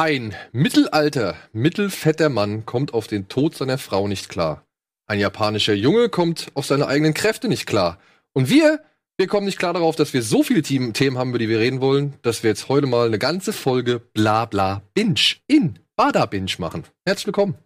Ein 0.00 0.32
mittelalter, 0.52 1.34
mittelfetter 1.52 2.28
Mann 2.28 2.64
kommt 2.64 2.94
auf 2.94 3.08
den 3.08 3.26
Tod 3.26 3.56
seiner 3.56 3.78
Frau 3.78 4.06
nicht 4.06 4.28
klar. 4.28 4.64
Ein 5.08 5.18
japanischer 5.18 5.74
Junge 5.74 6.08
kommt 6.08 6.52
auf 6.54 6.66
seine 6.66 6.86
eigenen 6.86 7.14
Kräfte 7.14 7.48
nicht 7.48 7.66
klar. 7.66 7.98
Und 8.32 8.48
wir, 8.48 8.78
wir 9.16 9.26
kommen 9.26 9.46
nicht 9.46 9.58
klar 9.58 9.72
darauf, 9.72 9.96
dass 9.96 10.14
wir 10.14 10.22
so 10.22 10.44
viele 10.44 10.62
Themen 10.62 11.18
haben, 11.18 11.30
über 11.30 11.40
die 11.40 11.48
wir 11.48 11.58
reden 11.58 11.80
wollen, 11.80 12.14
dass 12.22 12.44
wir 12.44 12.50
jetzt 12.50 12.68
heute 12.68 12.86
mal 12.86 13.08
eine 13.08 13.18
ganze 13.18 13.52
Folge 13.52 13.98
Bla 13.98 14.44
Bla 14.44 14.82
Binge 14.94 15.34
in 15.48 15.80
Bada 15.96 16.26
Binge 16.26 16.52
machen. 16.58 16.84
Herzlich 17.04 17.26
willkommen. 17.26 17.56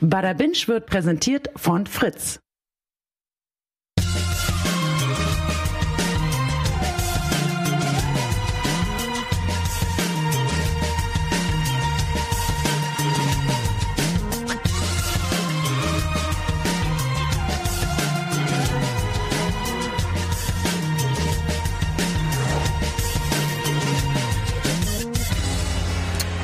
Bada 0.00 0.34
Binge 0.34 0.68
wird 0.68 0.86
präsentiert 0.86 1.50
von 1.56 1.88
Fritz. 1.88 2.41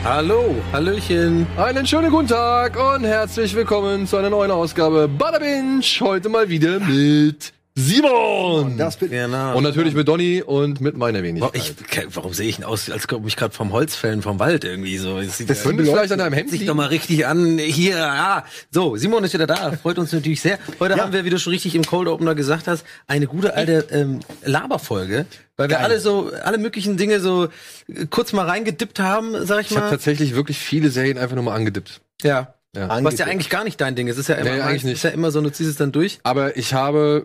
Hallo, 0.09 0.55
Hallöchen, 0.73 1.47
einen 1.59 1.87
schönen 1.87 2.11
guten 2.11 2.29
Tag 2.29 2.79
und 2.79 3.05
herzlich 3.05 3.55
willkommen 3.55 4.07
zu 4.07 4.17
einer 4.17 4.31
neuen 4.31 4.51
Ausgabe 4.51 5.07
Bada 5.07 5.39
Binge. 5.39 5.83
Heute 6.01 6.31
mal 6.31 6.49
wieder 6.49 6.81
mit 6.81 7.53
Simon. 7.79 8.77
Das 8.77 8.97
bin 8.97 9.11
Genau. 9.11 9.57
Und 9.57 9.63
natürlich 9.63 9.95
mit 9.95 10.07
Donny 10.09 10.43
und 10.43 10.81
mit 10.81 10.97
meiner 10.97 11.23
Wenigkeit. 11.23 11.53
Warum, 11.55 12.07
ich, 12.09 12.15
warum 12.17 12.33
sehe 12.35 12.49
ich 12.49 12.57
denn 12.57 12.65
aus, 12.65 12.91
als 12.91 13.07
komme 13.09 13.27
ich 13.29 13.37
gerade 13.37 13.55
vom 13.55 13.73
Holz 13.73 13.95
fällen, 13.95 14.21
vom 14.23 14.39
Wald 14.39 14.65
irgendwie 14.65 14.99
so? 14.99 15.21
Das 15.21 15.39
sieht 15.39 15.49
das 15.49 15.63
könnte 15.63 15.85
vielleicht 15.85 16.13
an 16.13 16.19
deinem 16.19 16.33
Hemd 16.33 16.51
sich 16.51 16.67
doch 16.67 16.75
mal 16.75 16.87
richtig 16.89 17.27
an. 17.27 17.59
Hier, 17.59 17.97
ja. 17.97 18.45
So, 18.71 18.97
Simon 18.97 19.25
ist 19.25 19.33
wieder 19.35 19.47
da. 19.47 19.73
Freut 19.73 19.99
uns 19.99 20.13
natürlich 20.13 20.41
sehr. 20.41 20.59
Heute 20.81 20.97
Ja. 20.97 21.03
haben 21.05 21.13
wir, 21.13 21.25
wie 21.25 21.31
du 21.31 21.39
schon 21.39 21.53
richtig 21.53 21.75
im 21.75 21.85
Cold 21.85 22.09
Opener 22.09 22.35
gesagt 22.35 22.67
hast, 22.67 22.85
eine 23.07 23.27
gute 23.27 23.55
alte 23.55 23.87
ähm, 23.91 24.21
Laberfolge, 24.45 25.27
weil 25.57 25.69
wir 25.69 25.77
Geil. 25.77 25.85
alle 25.85 26.01
so, 26.01 26.31
alle 26.45 26.59
möglichen 26.59 26.97
Dinge 26.97 27.21
so 27.21 27.45
äh, 27.89 28.07
kurz 28.11 28.33
mal 28.33 28.47
reingedippt 28.47 28.99
haben, 29.01 29.35
sag 29.47 29.61
ich 29.61 29.71
Ich 29.71 29.77
habe 29.77 29.87
mal. 29.87 29.91
tatsächlich 29.91 30.35
wirklich 30.35 30.59
viele 30.59 30.91
Serien 30.91 31.17
einfach 31.19 31.35
nur 31.37 31.45
mal 31.45 31.55
angedippt. 31.55 32.01
Ja. 32.23 32.55
Ja. 32.77 33.03
Was 33.03 33.17
ja 33.19 33.25
eigentlich 33.27 33.49
gar 33.49 33.65
nicht 33.65 33.81
dein 33.81 33.97
Ding 33.97 34.09
ist. 34.09 34.17
Es 34.17 34.21
ist 34.21 34.29
ja 34.29 34.35
immer, 34.37 34.51
Nee, 34.51 34.61
eigentlich 34.61 34.85
nicht. 34.85 34.95
ist 34.97 35.03
ja 35.03 35.11
immer 35.11 35.31
so, 35.31 35.41
du 35.41 35.51
ziehst 35.51 35.71
es 35.71 35.77
dann 35.77 35.91
durch. 35.91 36.19
Aber 36.23 36.57
ich 36.59 36.75
habe 36.75 37.25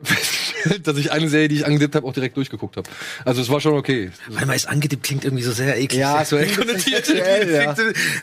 dass 0.83 0.97
ich 0.97 1.11
eine 1.11 1.29
Serie, 1.29 1.47
die 1.47 1.55
ich 1.55 1.65
angedippt 1.65 1.95
habe, 1.95 2.07
auch 2.07 2.13
direkt 2.13 2.37
durchgeguckt 2.37 2.77
habe. 2.77 2.89
Also 3.25 3.41
es 3.41 3.49
war 3.49 3.59
schon 3.61 3.73
okay. 3.73 4.11
Weil 4.29 4.45
man 4.45 4.55
ist 4.55 4.67
angedippt, 4.67 5.03
klingt 5.03 5.25
irgendwie 5.25 5.43
so 5.43 5.51
sehr 5.51 5.77
eklig. 5.77 5.99
Ja, 5.99 6.23
klingt 6.27 6.57
konnotiert. 6.57 7.07
ja. 7.07 7.75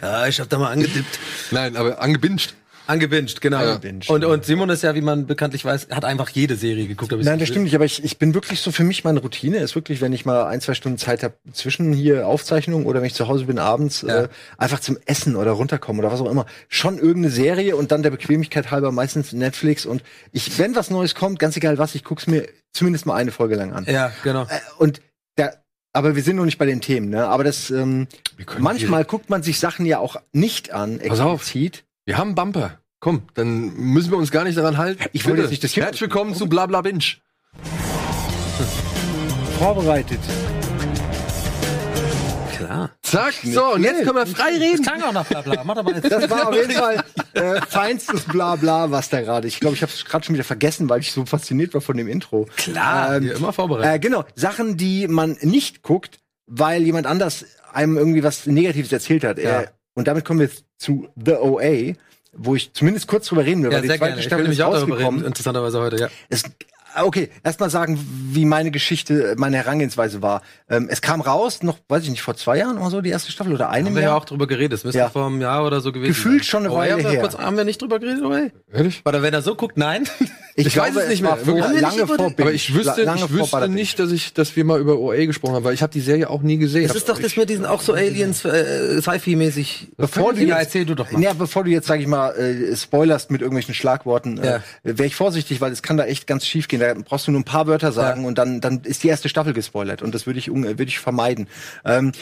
ja, 0.03 0.27
ich 0.27 0.41
hab 0.41 0.49
da 0.49 0.59
mal 0.59 0.73
angedippt. 0.73 1.19
Nein, 1.51 1.77
aber 1.77 2.01
angebinged. 2.01 2.55
Angebinged, 2.91 3.41
genau. 3.41 3.59
Angebinged, 3.59 4.11
und, 4.11 4.25
und 4.25 4.45
Simon 4.45 4.69
ist 4.71 4.83
ja, 4.83 4.95
wie 4.95 5.01
man 5.01 5.27
bekanntlich 5.27 5.65
weiß, 5.65 5.89
hat 5.91 6.05
einfach 6.05 6.29
jede 6.31 6.57
Serie 6.57 6.87
geguckt. 6.87 7.13
Nein, 7.13 7.39
das 7.39 7.49
stimmt 7.49 7.65
nicht, 7.65 7.75
aber 7.75 7.85
ich, 7.85 8.03
ich 8.05 8.19
bin 8.19 8.35
wirklich 8.35 8.61
so 8.61 8.73
für 8.73 8.85
mich 8.85 9.05
meine 9.05 9.21
Routine 9.21 9.59
ist 9.59 9.75
wirklich, 9.75 10.01
wenn 10.01 10.13
ich 10.13 10.25
mal 10.25 10.45
ein, 10.47 10.61
zwei 10.61 10.75
Stunden 10.75 10.99
Zeit 10.99 11.23
habe 11.23 11.35
zwischen 11.53 11.93
hier 11.93 12.27
Aufzeichnungen 12.27 12.87
oder 12.87 13.01
wenn 13.01 13.07
ich 13.07 13.15
zu 13.15 13.29
Hause 13.29 13.45
bin 13.45 13.59
abends, 13.59 14.03
Ja. 14.03 14.25
äh, 14.25 14.29
einfach 14.59 14.81
zum 14.81 14.99
Essen 15.07 15.37
oder 15.37 15.53
runterkommen 15.53 16.01
oder 16.05 16.13
was 16.13 16.21
auch 16.21 16.31
immer. 16.31 16.47
Schon 16.69 16.99
irgendeine 16.99 17.31
Serie 17.31 17.77
und 17.77 17.93
dann 17.93 18.03
der 18.03 18.11
Bequemlichkeit 18.11 18.71
halber 18.71 18.93
meistens 18.93 19.33
Netflix 19.33 19.87
und 19.87 20.03
ich, 20.33 20.59
wenn 20.59 20.75
was 20.75 20.91
Neues 20.91 21.15
kommt, 21.15 21.39
ganz 21.39 21.57
egal 21.57 21.79
was, 21.79 21.95
ich 21.95 22.05
guck's 22.05 22.27
mir 22.27 22.47
zumindest 22.73 23.07
mal 23.07 23.15
eine 23.15 23.31
Folge 23.33 23.55
lang 23.57 23.73
an. 23.73 23.87
Ja, 23.89 24.13
genau. 24.25 24.43
Äh, 24.45 24.59
und 24.79 25.01
da, 25.37 25.51
aber 25.93 26.17
wir 26.17 26.23
sind 26.23 26.37
noch 26.37 26.45
nicht 26.45 26.59
bei 26.59 26.67
den 26.67 26.81
Themen, 26.81 27.09
ne? 27.11 27.27
Aber 27.27 27.45
das, 27.45 27.71
ähm, 27.71 28.07
manchmal 28.59 29.05
guckt 29.05 29.31
man 29.31 29.43
sich 29.43 29.59
Sachen 29.59 29.87
ja 29.87 29.99
auch 29.99 30.17
nicht 30.33 30.73
an, 30.73 30.99
Pass 30.99 31.21
auf. 31.21 31.43
explizit. 31.43 31.85
Wir 32.07 32.17
haben 32.19 32.35
Bumper. 32.35 32.80
Komm, 33.01 33.23
dann 33.33 33.75
müssen 33.77 34.11
wir 34.11 34.19
uns 34.19 34.31
gar 34.31 34.45
nicht 34.45 34.59
daran 34.59 34.77
halten. 34.77 35.03
Ich 35.13 35.25
Bitte. 35.25 35.41
jetzt 35.41 35.49
nicht 35.51 35.65
das 35.65 35.75
Herzlich 35.75 36.03
willkommen 36.03 36.35
zu 36.35 36.51
Bla 36.51 36.67
Bla 36.67 36.83
Binge. 36.83 37.01
Vorbereitet. 39.59 40.19
Klar. 42.55 42.91
Zack, 43.01 43.33
so, 43.43 43.73
und 43.73 43.85
jetzt 43.85 44.03
können 44.05 44.17
wir 44.17 44.27
frei 44.27 44.51
reden. 44.59 44.83
klang 44.83 45.03
auch 45.03 45.15
nach 45.15 45.25
Blabla. 45.25 45.65
Mach 45.65 45.77
doch 45.77 45.83
mal 45.83 45.95
jetzt. 45.95 46.13
Das 46.13 46.29
war 46.29 46.49
auf 46.51 46.55
jeden 46.55 46.73
Fall 46.73 47.03
äh, 47.33 47.59
feinstes 47.69 48.25
Blabla, 48.25 48.91
was 48.91 49.09
da 49.09 49.23
gerade. 49.23 49.49
Ich 49.49 49.61
glaube, 49.61 49.77
ich 49.77 49.83
habe 49.83 49.91
es 49.91 50.05
gerade 50.05 50.27
schon 50.27 50.35
wieder 50.35 50.45
vergessen, 50.45 50.91
weil 50.91 51.01
ich 51.01 51.11
so 51.13 51.25
fasziniert 51.25 51.73
war 51.73 51.81
von 51.81 51.97
dem 51.97 52.07
Intro. 52.07 52.49
Klar, 52.59 53.17
Ähm, 53.17 53.31
immer 53.31 53.55
vorbereitet. 53.55 53.95
Äh, 53.95 53.99
genau, 53.99 54.25
Sachen, 54.35 54.77
die 54.77 55.09
man 55.09 55.39
nicht 55.41 55.81
guckt, 55.81 56.19
weil 56.47 56.83
jemand 56.83 57.07
anders 57.07 57.47
einem 57.73 57.97
irgendwie 57.97 58.23
was 58.23 58.45
Negatives 58.45 58.93
erzählt 58.93 59.25
hat. 59.25 59.39
Ja. 59.39 59.63
Äh, 59.63 59.69
und 59.95 60.07
damit 60.07 60.27
kommen 60.27 60.41
wir 60.41 60.49
jetzt 60.49 60.65
zu 60.77 61.09
The 61.17 61.37
OA, 61.37 61.95
wo 62.33 62.55
ich 62.55 62.73
zumindest 62.73 63.07
kurz 63.07 63.27
drüber 63.27 63.45
reden 63.45 63.63
will, 63.63 63.71
ja, 63.71 63.77
weil 63.77 63.83
die 63.83 63.89
zweite 63.89 64.05
gerne. 64.07 64.23
Staffel 64.23 64.47
ist 64.47 64.61
darüber 64.61 64.77
reden, 64.79 64.93
rausgekommen. 64.95 65.25
interessanterweise 65.25 65.81
heute, 65.81 65.97
ja. 65.97 66.09
Es, 66.29 66.45
okay, 67.03 67.31
erstmal 67.43 67.71
sagen, 67.71 67.99
wie 68.33 68.45
meine 68.45 68.71
Geschichte, 68.71 69.35
meine 69.39 69.57
Herangehensweise 69.57 70.23
war. 70.23 70.43
Ähm, 70.69 70.89
es 70.91 71.01
kam 71.01 71.21
raus, 71.21 71.63
noch, 71.63 71.79
weiß 71.89 72.05
ich 72.05 72.11
nicht, 72.11 72.23
vor 72.23 72.35
zwei 72.37 72.59
Jahren 72.59 72.79
oder 72.79 72.91
so, 72.91 73.01
die 73.01 73.11
erste 73.11 73.31
Staffel 73.33 73.53
oder 73.53 73.71
einem 73.71 73.87
Haben 73.89 73.95
wir 73.97 74.03
ja 74.03 74.15
auch 74.17 74.25
drüber 74.25 74.47
geredet. 74.47 74.73
Das 74.73 74.85
müsste 74.85 74.99
Ja. 74.99 75.11
vor 75.11 75.27
einem 75.27 75.41
Jahr 75.41 75.67
oder 75.67 75.81
so 75.81 75.93
gewesen 75.93 76.09
Gefühlt 76.09 76.43
sein. 76.43 76.49
schon 76.49 76.65
eine 76.65 76.73
Oh, 76.73 76.77
Weile 76.77 76.93
haben 76.95 77.03
wir 77.05 77.11
her. 77.11 77.21
Kurz, 77.21 77.37
haben 77.39 77.57
wir 77.57 77.65
nicht 77.65 77.81
drüber 77.83 77.99
geredet, 77.99 78.23
oder? 78.25 78.51
Ehrlich? 78.73 79.03
Oder 79.05 79.23
wenn 79.23 79.35
er 79.35 79.43
so 79.43 79.55
guckt, 79.55 79.77
nein. 79.77 80.07
Ich 80.57 80.77
weiß 80.77 80.95
es 80.95 81.09
nicht 81.09 81.23
mehr. 81.23 81.39
vor, 81.39 81.55
lange 81.59 81.97
über 82.03 82.07
vor 82.07 82.17
den- 82.19 82.39
Aber 82.39 82.53
ich 82.53 82.75
wüsste, 82.75 83.05
lange 83.05 83.25
ich 83.25 83.31
wüsste 83.33 83.69
nicht, 83.69 83.99
dass 83.99 84.11
ich, 84.13 84.35
dass 84.35 84.57
wir 84.57 84.65
mal 84.65 84.79
über 84.79 84.99
OA 84.99 85.25
gesprochen 85.25 85.55
haben, 85.55 85.65
weil 85.65 85.73
ich 85.73 85.81
habe 85.81 85.93
die 85.93 86.01
Serie 86.01 86.29
auch 86.29 86.43
nie 86.43 86.59
gesehen. 86.59 86.87
Das 86.87 86.97
ist 86.97 87.09
doch 87.09 87.19
das 87.19 87.37
mit 87.37 87.49
diesen 87.49 87.65
auch 87.65 87.81
so 87.81 87.95
Aliens, 87.95 88.45
äh, 88.45 89.01
Sci-Fi-mäßig. 89.01 89.89
Bevor 89.97 90.35
du 90.35 90.45
ja, 90.45 90.59
erzähl 90.59 90.85
du 90.85 90.95
doch 90.95 91.11
mal. 91.13 91.23
Ja, 91.23 91.33
bevor 91.33 91.65
du 91.65 91.71
jetzt, 91.71 91.87
sag 91.87 92.01
ich 92.01 92.07
mal, 92.07 92.31
äh, 92.37 92.77
spoilerst 92.77 93.31
mit 93.31 93.41
irgendwelchen 93.41 93.75
Schlagworten, 93.75 94.37
Ja. 94.43 94.57
äh, 94.57 94.61
wäre 94.83 95.07
ich 95.07 95.15
vorsichtig, 95.17 95.63
weil 95.63 95.73
es 95.73 95.83
kann 95.83 95.97
da 95.97 96.05
echt 96.05 96.27
ganz 96.27 96.45
schief 96.47 96.69
gehen. 96.69 96.80
Da 96.81 96.95
brauchst 96.95 97.27
du 97.27 97.31
nur 97.31 97.41
ein 97.41 97.45
paar 97.45 97.67
Wörter 97.67 97.93
sagen 97.93 98.23
Ja. 98.23 98.29
und 98.29 98.39
dann, 98.39 98.61
dann 98.61 98.81
ist 98.83 99.03
die 99.05 99.09
erste 99.09 99.29
Staffel 99.29 99.53
gespoilert 99.53 100.03
und 100.03 100.15
das 100.15 100.27
würde 100.27 100.39
ich, 100.39 100.51
un- 100.51 100.65
würde 100.65 100.85
ich 100.85 100.99
vermeiden. 100.99 101.47
Ähm, 101.85 102.13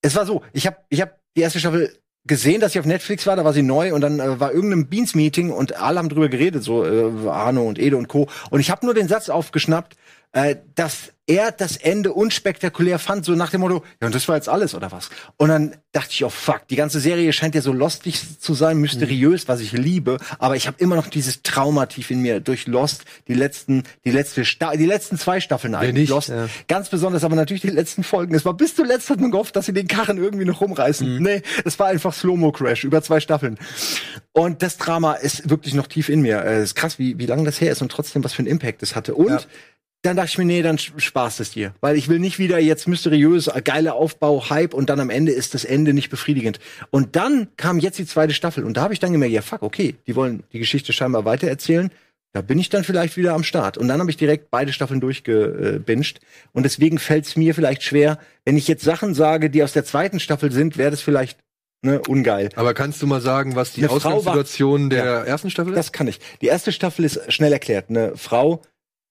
es 0.00 0.16
war 0.16 0.26
so, 0.26 0.42
ich 0.52 0.66
habe 0.66 0.78
ich 0.88 1.00
hab 1.00 1.18
die 1.36 1.42
erste 1.42 1.60
Staffel 1.60 1.96
gesehen, 2.24 2.60
dass 2.60 2.72
sie 2.72 2.78
auf 2.80 2.86
Netflix 2.86 3.26
war, 3.26 3.34
da 3.36 3.44
war 3.44 3.52
sie 3.52 3.62
neu 3.62 3.94
und 3.94 4.00
dann 4.00 4.20
äh, 4.20 4.38
war 4.40 4.52
irgendein 4.52 4.88
Beans-Meeting 4.88 5.50
und 5.50 5.76
alle 5.76 5.98
haben 5.98 6.08
drüber 6.08 6.28
geredet, 6.28 6.62
so 6.62 6.84
äh, 6.84 7.28
Arno 7.28 7.62
und 7.62 7.78
Ede 7.78 7.96
und 7.96 8.08
Co. 8.08 8.28
Und 8.50 8.60
ich 8.60 8.70
habe 8.70 8.84
nur 8.86 8.94
den 8.94 9.08
Satz 9.08 9.28
aufgeschnappt, 9.28 9.96
äh, 10.32 10.56
dass 10.74 11.12
er 11.26 11.52
das 11.52 11.76
Ende 11.76 12.12
unspektakulär 12.12 12.98
fand, 12.98 13.24
so 13.24 13.32
nach 13.36 13.50
dem 13.50 13.60
Motto, 13.60 13.84
ja, 14.00 14.06
und 14.06 14.14
das 14.14 14.26
war 14.26 14.34
jetzt 14.34 14.48
alles, 14.48 14.74
oder 14.74 14.90
was? 14.90 15.08
Und 15.36 15.50
dann 15.50 15.76
dachte 15.92 16.08
ich, 16.10 16.24
oh 16.24 16.30
fuck, 16.30 16.66
die 16.68 16.74
ganze 16.74 16.98
Serie 16.98 17.32
scheint 17.32 17.54
ja 17.54 17.62
so 17.62 17.72
lostig 17.72 18.40
zu 18.40 18.54
sein, 18.54 18.78
mysteriös, 18.78 19.46
was 19.46 19.60
ich 19.60 19.70
liebe, 19.72 20.18
aber 20.40 20.56
ich 20.56 20.66
habe 20.66 20.78
immer 20.80 20.96
noch 20.96 21.06
dieses 21.06 21.42
Trauma 21.42 21.86
tief 21.86 22.10
in 22.10 22.22
mir 22.22 22.40
durch 22.40 22.66
Lost, 22.66 23.04
die 23.28 23.34
letzten, 23.34 23.84
die 24.04 24.10
letzte 24.10 24.44
Sta 24.44 24.72
die 24.74 24.84
letzten 24.84 25.16
zwei 25.16 25.40
Staffeln 25.40 25.76
eigentlich, 25.76 25.94
nicht? 25.94 26.10
Lost. 26.10 26.30
Ja. 26.30 26.48
Ganz 26.66 26.88
besonders 26.88 27.22
aber 27.22 27.36
natürlich 27.36 27.62
die 27.62 27.68
letzten 27.68 28.02
Folgen. 28.02 28.34
Es 28.34 28.44
war 28.44 28.54
bis 28.54 28.74
zuletzt 28.74 29.08
hat 29.08 29.20
man 29.20 29.30
gehofft, 29.30 29.54
dass 29.54 29.66
sie 29.66 29.72
den 29.72 29.86
Karren 29.86 30.18
irgendwie 30.18 30.44
noch 30.44 30.60
rumreißen. 30.60 31.16
Mhm. 31.18 31.22
Nee, 31.22 31.42
es 31.64 31.78
war 31.78 31.86
einfach 31.86 32.12
Slow-Mo-Crash 32.12 32.82
über 32.82 33.00
zwei 33.00 33.20
Staffeln. 33.20 33.58
Und 34.32 34.62
das 34.62 34.76
Drama 34.76 35.12
ist 35.14 35.48
wirklich 35.50 35.74
noch 35.74 35.86
tief 35.86 36.08
in 36.08 36.20
mir. 36.20 36.42
Äh, 36.44 36.56
Es 36.58 36.70
ist 36.70 36.74
krass, 36.74 36.98
wie, 36.98 37.18
wie 37.18 37.26
lange 37.26 37.44
das 37.44 37.60
her 37.60 37.70
ist 37.70 37.80
und 37.82 37.92
trotzdem 37.92 38.24
was 38.24 38.32
für 38.32 38.40
einen 38.40 38.48
Impact 38.48 38.82
es 38.82 38.96
hatte. 38.96 39.14
Und 39.14 39.28
Ja. 39.30 39.40
Dann 40.02 40.16
dachte 40.16 40.30
ich 40.30 40.38
mir, 40.38 40.44
nee, 40.44 40.62
dann 40.62 40.78
sparst 40.78 41.40
es 41.40 41.52
dir. 41.52 41.74
Weil 41.80 41.96
ich 41.96 42.08
will 42.08 42.18
nicht 42.18 42.38
wieder 42.38 42.58
jetzt 42.58 42.88
mysteriös, 42.88 43.46
äh, 43.46 43.62
geiler 43.62 43.94
Aufbau, 43.94 44.50
Hype 44.50 44.74
und 44.74 44.90
dann 44.90 44.98
am 45.00 45.10
Ende 45.10 45.32
ist 45.32 45.54
das 45.54 45.64
Ende 45.64 45.94
nicht 45.94 46.10
befriedigend. 46.10 46.58
Und 46.90 47.14
dann 47.16 47.48
kam 47.56 47.78
jetzt 47.78 47.98
die 47.98 48.06
zweite 48.06 48.34
Staffel 48.34 48.64
und 48.64 48.76
da 48.76 48.82
habe 48.82 48.94
ich 48.94 49.00
dann 49.00 49.12
gemerkt, 49.12 49.32
ja 49.32 49.42
fuck, 49.42 49.62
okay, 49.62 49.94
die 50.06 50.16
wollen 50.16 50.42
die 50.52 50.58
Geschichte 50.58 50.92
scheinbar 50.92 51.24
weitererzählen. 51.24 51.90
Da 52.34 52.40
bin 52.40 52.58
ich 52.58 52.68
dann 52.70 52.82
vielleicht 52.82 53.16
wieder 53.16 53.34
am 53.34 53.44
Start. 53.44 53.76
Und 53.76 53.88
dann 53.88 54.00
habe 54.00 54.10
ich 54.10 54.16
direkt 54.16 54.50
beide 54.50 54.72
Staffeln 54.72 55.00
durchgebinged. 55.00 56.20
Und 56.52 56.62
deswegen 56.64 56.98
fällt 56.98 57.26
es 57.26 57.36
mir 57.36 57.54
vielleicht 57.54 57.82
schwer, 57.82 58.18
wenn 58.44 58.56
ich 58.56 58.66
jetzt 58.68 58.82
Sachen 58.84 59.14
sage, 59.14 59.50
die 59.50 59.62
aus 59.62 59.72
der 59.74 59.84
zweiten 59.84 60.18
Staffel 60.18 60.50
sind, 60.50 60.78
wäre 60.78 60.90
das 60.90 61.02
vielleicht 61.02 61.38
ne, 61.82 62.00
ungeil. 62.08 62.48
Aber 62.56 62.72
kannst 62.72 63.02
du 63.02 63.06
mal 63.06 63.20
sagen, 63.20 63.54
was 63.54 63.72
die 63.72 63.86
Ausgangssituation 63.86 64.88
der 64.88 65.04
Ja. 65.04 65.22
ersten 65.24 65.50
Staffel 65.50 65.74
ist? 65.74 65.76
Das 65.78 65.92
kann 65.92 66.08
ich. 66.08 66.20
Die 66.40 66.46
erste 66.46 66.72
Staffel 66.72 67.04
ist 67.04 67.30
schnell 67.30 67.52
erklärt. 67.52 67.90
Eine 67.90 68.16
Frau 68.16 68.62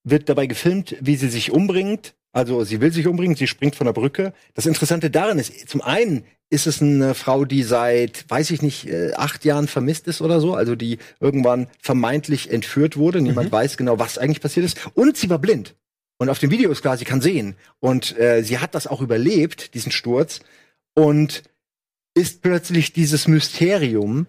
wird 0.03 0.29
dabei 0.29 0.47
gefilmt, 0.47 0.95
wie 0.99 1.15
sie 1.15 1.29
sich 1.29 1.51
umbringt. 1.51 2.13
Also 2.33 2.63
sie 2.63 2.79
will 2.79 2.93
sich 2.93 3.07
umbringen, 3.07 3.35
sie 3.35 3.47
springt 3.47 3.75
von 3.75 3.85
der 3.85 3.93
Brücke. 3.93 4.33
Das 4.53 4.65
Interessante 4.65 5.09
daran 5.09 5.37
ist, 5.37 5.69
zum 5.69 5.81
einen 5.81 6.23
ist 6.49 6.67
es 6.67 6.81
eine 6.81 7.13
Frau, 7.13 7.45
die 7.45 7.63
seit, 7.63 8.29
weiß 8.29 8.51
ich 8.51 8.61
nicht, 8.61 8.87
äh, 8.87 9.13
acht 9.13 9.45
Jahren 9.45 9.67
vermisst 9.67 10.07
ist 10.07 10.21
oder 10.21 10.39
so, 10.41 10.53
also 10.53 10.75
die 10.75 10.97
irgendwann 11.19 11.67
vermeintlich 11.79 12.51
entführt 12.51 12.97
wurde. 12.97 13.21
Niemand 13.21 13.51
weiß 13.51 13.77
genau, 13.77 13.99
was 13.99 14.17
eigentlich 14.17 14.41
passiert 14.41 14.65
ist. 14.65 14.77
Und 14.93 15.17
sie 15.17 15.29
war 15.29 15.39
blind. 15.39 15.75
Und 16.17 16.29
auf 16.29 16.39
dem 16.39 16.51
Video 16.51 16.69
ist 16.69 16.81
klar, 16.81 16.97
sie 16.97 17.05
kann 17.05 17.21
sehen. 17.21 17.55
Und 17.79 18.17
äh, 18.19 18.43
sie 18.43 18.59
hat 18.59 18.75
das 18.75 18.85
auch 18.85 19.01
überlebt, 19.01 19.73
diesen 19.73 19.91
Sturz. 19.91 20.41
Und 20.93 21.43
ist 22.13 22.41
plötzlich 22.41 22.93
dieses 22.93 23.27
Mysterium, 23.27 24.27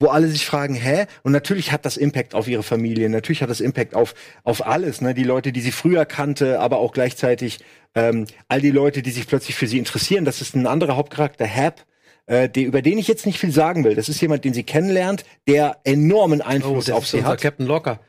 wo 0.00 0.08
alle 0.08 0.28
sich 0.28 0.46
fragen, 0.46 0.74
hä? 0.74 1.06
Und 1.22 1.32
natürlich 1.32 1.72
hat 1.72 1.84
das 1.84 1.96
Impact 1.96 2.34
auf 2.34 2.48
ihre 2.48 2.62
Familie, 2.62 3.08
natürlich 3.08 3.42
hat 3.42 3.50
das 3.50 3.60
Impact 3.60 3.94
auf, 3.94 4.14
auf 4.44 4.66
alles, 4.66 5.00
ne? 5.00 5.14
Die 5.14 5.24
Leute, 5.24 5.52
die 5.52 5.60
sie 5.60 5.72
früher 5.72 6.06
kannte, 6.06 6.60
aber 6.60 6.78
auch 6.78 6.92
gleichzeitig 6.92 7.58
ähm, 7.94 8.26
all 8.48 8.60
die 8.60 8.70
Leute, 8.70 9.02
die 9.02 9.10
sich 9.10 9.26
plötzlich 9.26 9.56
für 9.56 9.66
sie 9.66 9.78
interessieren. 9.78 10.24
Das 10.24 10.40
ist 10.40 10.54
ein 10.54 10.66
anderer 10.66 10.96
Hauptcharakter, 10.96 11.46
Hap, 11.46 11.84
äh, 12.26 12.48
die, 12.48 12.62
über 12.62 12.82
den 12.82 12.98
ich 12.98 13.08
jetzt 13.08 13.26
nicht 13.26 13.38
viel 13.38 13.52
sagen 13.52 13.84
will. 13.84 13.94
Das 13.94 14.08
ist 14.08 14.20
jemand, 14.20 14.44
den 14.44 14.54
sie 14.54 14.62
kennenlernt, 14.62 15.24
der 15.48 15.78
enormen 15.84 16.42
Einfluss 16.42 16.86
das 16.86 16.94
auf 16.94 17.06
sie 17.06 17.24
hat. 17.24 17.40
Captain 17.40 17.66
Locker. 17.66 18.00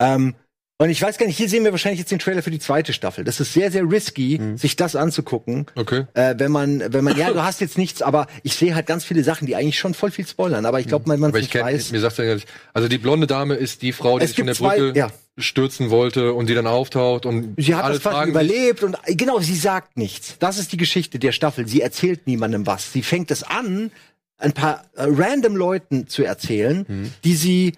Ähm, 0.00 0.34
und 0.78 0.90
ich 0.90 1.00
weiß 1.00 1.18
gar 1.18 1.26
nicht, 1.26 1.36
hier 1.36 1.48
sehen 1.48 1.62
wir 1.64 1.70
wahrscheinlich 1.70 2.00
jetzt 2.00 2.10
den 2.10 2.18
Trailer 2.18 2.42
für 2.42 2.50
die 2.50 2.58
zweite 2.58 2.92
Staffel. 2.92 3.22
Das 3.24 3.38
ist 3.38 3.52
sehr, 3.52 3.70
sehr 3.70 3.88
risky, 3.88 4.38
Mhm. 4.40 4.56
sich 4.58 4.74
das 4.76 4.96
anzugucken. 4.96 5.66
Okay. 5.76 6.06
Äh, 6.14 6.34
wenn 6.38 6.50
man, 6.50 6.82
wenn 6.92 7.04
man, 7.04 7.16
ja, 7.16 7.30
du 7.32 7.42
hast 7.44 7.60
jetzt 7.60 7.78
nichts, 7.78 8.02
aber 8.02 8.26
ich 8.42 8.54
sehe 8.56 8.74
halt 8.74 8.86
ganz 8.86 9.04
viele 9.04 9.22
Sachen, 9.22 9.46
die 9.46 9.54
eigentlich 9.54 9.78
schon 9.78 9.94
voll 9.94 10.10
viel 10.10 10.26
spoilern. 10.26 10.66
Aber 10.66 10.80
ich 10.80 10.88
glaube, 10.88 11.08
man 11.08 11.30
ich 11.30 11.34
nicht 11.34 11.50
kenne, 11.52 11.64
weiß. 11.64 11.92
mir 11.92 12.00
sagt 12.00 12.18
ja 12.18 12.34
nicht. 12.34 12.48
Also 12.72 12.88
die 12.88 12.98
blonde 12.98 13.26
Dame 13.26 13.54
ist 13.54 13.82
die 13.82 13.92
Frau, 13.92 14.18
die 14.18 14.26
sich 14.26 14.36
von 14.36 14.46
der 14.46 14.54
zwei- 14.56 14.78
Brücke 14.78 14.98
ja. 14.98 15.08
stürzen 15.38 15.90
wollte 15.90 16.32
und 16.32 16.48
die 16.48 16.54
dann 16.54 16.66
auftaucht 16.66 17.24
und 17.26 17.54
Sie 17.56 17.74
hat 17.74 17.84
alle 17.84 17.98
das 17.98 18.12
sich- 18.12 18.28
überlebt 18.28 18.82
und 18.82 18.96
genau, 19.06 19.38
sie 19.40 19.56
sagt 19.56 19.96
nichts. 19.96 20.36
Das 20.40 20.58
ist 20.58 20.72
die 20.72 20.76
Geschichte 20.76 21.18
der 21.18 21.32
Staffel. 21.32 21.66
Sie 21.68 21.80
erzählt 21.82 22.26
niemandem 22.26 22.66
was. 22.66 22.92
Sie 22.92 23.02
fängt 23.02 23.30
es 23.30 23.42
an, 23.44 23.90
ein 24.38 24.52
paar 24.52 24.84
äh, 24.96 25.04
random 25.06 25.56
Leuten 25.56 26.08
zu 26.08 26.24
erzählen, 26.24 26.84
Mhm. 26.88 27.12
die 27.24 27.34
sie 27.36 27.72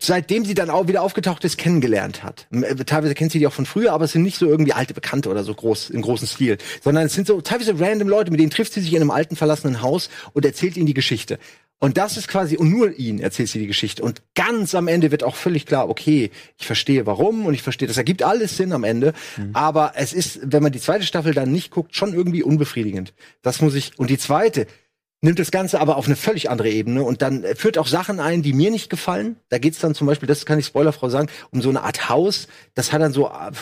seitdem 0.00 0.44
sie 0.44 0.54
dann 0.54 0.70
auch 0.70 0.88
wieder 0.88 1.02
aufgetaucht 1.02 1.44
ist, 1.44 1.58
kennengelernt 1.58 2.22
hat. 2.22 2.46
Äh, 2.50 2.74
Teilweise 2.84 3.14
kennt 3.14 3.32
sie 3.32 3.38
die 3.38 3.46
auch 3.46 3.52
von 3.52 3.66
früher, 3.66 3.92
aber 3.92 4.04
es 4.04 4.12
sind 4.12 4.22
nicht 4.22 4.38
so 4.38 4.46
irgendwie 4.46 4.72
alte 4.72 4.94
Bekannte 4.94 5.28
oder 5.28 5.44
so 5.44 5.54
groß 5.54 5.90
im 5.90 6.02
großen 6.02 6.28
Stil, 6.28 6.58
sondern 6.82 7.06
es 7.06 7.14
sind 7.14 7.26
so 7.26 7.40
teilweise 7.40 7.78
random 7.78 8.08
Leute, 8.08 8.30
mit 8.30 8.40
denen 8.40 8.50
trifft 8.50 8.72
sie 8.72 8.80
sich 8.80 8.92
in 8.92 9.00
einem 9.00 9.10
alten 9.10 9.36
verlassenen 9.36 9.82
Haus 9.82 10.10
und 10.32 10.44
erzählt 10.44 10.76
ihnen 10.76 10.86
die 10.86 10.94
Geschichte. 10.94 11.38
Und 11.78 11.98
das 11.98 12.16
ist 12.16 12.28
quasi, 12.28 12.56
und 12.56 12.70
nur 12.70 12.98
ihnen 12.98 13.20
erzählt 13.20 13.50
sie 13.50 13.58
die 13.58 13.66
Geschichte. 13.66 14.02
Und 14.02 14.22
ganz 14.34 14.74
am 14.74 14.88
Ende 14.88 15.10
wird 15.10 15.22
auch 15.22 15.36
völlig 15.36 15.66
klar, 15.66 15.90
okay, 15.90 16.30
ich 16.56 16.66
verstehe 16.66 17.04
warum 17.04 17.44
und 17.44 17.52
ich 17.52 17.62
verstehe, 17.62 17.86
das 17.86 17.98
ergibt 17.98 18.22
alles 18.22 18.56
Sinn 18.56 18.72
am 18.72 18.82
Ende. 18.82 19.12
Aber 19.52 19.92
es 19.94 20.14
ist, 20.14 20.40
wenn 20.42 20.62
man 20.62 20.72
die 20.72 20.80
zweite 20.80 21.04
Staffel 21.04 21.34
dann 21.34 21.52
nicht 21.52 21.70
guckt, 21.70 21.94
schon 21.94 22.14
irgendwie 22.14 22.42
unbefriedigend. 22.42 23.12
Das 23.42 23.60
muss 23.60 23.74
ich, 23.74 23.98
und 23.98 24.08
die 24.08 24.16
zweite 24.16 24.66
nimmt 25.26 25.38
das 25.38 25.50
Ganze 25.50 25.80
aber 25.80 25.96
auf 25.96 26.06
eine 26.06 26.16
völlig 26.16 26.48
andere 26.48 26.70
Ebene 26.70 27.02
und 27.02 27.20
dann 27.20 27.44
äh, 27.44 27.54
führt 27.54 27.76
auch 27.76 27.86
Sachen 27.86 28.20
ein, 28.20 28.42
die 28.42 28.54
mir 28.54 28.70
nicht 28.70 28.88
gefallen. 28.88 29.36
Da 29.50 29.58
geht's 29.58 29.80
dann 29.80 29.94
zum 29.94 30.06
Beispiel, 30.06 30.26
das 30.26 30.46
kann 30.46 30.58
ich 30.58 30.66
Spoilerfrau 30.66 31.10
sagen, 31.10 31.28
um 31.50 31.60
so 31.60 31.68
eine 31.68 31.82
Art 31.82 32.08
Haus. 32.08 32.48
Das 32.74 32.92
hat 32.92 33.02
dann 33.02 33.12
so 33.12 33.26
äh, 33.26 33.52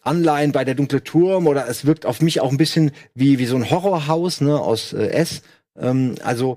Anleihen 0.00 0.52
bei 0.52 0.64
der 0.64 0.74
dunkle 0.74 1.04
Turm 1.04 1.46
oder 1.46 1.68
es 1.68 1.84
wirkt 1.84 2.06
auf 2.06 2.22
mich 2.22 2.40
auch 2.40 2.50
ein 2.50 2.56
bisschen 2.56 2.92
wie, 3.14 3.38
wie 3.38 3.46
so 3.46 3.56
ein 3.56 3.68
Horrorhaus 3.70 4.40
ne, 4.40 4.58
aus 4.58 4.94
äh, 4.94 5.08
S. 5.08 5.42
Ähm, 5.78 6.14
also 6.22 6.56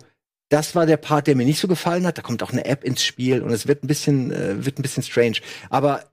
das 0.49 0.73
war 0.75 0.85
der 0.85 0.97
Part, 0.97 1.27
der 1.27 1.35
mir 1.35 1.45
nicht 1.45 1.59
so 1.59 1.67
gefallen 1.67 2.07
hat. 2.07 2.17
Da 2.17 2.21
kommt 2.21 2.41
auch 2.41 2.51
eine 2.51 2.65
App 2.65 2.83
ins 2.83 3.03
Spiel 3.03 3.41
und 3.41 3.51
es 3.51 3.67
wird 3.67 3.83
ein 3.83 3.87
bisschen, 3.87 4.31
äh, 4.31 4.65
wird 4.65 4.79
ein 4.79 4.83
bisschen 4.83 5.03
strange. 5.03 5.37
Aber 5.69 6.05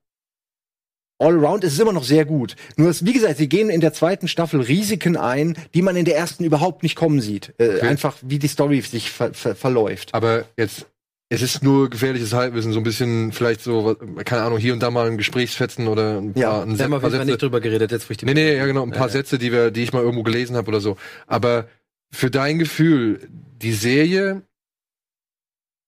all 1.18 1.34
around 1.42 1.64
ist 1.64 1.72
es 1.74 1.78
immer 1.78 1.92
noch 1.92 2.04
sehr 2.04 2.24
gut. 2.24 2.56
Nur, 2.76 2.92
wie 3.00 3.12
gesagt, 3.12 3.38
sie 3.38 3.48
gehen 3.48 3.70
in 3.70 3.80
der 3.80 3.92
zweiten 3.92 4.28
Staffel 4.28 4.60
Risiken 4.60 5.16
ein, 5.16 5.56
die 5.74 5.82
man 5.82 5.96
in 5.96 6.04
der 6.04 6.16
ersten 6.16 6.44
überhaupt 6.44 6.82
nicht 6.82 6.96
kommen 6.96 7.20
sieht. 7.20 7.54
Äh, 7.58 7.76
Okay. 7.76 7.88
Einfach, 7.88 8.16
wie 8.22 8.38
die 8.38 8.48
Story 8.48 8.80
sich 8.82 9.10
ver 9.10 9.32
ver 9.34 9.54
verläuft. 9.54 10.14
Aber 10.14 10.44
jetzt, 10.56 10.86
es 11.28 11.42
ist 11.42 11.62
nur 11.64 11.90
gefährliches 11.90 12.32
Halbwissen, 12.32 12.72
so 12.72 12.78
ein 12.80 12.84
bisschen 12.84 13.32
vielleicht 13.32 13.60
so, 13.62 13.96
keine 14.24 14.42
Ahnung, 14.42 14.58
hier 14.58 14.72
und 14.72 14.80
da 14.80 14.90
mal 14.90 15.06
ein 15.08 15.16
Gesprächsfetzen 15.18 15.88
oder 15.88 16.20
ein 16.20 16.34
Ja, 16.36 16.50
paar, 16.50 16.62
ein 16.62 16.78
Wir 16.78 16.84
haben 16.84 17.00
paar 17.00 17.10
Sätze. 17.10 17.24
nicht 17.26 17.42
drüber 17.42 17.60
geredet, 17.60 17.90
jetzt 17.90 18.08
wo 18.08 18.12
ich 18.12 18.18
die 18.18 18.26
Nee, 18.26 18.34
nee, 18.34 18.56
ja 18.56 18.66
genau, 18.66 18.82
ein 18.82 18.90
paar 18.90 19.00
Ja, 19.00 19.06
ja. 19.06 19.12
Sätze, 19.12 19.38
die 19.38 19.50
wir, 19.52 19.70
die 19.70 19.82
ich 19.82 19.92
mal 19.92 20.02
irgendwo 20.02 20.22
gelesen 20.22 20.54
habe 20.56 20.68
oder 20.68 20.80
so. 20.80 20.96
Aber 21.26 21.66
für 22.12 22.30
dein 22.30 22.58
Gefühl, 22.58 23.26
die 23.60 23.72
Serie 23.72 24.42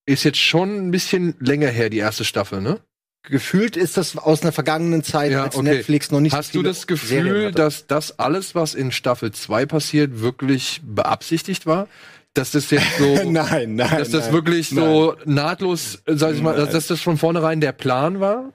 ist 0.06 0.24
jetzt 0.24 0.38
schon 0.38 0.74
ein 0.88 0.90
bisschen 0.90 1.34
länger 1.38 1.68
her, 1.68 1.90
die 1.90 1.98
erste 1.98 2.24
Staffel, 2.24 2.60
ne? 2.60 2.80
Gefühlt 3.28 3.76
ist 3.76 3.96
das 3.96 4.16
aus 4.16 4.42
einer 4.42 4.52
vergangenen 4.52 5.02
Zeit, 5.04 5.32
Ja, 5.32 5.44
als 5.44 5.56
okay. 5.56 5.68
Netflix 5.68 6.10
noch 6.10 6.20
nicht 6.20 6.34
Hast 6.34 6.52
so 6.52 6.60
du 6.60 6.68
das 6.68 6.86
Gefühl, 6.86 7.52
dass 7.52 7.86
das 7.86 8.18
alles, 8.18 8.54
was 8.54 8.74
in 8.74 8.92
Staffel 8.92 9.32
2 9.32 9.66
passiert, 9.66 10.20
wirklich 10.20 10.80
beabsichtigt 10.84 11.66
war? 11.66 11.88
Dass 12.34 12.52
das 12.52 12.70
jetzt 12.70 12.98
so, 12.98 13.22
nein, 13.30 13.76
nein. 13.76 13.98
dass 13.98 14.10
das 14.10 14.26
nein. 14.26 14.32
wirklich 14.32 14.68
so 14.70 15.16
nahtlos, 15.24 16.02
sag 16.06 16.34
ich 16.34 16.42
mal, 16.42 16.56
dass, 16.56 16.70
dass 16.70 16.86
das 16.86 17.00
von 17.00 17.16
vornherein 17.18 17.60
der 17.60 17.72
Plan 17.72 18.20
war? 18.20 18.52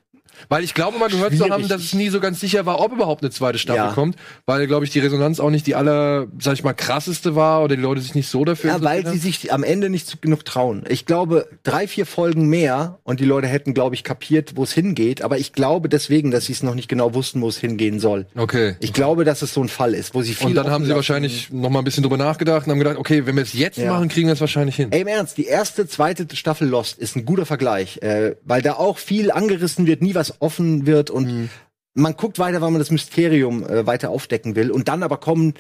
Weil 0.50 0.64
ich 0.64 0.74
glaube 0.74 0.98
mal 0.98 1.10
gehört 1.10 1.32
zu 1.32 1.38
Schwierig. 1.38 1.52
haben, 1.52 1.68
dass 1.68 1.82
es 1.84 1.94
nie 1.94 2.10
so 2.10 2.20
ganz 2.20 2.40
sicher 2.40 2.66
war, 2.66 2.80
ob 2.80 2.92
überhaupt 2.94 3.24
eine 3.24 3.32
zweite 3.32 3.58
Staffel 3.58 3.78
Ja. 3.78 3.92
kommt, 3.94 4.16
weil 4.46 4.68
glaube 4.68 4.86
ich 4.86 4.92
die 4.92 5.00
Resonanz 5.00 5.40
auch 5.40 5.50
nicht 5.50 5.68
die 5.68 5.76
aller, 5.76 6.28
sag 6.40 6.54
ich 6.54 6.64
mal, 6.64 6.74
krasseste 6.74 7.36
war 7.36 7.64
oder 7.64 7.76
die 7.76 7.82
Leute 7.82 8.02
sich 8.02 8.16
nicht 8.16 8.28
so 8.30 8.44
dafür 8.46 8.72
Ja, 8.72 8.82
weil 8.84 9.06
sie 9.08 9.18
sich 9.18 9.52
am 9.54 9.64
Ende 9.64 9.90
nicht 9.90 10.08
zu- 10.08 10.18
genug 10.18 10.46
trauen. 10.46 10.84
Ich 10.90 11.06
glaube, 11.06 11.48
drei, 11.64 11.88
vier 11.88 12.06
Folgen 12.06 12.48
mehr 12.48 13.00
und 13.04 13.20
die 13.20 13.26
Leute 13.26 13.48
hätten, 13.48 13.74
glaube 13.74 13.96
ich, 13.96 14.04
kapiert, 14.04 14.56
wo 14.56 14.64
es 14.64 14.74
hingeht. 14.74 15.22
Aber 15.22 15.38
ich 15.38 15.54
glaube 15.54 15.90
deswegen, 15.90 16.32
dass 16.32 16.46
sie 16.46 16.54
es 16.54 16.64
noch 16.64 16.76
nicht 16.76 16.88
genau 16.90 17.14
wussten, 17.14 17.42
wo 17.42 17.48
es 17.50 17.58
hingehen 17.58 18.00
soll. 18.00 18.26
Okay. 18.36 18.76
Ich 18.80 18.94
glaube, 18.94 19.24
dass 19.26 19.42
es 19.42 19.54
so 19.54 19.62
ein 19.62 19.70
Fall 19.70 19.94
ist, 19.94 20.14
wo 20.14 20.22
sie 20.22 20.34
viel 20.34 20.48
Und 20.48 20.56
dann 20.56 20.70
haben 20.70 20.86
sie 20.86 20.94
wahrscheinlich 20.96 21.52
noch 21.52 21.70
mal 21.70 21.80
ein 21.80 21.86
bisschen 21.86 22.04
drüber 22.04 22.18
nachgedacht 22.18 22.66
und 22.68 22.72
haben 22.72 22.80
gedacht, 22.80 22.98
okay, 22.98 23.26
wenn 23.26 23.36
wir 23.36 23.44
es 23.44 23.54
jetzt 23.54 23.78
Ja. 23.78 23.92
machen, 23.94 24.08
kriegen 24.10 24.28
wir 24.28 24.34
es 24.34 24.42
wahrscheinlich 24.42 24.76
hin. 24.76 24.92
Ey, 24.92 25.02
im 25.02 25.08
Ernst, 25.08 25.38
die 25.38 25.46
erste, 25.46 25.88
zweite 25.88 26.26
Staffel 26.36 26.68
Lost 26.68 26.98
ist 27.00 27.16
ein 27.16 27.26
guter 27.26 27.46
Vergleich, 27.46 27.98
äh, 28.02 28.36
weil 28.46 28.62
da 28.62 28.74
auch 28.74 28.98
viel 28.98 29.32
angerissen 29.32 29.86
wird, 29.88 30.02
nie 30.02 30.16
was 30.16 30.23
offen 30.40 30.86
wird 30.86 31.10
und 31.10 31.26
Mhm. 31.26 31.50
man 31.94 32.16
guckt 32.16 32.40
weiter, 32.40 32.62
weil 32.62 32.72
man 32.72 32.80
das 32.80 32.92
Mysterium 32.92 33.64
äh, 33.64 33.86
weiter 33.86 34.10
aufdecken 34.10 34.56
will 34.56 34.72
und 34.72 34.88
dann 34.88 35.04
aber 35.04 35.18
kommen 35.18 35.54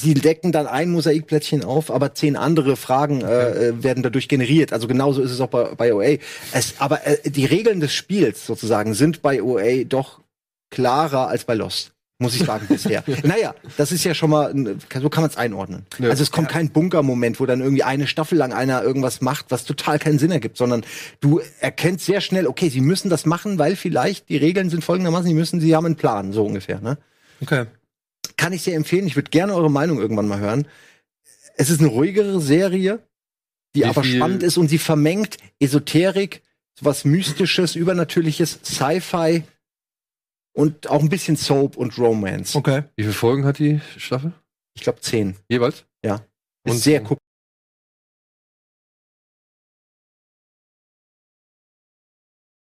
Sie 0.00 0.14
decken 0.14 0.52
dann 0.52 0.68
ein 0.68 0.90
Mosaikplättchen 0.90 1.64
auf, 1.64 1.90
aber 1.90 2.14
zehn 2.14 2.36
andere 2.36 2.76
Fragen 2.76 3.20
äh, 3.20 3.70
äh, 3.70 3.82
werden 3.82 4.04
dadurch 4.04 4.28
generiert. 4.28 4.72
Also 4.72 4.86
genauso 4.86 5.20
ist 5.22 5.32
es 5.32 5.40
auch 5.40 5.48
bei, 5.48 5.74
bei 5.74 5.92
OA. 5.92 6.18
Es, 6.52 6.74
aber 6.78 7.04
äh, 7.04 7.28
die 7.28 7.46
Regeln 7.46 7.80
des 7.80 7.92
Spiels 7.92 8.46
sozusagen 8.46 8.94
sind 8.94 9.22
bei 9.22 9.42
OA 9.42 9.82
doch 9.82 10.20
klarer 10.70 11.26
als 11.26 11.44
bei 11.44 11.54
Lost. 11.54 11.94
Muss 12.20 12.34
ich 12.34 12.44
sagen, 12.44 12.66
bisher. 12.68 13.04
Naja, 13.22 13.54
das 13.76 13.92
ist 13.92 14.02
ja 14.02 14.12
schon 14.12 14.30
mal, 14.30 14.52
so 15.00 15.08
kann 15.08 15.22
man 15.22 15.30
es 15.30 15.36
einordnen. 15.36 15.86
Ja. 16.00 16.10
Also 16.10 16.24
es 16.24 16.32
kommt 16.32 16.48
kein 16.48 16.70
Bunker-Moment, 16.70 17.38
wo 17.38 17.46
dann 17.46 17.60
irgendwie 17.60 17.84
eine 17.84 18.08
Staffel 18.08 18.36
lang 18.36 18.52
einer 18.52 18.82
irgendwas 18.82 19.20
macht, 19.20 19.46
was 19.50 19.64
total 19.64 20.00
keinen 20.00 20.18
Sinn 20.18 20.32
ergibt, 20.32 20.56
sondern 20.56 20.84
du 21.20 21.40
erkennst 21.60 22.06
sehr 22.06 22.20
schnell, 22.20 22.48
okay, 22.48 22.70
sie 22.70 22.80
müssen 22.80 23.08
das 23.08 23.24
machen, 23.24 23.58
weil 23.60 23.76
vielleicht 23.76 24.28
die 24.28 24.36
Regeln 24.36 24.68
sind 24.68 24.82
folgendermaßen, 24.82 25.28
die 25.28 25.34
müssen, 25.34 25.60
sie 25.60 25.76
haben 25.76 25.86
einen 25.86 25.94
Plan, 25.96 26.32
so 26.32 26.44
ungefähr. 26.44 26.80
Ne? 26.80 26.98
Okay. 27.40 27.66
Kann 28.36 28.52
ich 28.52 28.62
sehr 28.62 28.74
empfehlen. 28.74 29.06
Ich 29.06 29.14
würde 29.14 29.30
gerne 29.30 29.54
eure 29.54 29.70
Meinung 29.70 30.00
irgendwann 30.00 30.26
mal 30.26 30.40
hören. 30.40 30.66
Es 31.56 31.70
ist 31.70 31.78
eine 31.80 31.88
ruhigere 31.88 32.40
Serie, 32.40 32.98
die 33.76 33.80
Wie 33.80 33.84
aber 33.84 34.02
viel- 34.02 34.16
spannend 34.16 34.42
ist 34.42 34.56
und 34.56 34.66
sie 34.68 34.78
vermengt 34.78 35.36
Esoterik, 35.60 36.42
sowas 36.76 37.04
Mystisches, 37.04 37.76
Übernatürliches, 37.76 38.58
Sci-Fi 38.64 39.44
und 40.58 40.90
auch 40.90 41.00
ein 41.00 41.08
bisschen 41.08 41.36
Soap 41.36 41.76
und 41.76 41.96
Romance. 41.98 42.56
Okay. 42.56 42.82
Wie 42.96 43.04
viele 43.04 43.14
Folgen 43.14 43.44
hat 43.44 43.60
die 43.60 43.80
Staffel? 43.96 44.32
Ich 44.74 44.82
glaube 44.82 45.00
zehn. 45.00 45.36
Jeweils? 45.48 45.84
Ist 46.64 46.74
Und- 46.74 46.78
sehr 46.80 47.00
guck. 47.00 47.18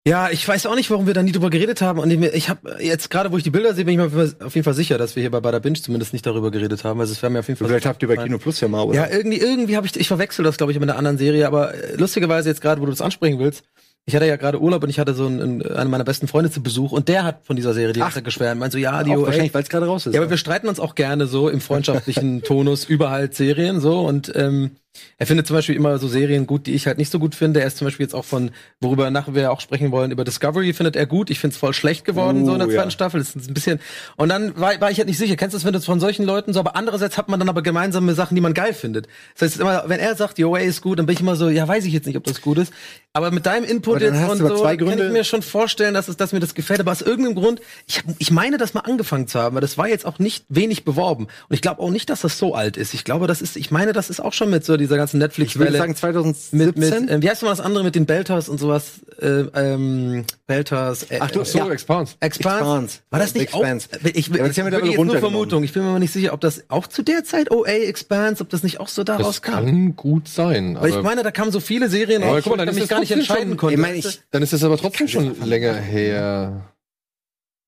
Ja, 0.08 0.30
ich 0.30 0.46
weiß 0.48 0.64
auch 0.66 0.76
nicht, 0.76 0.90
warum 0.90 1.06
wir 1.06 1.12
da 1.12 1.22
nie 1.22 1.32
drüber 1.32 1.50
geredet 1.50 1.82
haben. 1.82 1.98
Und 1.98 2.10
ich, 2.10 2.48
habe 2.48 2.78
jetzt 2.80 3.10
gerade, 3.10 3.30
wo 3.32 3.36
ich 3.36 3.42
die 3.42 3.50
Bilder 3.50 3.74
sehe, 3.74 3.84
bin 3.84 4.00
ich 4.00 4.12
mir 4.12 4.34
auf 4.44 4.54
jeden 4.54 4.64
Fall 4.64 4.72
sicher, 4.74 4.96
dass 4.96 5.14
wir 5.14 5.20
hier 5.20 5.30
bei 5.30 5.40
Bada 5.40 5.58
Binge 5.58 5.80
zumindest 5.80 6.14
nicht 6.14 6.24
darüber 6.24 6.50
geredet 6.50 6.84
haben. 6.84 7.00
Also 7.00 7.12
es 7.12 7.20
wäre 7.22 7.30
mir 7.30 7.40
auf 7.40 7.48
jeden 7.48 7.58
Fall. 7.58 7.68
Vielleicht 7.68 7.84
habt 7.86 8.00
ihr 8.02 8.08
bei. 8.08 8.16
Kino 8.16 8.38
Plus 8.38 8.60
ja 8.60 8.68
mal, 8.68 8.82
oder? 8.82 8.96
Ja, 8.96 9.14
irgendwie, 9.14 9.38
irgendwie 9.38 9.76
habe 9.76 9.86
ich, 9.86 9.94
ich 10.00 10.08
verwechsel 10.08 10.42
das, 10.42 10.56
glaube 10.56 10.72
ich, 10.72 10.80
mit 10.80 10.88
einer 10.88 10.96
anderen 10.96 11.18
Serie. 11.18 11.46
Aber 11.46 11.74
äh, 11.74 11.96
lustigerweise 11.96 12.48
jetzt 12.48 12.62
gerade, 12.62 12.80
wo 12.80 12.86
du 12.86 12.92
das 12.92 13.02
ansprechen 13.02 13.38
willst, 13.38 13.62
ich 14.06 14.16
hatte 14.16 14.26
ja 14.26 14.36
gerade 14.36 14.60
Urlaub 14.60 14.82
und 14.82 14.90
ich 14.90 14.98
hatte 14.98 15.14
so 15.14 15.26
einen, 15.26 15.62
einen, 15.62 15.90
meiner 15.90 16.04
besten 16.04 16.26
Freunde 16.26 16.50
zu 16.50 16.62
Besuch 16.62 16.92
und 16.92 17.08
der 17.08 17.24
hat 17.24 17.44
von 17.44 17.56
dieser 17.56 17.74
Serie 17.74 17.92
die 17.92 18.00
ganze 18.00 18.22
geschwärmt. 18.22 18.60
Meint 18.60 18.72
so, 18.72 18.78
ja, 18.78 19.02
die 19.04 19.12
auch 19.12 19.26
wahrscheinlich, 19.26 19.54
weil 19.54 19.62
es 19.62 19.68
gerade 19.68 19.86
raus 19.86 20.06
ist. 20.06 20.14
Ja, 20.14 20.20
aber 20.20 20.30
wir 20.30 20.36
streiten 20.36 20.68
uns 20.68 20.80
auch 20.80 20.94
gerne 20.94 21.26
so 21.26 21.48
im 21.48 21.60
freundschaftlichen 21.60 22.42
Tonus 22.44 22.84
über 22.84 23.10
halt 23.10 23.34
Serien 23.34 23.80
so 23.80 24.00
und 24.00 24.32
ähm, 24.34 24.72
er 25.18 25.26
findet 25.26 25.46
zum 25.46 25.54
Beispiel 25.54 25.76
immer 25.76 25.98
so 25.98 26.08
Serien 26.08 26.46
gut, 26.46 26.66
die 26.66 26.72
ich 26.72 26.86
halt 26.86 26.98
nicht 26.98 27.12
so 27.12 27.18
gut 27.18 27.34
finde. 27.34 27.60
Er 27.60 27.66
ist 27.66 27.76
zum 27.76 27.86
Beispiel 27.86 28.04
jetzt 28.04 28.14
auch 28.14 28.24
von, 28.24 28.50
worüber 28.80 29.10
nachher 29.10 29.34
wir 29.34 29.52
auch 29.52 29.60
sprechen 29.60 29.92
wollen, 29.92 30.10
über 30.10 30.24
Discovery 30.24 30.72
findet 30.72 30.96
er 30.96 31.06
gut. 31.06 31.30
Ich 31.30 31.38
finde 31.38 31.54
es 31.54 31.58
voll 31.58 31.74
schlecht 31.74 32.04
geworden, 32.04 32.44
so 32.46 32.52
in 32.52 32.58
der 32.58 32.68
Uh, 32.68 32.72
zweiten 32.72 32.88
ja. 32.88 32.90
Staffel. 32.90 33.20
Das 33.20 33.36
ist 33.36 33.48
ein 33.48 33.54
bisschen. 33.54 33.80
Und 34.16 34.30
dann 34.30 34.58
war, 34.58 34.80
war 34.80 34.90
ich 34.90 34.98
halt 34.98 35.08
nicht 35.08 35.18
sicher. 35.18 35.36
Kennst 35.36 35.54
du 35.54 35.58
das, 35.58 35.64
wenn 35.64 35.72
du 35.72 35.80
von 35.80 36.00
solchen 36.00 36.24
Leuten 36.24 36.52
so, 36.52 36.60
aber 36.60 36.74
andererseits 36.74 37.18
hat 37.18 37.28
man 37.28 37.38
dann 37.38 37.48
aber 37.48 37.62
gemeinsame 37.62 38.14
Sachen, 38.14 38.34
die 38.34 38.40
man 38.40 38.54
geil 38.54 38.74
findet. 38.74 39.06
Das 39.34 39.52
heißt 39.52 39.60
immer, 39.60 39.84
wenn 39.86 40.00
er 40.00 40.16
sagt, 40.16 40.38
die 40.38 40.44
OA 40.44 40.60
ist 40.60 40.80
gut, 40.80 40.98
dann 40.98 41.06
bin 41.06 41.14
ich 41.14 41.20
immer 41.20 41.36
so, 41.36 41.48
ja, 41.48 41.68
weiß 41.68 41.84
ich 41.84 41.92
jetzt 41.92 42.06
nicht, 42.06 42.16
ob 42.16 42.24
das 42.24 42.40
gut 42.40 42.58
ist. 42.58 42.72
Aber 43.12 43.30
mit 43.30 43.46
deinem 43.46 43.64
Input 43.64 44.00
jetzt 44.00 44.20
und 44.28 44.38
so, 44.38 44.62
kann 44.62 44.98
ich 44.98 45.10
mir 45.10 45.24
schon 45.24 45.42
vorstellen, 45.42 45.94
dass, 45.94 46.08
es, 46.08 46.16
dass 46.16 46.32
mir 46.32 46.40
das 46.40 46.54
gefällt. 46.54 46.80
Aber 46.80 46.92
aus 46.92 47.02
irgendeinem 47.02 47.34
Grund, 47.34 47.60
ich, 47.86 47.98
hab, 47.98 48.04
ich 48.18 48.30
meine, 48.30 48.56
das 48.56 48.72
mal 48.72 48.80
angefangen 48.80 49.28
zu 49.28 49.38
haben, 49.38 49.54
aber 49.54 49.60
das 49.60 49.76
war 49.78 49.88
jetzt 49.88 50.06
auch 50.06 50.18
nicht 50.18 50.44
wenig 50.48 50.84
beworben. 50.84 51.24
Und 51.24 51.54
ich 51.54 51.60
glaube 51.60 51.80
auch 51.80 51.90
nicht, 51.90 52.08
dass 52.08 52.20
das 52.22 52.38
so 52.38 52.54
alt 52.54 52.76
ist. 52.76 52.94
Ich 52.94 53.04
glaube, 53.04 53.26
das 53.26 53.42
ist, 53.42 53.56
ich 53.56 53.70
meine, 53.70 53.92
das 53.92 54.10
ist 54.10 54.20
auch 54.20 54.32
schon 54.32 54.50
mit 54.50 54.64
so 54.64 54.79
dieser 54.80 54.96
ganzen 54.96 55.16
ich 55.18 55.20
würde 55.20 55.28
Netflix-Welle. 55.28 55.78
sagen 55.78 55.94
2017. 55.94 56.58
Mit, 56.58 56.76
mit, 56.76 57.10
äh, 57.10 57.22
wie 57.22 57.30
heißt 57.30 57.42
denn 57.42 57.48
das 57.48 57.60
andere 57.60 57.84
mit 57.84 57.94
den 57.94 58.06
Belters 58.06 58.48
und 58.48 58.58
sowas? 58.58 59.00
Äh, 59.20 59.26
ähm, 59.54 60.24
Belters. 60.46 61.04
Äh, 61.10 61.18
Ach 61.20 61.30
du, 61.30 61.44
so, 61.44 61.58
Ja. 61.58 61.70
Expanse. 61.70 62.14
Expanse. 62.20 62.98
War 63.10 63.20
das 63.20 63.34
nicht 63.34 63.44
Expanse. 63.44 63.88
auch? 63.92 64.04
Ich, 64.06 64.16
ich, 64.16 64.26
Ja, 64.28 64.34
aber 64.40 64.48
das 64.48 64.58
haben 64.58 64.64
wir 64.66 64.72
wirklich 64.72 64.90
mittlerweile 64.98 65.12
jetzt 65.12 65.22
nur. 65.22 65.30
Vermutung. 65.30 65.62
Ich 65.64 65.72
bin 65.72 65.84
mir 65.84 65.90
mal 65.92 65.98
nicht 65.98 66.12
sicher, 66.12 66.32
ob 66.32 66.40
das 66.40 66.64
auch 66.68 66.86
zu 66.86 67.02
der 67.02 67.22
Zeit 67.24 67.50
OA 67.50 67.68
Expanse, 67.68 68.42
ob 68.42 68.48
das 68.48 68.62
nicht 68.62 68.80
auch 68.80 68.88
so 68.88 69.04
daraus 69.04 69.26
Das 69.26 69.42
kam. 69.42 69.64
kann 69.66 69.96
gut 69.96 70.26
sein. 70.28 70.76
Weil 70.80 70.88
ich 70.90 70.94
aber- 70.94 71.04
meine, 71.04 71.22
da 71.22 71.30
kamen 71.30 71.52
so 71.52 71.60
viele 71.60 71.88
Serien 71.88 72.22
Aber 72.22 72.32
raus, 72.36 72.40
guck 72.44 72.56
mal, 72.56 72.58
wo 72.58 72.62
ich 72.62 72.66
dann 72.66 72.74
mich 72.80 72.88
gar 72.88 73.00
nicht 73.00 73.12
entscheiden 73.12 73.48
schon- 73.50 73.56
konnte. 73.58 73.74
Ich 73.74 73.80
meine, 73.80 73.96
ich, 73.98 74.20
Dann 74.30 74.42
ist 74.42 74.52
das 74.52 74.64
aber 74.64 74.76
trotzdem 74.78 75.06
schon 75.08 75.34
länger 75.44 75.74
her. 75.74 76.62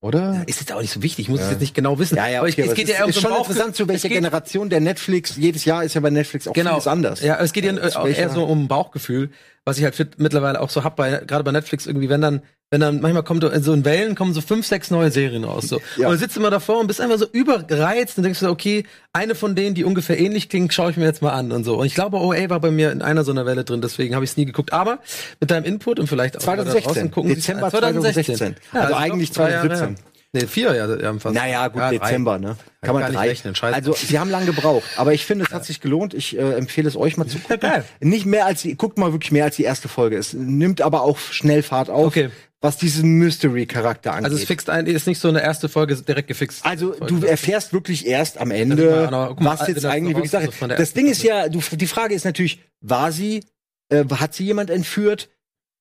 Oder? 0.03 0.43
Ist 0.47 0.59
jetzt 0.59 0.73
auch 0.73 0.81
nicht 0.81 0.91
so 0.91 1.01
wichtig, 1.01 1.25
ich 1.25 1.29
muss 1.29 1.39
es 1.39 1.49
jetzt 1.49 1.61
nicht 1.61 1.73
genau 1.73 1.97
wissen. 1.97 2.17
Ja, 2.17 2.27
ja, 2.27 2.41
okay, 2.41 2.49
ich, 2.49 2.57
es 2.67 2.73
geht 2.73 2.89
ja 2.89 3.05
ist 3.05 3.15
so 3.15 3.21
schon 3.21 3.37
interessant, 3.37 3.73
zu 3.73 3.87
welcher 3.87 4.09
Generation 4.09 4.69
der 4.69 4.81
Netflix, 4.81 5.37
jedes 5.37 5.63
Jahr 5.63 5.85
ist 5.85 5.93
ja 5.93 6.01
bei 6.01 6.09
Netflix 6.09 6.45
auch 6.45 6.51
Genau. 6.51 6.71
vieles 6.71 6.87
anders. 6.87 7.21
Ja, 7.21 7.39
es 7.39 7.53
geht 7.53 7.63
ja 7.63 7.71
eher 7.73 8.29
so 8.29 8.43
um 8.43 8.67
Bauchgefühl, 8.67 9.29
was 9.63 9.77
ich 9.77 9.85
halt 9.85 10.19
mittlerweile 10.19 10.59
auch 10.59 10.69
so 10.69 10.83
hab 10.83 10.97
bei 10.97 11.23
gerade 11.25 11.45
bei 11.45 11.53
Netflix 11.53 11.85
irgendwie, 11.85 12.09
wenn 12.09 12.19
dann 12.19 12.41
wenn 12.73 12.81
dann 12.81 13.01
manchmal 13.01 13.21
kommt 13.21 13.43
in 13.43 13.61
so 13.61 13.71
in 13.71 13.85
Wellen 13.85 14.15
kommen 14.15 14.33
so 14.33 14.41
fünf, 14.41 14.65
sechs 14.65 14.89
neue 14.89 15.11
Serien 15.11 15.43
raus 15.43 15.65
so. 15.67 15.79
Ja. 15.95 16.07
Und 16.07 16.13
du 16.15 16.17
sitzt 16.19 16.35
immer 16.37 16.49
davor 16.49 16.79
und 16.79 16.87
bist 16.87 16.99
einfach 16.99 17.19
so 17.19 17.27
übergereizt 17.31 18.17
und 18.17 18.23
denkst 18.23 18.39
du, 18.39 18.49
okay, 18.49 18.83
eine 19.13 19.35
von 19.35 19.53
denen, 19.55 19.75
die 19.75 19.83
ungefähr 19.83 20.17
ähnlich 20.19 20.49
klingt, 20.49 20.73
schaue 20.73 20.89
ich 20.89 20.97
mir 20.97 21.05
jetzt 21.05 21.21
mal 21.21 21.33
an 21.33 21.51
und 21.51 21.65
so. 21.65 21.75
Und 21.77 21.85
ich 21.85 21.93
glaube, 21.93 22.17
OA 22.17 22.49
war 22.49 22.59
bei 22.59 22.71
mir 22.71 22.91
in 22.91 23.03
einer 23.03 23.23
so 23.23 23.31
einer 23.31 23.45
Welle 23.45 23.63
drin, 23.63 23.81
deswegen 23.81 24.15
habe 24.15 24.25
ich 24.25 24.31
es 24.31 24.37
nie 24.37 24.45
geguckt. 24.45 24.73
Aber 24.73 24.97
mit 25.39 25.51
deinem 25.51 25.65
Input 25.65 25.99
und 25.99 26.07
vielleicht 26.07 26.35
auch 26.37 26.39
da 26.39 26.45
2016. 26.55 26.83
draußen 26.93 27.11
gucken 27.11 27.35
Dezember 27.35 27.67
Ah, 27.67 27.69
2016. 27.69 28.55
Also 28.71 28.89
ich 28.89 28.95
eigentlich 28.97 29.31
glaub, 29.31 29.45
zwei 29.47 29.51
Jahre 29.53 29.67
2017. 29.67 29.95
her. 29.95 29.95
Nee, 30.35 30.47
vier 30.47 30.73
Jahre 30.73 30.99
ja, 30.99 31.13
fast. 31.19 31.35
Naja, 31.35 31.67
gut, 31.67 31.79
Ja. 31.79 31.91
Dezember, 31.91 32.39
ne? 32.39 32.47
Ja, 32.47 32.55
Kann 32.87 32.95
man 32.99 33.13
drei. 33.13 33.27
rechnen, 33.29 33.53
scheiße. 33.53 33.75
Also, 33.75 33.93
sie 33.93 34.17
haben 34.17 34.31
lange 34.31 34.47
gebraucht, 34.47 34.81
aber 34.97 35.13
ich 35.13 35.27
finde, 35.27 35.45
es 35.45 35.53
hat 35.53 35.63
sich 35.63 35.79
gelohnt. 35.79 36.15
Ich 36.15 36.35
äh, 36.35 36.53
empfehle 36.55 36.87
es 36.87 36.95
euch 36.97 37.17
mal 37.17 37.27
zu 37.27 37.37
gucken. 37.47 37.59
geil. 37.59 37.83
Nicht 37.99 38.25
mehr 38.25 38.47
als 38.47 38.63
die, 38.63 38.75
guckt 38.75 38.97
mal 38.97 39.11
wirklich 39.13 39.31
mehr 39.31 39.43
als 39.43 39.57
die 39.57 39.63
erste 39.63 39.89
Folge. 39.89 40.17
Es 40.17 40.33
nimmt 40.33 40.81
aber 40.81 41.03
auch 41.03 41.19
schnell 41.19 41.61
Fahrt 41.61 41.91
auf, 41.91 42.07
Okay. 42.07 42.31
Was 42.63 42.77
diesen 42.77 43.17
Mystery-Charakter 43.19 44.13
angeht. 44.13 44.25
Also 44.25 44.37
es 44.37 44.45
fixt 44.45 44.69
ein, 44.69 44.87
ist 44.87 45.05
nicht 45.05 45.19
so 45.19 45.27
eine 45.27 45.41
erste 45.43 45.67
Folge 45.67 45.95
direkt 45.97 46.29
gefixt. 46.29 46.65
Also 46.65 46.91
du 46.93 47.21
erfährst 47.25 47.73
wirklich 47.73 48.07
erst 48.07 48.37
am 48.37 48.51
Ende, 48.51 49.03
ist 49.03 49.11
mal- 49.11 49.35
was 49.37 49.67
wenn 49.67 49.75
jetzt 49.75 49.85
eigentlich 49.85 50.13
noch 50.13 50.19
wirklich 50.23 50.31
Sache 50.31 50.43
ist 50.45 50.61
Das 50.61 50.79
ersten 50.79 50.99
Ding 50.99 51.07
ist 51.07 51.23
ja, 51.23 51.49
du, 51.49 51.59
die 51.73 51.87
Frage 51.87 52.15
ist 52.15 52.23
natürlich, 52.23 52.61
war 52.79 53.11
sie, 53.11 53.43
äh, 53.89 54.05
hat 54.15 54.33
sie 54.33 54.45
jemand 54.45 54.69
entführt? 54.69 55.29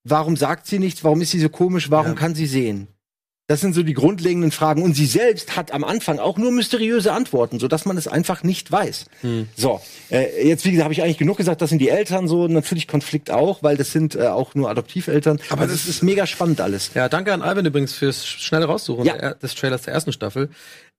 Warum 0.02 0.36
sagt 0.36 0.66
sie 0.66 0.80
nichts? 0.80 1.04
Warum 1.04 1.20
ist 1.20 1.30
sie 1.30 1.38
so 1.38 1.48
komisch? 1.48 1.88
Warum 1.88 2.08
Ja. 2.08 2.14
kann 2.14 2.34
sie 2.34 2.46
sehen? 2.46 2.88
Das 3.52 3.60
sind 3.60 3.74
so 3.74 3.82
die 3.82 3.92
grundlegenden 3.92 4.50
Fragen. 4.50 4.82
Und 4.82 4.94
sie 4.94 5.04
selbst 5.04 5.58
hat 5.58 5.74
am 5.74 5.84
Anfang 5.84 6.18
auch 6.18 6.38
nur 6.38 6.50
mysteriöse 6.50 7.12
Antworten, 7.12 7.60
sodass 7.60 7.84
man 7.84 7.98
es 7.98 8.08
einfach 8.08 8.42
nicht 8.44 8.72
weiß. 8.72 9.04
Hm. 9.20 9.46
So, 9.54 9.78
äh, 10.10 10.48
jetzt, 10.48 10.64
wie 10.64 10.70
gesagt, 10.70 10.84
habe 10.84 10.94
ich 10.94 11.02
eigentlich 11.02 11.18
genug 11.18 11.36
gesagt, 11.36 11.60
das 11.60 11.68
sind 11.68 11.78
die 11.78 11.90
Eltern 11.90 12.28
so, 12.28 12.48
natürlich 12.48 12.88
Konflikt 12.88 13.30
auch, 13.30 13.62
weil 13.62 13.76
das 13.76 13.92
sind 13.92 14.14
äh, 14.14 14.28
auch 14.28 14.54
nur 14.54 14.70
Adoptiveltern. 14.70 15.38
Aber 15.50 15.66
das 15.66 15.86
ist 15.86 16.02
mega 16.02 16.26
spannend 16.26 16.62
alles. 16.62 16.92
Ja, 16.94 17.10
danke 17.10 17.30
an 17.34 17.42
Alvin 17.42 17.66
übrigens 17.66 17.92
fürs 17.92 18.24
schnelle 18.26 18.64
Raussuchen 18.64 19.04
Ja. 19.04 19.34
des 19.34 19.54
Trailers 19.54 19.82
der 19.82 19.92
ersten 19.92 20.14
Staffel. 20.14 20.48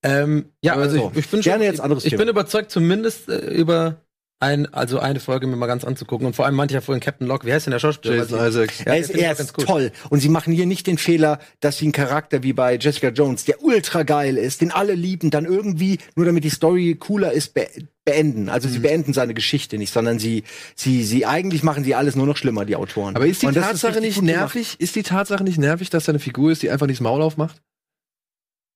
Ähm, 0.03 0.51
ja, 0.61 0.75
also 0.75 0.95
so. 0.95 1.11
ich, 1.13 1.21
ich 1.21 1.29
bin 1.29 1.41
schon, 1.41 1.59
ich, 1.59 2.05
ich 2.05 2.15
bin 2.15 2.27
überzeugt, 2.27 2.69
zumindest 2.69 3.29
äh, 3.29 3.49
über 3.49 4.02
ein, 4.43 4.71
also 4.73 4.99
eine 4.99 5.19
Folge 5.19 5.47
mir 5.47 5.55
mal 5.55 5.67
ganz 5.67 5.83
anzugucken. 5.83 6.27
Und 6.27 6.35
vor 6.35 6.45
allem 6.45 6.55
meinte 6.55 6.73
ich 6.73 6.75
ja 6.75 6.81
vorhin 6.81 7.01
Captain 7.01 7.25
Locke, 7.27 7.47
wie 7.47 7.53
heißt 7.53 7.65
denn 7.65 7.71
der 7.71 7.79
Schauspieler? 7.79 8.15
Jason 8.17 8.37
Weiß 8.39 8.49
ich- 8.55 8.61
Isaacs. 8.61 8.79
Ja, 8.79 8.85
er 8.93 8.97
ist, 8.99 9.09
er 9.09 9.31
ist 9.31 9.37
ganz 9.37 9.53
gut. 9.53 9.65
toll. 9.65 9.91
Und 10.09 10.19
sie 10.19 10.29
machen 10.29 10.53
hier 10.53 10.65
nicht 10.65 10.85
den 10.87 10.97
Fehler, 10.97 11.39
dass 11.61 11.77
sie 11.77 11.85
einen 11.85 11.91
Charakter 11.93 12.43
wie 12.43 12.53
bei 12.53 12.75
Jessica 12.77 13.09
Jones, 13.09 13.45
der 13.45 13.63
ultra 13.63 14.03
geil 14.03 14.37
ist, 14.37 14.61
den 14.61 14.71
alle 14.71 14.93
lieben, 14.93 15.31
dann 15.31 15.45
irgendwie, 15.45 15.97
nur 16.15 16.25
damit 16.25 16.43
die 16.43 16.49
Story 16.49 16.95
cooler 16.99 17.31
ist, 17.31 17.53
be 17.53 17.67
beenden. 18.05 18.49
Also 18.49 18.67
Mhm. 18.67 18.73
sie 18.73 18.79
beenden 18.79 19.13
seine 19.13 19.33
Geschichte 19.33 19.77
nicht, 19.77 19.93
sondern 19.93 20.19
sie, 20.19 20.43
sie, 20.75 21.05
sie, 21.05 21.25
eigentlich 21.25 21.63
machen 21.63 21.85
sie 21.85 21.95
alles 21.95 22.17
nur 22.17 22.25
noch 22.27 22.35
schlimmer, 22.35 22.65
die 22.65 22.75
Autoren. 22.75 23.15
Aber 23.15 23.25
ist 23.25 23.41
die 23.41 23.47
Tatsache 23.47 23.95
richtig 24.01 24.21
nicht 24.21 24.35
nervig? 24.35 24.75
Ist 24.79 24.97
die 24.97 25.03
Tatsache 25.03 25.45
nicht 25.45 25.57
nervig, 25.57 25.89
dass 25.89 26.03
da 26.03 26.11
eine 26.11 26.19
Figur 26.19 26.51
ist, 26.51 26.61
die 26.63 26.69
einfach 26.69 26.85
nicht 26.85 26.99
das 26.99 27.03
Maul 27.03 27.21
aufmacht? 27.21 27.61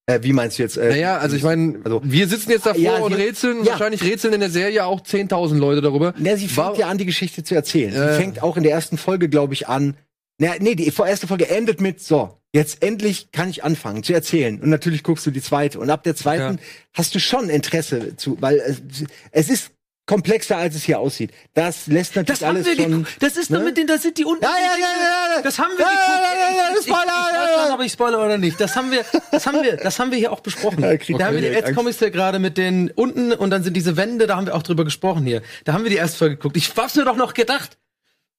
Äh, 0.09 0.19
wie 0.23 0.31
meinst 0.31 0.57
du 0.57 0.63
jetzt? 0.63 0.77
Äh, 0.77 0.89
Naja, 0.89 1.17
also 1.17 1.35
ich 1.35 1.43
meine, 1.43 1.79
also- 1.83 2.01
wir 2.03 2.27
sitzen 2.29 2.49
jetzt 2.51 2.65
davor 2.65 2.81
Ja, 2.81 2.97
und 2.99 3.13
rätseln. 3.13 3.63
ja. 3.65 3.71
Wahrscheinlich 3.73 4.01
rätseln 4.03 4.33
in 4.33 4.39
der 4.39 4.49
Serie 4.49 4.85
auch 4.85 5.01
10.000 5.01 5.59
Leute 5.59 5.81
darüber. 5.81 6.13
Na, 6.17 6.37
sie 6.37 6.47
fängt 6.47 6.57
War- 6.57 6.77
ja 6.79 6.87
an, 6.87 6.97
die 6.97 7.05
Geschichte 7.05 7.43
zu 7.43 7.55
erzählen. 7.55 7.93
Äh. 7.93 8.13
Sie 8.13 8.19
fängt 8.21 8.41
auch 8.41 8.55
in 8.55 8.63
der 8.63 8.71
ersten 8.71 8.97
Folge, 8.97 9.27
glaube 9.27 9.53
ich, 9.53 9.67
an. 9.67 9.97
Na, 10.39 10.51
nee, 10.59 10.75
die 10.75 10.87
erste 10.87 11.27
Folge 11.27 11.49
endet 11.49 11.81
mit, 11.81 11.99
so, 11.99 12.37
jetzt 12.53 12.83
endlich 12.83 13.31
kann 13.33 13.49
ich 13.49 13.65
anfangen 13.65 14.01
zu 14.03 14.13
erzählen. 14.13 14.61
Und 14.61 14.69
natürlich 14.69 15.03
guckst 15.03 15.25
du 15.25 15.31
die 15.31 15.41
zweite. 15.41 15.77
Und 15.79 15.89
ab 15.89 16.03
der 16.03 16.15
zweiten 16.15 16.55
Ja. 16.57 16.63
hast 16.93 17.13
du 17.13 17.19
schon 17.19 17.49
Interesse 17.49 18.15
zu, 18.15 18.37
weil 18.39 18.59
es, 18.59 18.81
es 19.31 19.49
ist 19.49 19.71
komplexer, 20.07 20.57
als 20.57 20.73
es 20.73 20.83
hier 20.83 20.97
aussieht. 20.99 21.31
Das 21.53 21.85
lässt 21.85 22.15
natürlich 22.15 22.39
Das 22.39 22.47
haben 22.47 22.55
alles 22.55 22.65
wir 22.65 22.83
schon. 22.83 23.05
Das 23.19 23.37
ist 23.37 23.51
doch 23.53 23.59
ne? 23.59 23.65
mit 23.65 23.77
den, 23.77 23.85
das 23.85 24.01
sind 24.01 24.17
die 24.17 24.25
unten. 24.25 24.43
Ja, 24.43 24.49
ja, 24.49 24.73
ja, 24.79 24.79
ja, 24.79 25.35
ja. 25.35 25.41
Das 25.43 25.59
haben 25.59 25.71
wir 25.77 25.85
Ja, 25.85 25.91
geguckt. 25.91 26.07
ja, 26.07 26.33
ja, 26.33 26.57
ja, 26.57 26.69
Ich- 26.71 26.79
ich- 26.79 26.85
Spoiler, 26.87 27.03
ich 27.03 27.07
ja, 27.35 27.39
weiß 27.43 27.49
ja. 27.57 27.63
schon, 27.65 27.71
ob 27.73 27.81
ich 27.85 27.91
spoiler 27.91 28.25
oder 28.25 28.37
nicht. 28.39 28.59
Das 28.59 28.75
haben 28.75 28.89
wir, 28.89 29.05
das 29.31 29.45
haben 29.45 29.61
wir, 29.61 29.77
das 29.77 29.99
haben 29.99 30.09
wir 30.11 30.17
hier 30.17 30.31
auch 30.31 30.39
besprochen. 30.39 30.81
Ja, 30.83 30.95
da 30.95 31.25
haben 31.27 31.35
wir 31.39 31.61
die, 31.61 31.73
komme 31.73 31.91
ich 31.91 31.99
ja 31.99 32.09
gerade 32.09 32.39
mit 32.39 32.57
den 32.57 32.89
unten 32.95 33.33
und 33.33 33.51
dann 33.51 33.61
sind 33.63 33.75
diese 33.75 33.95
Wände, 33.97 34.25
da 34.25 34.37
haben 34.37 34.47
wir 34.47 34.55
auch 34.55 34.63
drüber 34.63 34.83
gesprochen 34.85 35.25
hier. 35.25 35.43
Da 35.65 35.73
haben 35.73 35.83
wir 35.83 35.91
die 35.91 35.97
erste 35.97 36.17
Folge 36.17 36.35
geguckt. 36.37 36.57
Ich 36.57 36.73
hab's 36.75 36.95
mir 36.95 37.05
doch 37.05 37.17
noch 37.17 37.33
gedacht. 37.35 37.77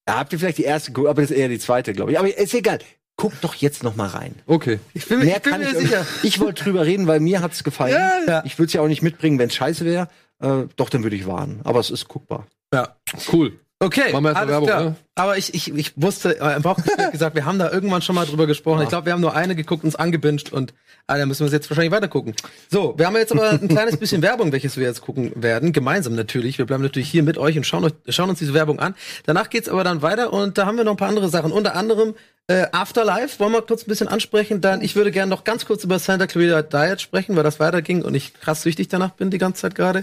Da 0.07 0.17
habt 0.19 0.33
ihr 0.33 0.39
vielleicht 0.39 0.59
die 0.59 0.65
erste 0.65 0.91
geguckt, 0.93 1.09
aber 1.09 1.21
das 1.23 1.31
ist 1.31 1.37
eher 1.37 1.49
die 1.49 1.59
zweite, 1.59 1.93
glaube 1.93 2.13
ich. 2.13 2.19
Aber 2.19 2.35
ist 2.35 2.55
egal. 2.55 2.79
Guckt 3.17 3.45
doch 3.45 3.55
jetzt 3.57 3.83
noch 3.83 3.95
mal 3.95 4.07
rein. 4.09 4.35
Okay. 4.47 4.79
Ich 4.95 5.07
bin, 5.07 5.19
mir- 5.19 5.25
Mehr 5.27 5.37
ich 5.37 5.43
bin 5.43 5.59
mir 5.59 5.69
ich 5.71 5.77
sicher. 5.77 6.07
Ich 6.23 6.41
wollte 6.41 6.65
drüber 6.65 6.87
reden, 6.87 7.07
weil 7.07 7.21
mir 7.21 7.43
hat's 7.43 7.63
gefallen. 7.63 7.95
Ja. 8.27 8.43
Ich 8.47 8.59
würde 8.59 8.69
es 8.69 8.73
ja 8.73 8.81
auch 8.81 8.87
nicht 8.89 9.03
mitbringen, 9.03 9.39
wenn 9.39 9.49
es 9.49 9.55
scheiße 9.57 9.85
wäre. 9.85 10.09
Äh, 10.41 10.65
doch, 10.77 10.89
dann 10.89 11.03
würde 11.03 11.17
ich 11.17 11.27
warnen. 11.27 11.61
Aber 11.65 11.81
es 11.81 11.91
ist 11.91 12.09
guckbar. 12.09 12.47
Ja. 12.73 12.97
Cool. 13.33 13.59
Okay, 13.81 14.13
alles 14.13 14.49
Werbung, 14.49 14.67
klar. 14.67 14.83
ne? 14.83 14.97
Aber 15.15 15.39
ich, 15.39 15.55
ich, 15.55 15.73
ich 15.73 15.93
wusste, 15.95 16.41
äh, 16.41 16.57
im 16.57 16.63
Bauchgefühl 16.63 17.13
gesagt, 17.13 17.37
wir 17.37 17.45
haben 17.45 17.61
da 17.61 17.71
irgendwann 17.71 18.03
schon 18.03 18.17
mal 18.17 18.27
drüber 18.27 18.49
gesprochen. 18.49 18.83
Ich 18.83 18.89
glaube, 18.89 19.07
wir 19.07 19.13
haben 19.13 19.21
nur 19.21 19.37
eine 19.37 19.55
geguckt, 19.55 19.85
uns 19.85 19.95
angebinged 19.95 20.53
und 20.53 20.75
ah, 21.07 21.17
da 21.17 21.27
müssen 21.27 21.47
wir 21.47 21.53
jetzt 21.53 21.71
wahrscheinlich 21.71 21.93
weiter 21.93 22.09
gucken. 22.09 22.35
So, 22.69 22.99
wir 22.99 23.07
haben 23.07 23.15
jetzt 23.15 23.31
aber 23.31 23.51
ein 23.63 23.69
kleines 23.69 23.97
bisschen 23.97 24.21
Werbung, 24.21 24.51
welches 24.51 24.77
wir 24.77 24.85
jetzt 24.85 25.01
gucken 25.01 25.31
werden. 25.37 25.73
Gemeinsam 25.73 26.17
natürlich. 26.17 26.59
Wir 26.59 26.67
bleiben 26.67 26.83
natürlich 26.83 27.09
hier 27.09 27.23
mit 27.23 27.39
euch 27.39 27.57
und 27.57 27.65
schauen, 27.65 27.85
euch, 27.85 27.93
schauen 28.09 28.29
uns 28.31 28.41
diese 28.41 28.53
Werbung 28.53 28.81
an. 28.81 28.97
Danach 29.27 29.49
geht's 29.49 29.69
aber 29.69 29.85
dann 29.85 30.03
weiter 30.03 30.33
und 30.33 30.59
da 30.59 30.67
haben 30.67 30.77
wir 30.77 30.83
noch 30.83 30.95
ein 30.95 30.99
paar 30.99 31.09
andere 31.09 31.29
Sachen. 31.29 31.53
Unter 31.53 31.77
anderem 31.77 32.15
äh, 32.49 32.67
Afterlife 32.73 33.39
wollen 33.41 33.53
wir 33.53 33.63
kurz 33.63 33.83
ein 33.85 33.89
bisschen 33.89 34.09
ansprechen. 34.09 34.61
Dann, 34.61 34.81
ich 34.83 34.97
würde 34.97 35.11
gerne 35.11 35.31
noch 35.31 35.45
ganz 35.45 35.67
kurz 35.67 35.85
über 35.85 35.99
Santa 35.99 36.27
Clarita 36.27 36.63
Diet 36.63 37.01
sprechen, 37.01 37.37
weil 37.37 37.43
das 37.45 37.61
weiterging 37.61 38.03
und 38.03 38.15
ich 38.15 38.35
krass 38.35 38.63
süchtig 38.63 38.89
danach 38.89 39.11
bin 39.11 39.31
die 39.31 39.39
ganze 39.39 39.61
Zeit 39.63 39.75
gerade. 39.75 40.03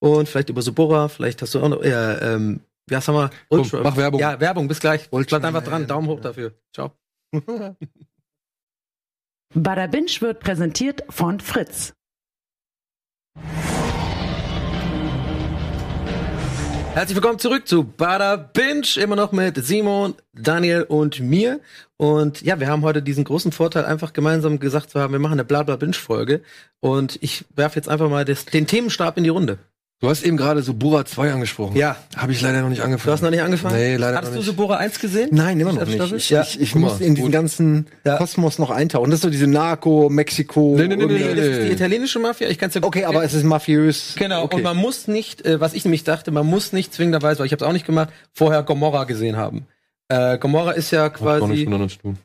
Und 0.00 0.28
vielleicht 0.28 0.48
über 0.48 0.62
Subora, 0.62 1.08
vielleicht 1.08 1.40
hast 1.42 1.54
du 1.54 1.60
auch 1.60 1.68
noch, 1.68 1.82
äh, 1.82 2.34
ähm, 2.34 2.60
wie 2.86 2.96
heißt 2.96 3.08
wir? 3.08 3.30
Komm, 3.48 3.68
mach 3.82 3.96
Werbung. 3.96 4.20
Ja, 4.20 4.38
Werbung, 4.40 4.68
bis 4.68 4.80
gleich. 4.80 5.08
Ultra- 5.10 5.38
Bleibt 5.38 5.54
einfach 5.54 5.64
dran, 5.70 5.86
Daumen 5.86 6.08
hoch 6.08 6.20
dafür. 6.20 6.52
Ciao. 6.74 6.92
Bada 9.54 9.86
Binge 9.86 10.10
wird 10.20 10.40
präsentiert 10.40 11.04
von 11.08 11.40
Fritz. 11.40 11.94
Herzlich 16.94 17.16
willkommen 17.16 17.40
zurück 17.40 17.66
zu 17.66 17.82
Bada 17.82 18.36
Binge, 18.36 18.86
immer 19.02 19.16
noch 19.16 19.32
mit 19.32 19.56
Simon, 19.56 20.14
Daniel 20.32 20.84
und 20.84 21.18
mir. 21.18 21.58
Und 21.96 22.42
ja, 22.42 22.60
wir 22.60 22.68
haben 22.68 22.82
heute 22.82 23.02
diesen 23.02 23.24
großen 23.24 23.50
Vorteil, 23.50 23.84
einfach 23.84 24.12
gemeinsam 24.12 24.60
gesagt 24.60 24.90
zu 24.90 25.00
haben, 25.00 25.12
wir 25.12 25.18
machen 25.18 25.32
eine 25.32 25.44
Blabla 25.44 25.74
Binge 25.74 25.94
Folge. 25.94 26.42
Und 26.78 27.18
ich 27.20 27.46
werfe 27.56 27.80
jetzt 27.80 27.88
einfach 27.88 28.08
mal 28.08 28.24
das, 28.24 28.44
den 28.44 28.68
Themenstab 28.68 29.18
in 29.18 29.24
die 29.24 29.30
Runde. 29.30 29.58
Du 30.00 30.10
hast 30.10 30.22
eben 30.22 30.36
gerade 30.36 30.60
Subura 30.62 31.06
2 31.06 31.32
angesprochen. 31.32 31.76
Ja. 31.76 31.96
Habe 32.16 32.32
ich 32.32 32.40
leider 32.42 32.60
noch 32.60 32.68
nicht 32.68 32.82
angefangen. 32.82 33.06
Du 33.06 33.12
hast 33.12 33.22
noch 33.22 33.30
nicht 33.30 33.40
angefangen? 33.42 33.74
Nee, 33.76 33.96
leider 33.96 34.16
Hattest 34.18 34.32
noch 34.32 34.40
du 34.42 34.46
nicht. 34.46 34.46
Subora 34.58 34.76
1 34.76 34.98
gesehen? 35.00 35.28
Nein, 35.32 35.58
immer 35.58 35.72
noch 35.72 35.86
nicht. 35.86 36.12
Ich, 36.12 36.30
Ja. 36.30 36.42
ich, 36.42 36.60
ich 36.60 36.74
muss 36.74 36.98
mal, 36.98 37.06
in 37.06 37.14
diesen 37.14 37.28
gut. 37.28 37.32
ganzen 37.32 37.86
Ja. 38.04 38.16
Kosmos 38.18 38.58
noch 38.58 38.70
eintauchen. 38.70 39.10
Das 39.10 39.18
ist 39.18 39.22
so 39.22 39.30
diese 39.30 39.46
Narco, 39.46 40.10
Mexiko. 40.10 40.74
Nee, 40.76 40.88
nee, 40.88 40.96
nee, 40.96 41.06
nee, 41.06 41.14
Nee, 41.14 41.34
das 41.34 41.46
ist 41.46 41.68
die 41.68 41.72
italienische 41.72 42.18
Mafia. 42.18 42.48
Ich 42.48 42.58
kann's 42.58 42.74
ja 42.74 42.82
Okay, 42.82 43.04
aber 43.04 43.24
es 43.24 43.32
ist 43.32 43.44
mafiös. 43.44 44.14
Genau, 44.18 44.42
okay. 44.42 44.56
und 44.56 44.62
man 44.62 44.76
muss 44.76 45.08
nicht, 45.08 45.46
äh, 45.46 45.60
was 45.60 45.72
ich 45.72 45.84
nämlich 45.84 46.04
dachte, 46.04 46.32
man 46.32 46.44
muss 46.46 46.72
nicht 46.74 46.92
zwingenderweise, 46.92 47.38
weil 47.38 47.46
ich 47.46 47.52
habe 47.52 47.64
es 47.64 47.68
auch 47.68 47.72
nicht 47.72 47.86
gemacht, 47.86 48.10
vorher 48.32 48.62
Gomorra 48.62 49.04
gesehen 49.04 49.36
haben. 49.36 49.66
Äh, 50.08 50.36
Gomorra 50.38 50.72
ist 50.72 50.90
ja 50.90 51.04
Hat 51.04 51.14
gar 51.20 51.34
nichts 51.36 51.46
quasi. 51.46 51.60
miteinander 51.60 51.88
zu 51.88 51.98
tun. 51.98 52.18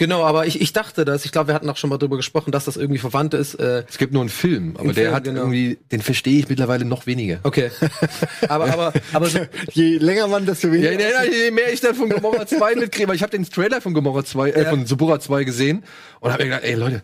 Genau, 0.00 0.24
aber 0.24 0.46
ich, 0.46 0.62
ich 0.62 0.72
dachte 0.72 1.04
das. 1.04 1.26
Ich 1.26 1.30
glaube, 1.30 1.48
wir 1.48 1.54
hatten 1.54 1.68
auch 1.68 1.76
schon 1.76 1.90
mal 1.90 1.98
drüber 1.98 2.16
gesprochen, 2.16 2.52
dass 2.52 2.64
das 2.64 2.78
irgendwie 2.78 2.98
verwandt 2.98 3.34
ist. 3.34 3.54
Äh, 3.56 3.84
Es 3.86 3.98
gibt 3.98 4.14
nur 4.14 4.22
einen 4.22 4.30
Film, 4.30 4.74
aber 4.78 4.94
der 4.94 4.94
Film, 4.94 5.14
hat 5.14 5.24
genau. 5.24 5.40
irgendwie, 5.40 5.76
den 5.92 6.00
verstehe 6.00 6.38
ich 6.38 6.48
mittlerweile 6.48 6.86
noch 6.86 7.04
weniger. 7.04 7.40
okay. 7.42 7.70
aber, 8.48 8.72
aber, 8.72 8.92
aber 9.12 9.26
so, 9.26 9.40
Je 9.72 9.98
länger 9.98 10.26
man, 10.26 10.46
desto 10.46 10.72
weniger. 10.72 10.92
ja, 10.92 10.98
ja, 11.00 11.22
je 11.24 11.50
mehr 11.50 11.70
ich 11.70 11.82
dann 11.82 11.94
von 11.94 12.08
Gomorra 12.08 12.46
2 12.46 12.76
mitkriege, 12.76 13.08
weil 13.08 13.16
ich 13.16 13.22
habe 13.22 13.32
den 13.32 13.44
Trailer 13.44 13.82
von 13.82 13.92
Gomorra 13.92 14.24
2, 14.24 14.48
äh, 14.48 14.62
Ja. 14.62 14.70
von 14.70 14.86
Subura 14.86 15.20
2 15.20 15.44
gesehen 15.44 15.84
und 16.20 16.32
habe 16.32 16.44
mir 16.44 16.48
gedacht, 16.48 16.64
ey 16.64 16.74
Leute, 16.76 17.02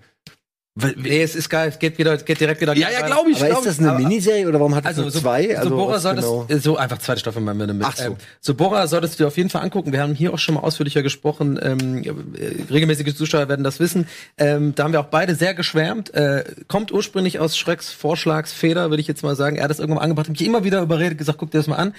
weil- 0.77 0.95
nee, 0.99 1.23
es 1.23 1.35
ist 1.35 1.49
geil. 1.49 1.69
Es 1.71 1.79
geht 1.79 1.99
wieder, 1.99 2.13
es 2.15 2.25
geht 2.25 2.39
direkt 2.39 2.61
wieder. 2.61 2.77
ja, 2.77 2.91
ja, 2.91 3.05
glaube 3.07 3.31
ich, 3.31 3.39
aber 3.39 3.47
glaub 3.49 3.59
ist 3.61 3.67
das 3.67 3.79
eine 3.79 3.91
aber- 3.93 3.99
Miniserie 4.01 4.47
oder 4.47 4.61
warum 4.61 4.75
hat 4.75 4.85
es 4.85 4.89
Also, 4.91 5.09
so, 5.09 5.21
zwei? 5.21 5.57
Also 5.57 5.71
Sobora 5.71 5.99
solltest 5.99 6.29
genau? 6.29 6.47
äh, 6.49 6.59
so 6.59 6.77
einfach 6.77 6.99
zweite 6.99 7.21
Staffel 7.21 7.43
wir 7.43 7.55
damit. 7.67 7.85
Ach 7.85 7.97
so. 7.97 8.05
Ähm, 8.05 8.17
Sobora 8.41 8.87
solltest 8.87 9.15
du 9.19 9.25
dir 9.25 9.29
auf 9.29 9.37
jeden 9.37 9.49
Fall 9.51 9.63
angucken. 9.63 9.93
Wir 9.93 10.01
haben 10.03 10.15
hier 10.15 10.33
auch 10.35 10.39
schon 10.39 10.55
mal 10.55 10.61
ausführlicher 10.61 11.03
gesprochen. 11.03 11.59
Ähm, 11.61 12.03
äh, 12.05 12.71
regelmäßige 12.73 13.15
Zuschauer 13.17 13.49
werden 13.49 13.65
das 13.65 13.81
wissen. 13.81 14.07
Ähm, 14.39 14.75
da 14.75 14.85
haben 14.85 14.93
wir 14.93 15.01
auch 15.01 15.07
beide 15.07 15.35
sehr 15.35 15.55
geschwärmt. 15.55 16.13
Äh, 16.15 16.45
kommt 16.69 16.93
ursprünglich 16.93 17.41
aus 17.41 17.57
Schrecks 17.57 17.91
Vorschlagsfeder, 17.91 18.91
würde 18.91 19.01
ich 19.01 19.09
jetzt 19.09 19.23
mal 19.23 19.35
sagen. 19.35 19.57
Er 19.57 19.65
hat 19.65 19.71
das 19.71 19.79
irgendwann 19.79 19.97
mal 19.99 20.03
angebracht, 20.05 20.27
hat 20.29 20.39
mich 20.39 20.47
immer 20.47 20.63
wieder 20.65 20.83
überredet, 20.83 21.17
gesagt, 21.19 21.39
guck 21.39 21.51
dir 21.51 21.59
das 21.59 21.67
mal 21.67 21.77
an. 21.77 21.95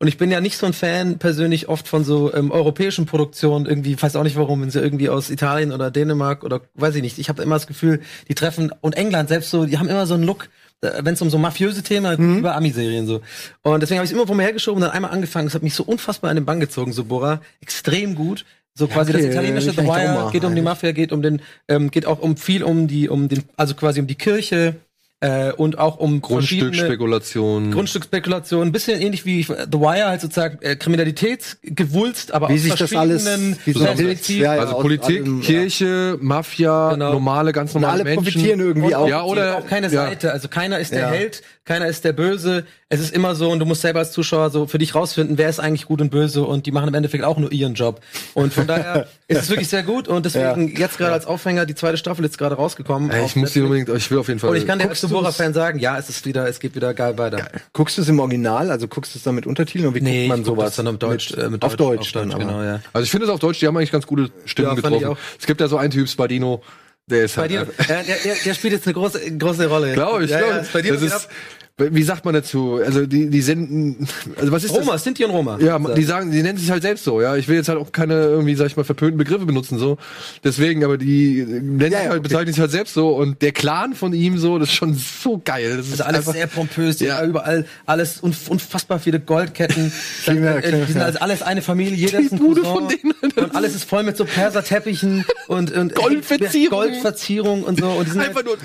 Und 0.00 0.06
ich 0.06 0.16
bin 0.16 0.30
ja 0.30 0.40
nicht 0.40 0.56
so 0.58 0.66
ein 0.66 0.72
Fan 0.74 1.18
persönlich 1.18 1.68
oft 1.68 1.88
von 1.88 2.04
so 2.04 2.32
ähm, 2.32 2.52
europäischen 2.52 3.06
Produktionen 3.06 3.66
irgendwie, 3.66 4.00
weiß 4.00 4.14
auch 4.14 4.22
nicht 4.22 4.36
warum, 4.36 4.62
wenn 4.62 4.70
sie 4.70 4.78
irgendwie 4.78 5.08
aus 5.08 5.28
Italien 5.28 5.72
oder 5.72 5.90
Dänemark 5.90 6.44
oder 6.44 6.60
weiß 6.74 6.94
ich 6.94 7.02
nicht. 7.02 7.18
Ich 7.18 7.28
habe 7.28 7.42
immer 7.42 7.56
das 7.56 7.66
Gefühl, 7.66 8.00
die 8.28 8.34
treffen 8.34 8.72
und 8.80 8.96
England 8.96 9.28
selbst 9.28 9.50
so, 9.50 9.64
die 9.64 9.78
haben 9.78 9.88
immer 9.88 10.06
so 10.06 10.14
einen 10.14 10.24
Look, 10.24 10.48
wenn 10.80 11.14
es 11.14 11.22
um 11.22 11.30
so 11.30 11.38
mafiöse 11.38 11.82
Themen 11.82 12.38
über 12.38 12.54
Ami-Serien 12.54 13.06
so. 13.06 13.20
Und 13.62 13.80
deswegen 13.80 13.98
habe 13.98 14.06
ich 14.06 14.12
immer 14.12 14.26
vor 14.26 14.36
mir 14.36 14.44
hergeschoben 14.44 14.76
und 14.76 14.86
dann 14.86 14.94
einmal 14.94 15.10
angefangen. 15.10 15.46
Das 15.46 15.54
hat 15.54 15.62
mich 15.62 15.74
so 15.74 15.82
unfassbar 15.82 16.30
an 16.30 16.36
den 16.36 16.44
Bann 16.44 16.60
gezogen, 16.60 16.92
so 16.92 17.04
Bora. 17.04 17.40
Extrem 17.60 18.14
gut. 18.14 18.44
So 18.74 18.86
quasi 18.86 19.10
okay, 19.10 19.22
das 19.22 19.32
italienische 19.32 19.72
The 19.72 19.78
Wire 19.78 20.30
geht 20.30 20.44
um 20.44 20.54
die 20.54 20.62
Mafia, 20.62 20.92
geht 20.92 21.10
um 21.10 21.20
den, 21.20 21.42
ähm, 21.66 21.90
geht 21.90 22.06
auch 22.06 22.20
um 22.20 22.36
viel 22.36 22.62
um 22.62 22.86
die, 22.86 23.08
um 23.08 23.28
den, 23.28 23.42
also 23.56 23.74
quasi 23.74 23.98
um 23.98 24.06
die 24.06 24.14
Kirche 24.14 24.76
äh, 25.20 25.52
und 25.52 25.78
auch 25.78 25.98
um 25.98 26.22
verschiedene- 26.22 26.70
Grundstückspekulation. 26.70 27.70
Grundstücksspekulation, 27.72 28.66
ein 28.68 28.72
bisschen 28.72 29.00
ähnlich 29.00 29.24
wie 29.24 29.42
The 29.42 29.52
Wire, 29.80 30.06
halt 30.06 30.20
sozusagen 30.20 30.58
äh, 30.62 30.76
Kriminalitätsgewulst, 30.76 32.32
aber 32.32 32.48
Wie 32.48 32.54
aus 32.54 32.60
sich 32.62 32.74
das 32.74 32.92
alles, 32.94 33.24
verschiedenen 33.24 33.58
wie 33.64 33.72
so 33.72 33.80
ja, 33.84 34.54
ja, 34.54 34.60
also 34.60 34.74
aus 34.76 34.82
Politik, 34.82 35.20
allem, 35.22 35.40
ja. 35.40 35.46
Kirche, 35.46 36.18
Mafia, 36.20 36.92
Genau. 36.92 37.12
normale, 37.12 37.52
ganz 37.52 37.74
normale 37.74 37.92
alle 37.94 38.04
Menschen. 38.04 38.24
profitieren 38.24 38.60
irgendwie 38.60 38.94
auch. 38.94 39.08
Ja, 39.08 39.22
oder 39.24 39.58
auch 39.58 39.66
keine 39.66 39.86
ja. 39.88 40.06
Seite. 40.06 40.32
Also 40.32 40.48
keiner 40.48 40.78
ist 40.78 40.92
der 40.92 41.00
Ja. 41.00 41.10
Held, 41.10 41.42
keiner 41.64 41.86
ist 41.86 42.04
der 42.04 42.12
Böse. 42.12 42.64
Es 42.90 43.00
ist 43.00 43.12
immer 43.14 43.34
so 43.34 43.50
und 43.50 43.58
du 43.58 43.66
musst 43.66 43.82
selber 43.82 43.98
als 43.98 44.12
Zuschauer 44.12 44.48
so 44.50 44.66
für 44.66 44.78
dich 44.78 44.94
rausfinden, 44.94 45.36
wer 45.36 45.48
ist 45.50 45.60
eigentlich 45.60 45.84
gut 45.86 46.00
und 46.00 46.10
böse 46.10 46.42
und 46.42 46.64
die 46.64 46.72
machen 46.72 46.88
im 46.88 46.94
Endeffekt 46.94 47.22
auch 47.24 47.36
nur 47.36 47.52
ihren 47.52 47.74
Job. 47.74 48.00
Und 48.34 48.54
von 48.54 48.66
daher 48.66 49.06
ist 49.28 49.42
es 49.42 49.50
wirklich 49.50 49.68
sehr 49.68 49.82
gut 49.82 50.08
und 50.08 50.24
deswegen 50.24 50.74
jetzt 50.76 50.96
gerade 50.96 51.12
als 51.12 51.26
Aufhänger 51.26 51.66
die 51.66 51.74
zweite 51.74 51.98
Staffel 51.98 52.24
ist 52.24 52.38
gerade 52.38 52.54
rausgekommen. 52.54 53.10
Ey, 53.10 53.26
ich 53.26 53.36
muss 53.36 53.52
die 53.52 53.60
unbedingt, 53.60 53.90
ich 53.90 54.10
will 54.10 54.18
auf 54.18 54.28
jeden 54.28 54.40
Fall. 54.40 54.50
und 54.50 54.56
ich 54.56 54.66
kann 54.66 54.78
dir 54.78 54.88
du's? 55.08 55.18
Subora-Fan 55.18 55.54
sagen, 55.54 55.78
ja, 55.78 55.98
es 55.98 56.08
ist 56.08 56.24
wieder, 56.26 56.48
es 56.48 56.60
geht 56.60 56.74
wieder 56.74 56.94
geil 56.94 57.18
weiter. 57.18 57.48
Guckst 57.72 57.96
du 57.98 58.02
es 58.02 58.08
im 58.08 58.20
Original? 58.20 58.70
Also 58.70 58.88
guckst 58.88 59.14
du 59.14 59.18
es 59.18 59.22
dann 59.24 59.34
mit 59.34 59.46
Untertiteln? 59.46 59.88
Und 59.88 59.94
wie 59.94 60.00
Nee, 60.00 60.26
guckt 60.26 60.36
man 60.38 60.44
sowas? 60.44 60.64
das 60.66 60.76
dann 60.76 60.88
auf 60.88 60.98
Deutsch, 60.98 61.30
Mit, 61.30 61.38
äh, 61.44 61.50
mit 61.50 61.62
auf 61.64 61.76
Deutsch, 61.76 62.12
dann. 62.12 62.30
aber. 62.30 62.38
genau, 62.44 62.62
ja. 62.62 62.80
also 62.92 63.04
ich 63.04 63.10
finde 63.10 63.26
es 63.26 63.32
auf 63.32 63.40
Deutsch, 63.40 63.58
die 63.60 63.66
haben 63.66 63.76
eigentlich 63.76 63.92
ganz 63.92 64.06
gute 64.06 64.30
Stimmen 64.44 64.68
Ja, 64.68 64.74
getroffen. 64.74 65.16
Es 65.38 65.46
gibt 65.46 65.60
ja 65.60 65.68
so 65.68 65.76
einen 65.78 65.90
Typ, 65.90 66.08
Spadino, 66.08 66.62
der 67.06 67.24
ist 67.24 67.36
Bei 67.36 67.42
halt 67.42 67.50
dir, 67.50 67.60
einfach- 67.60 67.86
der, 67.86 68.02
der, 68.04 68.16
der 68.44 68.54
spielt 68.54 68.72
jetzt 68.74 68.86
eine 68.86 68.94
große, 68.94 69.36
große 69.38 69.66
Rolle. 69.68 69.94
Glaube 69.94 70.24
ich, 70.24 70.30
ja, 70.30 70.38
glaube 70.38 70.52
ja, 70.54 70.58
das 70.60 70.72
geht 70.72 70.84
ist. 71.02 71.28
Wie 71.78 72.02
sagt 72.02 72.24
man 72.24 72.34
dazu? 72.34 72.80
Also 72.84 73.06
die, 73.06 73.30
die 73.30 73.40
senden, 73.40 74.08
also 74.36 74.50
was 74.50 74.64
ist 74.64 74.74
Roma, 74.74 74.92
das? 74.92 75.04
Sinti 75.04 75.24
und 75.24 75.30
Roma. 75.30 75.58
Ja, 75.60 75.78
die 75.78 76.02
sagen, 76.02 76.32
die 76.32 76.42
nennen 76.42 76.58
sich 76.58 76.70
halt 76.70 76.82
selbst 76.82 77.04
so, 77.04 77.20
ja. 77.22 77.36
Ich 77.36 77.46
will 77.46 77.56
jetzt 77.56 77.68
halt 77.68 77.78
auch 77.78 77.92
keine 77.92 78.14
irgendwie, 78.14 78.54
sag 78.56 78.66
ich 78.66 78.76
mal, 78.76 78.82
verpönten 78.84 79.16
Begriffe 79.16 79.46
benutzen, 79.46 79.78
so. 79.78 79.96
Deswegen, 80.42 80.84
aber 80.84 80.98
die 80.98 81.44
nennen 81.46 81.78
sich 81.80 81.92
ja, 81.92 81.98
halt, 82.00 82.10
okay. 82.10 82.20
bezeichnen 82.20 82.52
sich 82.52 82.60
halt 82.60 82.72
selbst 82.72 82.94
so 82.94 83.10
und 83.10 83.42
der 83.42 83.52
Clan 83.52 83.94
von 83.94 84.12
ihm 84.12 84.38
so, 84.38 84.58
das 84.58 84.70
ist 84.70 84.74
schon 84.74 84.94
so 84.94 85.40
geil. 85.44 85.76
Das 85.76 85.86
ist 85.86 85.92
Also 85.92 86.04
alles 86.04 86.18
einfach, 86.18 86.32
sehr 86.34 86.46
pompös, 86.48 86.98
Ja. 87.00 87.22
ja. 87.22 87.24
überall 87.26 87.64
alles 87.86 88.18
unf 88.20 88.48
unfassbar 88.48 88.98
viele 88.98 89.20
Goldketten. 89.20 89.92
Dann, 90.26 90.42
äh, 90.42 90.62
die 90.62 90.92
sind 90.92 90.96
ja. 91.00 91.06
also 91.06 91.20
alles 91.20 91.42
eine 91.42 91.62
Familie, 91.62 91.94
jeder 91.94 92.18
ist 92.18 92.32
ein 92.32 92.38
Bude 92.38 92.62
Cousin. 92.62 92.74
von 92.76 92.88
denen, 92.88 93.14
Alter. 93.22 93.44
und 93.44 93.54
alles 93.54 93.74
ist 93.74 93.84
voll 93.84 94.02
mit 94.02 94.16
so 94.16 94.24
Perserteppichen 94.24 95.24
und, 95.48 95.70
und 95.72 95.94
Goldverzierung. 95.94 96.70
Goldverzierung 96.78 97.62
und 97.62 97.78
so. 97.80 97.86
Und 97.88 98.06
die 98.06 98.10
sind 98.12 98.20
einfach 98.20 98.44
nur, 98.44 98.56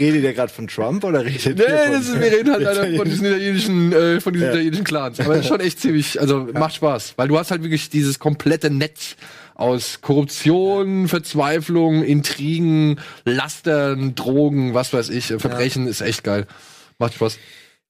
Redet 0.00 0.22
ihr 0.24 0.32
gerade 0.32 0.52
von 0.52 0.66
Trump 0.68 1.04
oder 1.04 1.24
redet 1.24 1.58
Nee, 1.58 1.64
das 1.92 2.08
ist, 2.08 2.20
wir 2.20 2.32
reden 2.32 2.45
halt 2.48 2.66
Alter, 2.66 2.96
von 2.96 3.08
diesen 3.08 3.26
italienischen, 3.26 3.92
äh, 3.92 4.20
von 4.20 4.32
diesen 4.32 4.48
italienischen 4.48 4.84
Clans. 4.84 5.20
Aber 5.20 5.34
das 5.34 5.42
ist 5.42 5.48
schon 5.48 5.60
echt 5.60 5.80
ziemlich, 5.80 6.20
also 6.20 6.48
macht 6.52 6.74
Spaß. 6.76 7.14
Weil 7.16 7.28
du 7.28 7.38
hast 7.38 7.50
halt 7.50 7.62
wirklich 7.62 7.90
dieses 7.90 8.18
komplette 8.18 8.70
Netz 8.70 9.16
aus 9.54 10.00
Korruption, 10.02 11.08
Verzweiflung, 11.08 12.02
Intrigen, 12.02 13.00
Lastern, 13.24 14.14
Drogen, 14.14 14.74
was 14.74 14.92
weiß 14.92 15.08
ich, 15.10 15.26
Verbrechen 15.26 15.86
ist 15.86 16.00
echt 16.00 16.24
geil. 16.24 16.46
Macht 16.98 17.14
Spaß. 17.14 17.38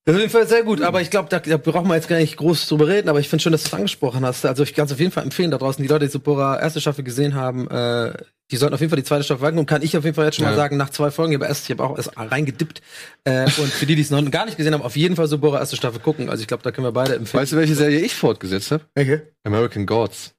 Das 0.05 0.15
ist 0.15 0.19
auf 0.19 0.21
jeden 0.21 0.33
Fall 0.33 0.47
sehr 0.47 0.63
gut, 0.63 0.83
aber 0.83 1.01
ich 1.01 1.11
glaube, 1.11 1.29
da, 1.29 1.41
da 1.41 1.57
brauchen 1.57 1.89
wir 1.89 1.97
jetzt 1.97 2.07
gar 2.07 2.19
nicht 2.19 2.37
groß 2.37 2.69
drüber 2.69 2.87
reden, 2.87 3.09
aber 3.09 3.19
ich 3.19 3.29
finde 3.29 3.43
schön, 3.43 3.51
dass 3.51 3.65
du 3.65 3.69
es 3.69 3.75
angesprochen 3.75 4.25
hast. 4.25 4.47
Also 4.47 4.63
ich 4.63 4.73
kann 4.73 4.87
es 4.87 4.93
auf 4.93 5.01
jeden 5.01 5.11
Fall 5.11 5.25
empfehlen 5.25 5.51
da 5.51 5.59
draußen, 5.59 5.83
die 5.83 5.89
Leute, 5.89 6.07
die 6.07 6.13
Supora 6.13 6.61
erste 6.61 6.81
Staffel 6.81 7.03
gesehen 7.03 7.35
haben, 7.35 7.69
äh, 7.69 8.13
die 8.51 8.57
sollten 8.57 8.75
auf 8.75 8.81
jeden 8.81 8.91
Fall 8.91 8.99
die 8.99 9.05
zweite 9.05 9.25
Staffel 9.25 9.43
wagen 9.43 9.59
und 9.59 9.67
kann 9.67 9.83
ich 9.83 9.97
auf 9.97 10.05
jeden 10.05 10.15
Fall 10.15 10.27
jetzt 10.27 10.37
schon 10.37 10.45
Ja. 10.45 10.51
mal 10.53 10.57
sagen, 10.57 10.77
nach 10.77 10.91
zwei 10.91 11.11
Folgen, 11.11 11.33
ich 11.33 11.39
habe 11.39 11.47
erst, 11.47 11.65
ich 11.65 11.71
habe 11.77 11.83
auch 11.83 11.97
erst 11.97 12.13
reingedippt 12.17 12.81
äh, 13.25 13.45
und 13.45 13.73
für 13.73 13.87
die, 13.87 13.97
die 13.97 14.03
es 14.03 14.11
noch 14.11 14.31
gar 14.31 14.45
nicht 14.45 14.57
gesehen 14.57 14.73
haben, 14.75 14.83
auf 14.83 14.97
jeden 14.97 15.17
Fall 15.17 15.27
Supora 15.27 15.59
erste 15.59 15.77
Staffel 15.77 16.01
gucken. 16.01 16.29
Also 16.31 16.43
ich 16.43 16.47
glaube, 16.47 16.63
da 16.63 16.71
können 16.71 16.87
wir 16.87 16.93
beide 16.93 17.17
empfehlen. 17.17 17.43
Weißt 17.43 17.53
du, 17.53 17.57
welche 17.57 17.75
Serie 17.75 17.99
ich 18.01 18.15
fortgesetzt 18.15 18.71
habe? 18.71 18.85
Welche? 18.95 19.33
American 19.43 19.85
Gods. 19.87 20.36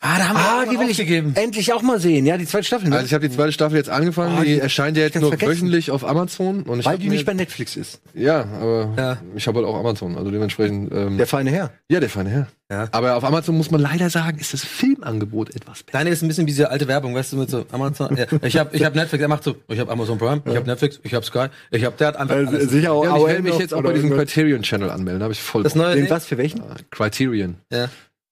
Ah, 0.00 0.18
da 0.18 0.28
haben 0.28 0.36
wir 0.36 0.40
Ah, 0.40 0.44
irgendwann 0.60 0.70
die 0.70 0.78
will 0.80 0.90
ich 0.90 1.00
aufgegeben. 1.00 1.32
endlich 1.34 1.72
auch 1.72 1.82
mal 1.82 1.98
sehen. 2.00 2.24
Ja, 2.26 2.36
die 2.36 2.46
zweite 2.46 2.64
Staffel. 2.64 2.88
Ne? 2.88 2.96
Also 2.96 3.06
ich 3.06 3.14
habe 3.14 3.28
die 3.28 3.34
zweite 3.34 3.52
Staffel 3.52 3.76
jetzt 3.76 3.90
angefangen, 3.90 4.36
Oh, 4.38 4.42
die 4.42 4.54
die- 4.54 4.60
erscheint 4.60 4.96
ja 4.96 5.04
jetzt 5.04 5.20
nur 5.20 5.30
vergessen. 5.30 5.50
wöchentlich 5.52 5.90
auf 5.90 6.04
Amazon. 6.04 6.62
Und 6.62 6.80
ich 6.80 6.86
Weil 6.86 6.98
die 6.98 7.08
nicht 7.08 7.26
bei 7.26 7.34
Netflix 7.34 7.76
ist. 7.76 8.00
Ja, 8.14 8.40
aber 8.60 8.94
Ja. 8.96 9.18
ich 9.34 9.46
habe 9.46 9.58
halt 9.58 9.68
auch 9.68 9.78
Amazon, 9.78 10.16
also 10.16 10.30
dementsprechend. 10.30 10.92
Ähm, 10.92 11.16
Der 11.18 11.26
feine 11.26 11.50
Herr. 11.50 11.70
ja, 11.88 12.00
der 12.00 12.08
feine 12.10 12.30
Herr. 12.30 12.46
Ja. 12.70 12.86
Aber 12.92 13.16
auf 13.16 13.24
Amazon 13.24 13.56
muss 13.56 13.70
man 13.70 13.80
leider 13.80 14.10
sagen, 14.10 14.38
ist 14.38 14.52
das 14.52 14.62
Filmangebot 14.62 15.56
etwas 15.56 15.82
besser. 15.82 15.96
Deine 15.98 16.10
ist 16.10 16.20
ein 16.22 16.28
bisschen 16.28 16.44
wie 16.46 16.50
diese 16.50 16.70
alte 16.70 16.86
Werbung, 16.86 17.14
weißt 17.14 17.32
du, 17.32 17.38
mit 17.38 17.48
so 17.48 17.64
Amazon. 17.72 18.14
Ja, 18.14 18.26
ich 18.42 18.58
habe 18.58 18.76
ich 18.76 18.84
hab 18.84 18.94
Netflix, 18.94 19.22
er 19.22 19.28
macht 19.28 19.42
so, 19.42 19.56
ich 19.68 19.78
habe 19.80 19.90
Amazon 19.90 20.18
Prime, 20.18 20.42
ich 20.44 20.54
habe 20.54 20.66
Netflix, 20.66 21.00
ich 21.02 21.14
habe 21.14 21.24
Sky, 21.24 21.46
ich 21.70 21.82
habe 21.86 21.96
der 21.98 22.08
hat 22.08 22.16
einfach 22.16 22.36
alles. 22.36 22.70
sicher 22.70 22.92
auch 22.92 23.04
Ja, 23.04 23.16
ich 23.16 23.26
werde 23.26 23.42
mich 23.42 23.58
jetzt 23.58 23.72
auch 23.72 23.82
bei 23.82 23.94
diesem. 23.94 24.10
Criterion 24.10 24.60
Channel 24.62 24.90
anmelden, 24.90 25.20
da 25.20 25.24
habe 25.24 25.32
ich 25.32 25.40
voll 25.40 25.62
Das 25.62 25.74
neue 25.74 25.94
Den 25.96 26.10
was 26.10 26.26
für 26.26 26.36
welchen? 26.36 26.60
Criterion. 26.90 27.56
Ja. 27.72 27.88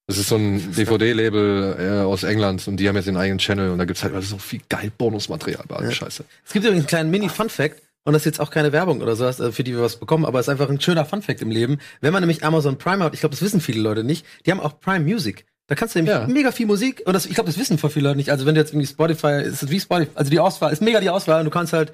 Das 0.08 0.18
ist 0.18 0.28
so 0.28 0.36
ein 0.36 0.72
DVD-Label 0.72 1.76
äh, 1.80 2.04
aus 2.04 2.22
England 2.22 2.66
und 2.68 2.76
die 2.76 2.88
haben 2.88 2.94
jetzt 2.94 3.06
den 3.06 3.16
eigenen 3.16 3.38
Channel 3.38 3.70
und 3.70 3.78
da 3.78 3.84
gibt's 3.84 4.04
halt 4.04 4.14
also 4.14 4.36
so 4.36 4.38
viel 4.38 4.60
geil 4.68 4.92
Bonusmaterial 4.96 5.64
bei 5.66 5.76
allem 5.76 5.90
Scheiße. 5.90 6.24
Es 6.44 6.52
gibt 6.52 6.64
übrigens 6.64 6.82
einen 6.84 6.86
kleinen 6.88 7.10
Mini-Fun-Fact, 7.10 7.82
und 8.04 8.12
das 8.12 8.22
ist 8.22 8.26
jetzt 8.26 8.40
auch 8.40 8.52
keine 8.52 8.70
Werbung 8.70 9.00
oder 9.00 9.16
sowas, 9.16 9.40
äh, 9.40 9.50
für 9.50 9.64
die 9.64 9.74
wir 9.74 9.82
was 9.82 9.96
bekommen, 9.96 10.24
aber 10.24 10.38
es 10.38 10.46
ist 10.46 10.50
einfach 10.50 10.70
ein 10.70 10.80
schöner 10.80 11.04
Fun-Fact 11.04 11.42
im 11.42 11.50
Leben. 11.50 11.78
Wenn 12.00 12.12
man 12.12 12.22
nämlich 12.22 12.44
Amazon 12.44 12.78
Prime 12.78 13.02
hat, 13.02 13.14
ich 13.14 13.20
glaube, 13.20 13.34
das 13.34 13.42
wissen 13.42 13.60
viele 13.60 13.80
Leute 13.80 14.04
nicht, 14.04 14.24
die 14.46 14.52
haben 14.52 14.60
auch 14.60 14.78
Prime 14.78 15.00
Music. 15.04 15.44
Da 15.66 15.74
kannst 15.74 15.96
du 15.96 15.98
nämlich 15.98 16.14
Ja. 16.14 16.28
mega 16.28 16.52
viel 16.52 16.66
Musik, 16.66 17.02
und 17.04 17.12
das, 17.12 17.26
ich 17.26 17.34
glaube, 17.34 17.50
das 17.50 17.58
wissen 17.58 17.76
voll 17.76 17.90
viele 17.90 18.06
Leute 18.06 18.18
nicht. 18.18 18.30
Also 18.30 18.46
wenn 18.46 18.54
du 18.54 18.60
jetzt 18.60 18.70
irgendwie 18.70 18.86
Spotify, 18.86 19.42
ist 19.42 19.64
es 19.64 19.70
wie 19.70 19.80
Spotify, 19.80 20.12
also 20.14 20.30
die 20.30 20.38
Auswahl, 20.38 20.72
ist 20.72 20.82
mega 20.82 21.00
die 21.00 21.10
Auswahl, 21.10 21.40
und 21.40 21.46
du 21.46 21.50
kannst 21.50 21.72
halt, 21.72 21.92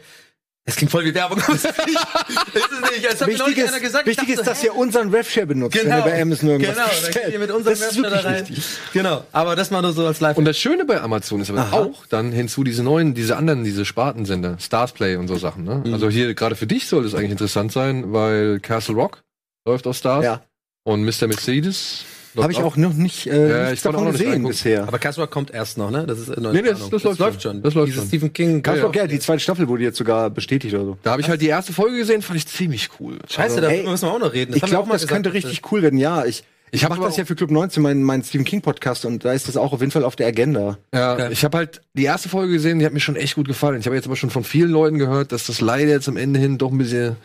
es 0.65 0.77
klingt 0.77 0.93
voll 0.93 1.05
wie 1.05 1.13
Werbung, 1.15 1.39
es 1.39 1.65
ist 1.65 1.65
nicht. 1.87 1.99
Es 2.55 3.11
ist 3.11 3.21
hat 3.21 3.27
mir 3.29 3.35
Wichtig 3.39 3.59
ist, 3.59 3.69
einer 3.73 3.81
gesagt, 3.81 4.07
ich 4.07 4.17
wichtig 4.17 4.29
ist, 4.31 4.39
dachte, 4.39 4.51
dass 4.51 4.63
hä? 4.63 4.67
ihr 4.67 4.77
unseren 4.77 5.11
RevShare 5.11 5.47
benutzt, 5.47 5.77
Genau, 5.77 5.91
wenn 5.91 5.99
ihr 5.99 6.05
bei 6.05 6.23
Amazon 6.23 6.49
irgendwas 6.51 6.75
genau, 6.77 6.87
dann 6.87 6.97
bestellt. 7.01 7.25
geht 7.25 7.33
ihr 7.35 7.39
mit 7.41 7.51
unserem 7.51 7.79
das 7.79 7.81
ist 7.81 7.97
Webster 7.97 8.03
da 8.11 8.17
wirklich 8.17 8.25
rein. 8.27 8.49
wichtig. 8.49 8.65
Genau, 8.93 9.25
aber 9.33 9.57
das 9.57 9.71
mal 9.73 9.83
nur 9.83 9.93
so 9.93 10.07
als 10.07 10.21
live 10.21 10.37
Und 10.37 10.45
das 10.45 10.57
Schöne 10.59 10.85
bei 10.85 11.01
Amazon 11.01 11.41
ist 11.41 11.51
aber 11.51 11.61
Aha. 11.63 11.77
auch 11.81 12.07
dann 12.07 12.31
hinzu 12.33 12.63
diese 12.63 12.83
neuen, 12.85 13.15
diese 13.15 13.37
anderen, 13.37 13.65
diese 13.65 13.85
Spartensender, 13.85 14.57
Starsplay 14.61 15.17
und 15.17 15.27
so 15.29 15.37
Sachen. 15.37 15.65
Ne? 15.65 15.83
Mhm. 15.85 15.95
Also 15.95 16.09
hier 16.11 16.33
gerade 16.35 16.55
für 16.55 16.67
dich 16.69 16.87
soll 16.87 17.05
es 17.07 17.15
eigentlich 17.15 17.33
interessant 17.33 17.73
sein, 17.73 18.13
weil 18.13 18.61
Castle 18.61 18.95
Rock 18.95 19.23
läuft 19.67 19.87
auf 19.89 19.97
Stars 19.97 20.25
Ja. 20.25 20.43
und 20.85 21.05
Mr. 21.05 21.27
Mercedes. 21.27 22.05
Habe 22.37 22.53
ich 22.53 22.59
auch 22.59 22.77
noch 22.77 22.95
nicht, 22.95 23.27
äh, 23.27 23.31
Ja, 23.67 23.73
ich 23.73 23.83
konnte 23.83 23.83
davon 23.83 23.95
auch 23.97 24.05
noch 24.05 24.13
nicht 24.13 24.25
gesehen 24.25 24.47
bisher. 24.47 24.89
Aber 24.89 24.99
Castle 24.99 25.25
Rock 25.25 25.31
kommt 25.31 25.51
erst 25.53 25.77
noch, 25.79 25.91
ne? 25.91 26.07
Das 26.07 26.19
ist 26.19 26.29
in 26.31 26.43
Nee, 26.43 26.63
nee, 26.63 26.71
das- 26.71 26.89
das 26.89 27.19
läuft 27.19 27.43
schon. 27.43 27.63
Das 27.63 27.75
läuft 27.75 27.89
Dieses 27.89 28.01
schon. 28.03 28.09
Stephen 28.09 28.33
King. 28.33 28.63
Castle 28.63 28.91
ja. 28.95 29.03
Ja, 29.03 29.07
die 29.07 29.19
zweite 29.19 29.41
Staffel 29.41 29.69
wurde 29.69 29.83
jetzt 29.83 29.99
sogar 29.99 30.31
bestätigt 30.31 30.75
oder 30.75 30.85
so. 30.85 30.99
Da 31.03 31.11
habe 31.13 31.21
ich 31.21 31.29
halt 31.29 31.41
die 31.43 31.49
erste 31.49 31.73
Folge 31.73 31.99
gesehen, 31.99 32.23
fand 32.23 32.39
ich 32.39 32.47
ziemlich 32.47 32.89
cool. 33.01 33.19
Scheiße, 33.29 33.57
Also, 33.57 33.61
da 33.61 33.69
ey, 33.69 33.83
müssen 33.87 34.07
wir 34.07 34.13
auch 34.13 34.19
noch 34.19 34.33
reden. 34.33 34.55
ich 34.55 34.63
wir 34.63 34.67
auch 34.67 34.71
glaube, 34.71 34.89
mal 34.89 34.95
das 34.95 35.07
könnte 35.07 35.33
richtig 35.33 35.61
cool 35.73 35.83
werden. 35.83 35.99
Ja, 35.99 36.25
ich, 36.25 36.43
Ich 36.75 36.83
ich 36.83 36.89
mache 36.89 37.03
das 37.03 37.19
ja 37.19 37.27
für 37.27 37.35
Club 37.37 37.51
19, 37.51 37.83
mein, 37.83 38.03
mein 38.03 38.23
Stephen 38.25 38.47
King 38.47 38.63
Podcast, 38.63 39.05
und 39.05 39.27
da 39.27 39.33
ist 39.35 39.47
das 39.47 39.59
auch 39.59 39.75
auf 39.75 39.81
jeden 39.81 39.93
Fall 39.93 40.05
auf 40.05 40.17
der 40.17 40.27
Agenda. 40.29 40.79
Ja, 40.95 41.13
Okay. 41.13 41.29
ich 41.31 41.45
habe 41.45 41.59
halt 41.59 41.83
die 41.93 42.05
erste 42.05 42.31
Folge 42.31 42.55
gesehen, 42.55 42.79
die 42.79 42.87
hat 42.87 42.95
mir 42.95 43.01
schon 43.01 43.17
echt 43.17 43.35
gut 43.35 43.47
gefallen. 43.47 43.79
Ich 43.79 43.85
habe 43.85 43.95
jetzt 43.95 44.07
aber 44.07 44.17
schon 44.17 44.31
von 44.31 44.43
vielen 44.43 44.71
Leuten 44.71 44.97
gehört, 44.99 45.33
dass 45.33 45.47
das 45.49 45.61
leider 45.61 45.91
jetzt 45.91 46.09
am 46.09 46.17
Ende 46.17 46.41
hin 46.41 46.57
doch 46.57 46.71
ein 46.73 46.79
bisschen 46.79 47.17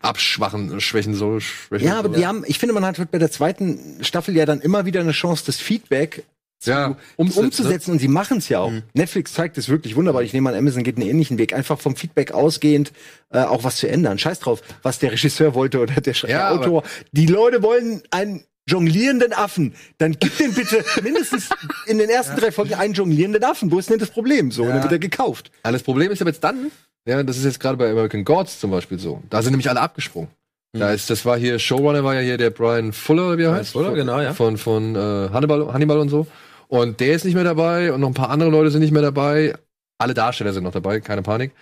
abschwachen, 0.00 0.80
schwächen 0.80 1.14
soll. 1.14 1.40
Schwächen 1.40 1.86
Ja, 1.86 1.98
aber 1.98 2.08
soll. 2.08 2.18
die 2.18 2.26
haben, 2.26 2.44
ich 2.46 2.58
finde, 2.58 2.74
man 2.74 2.84
hat 2.84 3.10
bei 3.10 3.18
der 3.18 3.30
zweiten 3.30 3.98
Staffel 4.02 4.36
ja 4.36 4.46
dann 4.46 4.60
immer 4.60 4.84
wieder 4.86 5.00
eine 5.00 5.12
Chance, 5.12 5.44
das 5.46 5.56
Feedback 5.56 6.24
ja, 6.64 6.96
umzusetzen, 7.16 7.44
umzusetzen. 7.44 7.90
und 7.92 7.98
sie 7.98 8.08
machen 8.08 8.38
es 8.38 8.48
ja 8.48 8.60
auch. 8.60 8.72
Netflix 8.94 9.34
zeigt 9.34 9.58
es 9.58 9.68
wirklich 9.68 9.94
wunderbar. 9.94 10.22
Ich 10.22 10.32
nehme 10.32 10.48
an, 10.48 10.56
Amazon 10.56 10.82
geht 10.82 10.96
einen 10.96 11.06
ähnlichen 11.08 11.38
Weg. 11.38 11.52
Einfach 11.52 11.78
vom 11.78 11.96
Feedback 11.96 12.32
ausgehend 12.32 12.92
äh, 13.30 13.40
auch 13.40 13.62
was 13.62 13.76
zu 13.76 13.88
ändern. 13.88 14.18
Scheiß 14.18 14.40
drauf, 14.40 14.62
was 14.82 14.98
der 14.98 15.12
Regisseur 15.12 15.54
wollte 15.54 15.80
oder 15.80 16.00
der, 16.00 16.14
Sch- 16.14 16.28
Ja, 16.28 16.50
der 16.50 16.60
Autor. 16.60 16.82
Die 17.12 17.26
Leute 17.26 17.62
wollen 17.62 18.02
einen 18.10 18.42
jonglierenden 18.68 19.32
Affen. 19.34 19.74
Dann 19.98 20.16
gib 20.18 20.36
den 20.38 20.54
bitte 20.54 20.82
mindestens 21.02 21.50
in 21.86 21.98
den 21.98 22.08
ersten 22.08 22.36
drei 22.36 22.50
Folgen 22.50 22.74
einen 22.74 22.94
jonglierenden 22.94 23.44
Affen. 23.44 23.70
Wo 23.70 23.78
ist 23.78 23.90
denn 23.90 23.98
das 23.98 24.10
Problem? 24.10 24.50
So, 24.50 24.62
und 24.62 24.70
dann 24.70 24.82
wird 24.82 24.92
er 24.92 24.98
gekauft. 24.98 25.50
Ja, 25.64 25.70
das 25.72 25.82
Problem 25.82 26.10
ist 26.10 26.20
aber 26.22 26.30
jetzt 26.30 26.42
dann, 26.42 26.72
ja, 27.06 27.22
das 27.22 27.38
ist 27.38 27.44
jetzt 27.44 27.60
gerade 27.60 27.76
bei 27.76 27.90
American 27.90 28.24
Gods 28.24 28.60
zum 28.60 28.70
Beispiel 28.70 28.98
so. 28.98 29.22
Da 29.30 29.42
sind 29.42 29.52
nämlich 29.52 29.70
alle 29.70 29.80
abgesprungen. 29.80 30.28
Da 30.72 30.92
ist, 30.92 31.08
das 31.08 31.24
war 31.24 31.38
hier, 31.38 31.58
Showrunner 31.58 32.04
war 32.04 32.14
ja 32.14 32.20
hier 32.20 32.36
der 32.36 32.50
Brian 32.50 32.92
Fuller, 32.92 33.38
wie 33.38 33.44
er 33.44 33.50
Brian 33.50 33.60
heißt. 33.60 33.72
Fuller, 33.72 33.88
von, 33.88 33.94
genau, 33.94 34.20
ja. 34.20 34.34
Von, 34.34 34.58
von 34.58 34.94
äh, 34.94 35.30
Hannibal, 35.32 35.72
Hannibal 35.72 35.98
und 35.98 36.10
so. 36.10 36.26
Und 36.68 37.00
der 37.00 37.14
ist 37.14 37.24
nicht 37.24 37.34
mehr 37.34 37.44
dabei 37.44 37.92
und 37.92 38.00
noch 38.00 38.08
ein 38.08 38.14
paar 38.14 38.30
andere 38.30 38.50
Leute 38.50 38.70
sind 38.70 38.80
nicht 38.80 38.92
mehr 38.92 39.02
dabei. 39.02 39.54
Alle 39.98 40.12
Darsteller 40.12 40.52
sind 40.52 40.64
noch 40.64 40.72
dabei, 40.72 41.00
keine 41.00 41.22
Panik. 41.22 41.52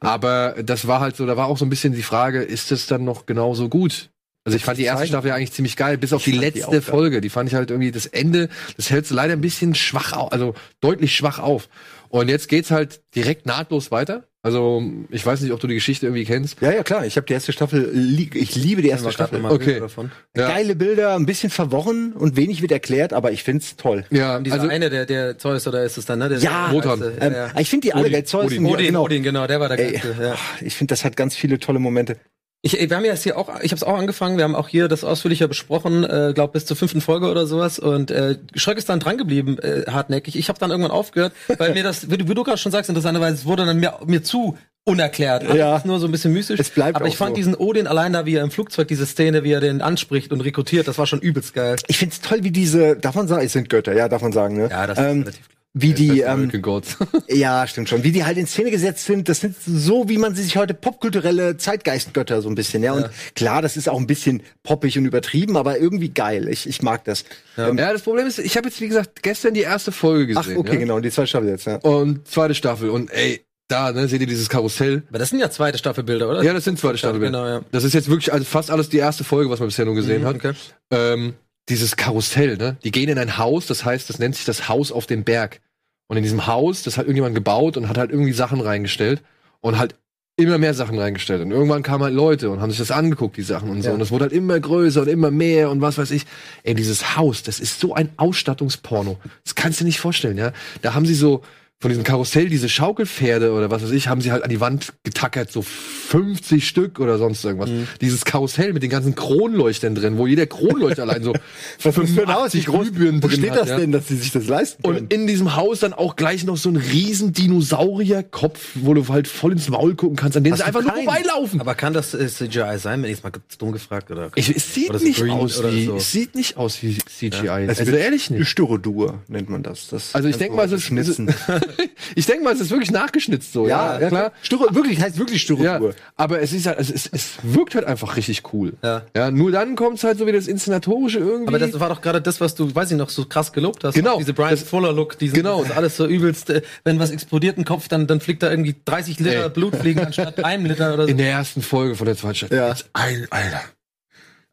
Aber 0.00 0.54
das 0.64 0.86
war 0.86 1.00
halt 1.00 1.16
so, 1.16 1.26
da 1.26 1.36
war 1.36 1.46
auch 1.46 1.58
so 1.58 1.66
ein 1.66 1.70
bisschen 1.70 1.92
die 1.92 2.02
Frage, 2.02 2.42
ist 2.42 2.70
das 2.70 2.86
dann 2.86 3.04
noch 3.04 3.26
genauso 3.26 3.68
gut? 3.68 4.10
Also 4.44 4.56
ich 4.56 4.64
fand 4.64 4.78
die 4.78 4.84
erste. 4.84 5.06
Staffel 5.06 5.28
ja 5.28 5.36
eigentlich 5.36 5.52
ziemlich 5.52 5.76
geil, 5.76 5.98
bis 5.98 6.12
auf 6.12 6.24
die 6.24 6.32
die 6.32 6.38
letzte 6.38 6.70
geil. 6.70 6.82
Folge. 6.82 7.20
Die 7.20 7.28
fand 7.28 7.48
ich 7.48 7.54
halt 7.54 7.70
irgendwie, 7.70 7.92
das 7.92 8.06
Ende, 8.06 8.48
das 8.76 8.90
hält 8.90 9.06
so 9.06 9.14
leider 9.14 9.34
ein 9.34 9.40
bisschen 9.40 9.74
schwach 9.74 10.14
auf, 10.14 10.32
also 10.32 10.54
deutlich 10.80 11.14
schwach 11.14 11.38
auf. 11.38 11.68
Und 12.12 12.28
jetzt 12.28 12.48
geht's 12.48 12.70
halt 12.70 13.00
direkt 13.16 13.46
nahtlos 13.46 13.90
weiter. 13.90 14.24
Also 14.42 14.82
ich 15.08 15.24
weiß 15.24 15.40
nicht, 15.40 15.52
ob 15.52 15.60
du 15.60 15.66
die 15.68 15.74
Geschichte 15.74 16.04
irgendwie 16.06 16.24
kennst. 16.24 16.60
Ja, 16.60 16.72
ja, 16.72 16.82
klar. 16.82 17.06
Ich 17.06 17.16
habe 17.16 17.24
die 17.26 17.32
erste 17.32 17.52
Staffel, 17.52 17.90
li- 17.94 18.28
ich 18.34 18.54
liebe 18.56 18.82
die 18.82 18.88
erste 18.88 19.04
grad 19.04 19.14
Staffel. 19.14 19.38
mal 19.38 19.52
Okay. 19.52 19.78
Davon. 19.80 20.10
Ja. 20.36 20.48
Geile 20.48 20.74
Bilder, 20.76 21.14
ein 21.14 21.26
bisschen 21.26 21.48
verworren 21.48 22.12
und 22.12 22.36
wenig 22.36 22.60
wird 22.60 22.72
erklärt, 22.72 23.12
aber 23.12 23.30
ich 23.32 23.44
find's 23.44 23.76
toll. 23.76 24.04
Ja, 24.10 24.40
Dieser 24.40 24.56
also 24.56 24.68
eine, 24.68 24.90
der, 24.90 25.06
der 25.06 25.38
Zeus, 25.38 25.66
oder 25.68 25.84
ist 25.84 25.96
es 25.96 26.04
dann, 26.06 26.18
ne? 26.18 26.28
Der, 26.28 26.38
Ja. 26.40 26.66
der, 26.66 26.74
Wotan. 26.74 27.00
der, 27.00 27.08
Ähm, 27.22 27.32
der, 27.32 27.52
Ich 27.60 27.70
finde 27.70 27.86
die 27.86 27.92
alle 27.94 28.02
Odin, 28.02 28.12
geil. 28.14 28.24
Zeus 28.24 28.46
Odin. 28.46 28.66
und- 28.66 28.72
Odin, 28.72 28.86
genau. 28.88 29.04
Odin, 29.04 29.22
genau, 29.22 29.46
der 29.46 29.60
war 29.60 29.68
der 29.68 29.78
Ey, 29.78 29.92
geilste. 29.92 30.16
Ja. 30.20 30.34
Ich 30.60 30.74
finde, 30.74 30.92
das 30.92 31.04
hat 31.04 31.16
ganz 31.16 31.36
viele 31.36 31.58
tolle 31.60 31.78
Momente. 31.78 32.16
Ich, 32.64 32.74
wir 32.74 32.96
haben 32.96 33.04
ja 33.04 33.10
jetzt 33.10 33.24
hier 33.24 33.36
auch, 33.36 33.48
ich 33.60 33.72
habe 33.72 33.76
es 33.76 33.82
auch 33.82 33.98
angefangen, 33.98 34.36
wir 34.36 34.44
haben 34.44 34.54
auch 34.54 34.68
hier 34.68 34.86
das 34.86 35.02
ausführlicher 35.02 35.48
besprochen, 35.48 36.04
äh, 36.04 36.30
glaube 36.32 36.52
bis 36.52 36.64
zur 36.64 36.76
fünften 36.76 37.00
Folge 37.00 37.28
oder 37.28 37.46
sowas. 37.48 37.80
Und 37.80 38.12
äh, 38.12 38.38
Schröck 38.54 38.78
ist 38.78 38.88
dann 38.88 39.00
dran 39.00 39.18
geblieben, 39.18 39.58
äh, 39.58 39.82
hartnäckig. 39.90 40.36
Ich 40.36 40.48
habe 40.48 40.60
dann 40.60 40.70
irgendwann 40.70 40.92
aufgehört, 40.92 41.32
weil 41.58 41.74
mir 41.74 41.82
das, 41.82 42.08
wie 42.10 42.18
du, 42.18 42.28
wie 42.28 42.34
du 42.34 42.44
gerade 42.44 42.58
schon 42.58 42.70
sagst, 42.70 42.88
interessanterweise, 42.88 43.34
es 43.34 43.44
wurde 43.46 43.66
dann 43.66 43.80
mir, 43.80 43.94
mir 44.06 44.22
zu 44.22 44.56
unerklärt. 44.84 45.42
Alles 45.44 45.56
Ja. 45.56 45.76
ist 45.76 45.86
nur 45.86 45.98
so 45.98 46.06
ein 46.06 46.12
bisschen 46.12 46.32
mystisch. 46.32 46.60
Es 46.60 46.70
bleibt 46.70 46.94
Aber 46.96 47.06
ich 47.08 47.16
fand 47.16 47.30
so. 47.30 47.36
diesen 47.36 47.56
Odin 47.56 47.88
allein 47.88 48.12
da, 48.12 48.26
wie 48.26 48.36
er 48.36 48.44
im 48.44 48.52
Flugzeug 48.52 48.86
diese 48.86 49.06
Szene, 49.06 49.42
wie 49.42 49.52
er 49.52 49.60
den 49.60 49.80
anspricht 49.82 50.30
und 50.32 50.40
rekrutiert, 50.40 50.86
das 50.86 50.98
war 50.98 51.06
schon 51.06 51.20
übelst 51.20 51.54
geil. 51.54 51.76
Ich 51.88 51.98
find's 51.98 52.20
toll, 52.20 52.38
wie 52.42 52.52
diese, 52.52 52.96
darf 52.96 53.16
man 53.16 53.26
sagen, 53.26 53.44
es 53.44 53.52
sind 53.52 53.70
Götter, 53.70 53.92
ja, 53.92 54.08
darf 54.08 54.22
man 54.22 54.32
sagen, 54.32 54.56
ne? 54.56 54.68
Ja, 54.70 54.86
das 54.86 54.98
ähm, 54.98 55.22
ist 55.22 55.26
relativ 55.26 55.48
klar. 55.48 55.61
Wie 55.74 55.94
die, 55.94 56.20
ähm, 56.20 56.50
ja, 57.28 57.66
stimmt 57.66 57.88
schon. 57.88 58.04
Wie 58.04 58.12
die 58.12 58.24
halt 58.24 58.36
in 58.36 58.46
Szene 58.46 58.70
gesetzt 58.70 59.06
sind, 59.06 59.28
das 59.30 59.40
sind 59.40 59.56
so, 59.64 60.08
wie 60.08 60.18
man 60.18 60.34
sie 60.34 60.42
sich 60.42 60.56
heute 60.58 60.74
popkulturelle 60.74 61.56
Zeitgeistgötter 61.56 62.42
so 62.42 62.50
ein 62.50 62.54
bisschen, 62.54 62.82
ja. 62.82 62.92
Und 62.92 63.08
klar, 63.34 63.62
das 63.62 63.78
ist 63.78 63.88
auch 63.88 63.98
ein 63.98 64.06
bisschen 64.06 64.42
poppig 64.62 64.98
und 64.98 65.06
übertrieben, 65.06 65.56
aber 65.56 65.78
irgendwie 65.78 66.10
geil. 66.10 66.48
Ich, 66.48 66.68
ich 66.68 66.82
mag 66.82 67.04
das. 67.04 67.24
Ähm, 67.56 67.78
ja, 67.78 67.90
das 67.92 68.02
Problem 68.02 68.26
ist, 68.26 68.38
ich 68.38 68.56
habe 68.58 68.68
jetzt, 68.68 68.80
wie 68.82 68.88
gesagt, 68.88 69.22
gestern 69.22 69.54
die 69.54 69.62
erste 69.62 69.92
Folge 69.92 70.34
ach, 70.36 70.42
gesehen. 70.42 70.58
okay, 70.58 70.74
ja? 70.74 70.78
genau. 70.80 70.96
Und 70.96 71.02
die 71.04 71.10
zwei 71.10 71.24
Staffel 71.24 71.48
jetzt, 71.48 71.66
ja. 71.66 71.76
Und 71.76 72.28
zweite 72.28 72.54
Staffel. 72.54 72.90
Und 72.90 73.10
ey, 73.10 73.42
da, 73.68 73.92
ne, 73.92 74.06
seht 74.08 74.20
ihr 74.20 74.26
dieses 74.26 74.50
Karussell? 74.50 75.04
Aber 75.08 75.18
das 75.18 75.30
sind 75.30 75.38
ja 75.38 75.50
zweite 75.50 75.78
Staffelbilder, 75.78 76.28
oder? 76.28 76.42
Ja, 76.42 76.52
das 76.52 76.64
sind 76.64 76.78
zweite 76.78 76.98
Staffel. 76.98 77.20
Genau, 77.20 77.46
ja. 77.46 77.62
Das 77.72 77.84
ist 77.84 77.94
jetzt 77.94 78.10
wirklich 78.10 78.30
also 78.30 78.44
fast 78.44 78.70
alles 78.70 78.90
die 78.90 78.98
erste 78.98 79.24
Folge, 79.24 79.48
was 79.48 79.58
man 79.60 79.68
bisher 79.68 79.86
nur 79.86 79.94
gesehen 79.94 80.20
Mhm, 80.22 80.26
hat. 80.26 80.36
okay. 80.36 80.52
Ähm, 80.90 81.32
dieses 81.68 81.96
Karussell, 81.96 82.56
ne? 82.56 82.76
Die 82.84 82.90
gehen 82.90 83.08
in 83.08 83.18
ein 83.18 83.38
Haus, 83.38 83.66
das 83.66 83.84
heißt, 83.84 84.08
das 84.08 84.18
nennt 84.18 84.34
sich 84.36 84.44
das 84.44 84.68
Haus 84.68 84.92
auf 84.92 85.06
dem 85.06 85.24
Berg. 85.24 85.60
Und 86.08 86.16
in 86.16 86.22
diesem 86.22 86.46
Haus, 86.46 86.82
das 86.82 86.98
hat 86.98 87.04
irgendjemand 87.04 87.34
gebaut 87.34 87.76
und 87.76 87.88
hat 87.88 87.96
halt 87.98 88.10
irgendwie 88.10 88.32
Sachen 88.32 88.60
reingestellt 88.60 89.22
und 89.60 89.78
halt 89.78 89.94
immer 90.36 90.58
mehr 90.58 90.74
Sachen 90.74 90.98
reingestellt. 90.98 91.42
Und 91.42 91.50
irgendwann 91.50 91.82
kamen 91.82 92.04
halt 92.04 92.14
Leute 92.14 92.50
und 92.50 92.60
haben 92.60 92.70
sich 92.70 92.78
das 92.78 92.90
angeguckt, 92.90 93.36
die 93.36 93.42
Sachen 93.42 93.70
und 93.70 93.82
so. 93.82 93.88
Ja. 93.88 93.94
Und 93.94 94.00
es 94.00 94.10
wurde 94.10 94.24
halt 94.24 94.32
immer 94.32 94.58
größer 94.58 95.02
und 95.02 95.08
immer 95.08 95.30
mehr 95.30 95.70
und 95.70 95.80
was 95.80 95.98
weiß 95.98 96.10
ich. 96.10 96.24
Ey, 96.64 96.74
dieses 96.74 97.16
Haus, 97.16 97.42
das 97.42 97.60
ist 97.60 97.80
so 97.80 97.94
ein 97.94 98.10
Ausstattungsporno. 98.16 99.18
Das 99.44 99.54
kannst 99.54 99.80
du 99.80 99.84
dir 99.84 99.88
nicht 99.88 100.00
vorstellen, 100.00 100.38
ja. 100.38 100.52
Da 100.80 100.94
haben 100.94 101.06
sie 101.06 101.14
so 101.14 101.42
von 101.82 101.88
diesem 101.88 102.04
Karussell, 102.04 102.48
diese 102.48 102.68
Schaukelpferde 102.68 103.52
oder 103.52 103.68
was 103.68 103.82
weiß 103.82 103.90
ich, 103.90 104.06
haben 104.06 104.20
sie 104.20 104.30
halt 104.30 104.44
an 104.44 104.50
die 104.50 104.60
Wand 104.60 104.92
getackert, 105.02 105.50
so 105.50 105.62
50 105.62 106.66
Stück 106.66 107.00
oder 107.00 107.18
sonst 107.18 107.44
irgendwas. 107.44 107.70
Mhm. 107.70 107.88
Dieses 108.00 108.24
Karussell 108.24 108.72
mit 108.72 108.84
den 108.84 108.90
ganzen 108.90 109.16
Kronleuchtern 109.16 109.96
drin, 109.96 110.16
wo 110.16 110.28
jeder 110.28 110.46
Kronleuchter 110.46 111.02
allein 111.02 111.24
so 111.24 111.32
Was 111.82 111.98
ist 111.98 112.14
für 112.14 112.22
ein 112.22 112.32
Haus? 112.32 112.54
Wie 112.54 112.60
85 112.62 112.66
groß, 112.66 112.92
Glühbirnen 112.92 113.22
wo 113.22 113.26
drin 113.26 113.38
steht 113.38 113.50
hat, 113.50 113.58
das 113.62 113.68
ja. 113.70 113.78
denn, 113.78 113.90
dass 113.90 114.06
sie 114.06 114.14
sich 114.16 114.30
das 114.30 114.46
leisten 114.46 114.80
können? 114.84 114.98
Und 114.98 115.12
in 115.12 115.26
diesem 115.26 115.56
Haus 115.56 115.80
dann 115.80 115.92
auch 115.92 116.14
gleich 116.14 116.44
noch 116.44 116.56
so 116.56 116.68
ein 116.68 116.76
riesen 116.76 117.32
Dinosaurierkopf, 117.32 118.60
wo 118.76 118.94
du 118.94 119.08
halt 119.08 119.26
voll 119.26 119.50
ins 119.50 119.68
Maul 119.68 119.96
gucken 119.96 120.16
kannst, 120.16 120.36
an 120.36 120.44
dem 120.44 120.52
Hast 120.52 120.60
sie 120.60 120.64
einfach 120.66 120.82
nur 120.82 120.92
keinen? 120.92 121.04
vorbeilaufen. 121.04 121.60
Aber 121.60 121.74
kann 121.74 121.92
das 121.92 122.14
äh, 122.14 122.28
CGI 122.28 122.78
sein, 122.78 123.02
wenn 123.02 123.10
ich 123.10 123.18
es 123.18 123.24
mal 123.24 123.32
dumm 123.58 123.72
gefragt 123.72 124.08
oder? 124.12 124.30
Ich, 124.36 124.54
es 124.54 124.72
sieht 124.72 124.90
Oder 124.90 125.00
so 125.00 125.04
nicht 125.04 125.18
Green 125.18 125.32
aus 125.32 125.62
wie, 125.64 125.86
so. 125.86 125.96
es 125.96 126.12
sieht 126.12 126.36
nicht 126.36 126.56
aus 126.56 126.80
wie 126.82 126.96
CGI. 126.98 127.64
Es 127.66 127.80
Also 127.80 127.86
wird 127.86 128.00
ehrlich 128.00 128.30
nicht. 128.30 128.46
Styrodur 128.46 129.18
nennt 129.26 129.50
man 129.50 129.64
das. 129.64 129.88
das 129.88 130.14
Also 130.14 130.28
ich 130.28 130.36
denke 130.36 130.54
mal, 130.56 130.70
ist, 130.72 130.82
schnitzen. 130.82 131.34
ich 132.14 132.26
denke 132.26 132.44
mal, 132.44 132.52
es 132.54 132.60
ist 132.60 132.70
wirklich 132.70 132.90
nachgeschnitzt 132.90 133.52
so. 133.52 133.66
ja, 133.68 133.98
ja, 134.00 134.08
klar. 134.08 134.32
Styro, 134.42 134.66
wirklich, 134.74 135.00
heißt 135.00 135.18
wirklich 135.18 135.46
Ja, 135.48 135.56
Styrodur. 135.56 135.94
aber 136.16 136.40
es 136.40 136.52
ist 136.52 136.66
halt, 136.66 136.78
es, 136.78 136.90
ist, 136.90 137.10
es 137.12 137.30
wirkt 137.42 137.74
halt 137.74 137.84
einfach 137.86 138.16
richtig 138.16 138.42
cool. 138.52 138.74
Ja. 138.82 139.02
ja 139.16 139.30
nur 139.30 139.50
dann 139.52 139.76
kommt 139.76 139.98
es 139.98 140.04
halt 140.04 140.18
so 140.18 140.26
wie 140.26 140.32
das 140.32 140.46
Inszenatorische 140.46 141.18
irgendwie. 141.18 141.48
Aber 141.48 141.58
das 141.58 141.78
war 141.80 141.88
doch 141.88 142.00
gerade 142.00 142.20
das, 142.22 142.40
was 142.40 142.54
du, 142.54 142.74
weiß 142.74 142.90
ich 142.90 142.96
noch, 142.96 143.10
so 143.10 143.24
krass 143.24 143.52
gelobt 143.52 143.84
hast. 143.84 143.94
Genau. 143.94 144.14
Auch 144.14 144.18
Diese 144.18 144.34
Brian 144.34 144.50
Das- 144.50 144.62
Fuller 144.62 144.92
Look, 144.92 145.18
diese, 145.18 145.34
Genau. 145.34 145.64
alles 145.74 145.96
so 145.96 146.06
übelst, 146.06 146.50
äh, 146.50 146.62
wenn 146.84 146.98
was 146.98 147.10
explodiert 147.10 147.58
im 147.58 147.64
Kopf, 147.64 147.88
dann, 147.88 148.06
dann 148.06 148.20
fliegt 148.20 148.42
da 148.42 148.50
irgendwie 148.50 148.74
30 148.84 149.18
Liter 149.20 149.44
Ey. 149.44 149.50
Blut 149.50 149.76
fliegen 149.76 150.00
anstatt 150.00 150.44
einem 150.44 150.66
Liter 150.66 150.94
oder 150.94 151.04
so. 151.04 151.08
in 151.10 151.18
der 151.18 151.30
ersten 151.30 151.62
Folge 151.62 151.94
von 151.96 152.06
der 152.06 152.16
zweiten 152.16 152.34
Staffel. 152.36 152.56
Ja. 152.56 152.74
Ein, 152.92 153.26
Alter. 153.30 153.60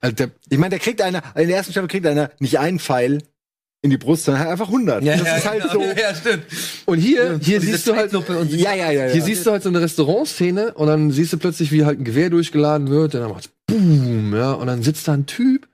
Also 0.02 0.16
der, 0.16 0.32
Ich 0.50 0.58
meine, 0.58 0.70
der 0.72 0.80
kriegt 0.80 1.02
einer, 1.02 1.22
in 1.36 1.48
der 1.50 1.58
ersten 1.58 1.74
Staffel 1.74 1.90
kriegt 1.90 2.06
einer 2.06 2.32
nicht 2.40 2.58
einen 2.60 2.80
Pfeil 2.80 3.20
in 3.82 3.90
die 3.92 3.98
Brust, 3.98 4.26
sondern 4.26 4.42
halt 4.42 4.52
einfach 4.52 4.68
100. 4.68 5.06
das 5.06 5.22
ist 5.22 5.50
halt 5.50 5.62
genau. 5.64 5.74
so. 5.74 5.82
Ja, 5.82 6.14
stimmt. 6.14 6.44
und 6.86 6.98
hier, 7.00 7.40
hier 7.42 7.60
Und 7.60 7.66
siehst 7.66 7.88
du 7.88 7.96
halt. 7.96 8.12
Ja, 8.12 8.74
ja, 8.74 8.92
ja. 8.92 9.06
ja. 9.08 9.14
Hier 9.14 9.22
siehst 9.22 9.46
du 9.46 9.52
halt 9.52 9.64
so 9.64 9.70
eine 9.70 9.82
Restaurantszene 9.82 10.74
und 10.74 10.88
dann 10.88 11.12
siehst 11.12 11.32
du 11.34 11.38
plötzlich, 11.38 11.72
wie 11.72 11.86
halt 11.86 12.00
ein 12.00 12.04
Gewehr 12.04 12.30
durchgeladen 12.30 12.90
wird, 12.90 13.16
und 13.16 13.22
dann 13.22 13.30
macht's 13.32 13.50
boom, 13.68 14.34
ja, 14.36 14.52
und 14.52 14.68
dann 14.68 14.84
sitzt 14.84 15.08
da 15.08 15.14
ein 15.14 15.26
Typ 15.28 15.68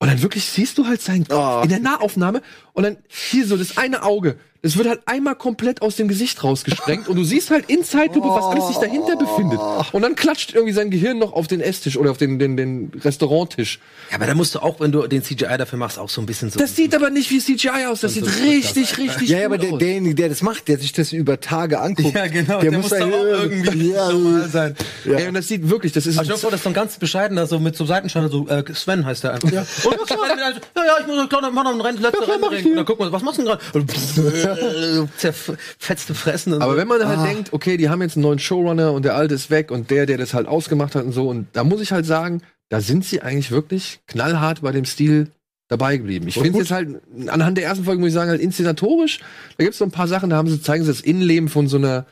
und 0.00 0.08
dann 0.08 0.20
wirklich 0.22 0.44
siehst 0.46 0.78
du 0.78 0.86
halt 0.86 1.00
seinen 1.00 1.28
Kopf 1.28 1.60
Oh. 1.60 1.62
in 1.62 1.68
der 1.68 1.80
Nahaufnahme 1.80 2.42
und 2.72 2.82
dann 2.82 2.96
hier 3.08 3.46
so 3.46 3.56
das 3.56 3.76
eine 3.76 4.02
Auge, 4.02 4.36
das 4.62 4.76
wird 4.76 4.88
halt 4.88 5.00
einmal 5.06 5.36
komplett 5.36 5.82
aus 5.82 5.94
dem 5.96 6.08
Gesicht 6.08 6.42
rausgesprengt 6.42 7.06
und 7.06 7.14
du 7.16 7.22
siehst 7.22 7.50
halt 7.50 7.70
in 7.70 7.84
Zeitlupe, 7.84 8.28
was 8.28 8.44
alles 8.46 8.66
sich 8.68 8.76
dahinter 8.78 9.14
befindet. 9.14 9.60
Und 9.92 10.02
dann 10.02 10.16
klatscht 10.16 10.52
irgendwie 10.52 10.72
sein 10.72 10.90
Gehirn 10.90 11.18
noch 11.18 11.32
auf 11.32 11.46
den 11.46 11.60
Esstisch 11.60 11.96
oder 11.96 12.10
auf 12.10 12.16
den, 12.18 12.40
den, 12.40 12.56
den 12.56 12.90
Restauranttisch. 13.04 13.78
Ja, 14.10 14.16
aber 14.16 14.26
da 14.26 14.34
musst 14.34 14.56
du 14.56 14.58
auch, 14.58 14.80
wenn 14.80 14.90
du 14.90 15.06
den 15.06 15.22
CGI 15.22 15.58
dafür 15.58 15.78
machst, 15.78 15.98
auch 15.98 16.08
so 16.08 16.20
ein 16.20 16.26
bisschen 16.26 16.50
so. 16.50 16.58
Das 16.58 16.74
sieht 16.74 16.92
aber 16.94 17.10
nicht 17.10 17.30
wie 17.30 17.38
CGI 17.38 17.86
aus, 17.88 18.00
das 18.00 18.14
sieht 18.14 18.24
so- 18.24 18.42
richtig, 18.42 18.98
richtig 18.98 19.28
ja, 19.28 19.38
ja, 19.38 19.46
aber 19.46 19.58
der, 19.58 19.74
aus. 19.74 19.78
derjenige, 19.78 20.16
der 20.16 20.28
das 20.28 20.42
macht, 20.42 20.66
der 20.66 20.78
sich 20.78 20.92
das 20.92 21.12
über 21.12 21.38
Tage 21.38 21.80
anguckt, 21.80 22.16
ja, 22.16 22.26
genau, 22.26 22.60
der, 22.60 22.70
der, 22.70 22.78
muss 22.80 22.90
muss 22.90 22.98
da 22.98 23.06
doch 23.06 23.16
auch 23.16 23.24
irgendwie 23.24 23.90
ja, 23.92 24.10
normal 24.10 24.48
sein. 24.48 24.76
Ja. 25.04 25.18
Ey, 25.18 25.28
und 25.28 25.34
das 25.34 25.46
sieht 25.46 25.68
wirklich, 25.70 25.92
das 25.92 26.04
ist 26.06 26.16
Aber 26.16 26.24
ich 26.24 26.28
glaube, 26.30 26.50
das 26.50 26.54
ist 26.58 26.64
so 26.64 26.70
ein 26.70 26.74
ganz 26.74 26.96
bescheidener, 26.96 27.46
so 27.46 27.60
mit 27.60 27.76
so 27.76 27.86
Seitenschalter, 27.86 28.28
so 28.28 28.48
äh, 28.48 28.64
Sven 28.74 29.06
heißt 29.06 29.22
der 29.22 29.34
einfach. 29.34 29.52
Ja. 29.52 29.60
Und 29.84 30.10
ja, 30.10 30.16
ja, 30.76 30.84
ja, 30.84 30.92
ich 31.00 31.06
muss 31.06 31.28
klar, 31.28 31.48
mach 31.52 31.62
noch 31.62 31.74
ein 31.74 31.80
Rennen, 31.80 32.02
letzte 32.02 32.26
Rennen 32.26 32.40
bringen. 32.40 32.70
Und 32.70 32.76
dann 32.76 32.84
guck 32.84 32.98
mal, 32.98 33.12
was 33.12 33.22
machst 33.22 33.38
du 33.38 33.44
denn 33.44 33.58
gerade? 33.72 34.47
Und 34.52 35.10
Zerfetzte 35.18 36.14
Fressen 36.14 36.52
und 36.54 36.62
Aber 36.62 36.72
so. 36.72 36.78
wenn 36.78 36.88
man 36.88 37.04
halt 37.06 37.28
denkt, 37.28 37.52
okay, 37.52 37.76
die 37.76 37.88
haben 37.88 38.02
jetzt 38.02 38.16
einen 38.16 38.22
neuen 38.22 38.38
Showrunner 38.38 38.92
und 38.92 39.04
der 39.04 39.14
alte 39.16 39.34
ist 39.34 39.50
weg 39.50 39.70
und 39.70 39.90
der, 39.90 40.06
der 40.06 40.18
das 40.18 40.34
halt 40.34 40.46
ausgemacht 40.46 40.94
hat 40.94 41.04
und 41.04 41.12
so, 41.12 41.28
und 41.28 41.46
da 41.52 41.64
muss 41.64 41.80
ich 41.80 41.92
halt 41.92 42.06
sagen, 42.06 42.42
da 42.68 42.80
sind 42.80 43.04
sie 43.04 43.22
eigentlich 43.22 43.50
wirklich 43.50 44.00
knallhart 44.06 44.60
bei 44.62 44.72
dem 44.72 44.84
Stil 44.84 45.28
dabei 45.68 45.96
geblieben. 45.98 46.28
Ich 46.28 46.34
finde 46.38 46.58
jetzt 46.60 46.70
halt, 46.70 46.88
anhand 47.28 47.58
der 47.58 47.64
ersten 47.64 47.84
Folge 47.84 48.00
muss 48.00 48.08
ich 48.08 48.14
sagen, 48.14 48.30
halt 48.30 48.40
inszenatorisch, 48.40 49.18
da 49.56 49.64
gibt 49.64 49.72
es 49.72 49.78
so 49.78 49.84
ein 49.84 49.90
paar 49.90 50.08
Sachen, 50.08 50.30
da 50.30 50.36
haben 50.36 50.48
sie, 50.48 50.60
zeigen 50.62 50.84
sie 50.84 50.90
das 50.90 51.00
Innenleben 51.00 51.48
von 51.48 51.68
so 51.68 51.76
einer 51.76 52.06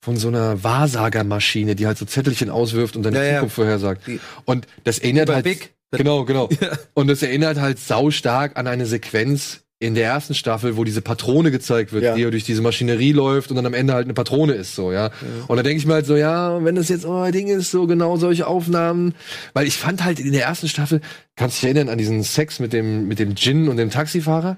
von 0.00 0.16
so 0.16 0.28
einer 0.28 0.62
Wahrsagermaschine, 0.62 1.74
die 1.74 1.86
halt 1.88 1.98
so 1.98 2.04
Zettelchen 2.04 2.50
auswirft 2.50 2.96
und 2.96 3.02
dann 3.02 3.14
die 3.14 3.18
Ja, 3.18 3.24
ja. 3.24 3.34
Zukunft 3.36 3.56
vorhersagt. 3.56 4.06
Die- 4.06 4.20
Und 4.44 4.66
das 4.84 5.00
erinnert 5.00 5.26
Bei 5.26 5.34
halt. 5.34 5.44
Big. 5.44 5.74
Genau, 5.90 6.24
genau. 6.24 6.48
Und 6.94 7.08
das 7.08 7.22
erinnert 7.22 7.58
halt 7.58 7.78
saustark 7.78 8.56
an 8.58 8.66
eine 8.66 8.84
Sequenz 8.86 9.62
in 9.80 9.94
der 9.94 10.06
ersten 10.06 10.34
Staffel, 10.34 10.76
wo 10.76 10.82
diese 10.82 11.02
Patrone 11.02 11.52
gezeigt 11.52 11.92
wird, 11.92 12.02
Ja. 12.02 12.14
die 12.16 12.28
durch 12.30 12.42
diese 12.44 12.62
Maschinerie 12.62 13.12
läuft 13.12 13.50
und 13.50 13.56
dann 13.56 13.64
am 13.66 13.74
Ende 13.74 13.92
halt 13.94 14.06
eine 14.06 14.14
Patrone 14.14 14.54
ist, 14.54 14.74
so, 14.74 14.90
ja. 14.90 15.10
Und 15.46 15.56
da 15.56 15.62
denke 15.62 15.78
ich 15.78 15.86
mir 15.86 15.94
halt 15.94 16.06
so, 16.06 16.16
ja, 16.16 16.64
wenn 16.64 16.74
das 16.74 16.88
jetzt 16.88 17.04
euer 17.06 17.30
Ding 17.30 17.46
ist, 17.46 17.70
so 17.70 17.86
genau 17.86 18.16
solche 18.16 18.48
Aufnahmen, 18.48 19.14
weil 19.54 19.68
ich 19.68 19.76
fand 19.76 20.02
halt 20.02 20.18
in 20.18 20.32
der 20.32 20.44
ersten 20.46 20.68
Staffel, 20.68 21.00
kannst 21.36 21.58
du 21.58 21.66
dich 21.66 21.76
erinnern 21.76 21.92
an 21.92 21.98
diesen 21.98 22.24
Sex 22.24 22.58
mit 22.58 22.72
dem, 22.72 23.06
mit 23.06 23.20
dem 23.20 23.36
Gin 23.36 23.68
und 23.68 23.76
dem 23.76 23.90
Taxifahrer? 23.90 24.56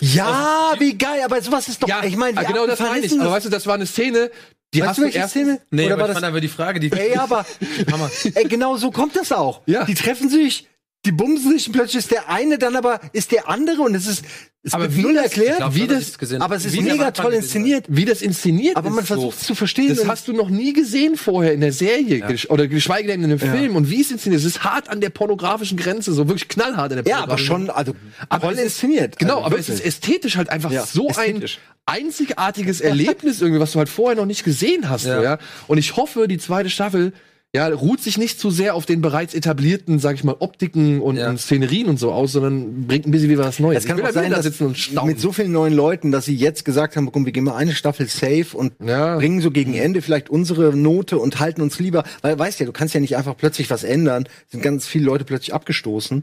Ja, 0.00 0.72
wie 0.78 0.98
geil, 0.98 1.20
aber 1.24 1.40
sowas 1.40 1.68
ist 1.68 1.82
doch, 1.82 1.88
ich 2.04 2.16
meine, 2.16 2.36
ah, 2.38 2.42
genau 2.42 2.66
das 2.66 2.80
meine 2.80 3.06
ich. 3.06 3.12
Aber 3.20 3.30
weißt 3.30 3.46
du, 3.46 3.50
das 3.50 3.66
war 3.66 3.74
eine 3.74 3.86
Szene, 3.86 4.30
die 4.74 4.80
weißt 4.80 4.88
hast 4.90 4.98
du 4.98 5.02
welche 5.04 5.18
erst, 5.18 5.30
Szene? 5.30 5.60
Nee, 5.70 5.84
Oder 5.86 5.94
aber 5.94 6.00
war 6.02 6.08
das, 6.08 6.14
fand 6.16 6.26
einfach 6.26 6.40
die 6.40 6.48
Frage, 6.48 6.80
die. 6.80 6.90
ey, 6.92 7.16
aber, 7.16 7.46
ey, 8.34 8.44
genau 8.48 8.76
so 8.76 8.90
kommt 8.90 9.16
das 9.16 9.32
auch. 9.32 9.62
Ja. 9.66 9.84
Die 9.84 9.94
treffen 9.94 10.28
sich, 10.28 10.66
die 11.04 11.12
bumsen 11.12 11.52
sich 11.52 11.66
und 11.66 11.72
plötzlich 11.72 11.96
ist 11.96 12.10
der 12.12 12.28
eine, 12.28 12.58
dann 12.58 12.76
aber 12.76 13.00
ist 13.12 13.32
der 13.32 13.48
andere 13.48 13.82
und 13.82 13.94
es 13.96 14.06
ist, 14.06 14.24
es 14.62 14.72
Aber 14.72 14.84
wird 14.84 14.96
wie 14.96 15.02
null 15.02 15.14
das- 15.14 15.24
erklärt, 15.24 15.56
glaub, 15.56 15.74
wie 15.74 15.88
das, 15.88 16.16
aber 16.40 16.54
es 16.54 16.64
ist 16.64 16.74
Wie 16.74 16.84
der 16.84 16.92
mega 16.92 17.10
toll 17.10 17.32
inszeniert. 17.34 17.86
wie 17.88 18.04
das 18.04 18.22
inszeniert 18.22 18.76
Aber 18.76 18.90
ist. 18.90 18.94
man 18.94 19.04
so. 19.04 19.14
versucht 19.14 19.40
es 19.40 19.46
zu 19.48 19.56
verstehen. 19.56 19.88
Das 19.96 20.06
hast 20.06 20.28
du 20.28 20.32
noch 20.32 20.48
nie 20.48 20.72
gesehen 20.72 21.16
vorher 21.16 21.52
in 21.52 21.60
der 21.60 21.72
Serie 21.72 22.24
gesch- 22.24 22.48
oder 22.48 22.68
geschweige 22.68 23.08
denn 23.08 23.24
in 23.24 23.30
einem 23.32 23.40
Film. 23.40 23.74
Und 23.74 23.90
wie 23.90 24.00
es 24.00 24.12
inszeniert 24.12 24.40
ist, 24.40 24.46
es 24.46 24.56
ist 24.58 24.62
hart 24.64 24.88
an 24.88 25.00
der 25.00 25.10
pornografischen 25.10 25.76
Grenze, 25.76 26.12
so 26.12 26.28
wirklich 26.28 26.46
knallhart 26.48 26.92
an 26.92 27.02
der 27.02 27.10
ja, 27.12 27.16
aber 27.24 27.34
pornografischen 27.34 27.46
schon, 27.66 27.70
also 27.70 27.94
Aber 28.28 28.42
toll 28.42 28.52
es 28.52 28.58
ist- 28.60 28.64
inszeniert. 28.66 29.18
Genau, 29.18 29.34
also 29.38 29.46
aber 29.46 29.58
es 29.58 29.68
ist 29.68 29.78
wirklich. 29.78 29.86
ästhetisch 29.88 30.36
halt 30.36 30.50
einfach 30.50 30.70
Ja, 30.70 30.86
so 30.86 31.08
ästhetisch. 31.08 31.58
ein 31.86 32.04
einzigartiges 32.06 32.80
Erlebnis 32.80 33.40
irgendwie, 33.42 33.60
was 33.60 33.72
du 33.72 33.80
halt 33.80 33.88
vorher 33.88 34.16
noch 34.16 34.26
nicht 34.26 34.44
gesehen 34.44 34.88
hast. 34.88 35.06
Ja. 35.06 35.16
So, 35.16 35.22
ja? 35.24 35.38
Und 35.66 35.78
ich 35.78 35.96
hoffe, 35.96 36.28
die 36.28 36.38
zweite 36.38 36.70
Staffel 36.70 37.12
ja, 37.54 37.68
ruht 37.68 38.00
sich 38.00 38.16
nicht 38.16 38.40
zu 38.40 38.50
sehr 38.50 38.74
auf 38.74 38.86
den 38.86 39.02
bereits 39.02 39.34
etablierten, 39.34 39.98
sag 39.98 40.14
ich 40.14 40.24
mal, 40.24 40.36
Optiken 40.38 41.02
und, 41.02 41.16
Ja. 41.16 41.28
und 41.28 41.38
Szenerien 41.38 41.86
und 41.88 41.98
so 41.98 42.10
aus, 42.10 42.32
sondern 42.32 42.86
bringt 42.86 43.06
ein 43.06 43.10
bisschen 43.10 43.28
wie 43.28 43.36
was 43.36 43.58
Neues. 43.58 43.80
Es 43.80 43.84
kann 43.86 43.98
ich 43.98 44.04
auch 44.04 44.10
sein, 44.10 44.26
wieder 44.26 44.36
da 44.36 44.42
sitzen 44.42 44.64
und 44.66 44.78
staunen. 44.78 45.12
mit 45.12 45.20
so 45.20 45.32
vielen 45.32 45.52
neuen 45.52 45.74
Leuten, 45.74 46.12
dass 46.12 46.24
sie 46.24 46.34
jetzt 46.34 46.64
gesagt 46.64 46.96
haben, 46.96 47.12
komm, 47.12 47.26
wir 47.26 47.32
gehen 47.32 47.44
mal 47.44 47.54
eine 47.56 47.74
Staffel 47.74 48.08
safe 48.08 48.56
und 48.56 48.72
Ja. 48.82 49.16
bringen 49.16 49.42
so 49.42 49.50
gegen 49.50 49.74
Ende 49.74 50.00
vielleicht 50.00 50.30
unsere 50.30 50.74
Note 50.74 51.18
und 51.18 51.40
halten 51.40 51.60
uns 51.60 51.78
lieber, 51.78 52.04
weil 52.22 52.38
weißt 52.38 52.58
ja, 52.60 52.64
du 52.64 52.72
kannst 52.72 52.94
ja 52.94 53.00
nicht 53.00 53.16
einfach 53.18 53.36
plötzlich 53.36 53.68
was 53.68 53.84
ändern. 53.84 54.26
Sind 54.48 54.62
ganz 54.62 54.86
viele 54.86 55.04
Leute 55.04 55.24
plötzlich 55.24 55.52
abgestoßen. 55.52 56.22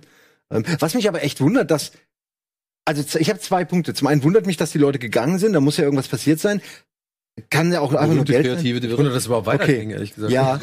Ähm, 0.51 0.63
was 0.79 0.95
mich 0.95 1.07
aber 1.07 1.23
echt 1.23 1.41
wundert, 1.41 1.69
dass 1.69 1.91
also 2.85 3.19
ich 3.19 3.29
habe 3.29 3.39
zwei 3.39 3.65
Punkte. 3.65 3.93
Zum 3.93 4.07
einen 4.07 4.23
wundert 4.23 4.47
mich, 4.47 4.57
dass 4.57 4.71
die 4.71 4.79
Leute 4.79 4.97
gegangen 4.97 5.37
sind, 5.37 5.53
da 5.53 5.59
muss 5.59 5.77
ja 5.77 5.83
irgendwas 5.83 6.07
passiert 6.07 6.39
sein. 6.39 6.59
Kann 7.51 7.71
ja 7.71 7.81
auch 7.81 7.93
einfach 7.93 8.15
nur 8.15 8.25
Geld 8.25 8.47
sein. 8.47 8.55
kreative 8.55 8.79
Ich 8.79 8.97
wundere, 8.97 9.13
dass 9.13 9.23
es 9.23 9.27
überhaupt 9.27 9.45
weiterging, 9.45 9.91
ehrlich 9.91 10.15
gesagt. 10.15 10.33
Ja. 10.33 10.59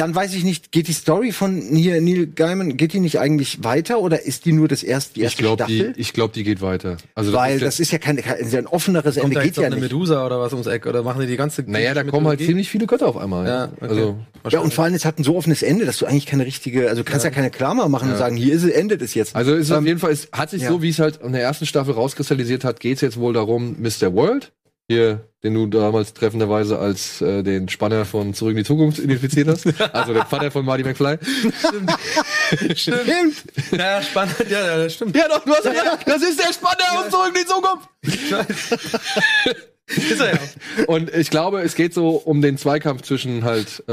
Dann 0.00 0.14
weiß 0.14 0.34
ich 0.34 0.44
nicht, 0.44 0.72
geht 0.72 0.88
die 0.88 0.92
Story 0.92 1.32
von 1.32 1.60
hier 1.60 2.00
Neil 2.00 2.26
Gaiman, 2.26 2.76
geht 2.76 2.92
die 2.92 3.00
nicht 3.00 3.18
eigentlich 3.18 3.62
weiter 3.64 4.00
oder 4.00 4.22
ist 4.24 4.44
die 4.44 4.52
nur 4.52 4.68
das 4.68 4.82
erste, 4.82 5.14
die 5.14 5.20
Ich 5.20 5.24
erste 5.24 5.42
glaube, 5.42 5.64
die, 5.66 5.76
Staffel? 5.78 5.94
ich 5.96 6.12
glaub, 6.12 6.32
die 6.32 6.44
geht 6.44 6.60
weiter. 6.60 6.96
Also 7.14 7.32
Weil 7.32 7.56
ist 7.56 7.60
ja- 7.60 7.66
das 7.66 7.80
ist 7.80 7.90
ja 7.92 7.98
kein, 7.98 8.16
ja 8.18 8.58
ein 8.58 8.66
offeneres 8.66 9.14
Kommt 9.14 9.24
Ende, 9.24 9.34
da 9.36 9.42
geht 9.42 9.56
ja 9.56 9.66
eine 9.66 9.74
nicht. 9.76 9.82
Medusa 9.82 10.24
oder 10.26 10.40
was 10.40 10.52
ums 10.52 10.66
Eck? 10.66 10.86
Oder 10.86 11.02
machen 11.02 11.20
die 11.20 11.26
die 11.26 11.36
ganze 11.36 11.62
Naja, 11.66 11.94
da 11.94 12.04
kommen 12.04 12.26
halt 12.26 12.40
ziemlich 12.40 12.68
viele 12.68 12.86
Götter 12.86 13.06
auf 13.08 13.16
einmal. 13.16 13.46
Ja, 13.46 13.64
okay. 13.76 13.86
Also, 13.88 14.16
Ja, 14.50 14.60
und 14.60 14.74
vor 14.74 14.84
allem, 14.84 14.94
es 14.94 15.04
hat 15.04 15.18
ein 15.18 15.24
so 15.24 15.36
offenes 15.36 15.62
Ende, 15.62 15.84
dass 15.86 15.98
du 15.98 16.06
eigentlich 16.06 16.26
keine 16.26 16.46
richtige, 16.46 16.88
also 16.88 17.02
du 17.02 17.10
kannst 17.10 17.24
ja, 17.24 17.30
keine 17.30 17.50
Klammer 17.50 17.88
machen 17.88 18.10
und 18.10 18.16
sagen, 18.18 18.36
hier 18.36 18.54
ist 18.54 18.62
es, 18.64 18.70
endet 18.70 19.02
es 19.02 19.14
jetzt. 19.14 19.34
also 19.36 19.54
ist 19.54 19.70
auf 19.72 19.84
jeden 19.84 19.98
Fall, 19.98 20.12
es 20.12 20.28
hat 20.32 20.50
sich 20.50 20.62
ja. 20.62 20.68
so, 20.68 20.82
wie 20.82 20.88
es 20.90 20.98
halt 20.98 21.20
in 21.22 21.32
der 21.32 21.42
ersten 21.42 21.66
Staffel 21.66 21.94
rauskristallisiert 21.94 22.64
hat, 22.64 22.80
geht 22.80 22.96
es 22.96 23.00
jetzt 23.00 23.16
wohl 23.18 23.32
darum, 23.32 23.76
Mr. 23.80 24.12
World, 24.14 24.52
hier, 24.88 25.28
den 25.42 25.54
du 25.54 25.66
damals 25.66 26.12
treffenderweise 26.12 26.78
als 26.78 27.20
äh, 27.20 27.42
den 27.42 27.68
Spanner 27.68 28.04
von 28.04 28.34
Zurück 28.34 28.52
in 28.52 28.58
die 28.58 28.64
Zukunft 28.64 28.98
identifiziert 28.98 29.48
hast. 29.48 29.66
Also 29.94 30.12
der 30.12 30.26
Vater 30.26 30.50
von 30.50 30.64
Marty 30.64 30.84
McFly. 30.84 31.18
Stimmt. 32.74 33.44
Ja, 33.72 34.02
spannend. 34.02 34.36
Ja, 34.48 34.66
ja, 34.66 34.76
das 34.78 34.94
stimmt. 34.94 35.16
Ja, 35.16 35.28
doch, 35.28 35.44
du 35.44 35.52
hast 35.52 35.64
gesagt, 35.64 36.06
das 36.08 36.22
ist 36.22 36.38
der 36.38 36.52
Spanner 36.52 37.00
aus 37.00 37.10
Zurück 37.10 37.34
in 37.34 37.42
die 37.42 37.46
Zukunft. 37.46 37.88
Ist 39.96 40.20
er 40.20 40.32
ja. 40.32 40.38
Und 40.86 41.14
ich 41.14 41.28
glaube, 41.30 41.60
es 41.60 41.74
geht 41.74 41.92
so 41.92 42.10
um 42.16 42.40
den 42.40 42.56
Zweikampf 42.56 43.02
zwischen 43.02 43.44
halt 43.44 43.82
äh, 43.86 43.92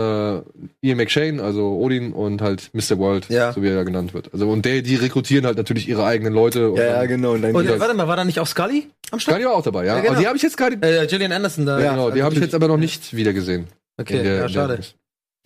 Ian 0.82 0.98
McShane, 0.98 1.42
also 1.44 1.78
Odin, 1.78 2.14
und 2.14 2.42
halt 2.42 2.70
Mr. 2.74 2.98
World, 2.98 3.28
Ja. 3.30 3.52
so 3.52 3.62
wie 3.62 3.68
er 3.68 3.76
da 3.76 3.84
genannt 3.84 4.14
wird. 4.14 4.30
Also 4.34 4.50
und 4.50 4.64
der, 4.66 4.82
die 4.84 4.96
rekrutieren 4.96 5.46
halt 5.46 5.58
natürlich 5.58 5.90
ihre 5.90 6.06
eigenen 6.06 6.34
Leute. 6.34 6.72
Und 6.72 6.78
Ja, 6.78 6.86
ja, 6.86 7.06
genau. 7.06 7.34
Und 7.34 7.42
dann 7.42 7.54
Und 7.56 7.80
warte 7.80 7.94
mal, 7.94 8.08
war 8.08 8.16
da 8.16 8.24
nicht 8.24 8.40
auch 8.40 8.48
Scully 8.48 8.88
am 9.12 9.20
Start? 9.20 9.36
Scully 9.36 9.46
war 9.50 9.56
auch 9.56 9.64
dabei, 9.64 9.86
ja. 9.86 9.96
Ja, 9.96 10.00
genau. 10.02 10.14
Aber 10.14 10.22
die 10.22 10.28
habe 10.28 10.38
ich 10.38 10.44
jetzt 10.44 10.56
gerade, 10.58 10.76
Äh, 10.82 11.08
Gillian 11.08 11.34
Anderson 11.34 11.66
da. 11.66 11.78
genau, 11.80 12.10
die 12.12 12.24
habe 12.24 12.36
ich 12.36 12.42
jetzt 12.42 12.56
aber 12.56 12.68
noch 12.70 12.78
nicht 12.78 13.14
wieder 13.16 13.34
gesehen. 13.34 13.68
Okay, 13.98 14.26
ja, 14.38 14.48
schade. 14.48 14.80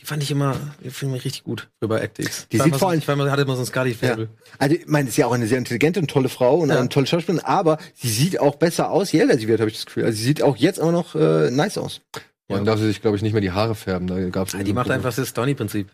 Die 0.01 0.05
fand 0.05 0.21
ich 0.21 0.29
immer, 0.29 0.55
die 0.83 0.89
finde 0.89 1.15
ich 1.17 1.25
richtig 1.25 1.43
gut 1.45 1.69
über 1.81 2.01
Act 2.01 2.19
X. 2.19 2.47
Die 2.51 2.59
sieht 2.59 2.75
vor 2.75 2.89
allem- 2.89 2.99
ich 2.99 3.07
war 3.07 3.13
immer, 3.15 3.31
hatte 3.31 3.43
immer 3.43 3.55
so 3.55 3.61
ein 3.61 3.65
Ja. 3.65 3.71
Scully-Fable. 3.71 4.29
Also, 4.59 4.75
ich 4.75 4.87
meine, 4.87 5.07
ist 5.09 5.17
ja 5.17 5.25
auch 5.25 5.31
eine 5.31 5.47
sehr 5.47 5.57
intelligente 5.57 5.99
und 6.01 6.09
tolle 6.09 6.27
Frau 6.29 6.57
und 6.57 6.69
Ja. 6.69 6.79
eine 6.79 6.89
tolle 6.89 7.07
Schauspielerin, 7.07 7.45
aber 7.45 7.77
sie 7.95 8.09
sieht 8.09 8.39
auch 8.39 8.55
besser 8.55 8.91
aus, 8.91 9.11
je 9.13 9.21
älter 9.21 9.37
sie 9.37 9.47
wird, 9.47 9.61
habe 9.61 9.69
ich 9.69 9.77
das 9.77 9.85
Gefühl. 9.85 10.03
Also, 10.05 10.17
sie 10.17 10.23
sieht 10.25 10.41
auch 10.43 10.57
jetzt 10.57 10.79
immer 10.79 10.91
noch 10.91 11.15
äh, 11.15 11.49
nice 11.49 11.77
aus. 11.77 12.01
Man 12.47 12.63
darf 12.63 12.79
sie 12.79 12.85
sich, 12.85 13.01
glaube 13.01 13.17
ich, 13.17 13.23
nicht 13.23 13.33
mehr 13.33 13.41
die 13.41 13.51
Haare 13.51 13.73
färben. 13.73 14.05
Da 14.05 14.19
gab's 14.29 14.53
Ja, 14.53 14.61
die 14.61 14.73
macht 14.73 14.91
einfach 14.91 15.13
das 15.13 15.33
Donny-Prinzip. 15.33 15.87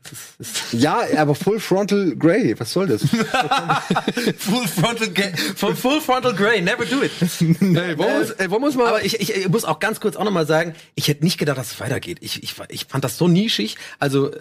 Ja, 0.74 1.02
aber 1.16 1.34
Full 1.34 1.62
Frontal 1.62 2.14
Grey, 2.18 2.60
was 2.60 2.74
soll 2.74 2.88
das? 2.88 3.04
Full 4.38 4.68
Frontal 4.68 5.08
Full, 5.56 5.76
Full 5.78 6.02
Frontal 6.02 6.34
Grey, 6.36 6.62
never 6.62 6.84
do 6.86 7.02
it. 7.04 7.12
Ey, 7.40 7.98
wollen 7.98 7.98
wir 7.98 8.20
uns, 8.20 8.32
ey, 8.32 8.52
wollen 8.52 8.62
wir 8.64 8.68
uns 8.68 8.76
mal. 8.76 8.88
Aber 8.88 9.06
ich, 9.06 9.22
ich, 9.22 9.34
ich 9.34 9.48
muss 9.48 9.64
auch 9.64 9.80
ganz 9.80 10.02
kurz 10.02 10.18
auch 10.18 10.26
nochmal 10.26 10.46
sagen, 10.46 10.74
ich 10.96 11.08
hätte 11.08 11.24
nicht 11.24 11.38
gedacht, 11.38 11.58
dass 11.58 11.72
es 11.72 11.80
weitergeht. 11.80 12.18
Ich, 12.20 12.44
ich, 12.44 12.56
ich 12.68 12.86
fand 12.86 13.06
das 13.06 13.18
so 13.18 13.30
nischig. 13.30 13.78
Also, 14.00 14.32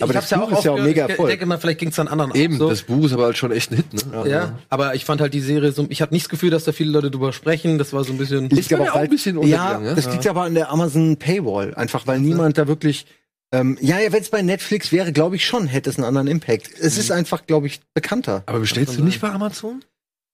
Aber 0.00 0.10
ich 0.10 0.14
das 0.14 0.22
hab's 0.24 0.30
ja 0.30 0.38
Buch 0.38 0.52
auch 0.52 0.58
ist 0.58 0.64
ja 0.64 0.72
auch 0.72 0.80
mega 0.80 1.04
Ich 1.04 1.10
Erfolg. 1.10 1.28
denke 1.30 1.46
mal, 1.46 1.58
vielleicht 1.58 1.78
ging 1.78 1.88
es 1.88 1.98
an 1.98 2.08
anderen 2.08 2.34
Eben, 2.34 2.54
auch 2.56 2.58
so. 2.58 2.68
das 2.70 2.82
Buch 2.82 3.06
ist 3.06 3.12
aber 3.12 3.24
halt 3.24 3.38
schon 3.38 3.52
echt 3.52 3.72
ein 3.72 3.76
Hit, 3.76 3.94
ne? 3.94 4.28
ja, 4.28 4.58
aber 4.68 4.94
ich 4.94 5.04
fand 5.04 5.20
halt 5.20 5.32
die 5.32 5.40
Serie 5.40 5.72
so, 5.72 5.86
ich 5.88 6.02
hatte 6.02 6.12
nicht 6.12 6.24
das 6.26 6.28
Gefühl, 6.30 6.50
dass 6.50 6.64
da 6.64 6.72
viele 6.72 6.90
Leute 6.90 7.10
drüber 7.10 7.32
sprechen. 7.32 7.78
Das 7.78 7.92
war 7.92 8.04
so 8.04 8.12
ein 8.12 8.18
bisschen. 8.18 8.50
liegt 8.50 8.70
ja 8.70 8.78
aber 8.78 8.92
auch 8.92 8.96
ein 8.96 9.08
bisschen 9.08 9.36
ja, 9.36 9.40
untergegangen, 9.42 9.86
ja? 9.88 9.94
das 9.94 10.12
liegt 10.12 10.26
aber 10.26 10.42
an 10.42 10.54
der 10.54 10.70
Amazon 10.70 11.16
Paywall, 11.16 11.74
einfach 11.74 12.06
weil 12.06 12.20
niemand 12.20 12.58
da 12.58 12.66
wirklich 12.66 13.06
ähm, 13.52 13.78
ja, 13.80 14.00
ja, 14.00 14.12
wenn 14.12 14.20
es 14.20 14.30
bei 14.30 14.42
Netflix 14.42 14.90
wäre, 14.92 15.12
glaube 15.12 15.36
ich 15.36 15.46
schon, 15.46 15.66
hätte 15.68 15.88
es 15.88 15.96
einen 15.96 16.04
anderen 16.04 16.26
Impact. 16.26 16.68
Es 16.80 16.98
ist 16.98 17.12
einfach, 17.12 17.46
glaube 17.46 17.68
ich, 17.68 17.80
bekannter. 17.94 18.42
Aber 18.46 18.58
bestellst 18.58 18.98
du 18.98 19.04
nicht 19.04 19.20
bei 19.20 19.30
Amazon? 19.30 19.84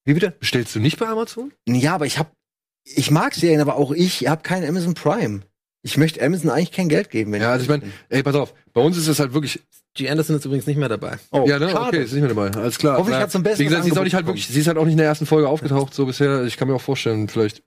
Wie 0.04 0.14
bitte? 0.14 0.32
Bestellst 0.40 0.74
du 0.74 0.80
nicht 0.80 0.98
bei 0.98 1.06
Amazon? 1.06 1.52
Ja, 1.68 1.94
aber 1.94 2.06
ich 2.06 2.18
habe 2.18 2.30
ich 2.84 3.10
mag 3.10 3.34
Serien, 3.34 3.60
aber 3.60 3.76
auch 3.76 3.92
ich 3.92 4.26
habe 4.26 4.42
kein 4.42 4.64
Amazon 4.64 4.94
Prime. 4.94 5.42
Ich 5.82 5.96
möchte 5.96 6.24
Amazon 6.24 6.50
eigentlich 6.50 6.72
kein 6.72 6.88
Geld 6.88 7.10
geben, 7.10 7.32
wenn 7.32 7.42
Ja, 7.42 7.52
also 7.52 7.64
ich 7.64 7.68
meine, 7.68 7.82
ey, 8.08 8.22
pass 8.22 8.34
auf, 8.34 8.54
bei 8.72 8.80
uns 8.80 8.96
ist 8.96 9.08
es 9.08 9.18
halt 9.18 9.34
wirklich, 9.34 9.60
G. 9.94 10.08
Anderson 10.08 10.36
ist 10.36 10.44
übrigens 10.44 10.66
nicht 10.66 10.78
mehr 10.78 10.88
dabei. 10.88 11.18
oh, 11.32 11.44
ja, 11.46 11.58
ne, 11.58 11.70
schade. 11.70 11.98
okay, 11.98 12.04
ist 12.04 12.12
nicht 12.12 12.22
mehr 12.22 12.32
dabei, 12.32 12.50
alles 12.50 12.78
klar. 12.78 12.96
Hoffentlich 12.96 13.18
Na, 13.18 13.22
hat's 13.24 13.36
ein 13.36 13.42
besseres 13.42 13.58
Wie 13.58 13.64
gesagt, 13.64 13.84
sie 13.84 13.90
ist 13.90 13.98
auch 13.98 14.04
nicht 14.04 14.14
halt 14.14 14.26
wirklich, 14.26 14.46
sie 14.46 14.60
ist 14.60 14.66
halt 14.66 14.78
auch 14.78 14.84
nicht 14.84 14.92
in 14.92 14.98
der 14.98 15.06
ersten 15.06 15.26
Folge 15.26 15.48
aufgetaucht, 15.48 15.92
so 15.92 16.06
bisher. 16.06 16.44
Ich 16.44 16.56
kann 16.56 16.68
mir 16.68 16.74
auch 16.74 16.80
vorstellen, 16.80 17.28
vielleicht, 17.28 17.62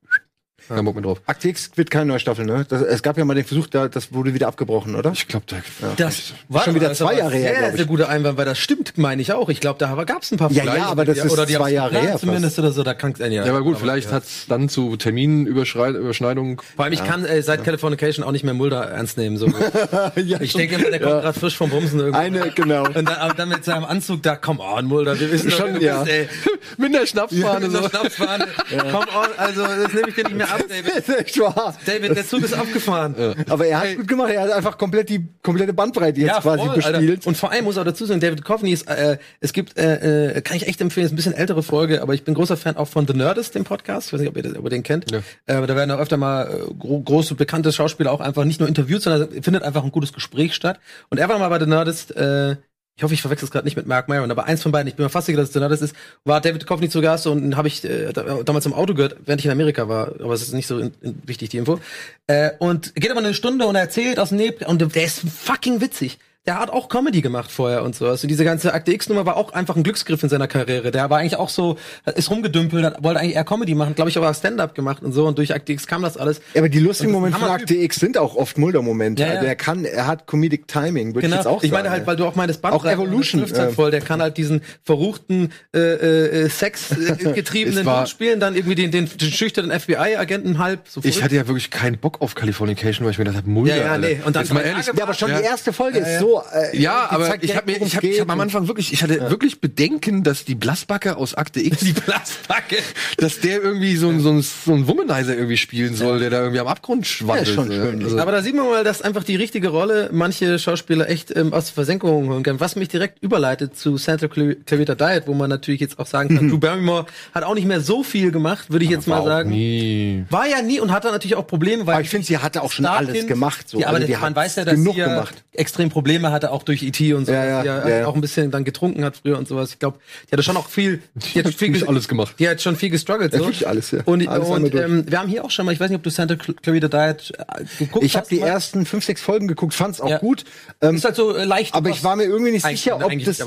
kein 0.68 0.86
Bock 0.86 0.96
mehr 0.96 1.04
drauf. 1.04 1.22
Akte 1.26 1.50
X 1.50 1.72
wird 1.76 1.92
keine 1.92 2.06
neue 2.08 2.20
Staffel, 2.20 2.46
ne? 2.46 2.66
Das, 2.68 2.82
es 2.82 3.02
gab 3.04 3.18
ja 3.18 3.26
mal 3.26 3.34
den 3.34 3.46
Versuch, 3.46 3.68
da, 3.68 3.88
das 3.88 4.14
wurde 4.14 4.34
wieder 4.34 4.48
abgebrochen, 4.48 4.96
oder? 4.96 5.12
Ich 5.12 5.28
glaube, 5.28 5.46
da, 5.48 5.58
Das 5.98 6.34
Schon 6.64 6.76
wieder 6.76 6.90
das 6.90 7.00
zwei 7.00 7.06
war 7.06 7.14
Jahre 7.14 7.36
her, 7.36 7.56
Sehr, 7.60 7.78
sehr 7.78 7.86
guter 7.86 8.10
Einwand, 8.10 8.38
weil 8.38 8.46
das 8.46 8.58
stimmt, 8.60 8.98
meine 8.98 9.22
ich 9.22 9.34
auch. 9.34 9.50
Ich 9.50 9.60
glaube, 9.60 9.80
da 9.80 9.94
gab 10.04 10.24
es 10.24 10.32
ein 10.32 10.38
paar 10.38 10.52
Ja, 10.52 10.64
Vielleicht- 10.64 10.78
ja, 10.78 10.86
aber 10.88 11.06
das 11.06 11.18
ist 11.18 11.32
oder 11.32 11.46
die 11.46 11.54
zwei 11.54 11.72
Jahre 11.72 12.00
her. 12.00 12.18
Zumindest 12.18 12.60
oder 12.60 12.72
so, 12.72 12.84
da 12.84 12.94
kann 12.94 13.14
ja. 13.20 13.28
ja, 13.28 13.46
aber 13.46 13.62
gut, 13.62 13.78
vielleicht 13.78 14.12
hat's 14.12 14.46
dann 14.48 14.70
zu 14.70 14.96
Terminüberschneidungen. 14.98 16.58
Vor 16.76 16.86
allem, 16.86 16.94
ich 16.94 17.04
kann 17.04 17.26
äh, 17.26 17.42
seit 17.42 17.64
Californication 17.64 18.26
auch 18.26 18.32
nicht 18.32 18.44
mehr 18.44 18.54
Mulder 18.54 18.84
ernst 18.84 19.18
nehmen. 19.18 19.38
So. 19.38 19.48
ja, 20.16 20.42
Ich 20.42 20.54
denke 20.54 20.76
immer, 20.76 20.90
der 20.90 21.00
kommt 21.00 21.22
gerade 21.22 21.40
frisch 21.40 21.56
vom 21.58 21.70
Bumsen 21.70 22.00
irgendwie. 22.00 22.18
Eine, 22.20 22.52
genau. 22.52 22.86
Und 22.88 22.96
dann, 22.96 23.08
aber 23.08 23.34
dann 23.34 23.50
mit 23.50 23.64
seinem 23.66 23.86
Anzug 23.86 24.24
da, 24.24 24.36
come 24.36 24.62
on, 24.62 24.86
Mulder, 24.86 25.20
wir 25.20 25.32
wissen 25.32 25.50
doch, 25.50 25.58
Schon, 25.58 25.76
du 25.76 25.82
ja. 25.82 26.04
bist, 26.04 26.12
ey. 26.16 26.28
Mit 26.78 26.94
der 26.94 27.06
Schnapsfahne 27.06 27.68
Mit 27.68 27.84
der 27.84 27.90
Schnapsfahne. 27.90 28.48
Come 28.92 29.08
on, 29.16 29.28
also 29.38 29.62
das 29.64 29.94
nehme 29.94 30.10
ich 30.10 30.16
dir 30.16 30.24
nicht 30.24 30.36
mehr 30.38 30.52
ab, 30.52 30.55
David. 30.58 30.88
Das 30.88 31.10
ist 31.10 31.20
echt 31.20 31.40
wahr. 31.40 31.76
David, 31.86 32.16
der 32.16 32.28
Zug 32.28 32.44
ist 32.44 32.54
abgefahren. 32.54 33.16
Aber 33.50 33.66
er 33.66 33.80
hat 33.80 33.96
gut 33.98 34.08
gemacht, 34.08 34.32
er 34.32 34.42
hat 34.42 34.52
einfach 34.52 34.78
komplett 34.78 35.10
die 35.10 35.28
komplette 35.42 35.74
Bandbreite 35.74 36.22
jetzt 36.22 36.42
quasi 36.42 36.66
voll, 36.66 36.76
bespielt. 36.76 36.96
Alter. 36.96 37.28
Und 37.28 37.38
vor 37.38 37.52
allem 37.52 37.66
muss 37.66 37.78
auch 37.78 37.84
dazu 37.84 38.06
sagen, 38.06 38.20
David 38.20 38.44
Coveney 38.44 38.72
ist, 38.72 38.88
äh, 38.88 39.18
es 39.40 39.54
gibt, 39.54 39.78
äh, 39.78 40.36
äh, 40.36 40.42
kann 40.42 40.58
ich 40.58 40.68
echt 40.68 40.82
empfehlen, 40.82 41.06
ist 41.06 41.14
ein 41.14 41.16
bisschen 41.16 41.34
ältere 41.34 41.64
Folge, 41.64 42.02
aber 42.02 42.14
ich 42.14 42.24
bin 42.24 42.34
großer 42.34 42.58
Fan 42.58 42.78
auch 42.78 42.88
von 42.88 43.08
The 43.08 43.14
Nerdist, 43.14 43.56
dem 43.56 43.64
Podcast. 43.64 44.08
Ich 44.08 44.14
weiß 44.14 44.22
nicht, 44.22 44.30
ob 44.30 44.38
ihr, 44.38 44.44
das, 44.44 44.56
ob 44.56 44.64
ihr 44.64 44.70
den 44.70 44.84
kennt. 44.84 45.12
Ja. 45.12 45.20
Äh, 45.46 45.68
da 45.68 45.76
werden 45.76 45.92
auch 45.92 46.00
öfter 46.00 46.18
mal 46.18 46.48
äh, 46.48 46.74
gro 46.74 47.02
große, 47.02 47.36
bekannte 47.36 47.72
Schauspieler 47.72 48.12
auch 48.12 48.22
einfach 48.22 48.46
nicht 48.46 48.60
nur 48.60 48.70
interviewt, 48.70 49.02
sondern 49.02 49.30
findet 49.42 49.64
einfach 49.64 49.84
ein 49.84 49.92
gutes 49.92 50.14
Gespräch 50.14 50.56
statt. 50.56 50.80
Und 51.10 51.18
er 51.18 51.30
war 51.30 51.40
mal 51.40 51.50
bei 51.50 51.60
The 51.60 51.66
Nerdist, 51.66 52.16
äh, 52.16 52.56
ich 52.98 53.04
hoffe, 53.04 53.14
ich 53.14 53.22
verwechsel 53.22 53.46
es 53.46 53.52
gerade 53.52 53.66
nicht 53.66 53.76
mit 53.76 53.88
Mark 53.88 54.08
Maron, 54.08 54.32
aber 54.32 54.46
eins 54.46 54.64
von 54.64 54.72
beiden, 54.72 54.88
ich 54.88 54.96
bin 54.96 55.04
mir 55.04 55.10
fast 55.10 55.26
sicher, 55.26 55.38
dass 55.38 55.50
es 55.50 55.56
Nerdist 55.56 55.84
ist, 55.84 55.96
war 56.24 56.40
David 56.40 56.66
Coveney 56.66 56.90
zu 56.90 57.02
Gast 57.02 57.28
und 57.28 57.58
habe 57.58 57.68
ich 57.68 57.84
äh, 57.84 58.14
da, 58.14 58.44
damals 58.44 58.66
im 58.66 58.74
Auto 58.74 58.94
gehört, 58.94 59.18
während 59.26 59.42
ich 59.42 59.46
in 59.46 59.52
Amerika 59.52 59.90
war, 59.90 60.14
aber 60.20 60.34
es 60.34 60.42
ist 60.42 60.54
nicht 60.54 60.68
so 60.68 60.80
in, 60.80 60.94
in, 61.02 61.22
wichtig, 61.26 61.50
die 61.50 61.58
Info. 61.58 61.80
Äh, 62.28 62.52
und 62.60 62.96
geht 62.96 63.12
aber 63.12 63.20
eine 63.20 63.34
Stunde 63.34 63.68
und 63.68 63.76
er 63.76 63.82
erzählt 63.82 64.18
aus 64.18 64.30
dem 64.30 64.38
Neb 64.38 64.66
und 64.68 64.96
der 64.96 65.04
ist 65.04 65.22
fucking 65.30 65.82
witzig. 65.82 66.20
Der 66.48 66.60
hat 66.60 66.70
auch 66.70 66.90
Comedy 66.90 67.22
gemacht 67.22 67.52
vorher 67.52 67.82
und 67.82 67.96
so. 67.96 68.06
Also 68.08 68.28
diese 68.28 68.44
ganze 68.44 68.72
Akte 68.72 68.92
X-Nummer 68.94 69.26
war 69.26 69.36
auch 69.36 69.54
einfach 69.54 69.76
ein 69.76 69.82
Glücksgriff 69.82 70.22
in 70.22 70.30
seiner 70.30 70.48
Karriere. 70.48 70.92
Der 70.92 71.10
war 71.10 71.18
eigentlich 71.18 71.38
auch 71.38 71.50
so, 71.50 71.78
ist 72.16 72.30
rumgedümpelt, 72.30 72.86
hat, 72.86 73.04
wollte 73.04 73.20
eigentlich 73.20 73.36
eher 73.36 73.44
Comedy 73.44 73.74
machen, 73.74 73.96
glaube 73.96 74.12
ich, 74.12 74.18
aber 74.18 74.32
Stand-up 74.32 74.76
gemacht 74.76 75.02
und 75.02 75.12
so. 75.12 75.26
Und 75.26 75.40
durch 75.40 75.56
Akte 75.56 75.72
X 75.74 75.88
kam 75.88 76.04
das 76.04 76.18
alles. 76.18 76.42
Ja, 76.54 76.62
aber 76.62 76.70
die 76.70 76.78
lustigen 76.78 77.10
Und 77.10 77.22
Momente 77.22 77.40
von. 77.40 77.50
Akte 77.50 77.74
X 77.74 77.96
sind 77.96 78.20
auch 78.20 78.36
oft 78.36 78.60
Mulder-Momente. 78.60 79.24
Ja, 79.24 79.28
ja. 79.30 79.34
Also 79.36 79.48
er 79.48 79.56
kann, 79.56 79.86
er 79.86 80.06
hat 80.06 80.28
Comedic 80.28 80.68
Timing, 80.68 81.16
würde 81.16 81.28
ich 81.28 81.34
jetzt 81.34 81.48
auch 81.48 81.64
ich 81.64 81.72
meine 81.72 81.86
sagen, 81.86 81.94
halt, 81.94 82.08
weil 82.08 82.16
du 82.16 82.26
auch 82.26 82.36
meinst, 82.36 82.64
Auch 82.64 82.86
Evolution, 82.86 83.42
halt 83.42 83.58
äh, 83.58 83.72
voll. 83.72 83.90
Der 83.90 84.02
kann 84.02 84.22
halt 84.22 84.38
diesen 84.38 84.62
verruchten 84.84 85.52
äh, 85.74 85.80
äh, 85.80 86.46
äh, 86.46 86.50
getriebenen 87.34 87.80
Es 87.80 87.86
war- 87.86 88.02
Dude 88.02 88.10
spielen, 88.12 88.40
dann 88.40 88.56
irgendwie 88.56 88.76
den, 88.76 88.92
den, 88.92 89.10
den 89.10 89.32
schüchternen 89.32 89.80
FBI-Agenten 89.80 90.60
halb. 90.60 90.88
So 90.88 91.02
Ich 91.04 91.24
hatte 91.24 91.36
ja 91.36 91.48
wirklich 91.48 91.72
keinen 91.72 91.98
Bock 91.98 92.22
auf 92.22 92.36
Californication, 92.36 93.04
weil 93.04 93.14
ich 93.14 93.18
mir 93.18 93.24
gedacht 93.24 93.42
habe, 93.42 93.50
Mulder. 93.50 93.76
Ja, 93.76 93.84
ja, 93.84 93.98
nee. 93.98 94.20
Und 94.24 94.36
dann 94.36 94.48
mal 94.50 94.62
ehrlich. 94.62 94.86
Ja, 94.86 95.04
aber 95.04 95.16
schon 95.16 95.32
die 95.36 95.42
erste 95.42 95.74
Folge 95.74 95.98
ist 95.98 96.20
so. 96.20 96.35
Äh, 96.54 96.78
Ja, 96.78 97.08
aber 97.12 97.42
ich 97.44 97.56
habe 97.56 97.66
mir, 97.72 97.78
ich 97.78 97.96
habe 97.96 98.04
worum's 98.04 98.04
ich 98.04 98.20
hab 98.22 98.30
am. 98.30 98.40
Anfang 98.40 98.68
wirklich, 98.68 98.92
ich 98.94 99.04
hatte 99.04 99.30
wirklich 99.30 99.60
Bedenken, 99.62 100.24
dass 100.24 100.46
die 100.46 100.56
Blassbacke 100.56 101.18
aus 101.18 101.36
Akte 101.36 101.60
X, 101.62 101.80
die 101.82 101.94
Blattbacke. 101.94 102.78
dass 103.18 103.40
der 103.40 103.62
irgendwie 103.62 103.96
so 103.96 104.10
ein, 104.10 104.20
so 104.20 104.30
ein, 104.32 104.42
so 104.42 104.74
ein 104.74 104.88
Womanizer 104.88 105.36
irgendwie 105.36 105.58
spielen 105.58 105.96
soll, 105.96 106.20
der 106.20 106.30
da 106.30 106.40
irgendwie 106.40 106.60
am 106.60 106.68
Abgrund 106.68 107.08
schwandelt. 107.08 107.48
Ja, 107.50 107.54
schon 107.54 107.68
so, 107.68 107.74
schön. 107.74 108.04
Also, 108.04 108.20
Aber 108.20 108.32
da 108.32 108.42
sieht 108.42 108.56
man 108.56 108.66
mal, 108.68 108.84
dass 108.84 109.02
einfach 109.02 109.24
die 109.24 109.36
richtige 109.36 109.70
Rolle 109.70 110.10
manche 110.12 110.60
Schauspieler 110.60 111.10
echt 111.10 111.36
ähm, 111.36 111.54
aus 111.54 111.70
Versenkungen 111.70 112.30
holen 112.30 112.44
können. 112.44 112.60
Was 112.60 112.76
mich 112.76 112.88
direkt 112.90 113.22
überleitet 113.22 113.78
zu 113.78 113.98
Santa 113.98 114.28
Cla- 114.28 114.56
Clarita 114.66 114.96
Diet, 114.96 115.28
wo 115.28 115.34
man 115.34 115.50
natürlich 115.50 115.82
jetzt 115.82 116.00
auch 116.00 116.06
sagen 116.08 116.36
kann, 116.36 116.50
Drew 116.50 116.58
Barrymore 116.58 117.06
hat 117.34 117.44
auch 117.44 117.56
nicht 117.56 117.68
mehr 117.68 117.82
so 117.82 118.04
viel 118.04 118.32
gemacht, 118.32 118.70
würde 118.72 118.86
ich 118.86 118.92
jetzt 118.92 119.08
mal 119.08 119.24
sagen. 119.24 119.50
Nie. 119.50 120.26
War 120.30 120.48
ja 120.48 120.62
nie 120.62 120.80
und 120.80 120.92
hat 120.92 121.06
dann 121.06 121.12
natürlich 121.14 121.36
auch 121.36 121.48
Probleme, 121.48 121.86
weil 121.88 121.96
Aber 121.96 122.02
ich 122.04 122.10
finde, 122.10 122.26
sie 122.28 122.38
hatte 122.38 122.62
auch 122.62 122.72
schon 122.72 122.86
Starkind- 122.86 123.10
alles 123.10 123.28
gemacht. 123.28 123.70
So. 123.70 123.80
Ja, 123.80 123.88
aber 123.88 123.98
Also 123.98 124.08
die 124.08 124.16
man 124.18 124.36
weiß 124.36 124.56
ja, 124.58 124.66
dass 124.66 124.80
sie 124.80 124.92
ja 124.92 125.08
gemacht. 125.08 125.44
extrem 125.54 125.90
Probleme 125.90 126.25
hatte, 126.32 126.52
auch 126.52 126.64
durch 126.64 126.84
E.T. 126.84 127.14
und 127.14 127.26
so. 127.26 127.32
Ja, 127.32 127.46
ja, 127.46 127.62
sie 127.62 127.68
ja, 127.68 127.90
ja. 128.00 128.08
auch 128.08 128.16
ein 128.16 128.22
bisschen 128.22 128.52
dann 128.52 128.64
getrunken 128.64 129.04
hat 129.04 129.18
früher 129.18 129.38
und 129.38 129.48
sowas. 129.48 129.72
Ich 129.72 129.80
glaube, 129.80 130.00
die 130.28 130.32
hatte 130.34 130.44
schon 130.44 130.58
auch 130.58 130.68
viel, 130.68 131.02
die 131.16 131.40
hat 131.44 131.54
viel 131.54 131.86
alles 131.88 132.08
gemacht. 132.08 132.36
Die 132.40 132.48
hat 132.50 132.62
schon 132.62 132.76
viel 132.76 132.90
gestruggelt. 132.90 133.34
Ja, 133.34 133.40
So. 133.40 133.46
wirklich 133.46 133.68
alles, 133.68 133.92
ja. 133.92 134.00
Und, 134.06 134.28
Alles 134.28 134.48
und 134.50 134.74
ähm, 134.76 135.06
wir 135.10 135.20
haben 135.20 135.30
hier 135.30 135.44
auch 135.46 135.52
schon 135.52 135.66
mal, 135.66 135.72
ich 135.72 135.80
weiß 135.80 135.90
nicht, 135.90 135.98
ob 135.98 136.04
du 136.04 136.10
Santa 136.10 136.36
Cl- 136.36 136.56
Clarita 136.62 136.88
Diet 136.88 137.32
äh, 137.38 137.64
geguckt 137.80 138.06
Ich 138.06 138.16
habe 138.16 138.24
hast. 138.24 138.32
die 138.32 138.40
mal. 138.40 138.48
ersten 138.48 138.86
fünf, 138.86 139.06
sechs 139.06 139.22
Folgen 139.22 139.48
geguckt, 139.48 139.74
fand's 139.74 140.02
auch 140.02 140.10
Ja. 140.10 140.18
gut. 140.18 140.44
Ähm, 140.82 140.96
Ist 140.96 141.06
halt 141.06 141.16
so 141.16 141.36
äh, 141.36 141.46
leicht. 141.46 141.74
aber 141.74 141.90
ich 141.90 142.04
war 142.04 142.16
mir 142.16 142.24
irgendwie 142.26 142.52
nicht 142.52 142.66
sicher, 142.66 142.96
ob 143.04 143.12
das. 143.24 143.44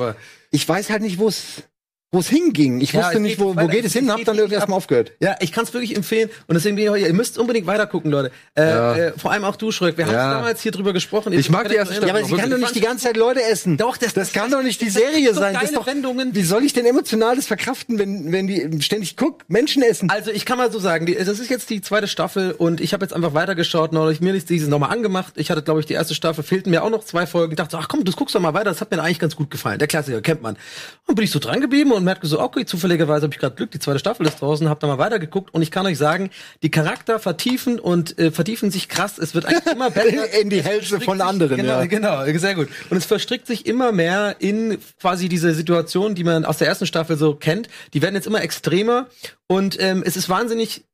ich 0.51 0.69
weiß 0.69 0.91
halt 0.91 1.03
nicht, 1.03 1.19
wo 1.19 1.29
es 1.29 1.63
wo 2.11 2.21
es 2.21 2.29
hinging. 2.29 2.81
Ich 2.81 2.93
Ja, 2.95 3.05
wusste 3.05 3.21
nicht, 3.21 3.39
wo, 3.39 3.51
wo 3.53 3.57
weiter. 3.57 3.69
geht 3.69 3.85
es 3.85 3.93
hin, 3.93 4.11
hab 4.11 4.25
dann 4.25 4.37
wirklich 4.39 4.55
erst 4.55 4.69
mal 4.69 4.75
ab. 4.77 4.79
aufgehört. 4.79 5.13
Ja, 5.21 5.37
ich 5.41 5.53
kann 5.53 5.65
es 5.65 5.75
wirklich 5.75 5.95
empfehlen. 5.95 6.31
Und 6.47 6.55
deswegen 6.55 6.77
bin 6.77 6.85
ich 6.87 6.91
heute, 6.91 7.07
ihr 7.07 7.13
müsst 7.13 7.37
unbedingt 7.39 7.67
weiter 7.67 7.87
gucken, 7.87 8.11
Leute. 8.11 8.31
Äh, 8.55 8.63
Ja. 8.67 8.95
äh, 8.97 9.13
vor 9.19 9.31
allem 9.31 9.45
auch 9.45 9.57
du, 9.57 9.71
Schröck. 9.73 9.99
Wir 9.99 10.07
haben 10.07 10.15
Ja. 10.15 10.33
damals 10.35 10.63
hier 10.63 10.73
drüber 10.73 10.95
gesprochen. 10.95 11.35
Ich 11.35 11.51
mag 11.51 11.69
die 11.69 11.75
erste 11.75 11.93
Ja, 11.95 11.99
Staffel 12.01 12.17
aber 12.17 12.25
auch 12.25 12.29
sie 12.31 12.37
kann 12.37 12.51
doch 12.51 12.57
nicht 12.57 12.75
die 12.75 12.81
ganze 12.81 13.05
Zeit 13.05 13.19
Leute 13.19 13.43
essen. 13.43 13.77
Doch, 13.77 13.99
das- 13.99 14.15
das 14.15 14.33
kann 14.33 14.51
das- 14.51 14.59
doch 14.59 14.65
nicht 14.65 14.81
die 14.81 14.87
das- 14.87 14.95
Serie 14.95 15.35
sein. 15.35 15.53
Das 15.61 15.71
doch, 15.73 15.87
Wendungen. 15.87 16.35
wie 16.35 16.43
soll 16.45 16.65
ich 16.65 16.73
denn 16.73 16.87
emotionales 16.87 17.47
verkraften, 17.47 17.99
wenn, 17.99 18.33
wenn 18.33 18.47
die 18.47 18.81
ständig 18.81 19.17
guck, 19.19 19.45
Menschen 19.49 19.83
essen? 19.83 20.09
Also 20.09 20.31
ich 20.31 20.47
kann 20.47 20.57
mal 20.57 20.73
so 20.73 20.79
sagen, 20.79 21.05
die, 21.05 21.15
das 21.15 21.29
ist 21.39 21.51
jetzt 21.51 21.69
die 21.69 21.83
zweite 21.83 22.09
Staffel 22.09 22.53
und 22.53 22.81
ich 22.81 22.95
habe 22.95 23.05
jetzt 23.05 23.13
einfach 23.13 23.35
weitergeschaut, 23.35 23.93
noch 23.93 24.09
ich 24.09 24.23
mir 24.23 24.33
nicht 24.33 24.49
dieses 24.49 24.69
nochmal 24.71 24.93
angemacht. 24.93 25.35
Ich 25.37 25.51
hatte, 25.51 25.63
glaube 25.63 25.81
ich, 25.81 25.87
die 25.87 25.93
erste 25.93 26.15
Staffel, 26.15 26.43
fehlten 26.43 26.71
mir 26.71 26.83
auch 26.85 26.91
noch 26.91 27.05
zwei 27.05 27.27
Folgen. 27.27 27.53
Ich 27.53 27.57
dachte, 27.59 27.77
ach 27.79 27.89
komm, 27.89 28.03
das 28.05 28.17
guckst 28.17 28.35
doch 28.35 28.41
mal 28.41 28.55
weiter, 28.55 28.71
das 28.71 28.81
hat 28.81 28.91
mir 28.91 29.03
eigentlich 29.03 29.19
ganz 29.19 29.37
gut 29.37 29.51
gefallen. 29.51 29.79
Der 29.79 29.89
Klassiker 29.89 30.23
kennt 30.23 30.41
man. 30.41 30.57
Und 31.07 31.15
bin 31.15 31.25
ich 31.25 31.31
so 31.31 31.39
dran 31.39 31.61
geblieben 31.61 31.93
und 31.99 32.05
merkte 32.05 32.27
so, 32.27 32.41
okay, 32.41 32.65
zufälligerweise 32.65 33.25
habe 33.25 33.35
ich 33.35 33.39
gerade 33.39 33.55
Glück, 33.55 33.71
die 33.71 33.79
zweite 33.79 33.99
Staffel 33.99 34.27
ist 34.27 34.41
draußen, 34.41 34.69
habe 34.69 34.81
da 34.81 34.87
mal 34.87 34.97
weitergeguckt 34.99 35.53
und 35.53 35.61
ich 35.61 35.71
kann 35.71 35.85
euch 35.85 35.99
sagen, 35.99 36.31
die 36.63 36.71
Charakter 36.71 37.19
vertiefen 37.19 37.79
und 37.79 38.19
äh, 38.19 38.31
vertiefen 38.31 38.71
sich 38.71 38.89
krass. 38.89 39.19
Es 39.19 39.35
wird 39.35 39.45
eigentlich 39.45 39.67
immer 39.75 39.91
besser. 39.93 40.33
In 40.41 40.49
die 40.49 40.63
Hälfte 40.63 41.01
von 41.01 41.19
sich- 41.19 41.27
anderen, 41.27 41.57
Genau, 41.57 41.81
ja. 41.81 41.85
genau, 41.87 42.25
sehr 42.39 42.55
gut. 42.55 42.69
Und 42.89 42.97
es 42.97 43.05
verstrickt 43.05 43.47
sich 43.47 43.67
immer 43.67 43.93
mehr 43.93 44.37
in 44.39 44.79
quasi 45.01 45.29
diese 45.29 45.53
Situation, 45.53 46.15
die 46.15 46.25
man 46.25 46.45
aus 46.45 46.59
der 46.59 46.69
ersten 46.69 46.87
Staffel 46.87 47.17
so 47.19 47.35
kennt. 47.35 47.69
Die 47.93 48.01
werden 48.01 48.15
jetzt 48.15 48.27
immer 48.27 48.43
extremer 48.43 49.07
und 49.47 49.77
ähm, 49.81 50.03
es 50.07 50.17
ist 50.17 50.29
wahnsinnig, 50.29 50.85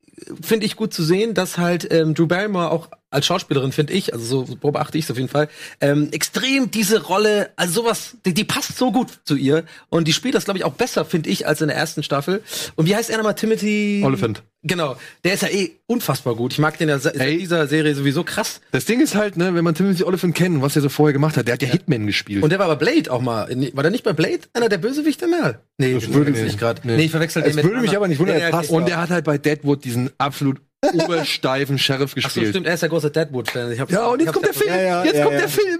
finde 0.41 0.65
ich, 0.65 0.75
gut 0.75 0.93
zu 0.93 1.03
sehen, 1.03 1.33
dass 1.33 1.57
halt 1.57 1.91
ähm, 1.91 2.13
Drew 2.13 2.25
Barrymore 2.27 2.71
auch 2.71 2.89
als 3.15 3.25
Schauspielerin, 3.25 3.71
finde 3.71 3.93
ich, 3.93 4.13
also 4.13 4.45
so 4.45 4.55
beobachte 4.55 4.97
ich 4.97 5.05
es 5.05 5.11
auf 5.11 5.17
jeden 5.17 5.29
Fall, 5.29 5.49
ähm, 5.81 6.09
extrem 6.11 6.69
diese 6.69 7.03
Rolle, 7.03 7.49
also 7.55 7.81
sowas, 7.81 8.17
die, 8.25 8.33
die 8.33 8.43
passt 8.43 8.77
so 8.77 8.91
gut 8.91 9.09
zu 9.23 9.35
ihr 9.35 9.63
und 9.89 10.07
die 10.07 10.13
spielt 10.13 10.35
das, 10.35 10.45
glaube 10.45 10.59
ich, 10.59 10.65
auch 10.65 10.73
besser, 10.73 11.05
finde 11.05 11.29
ich, 11.29 11.47
als 11.47 11.61
in 11.61 11.67
der 11.67 11.77
ersten 11.77 12.03
Staffel. 12.03 12.43
Und 12.75 12.85
wie 12.85 12.95
heißt 12.95 13.09
er 13.09 13.17
nochmal? 13.17 13.35
Timothy? 13.35 14.01
Oliphant. 14.05 14.43
Genau, 14.67 14.97
der 15.23 15.35
ist 15.35 15.43
ja 15.43 15.49
eh 15.49 15.73
unfassbar 15.85 16.33
gut. 16.35 16.53
Ich 16.53 16.57
mag 16.57 16.75
den 16.79 16.89
ja 16.89 16.95
in 16.95 17.39
dieser 17.39 17.67
Serie 17.67 17.93
sowieso 17.93 18.23
krass. 18.23 18.61
Das 18.71 18.85
Ding 18.85 18.99
ist 18.99 19.13
halt, 19.13 19.37
ne, 19.37 19.53
wenn 19.53 19.63
man 19.63 19.75
Timothy 19.75 20.03
Oliphant 20.03 20.33
kennt, 20.33 20.59
was 20.63 20.75
er 20.75 20.81
so 20.81 20.89
vorher 20.89 21.13
gemacht 21.13 21.37
hat, 21.37 21.45
der 21.45 21.53
hat 21.53 21.61
ja, 21.61 21.67
Hitman 21.67 22.07
gespielt. 22.07 22.43
Und 22.43 22.49
der 22.49 22.57
war 22.57 22.67
bei 22.69 22.75
Blade 22.75 23.11
auch 23.11 23.21
mal. 23.21 23.47
War 23.73 23.83
der 23.83 23.91
nicht 23.91 24.03
bei 24.03 24.13
Blade 24.13 24.39
einer 24.53 24.67
der 24.67 24.79
Bösewichte 24.79 25.27
mehr? 25.27 25.61
Nee, 25.77 25.93
das 25.93 26.11
würde 26.11 26.31
ich 26.31 26.41
nicht 26.41 26.57
gerade. 26.57 26.81
nee. 26.83 26.97
Nee. 26.97 27.03
ich 27.03 27.11
verwechsel 27.11 27.43
Es 27.43 27.49
den 27.49 27.57
mit 27.57 27.65
würde 27.65 27.81
mich 27.81 27.95
aber 27.95 28.07
nicht 28.07 28.17
wundern, 28.17 28.37
Nee, 28.37 28.43
er 28.43 28.49
passt 28.49 28.69
okay. 28.69 28.77
Und 28.77 28.87
der 28.87 28.97
hat 28.97 29.11
halt 29.11 29.25
bei 29.25 29.37
Deadwood 29.37 29.83
diesen 29.83 30.09
absolut 30.17 30.59
obersteifen 30.81 31.77
Sheriff 31.77 32.11
Ach 32.11 32.21
so, 32.21 32.21
gespielt. 32.21 32.49
stimmt, 32.49 32.67
er 32.67 32.73
ist 32.73 32.81
der 32.81 32.89
große 32.89 33.11
Deadwood-Fan. 33.11 33.87
Ja, 33.89 34.07
und 34.07 34.21
jetzt 34.21 34.33
kommt 34.33 34.45
der 34.45 34.53
Film. 34.53 34.69
Ja, 34.69 34.81
ja, 34.81 35.03
jetzt 35.03 35.15
ja, 35.15 35.23
kommt 35.23 35.35
ja. 35.35 35.39
der 35.41 35.49
Film. 35.49 35.79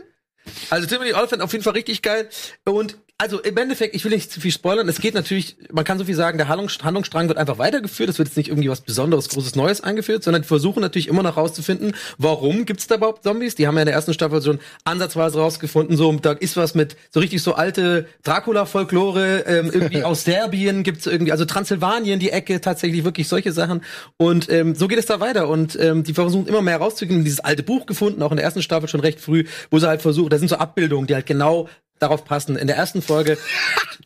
Also 0.70 0.88
Timothy 0.88 1.14
Oliphant 1.14 1.42
auf 1.42 1.52
jeden 1.52 1.64
Fall 1.64 1.74
richtig 1.74 2.02
geil. 2.02 2.30
Und 2.66 2.98
also 3.18 3.40
im 3.40 3.56
Endeffekt, 3.56 3.96
ich 3.96 4.04
will 4.04 4.12
nicht 4.12 4.30
zu 4.30 4.42
viel 4.42 4.52
spoilern. 4.52 4.90
Es 4.90 5.00
geht 5.00 5.14
natürlich, 5.14 5.56
man 5.72 5.86
kann 5.86 5.98
so 5.98 6.04
viel 6.04 6.16
sagen, 6.16 6.38
der 6.38 6.50
Handlungs- 6.50 6.84
Handlungsstrang 6.84 7.30
wird 7.30 7.38
einfach 7.38 7.58
weitergeführt. 7.58 8.10
Es 8.10 8.18
wird 8.18 8.28
jetzt 8.28 8.36
nicht 8.36 8.50
irgendwie 8.50 8.70
was 8.70 8.82
Besonderes, 8.82 9.30
Großes 9.30 9.56
Neues 9.56 9.80
eingeführt, 9.80 10.22
sondern 10.24 10.42
die 10.42 10.48
versuchen 10.48 10.82
natürlich 10.82 11.08
immer 11.08 11.24
noch 11.24 11.38
rauszufinden, 11.38 11.96
warum 12.18 12.66
gibt's 12.66 12.88
da 12.88 12.96
überhaupt 12.96 13.24
Zombies? 13.24 13.56
Die 13.56 13.68
haben 13.68 13.76
ja 13.76 13.84
in 13.84 13.86
der 13.86 13.96
ersten 13.96 14.14
Staffel 14.14 14.42
schon 14.42 14.60
ansatzweise 14.84 15.40
rausgefunden, 15.40 15.96
so 15.96 16.12
da 16.14 16.34
ist 16.34 16.58
was 16.58 16.76
mit 16.76 16.98
so 17.10 17.22
richtig 17.22 17.42
so 17.42 17.54
alte 17.54 18.06
Dracula-Folklore, 18.24 19.46
ähm, 19.48 19.72
irgendwie 19.72 20.04
aus 20.04 20.26
Serbien 20.26 20.84
gibt's 20.84 21.08
irgendwie, 21.08 21.32
also 21.32 21.46
Transsilvanien, 21.46 22.20
die 22.20 22.32
Ecke, 22.32 22.60
tatsächlich 22.60 23.06
wirklich 23.06 23.30
solche 23.30 23.54
Sachen. 23.54 23.82
Und 24.18 24.50
ähm, 24.50 24.76
so 24.76 24.90
geht 24.90 25.00
es 25.00 25.06
da 25.06 25.22
weiter. 25.22 25.48
Und 25.48 25.80
ähm, 25.80 26.04
die 26.04 26.14
versuchen 26.14 26.48
immer 26.48 26.62
mehr 26.62 26.78
rauszukriegen. 26.78 27.24
Dieses 27.24 27.40
alte 27.40 27.64
Buch 27.64 27.86
gefunden, 27.86 28.22
auch 28.22 28.32
in 28.32 28.38
der 28.38 28.44
ersten 28.46 28.62
Staffel 28.62 28.90
schon 28.90 29.00
recht 29.00 29.22
früh, 29.22 29.46
wo 29.72 29.80
sie 29.80 29.88
halt 29.88 30.02
versuchen, 30.02 30.30
da 30.30 30.38
sind 30.38 30.50
so 30.50 30.58
Abbildungen, 30.58 31.08
die 31.08 31.16
halt 31.16 31.26
genau 31.26 31.70
darauf 32.00 32.26
passen. 32.26 32.56
In 32.58 32.68
der 32.68 32.76
ersten 32.76 33.02
Folge, 33.02 33.38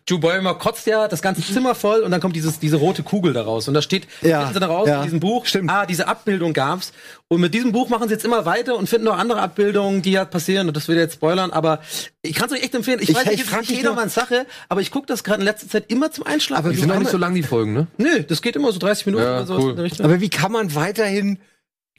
Drew 0.05 0.19
Barrymore 0.19 0.57
kotzt 0.57 0.85
ja 0.87 1.07
das 1.07 1.21
ganze 1.21 1.41
Zimmer 1.41 1.73
voll 1.75 2.01
und 2.01 2.11
dann 2.11 2.21
kommt 2.21 2.35
dieses, 2.35 2.59
diese 2.59 2.77
rote 2.77 3.03
Kugel 3.03 3.33
daraus. 3.33 3.67
Und 3.67 3.73
da 3.73 3.81
steht, 3.81 4.07
Ja, 4.21 4.39
finden 4.41 4.53
sie 4.53 4.59
dann 4.59 4.69
raus 4.69 4.87
ja, 4.87 4.97
in 4.99 5.03
diesem 5.03 5.19
Buch, 5.19 5.45
stimmt. 5.45 5.69
ah, 5.71 5.85
diese 5.85 6.07
Abbildung 6.07 6.53
gab's. 6.53 6.93
Und 7.27 7.41
mit 7.41 7.53
diesem 7.53 7.71
Buch 7.71 7.89
machen 7.89 8.07
sie 8.07 8.13
jetzt 8.13 8.25
immer 8.25 8.45
weiter 8.45 8.75
und 8.75 8.87
finden 8.89 9.05
noch 9.05 9.17
andere 9.17 9.39
Abbildungen, 9.41 10.01
die 10.01 10.11
ja 10.11 10.25
passieren. 10.25 10.67
Und 10.67 10.77
das 10.77 10.87
will 10.87 10.95
ich 10.97 11.01
jetzt 11.01 11.15
spoilern, 11.15 11.51
aber 11.51 11.79
ich 12.21 12.33
kann 12.35 12.47
es 12.47 12.53
euch 12.55 12.63
echt 12.63 12.75
empfehlen. 12.75 12.99
Ich, 13.01 13.09
Ich- 13.09 13.15
weiß 13.15 13.25
nicht, 13.25 13.33
ich 13.35 13.41
es 13.41 13.51
ist 13.51 13.59
nicht 13.69 13.71
jedermanns 13.71 14.13
Sache, 14.13 14.45
aber 14.67 14.81
ich 14.81 14.91
gucke 14.91 15.07
das 15.07 15.23
gerade 15.23 15.39
in 15.41 15.45
letzter 15.45 15.67
Zeit 15.67 15.91
immer 15.91 16.11
zum 16.11 16.25
Einschlafen. 16.25 16.65
Aber 16.65 16.73
die 16.73 16.79
sind 16.79 16.91
auch 16.91 16.99
nicht 16.99 17.11
so 17.11 17.17
lang, 17.17 17.33
die 17.35 17.43
Folgen, 17.43 17.73
ne? 17.73 17.87
Nö, 17.97 18.23
das 18.23 18.41
geht 18.41 18.55
immer 18.55 18.71
so 18.71 18.79
30 18.79 19.05
Minuten 19.07 19.23
Ja, 19.25 19.31
oder 19.37 19.45
sowas 19.45 19.63
cool. 19.63 19.69
in 19.71 19.75
der 19.77 19.85
Richtung. 19.85 20.05
Aber 20.05 20.19
wie 20.21 20.29
kann 20.29 20.51
man 20.51 20.73
weiterhin 20.75 21.39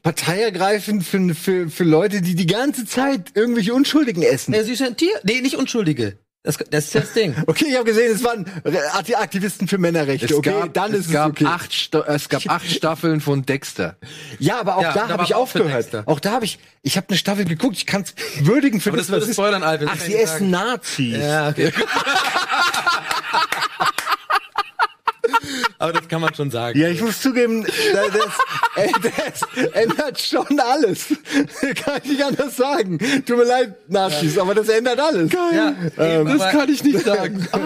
Partei 0.03 0.41
ergreifen 0.43 1.03
für, 1.03 1.35
für, 1.35 1.69
für 1.71 1.85
Leute, 1.85 2.23
die 2.23 2.35
die 2.35 2.47
ganze 2.47 2.85
Zeit 2.87 3.33
irgendwelche 3.35 3.75
Unschuldigen 3.75 4.23
essen? 4.23 4.53
Nee, 4.53 4.63
sie 4.63 4.73
ist 4.73 4.81
ja 4.81 4.87
ein 4.87 4.97
Tier. 4.97 5.13
Nee, 5.25 5.41
nicht 5.41 5.57
Unschuldige. 5.57 6.19
Das, 6.43 6.57
das 6.57 6.87
ist 6.87 6.95
das 6.95 7.13
Ding. 7.13 7.35
Okay, 7.47 7.67
ich 7.69 7.75
habe 7.75 7.85
gesehen, 7.85 8.11
es 8.15 8.25
waren 8.25 8.47
Aktivisten 9.15 9.69
für 9.69 9.77
Männerrechte. 9.77 10.35
okay, 10.35 10.71
dann 10.73 10.95
es 10.95 11.01
ist 11.01 11.13
gab 11.13 11.33
es 11.33 11.43
okay. 11.43 11.45
acht 11.47 11.95
es 12.09 12.29
gab 12.31 12.47
acht 12.49 12.71
Staffeln 12.71 13.21
von 13.21 13.45
Dexter. 13.45 13.97
Ja, 14.39 14.59
aber 14.61 14.77
auch 14.79 14.83
Ja, 14.83 14.95
da 14.95 15.07
da 15.07 15.13
habe 15.13 15.25
ich 15.25 15.35
aufgehört. 15.35 15.89
Auch 16.07 16.19
da 16.19 16.31
habe 16.33 16.47
ich, 16.47 16.59
ich 16.81 16.97
habe 16.97 17.09
eine 17.11 17.19
Staffel 17.19 17.45
geguckt. 17.45 17.77
Ich 17.77 17.85
kann 17.85 18.03
es 18.03 18.15
würdigen 18.47 18.81
für 18.81 18.89
Aber 18.91 18.97
das, 18.97 19.09
das 19.09 19.17
was 19.17 19.23
es 19.25 19.31
ist. 19.31 19.37
spoilern, 19.37 19.63
Alvin. 19.63 19.89
das 19.89 19.99
Ach, 20.01 20.05
sie 20.07 20.17
essen. 20.17 20.49
Nazis. 20.49 21.19
Ja, 21.19 21.51
okay. 21.51 21.73
Aber 25.79 25.93
das 25.93 26.09
kann 26.09 26.21
man 26.21 26.35
schon 26.35 26.51
sagen. 26.51 26.79
Ja, 26.79 26.89
ich 26.89 27.01
muss 27.01 27.21
zugeben, 27.21 27.65
da- 27.93 28.03
das, 28.09 28.85
äh, 28.85 28.91
das 29.03 29.73
ändert 29.73 30.21
schon 30.21 30.61
alles. 30.61 31.07
kann 31.85 32.01
ich 32.05 32.11
nicht 32.11 32.25
anders 32.25 32.57
sagen. 32.57 32.99
Tut 33.27 33.37
mir 33.37 33.45
leid, 33.45 33.75
Nazis, 33.89 34.39
aber 34.39 34.55
das 34.55 34.69
ändert 34.69 34.99
alles. 35.01 35.31
Ja, 35.33 35.75
Ähm, 35.99 36.39
Das 36.39 36.51
kann 36.53 36.69
ich 36.71 36.83
nicht 36.85 37.05
sagen. 37.05 37.47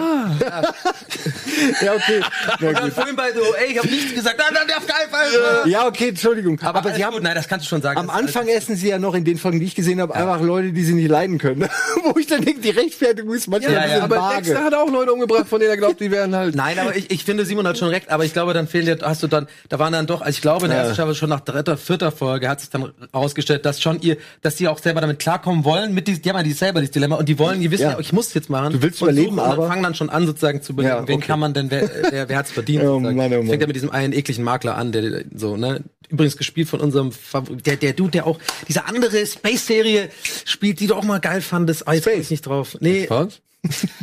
Ja, 1.81 1.93
okay. 1.93 2.21
Na 2.59 2.71
gut. 2.73 2.93
vorhin 2.93 3.15
bei 3.15 3.31
so, 3.31 3.39
ey, 3.55 3.71
ich 3.71 3.77
habe 3.77 3.87
nichts 3.87 4.13
gesagt, 4.13 4.37
nein, 4.37 4.47
nein, 4.53 4.77
auf 4.77 4.85
keinen 4.85 5.09
Fall. 5.09 5.69
Ja, 5.69 5.87
okay, 5.87 6.09
Entschuldigung. 6.09 6.59
Aber, 6.61 6.79
Aber, 6.79 6.93
sie 6.93 7.05
haben 7.05 7.21
nein, 7.23 7.35
das 7.35 7.47
kannst 7.47 7.65
du 7.65 7.69
schon 7.69 7.81
sagen. 7.81 7.97
am 7.97 8.07
Das 8.07 8.15
Anfang 8.15 8.47
essen 8.49 8.75
sie 8.75 8.89
ja 8.89 8.99
noch 8.99 9.13
in 9.15 9.23
den 9.23 9.37
Folgen, 9.37 9.59
die 9.59 9.65
ich 9.65 9.75
gesehen 9.75 10.01
habe, 10.01 10.13
einfach 10.15 10.41
Leute, 10.41 10.73
die 10.73 10.83
sie 10.83 10.93
nicht 10.93 11.09
leiden 11.09 11.37
können. 11.37 11.67
Wo 12.03 12.17
ich 12.19 12.27
dann 12.27 12.43
denke, 12.43 12.59
die 12.61 12.71
Rechtfertigung 12.71 13.33
ist 13.33 13.47
manchmal 13.47 13.73
Ja, 13.73 13.79
ein 13.79 13.89
ja, 13.89 13.95
bisschen 13.95 14.11
Aber 14.11 14.15
vage. 14.17 14.35
Dexter 14.43 14.63
hat 14.65 14.73
auch 14.73 14.89
Leute 14.91 15.13
umgebracht, 15.13 15.47
von 15.47 15.59
denen 15.59 15.71
er 15.71 15.77
glaubt, 15.77 15.99
die 16.01 16.11
wären 16.11 16.35
halt. 16.35 16.55
Nein, 16.55 16.77
aber 16.77 16.95
ich, 16.95 17.09
ich 17.09 17.23
finde, 17.23 17.45
Simon 17.55 17.67
hat 17.69 17.77
schon 17.77 17.87
recht, 17.87 18.09
aber 18.09 18.25
ich 18.25 18.33
glaube, 18.33 18.53
dann 18.53 18.67
fehlt 18.67 18.85
dir, 18.87 18.97
hast 19.01 19.23
du 19.23 19.27
dann, 19.27 19.47
da 19.69 19.79
waren 19.79 19.93
dann 19.93 20.07
doch, 20.07 20.19
also 20.21 20.29
ich 20.35 20.41
glaube, 20.41 20.65
in 20.65 20.69
der 20.71 20.77
Ja. 20.79 20.81
ersten 20.83 20.95
Staffel 20.95 21.15
schon 21.15 21.29
nach 21.29 21.39
dritter, 21.39 21.77
vierter 21.77 22.11
Folge 22.11 22.49
hat 22.49 22.59
sich 22.59 22.69
dann 22.69 22.91
herausgestellt, 23.13 23.65
dass 23.65 23.81
schon 23.81 24.01
ihr, 24.01 24.17
dass 24.41 24.55
die 24.57 24.67
auch 24.67 24.77
selber 24.77 24.99
damit 24.99 25.19
klarkommen 25.19 25.63
wollen, 25.63 25.93
mit 25.93 26.07
diesem, 26.09 26.21
die 26.21 26.29
haben 26.29 26.35
ja 26.37 26.43
die 26.43 26.51
selber 26.51 26.81
dieses 26.81 26.91
Dilemma 26.91 27.15
und 27.15 27.29
die 27.29 27.39
wollen, 27.39 27.61
die 27.61 27.71
wissen 27.71 27.83
ja, 27.83 27.97
ich 27.99 28.11
muss 28.11 28.33
jetzt 28.33 28.49
machen. 28.49 28.73
Du 28.73 28.81
willst 28.81 29.01
und 29.01 29.07
überleben, 29.09 29.35
suchen 29.37 29.39
und 29.45 29.51
aber- 29.53 29.67
fangen 29.67 29.83
dann 29.83 29.95
schon 29.95 30.09
an, 30.09 30.25
sozusagen 30.25 30.61
zu 30.61 30.73
überlegen, 30.73 30.93
Ja, 30.95 31.07
wen 31.07 31.15
okay. 31.15 31.27
kann 31.27 31.39
man 31.39 31.53
denn, 31.53 31.71
wer, 31.71 31.89
wer, 32.11 32.27
wer 32.27 32.37
hat's 32.37 32.51
verdient, 32.51 32.83
Oh. 32.85 32.99
Mann, 32.99 33.15
oh 33.17 33.37
Mann. 33.37 33.47
Fängt 33.47 33.61
ja 33.61 33.67
mit 33.67 33.75
diesem 33.77 33.91
einen 33.91 34.11
ekligen 34.11 34.43
Makler 34.43 34.75
an, 34.75 34.91
der, 34.91 35.23
so, 35.33 35.55
ne, 35.55 35.81
übrigens 36.09 36.35
gespielt 36.35 36.67
von 36.67 36.81
unserem, 36.81 37.11
Favor- 37.13 37.55
der, 37.55 37.77
der 37.77 37.93
Dude, 37.93 38.11
der 38.11 38.27
auch 38.27 38.37
diese 38.67 38.85
andere 38.85 39.25
Space-Serie 39.25 40.09
spielt, 40.43 40.79
die 40.81 40.87
du 40.87 40.95
auch 40.95 41.03
mal 41.03 41.19
geil 41.19 41.41
fandest, 41.41 41.87
ah, 41.87 41.93
jetzt 41.93 42.03
komm 42.09 42.19
ich 42.19 42.29
nicht 42.29 42.45
drauf. 42.45 42.75
Nee, 42.81 43.05
Was? 43.09 43.39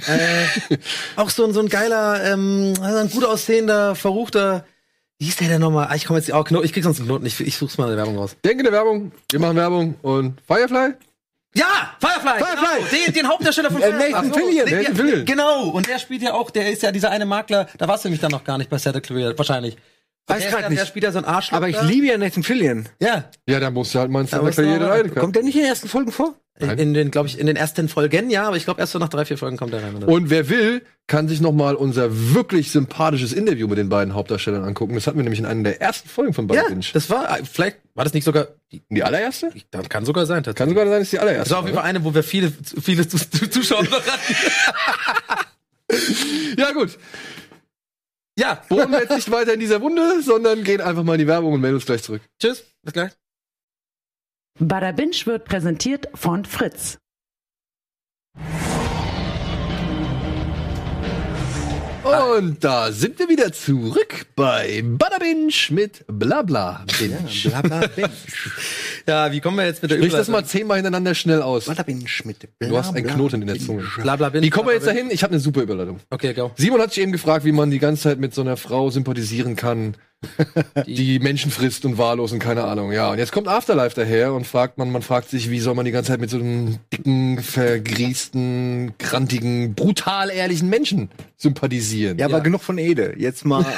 Äh, 0.06 0.76
auch 1.16 1.30
so, 1.30 1.44
ein 1.44 1.52
so 1.52 1.60
ein 1.60 1.68
geiler, 1.68 2.24
ähm, 2.24 2.74
also 2.80 2.98
ein 2.98 3.10
gut 3.10 3.24
aussehender, 3.24 3.94
verruchter, 3.94 4.64
wie 5.18 5.26
hieß 5.26 5.36
der 5.36 5.48
denn 5.48 5.60
nochmal? 5.60 5.88
Ah, 5.90 5.94
ich 5.94 6.04
komme 6.06 6.18
jetzt, 6.18 6.32
oh, 6.32 6.42
Knoten, 6.42 6.64
ich 6.64 6.72
krieg 6.72 6.82
sonst 6.84 6.98
einen 6.98 7.06
Knoten, 7.08 7.26
ich, 7.26 7.40
ich 7.40 7.56
such's 7.56 7.78
mal 7.78 7.84
in 7.84 7.90
der 7.90 7.98
Werbung 7.98 8.18
raus. 8.18 8.36
Denke 8.44 8.58
in 8.58 8.64
der 8.64 8.72
Werbung. 8.72 9.12
Wir 9.30 9.38
machen 9.40 9.56
Werbung. 9.56 9.94
Und 10.02 10.40
Firefly? 10.46 10.94
Ja, 11.54 11.94
Firefly, 12.00 12.38
Firefly! 12.38 12.78
Genau, 12.90 13.04
den, 13.06 13.14
den 13.14 13.28
Hauptdarsteller 13.28 13.70
von 13.70 13.82
Äh, 13.82 13.86
Firefly. 13.92 14.10
Nathan 14.12 14.32
so, 14.32 14.38
Fillion. 14.38 14.70
Nathan 14.70 14.96
Fillion. 14.96 15.24
Genau, 15.26 15.68
und 15.68 15.86
der 15.86 15.98
spielt 15.98 16.22
ja 16.22 16.32
auch, 16.32 16.50
der 16.50 16.72
ist 16.72 16.82
ja 16.82 16.90
dieser 16.92 17.10
eine 17.10 17.26
Makler, 17.26 17.68
da 17.78 17.86
warst 17.86 18.04
du 18.04 18.08
nämlich 18.08 18.20
dann 18.22 18.30
noch 18.32 18.42
gar 18.44 18.58
nicht 18.58 18.70
bei 18.70 18.78
Santa 18.78 19.00
Clarita, 19.00 19.36
wahrscheinlich. 19.36 19.76
Weiß 20.26 20.44
ja- 20.44 20.68
nicht. 20.68 20.80
Der 20.80 20.86
spielt 20.86 21.04
ja 21.04 21.12
so 21.12 21.18
ein 21.18 21.24
Arschloch. 21.24 21.56
Aber 21.56 21.68
ich 21.68 21.76
da. 21.76 21.82
liebe 21.82 22.06
ja 22.06 22.16
Nathan 22.16 22.42
Fillion. 22.42 22.88
Ja, 23.00 23.24
Ja, 23.46 23.60
da 23.60 23.70
musst 23.70 23.94
du 23.94 23.98
halt 23.98 24.10
mal 24.10 24.20
in 24.22 24.28
Santa 24.28 24.86
rein. 24.88 25.14
Kommt 25.14 25.34
der 25.36 25.42
nicht 25.42 25.56
in 25.56 25.62
den 25.62 25.68
ersten 25.70 25.88
Folgen 25.88 26.10
vor? 26.12 26.34
In, 26.62 26.78
in 26.78 26.94
den, 26.94 27.10
glaube 27.10 27.28
ich, 27.28 27.38
in 27.38 27.46
den 27.46 27.56
ersten 27.56 27.88
Folgen, 27.88 28.30
ja, 28.30 28.46
aber 28.46 28.56
ich 28.56 28.64
glaube, 28.64 28.80
erst 28.80 28.92
so 28.92 28.98
nach 28.98 29.08
drei, 29.08 29.24
vier 29.24 29.36
Folgen 29.38 29.56
kommt 29.56 29.72
er 29.74 29.82
rein. 29.82 29.94
Oder? 29.96 30.08
Und 30.08 30.30
wer 30.30 30.48
will, 30.48 30.82
kann 31.06 31.28
sich 31.28 31.40
noch 31.40 31.52
mal 31.52 31.74
unser 31.74 32.34
wirklich 32.34 32.70
sympathisches 32.70 33.32
Interview 33.32 33.66
mit 33.68 33.78
den 33.78 33.88
beiden 33.88 34.14
Hauptdarstellern 34.14 34.64
angucken. 34.64 34.94
Das 34.94 35.06
hatten 35.06 35.18
wir 35.18 35.24
nämlich 35.24 35.40
in 35.40 35.46
einer 35.46 35.62
der 35.64 35.80
ersten 35.80 36.08
Folgen 36.08 36.32
von 36.34 36.48
ja, 36.48 36.62
Bad 36.62 36.68
Binge. 36.70 36.84
das 36.92 37.10
war, 37.10 37.38
vielleicht 37.50 37.78
war 37.94 38.04
das 38.04 38.14
nicht 38.14 38.24
sogar, 38.24 38.48
Die 38.90 39.02
allererste? 39.02 39.50
das 39.70 39.88
kann 39.88 40.04
sogar 40.04 40.24
sein, 40.26 40.42
Kann 40.42 40.68
sogar 40.68 40.86
sein, 40.88 41.00
dass 41.00 41.10
die 41.10 41.16
Das 41.16 41.22
allererste. 41.22 41.50
war 41.52 41.58
auf 41.60 41.64
jeden 41.66 41.76
Fall 41.76 41.84
eine, 41.86 42.04
wo 42.04 42.14
wir 42.14 42.22
viele, 42.22 42.52
viele 42.80 43.02
Zus- 43.06 43.28
Zuschauer 43.50 43.82
noch 43.84 44.06
hatten. 44.06 44.34
Ja, 46.56 46.70
gut. 46.72 46.98
Ja, 48.38 48.62
Bohren 48.70 48.90
wir 48.90 49.00
jetzt 49.00 49.10
nicht 49.14 49.30
weiter 49.30 49.52
in 49.52 49.60
dieser 49.60 49.82
Wunde, 49.82 50.22
sondern 50.22 50.64
gehen 50.64 50.80
einfach 50.80 51.02
mal 51.02 51.14
in 51.14 51.18
die 51.20 51.26
Werbung 51.26 51.52
und 51.52 51.60
melden 51.60 51.74
uns 51.76 51.84
gleich 51.86 52.02
zurück. 52.02 52.22
tschüss, 52.40 52.64
bis 52.82 52.92
gleich. 52.94 53.12
Bada 54.68 54.92
Binge 54.92 55.16
wird 55.24 55.44
präsentiert 55.44 56.08
von 56.14 56.44
Fritz. 56.44 56.98
Und 62.04 62.62
da 62.62 62.92
sind 62.92 63.18
wir 63.18 63.28
wieder 63.28 63.52
zurück 63.52 64.26
bei 64.36 64.82
Badabinch 64.84 65.72
mit 65.72 66.04
Blabla. 66.06 66.84
Binge. 66.98 67.18
Bla, 67.44 67.62
bla, 67.62 67.86
binge. 67.96 68.10
Ja, 69.08 69.32
wie 69.32 69.40
kommen 69.40 69.56
wir 69.56 69.66
jetzt 69.66 69.82
mit 69.82 69.90
der 69.90 69.96
Sprich 69.96 70.12
das 70.12 70.28
mal 70.28 70.44
zehnmal 70.44 70.76
hintereinander 70.76 71.16
schnell 71.16 71.42
aus. 71.42 71.64
Bada 71.64 71.82
binge 71.82 72.04
mit 72.22 72.38
bla, 72.60 72.68
Du 72.68 72.78
hast 72.78 72.94
einen 72.94 73.04
Knoten 73.04 73.42
in 73.42 73.48
der 73.48 73.54
binge. 73.54 73.66
Zunge. 73.66 73.84
Bla, 74.00 74.14
bla, 74.14 74.28
bin, 74.28 74.42
Wie 74.42 74.50
kommen 74.50 74.68
wir 74.68 74.74
jetzt 74.74 74.86
dahin? 74.86 75.10
Ich 75.10 75.24
habe 75.24 75.32
eine 75.32 75.40
super 75.40 75.62
Überleitung. 75.62 75.98
Okay, 76.10 76.34
go. 76.34 76.52
Simon 76.56 76.80
hat 76.80 76.92
sich 76.92 77.02
eben 77.02 77.10
gefragt, 77.10 77.44
wie 77.44 77.52
man 77.52 77.70
die 77.70 77.80
ganze 77.80 78.04
Zeit 78.04 78.20
mit 78.20 78.32
so 78.32 78.42
einer 78.42 78.56
Frau 78.56 78.90
sympathisieren 78.90 79.56
kann, 79.56 79.96
die 80.86 81.18
Menschen 81.18 81.50
frisst 81.50 81.84
und 81.84 81.98
wahllos 81.98 82.32
und 82.32 82.38
keine 82.38 82.64
Ahnung. 82.64 82.92
Ja, 82.92 83.10
und 83.10 83.18
jetzt 83.18 83.32
kommt 83.32 83.48
Afterlife 83.48 83.94
daher 83.96 84.32
und 84.34 84.46
fragt 84.46 84.78
man, 84.78 84.90
man 84.92 85.02
fragt 85.02 85.30
sich, 85.30 85.50
wie 85.50 85.60
soll 85.60 85.74
man 85.74 85.84
die 85.84 85.90
ganze 85.90 86.12
Zeit 86.12 86.20
mit 86.20 86.30
so 86.30 86.38
einem 86.38 86.78
dicken, 86.92 87.42
vergrießten, 87.42 88.94
krantigen, 88.98 89.74
brutal 89.74 90.30
ehrlichen 90.30 90.68
Menschen 90.68 91.10
sympathisieren. 91.36 92.18
Ja, 92.18 92.26
aber 92.26 92.38
Ja. 92.38 92.42
genug 92.44 92.62
von 92.62 92.78
Ede. 92.78 93.14
Jetzt 93.18 93.44
mal. 93.44 93.64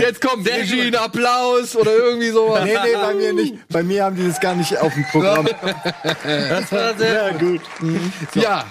Jetzt 0.00 0.20
kommt 0.20 0.48
Regie, 0.48 0.82
ein 0.88 0.94
Applaus 0.94 1.76
oder 1.76 1.92
irgendwie 1.94 2.30
sowas. 2.30 2.64
nee, 2.64 2.72
nee, 2.82 2.94
bei 2.94 3.14
mir 3.14 3.32
nicht. 3.32 3.54
Bei 3.68 3.82
mir 3.82 4.04
haben 4.04 4.16
die 4.16 4.26
das 4.26 4.40
gar 4.40 4.54
nicht 4.54 4.76
auf 4.78 4.92
dem 4.94 5.04
Programm. 5.04 5.46
Das 6.24 6.72
war 6.72 6.96
sehr 6.96 7.30
Ja, 7.32 7.36
gut. 7.36 7.60
Ja, 8.34 8.64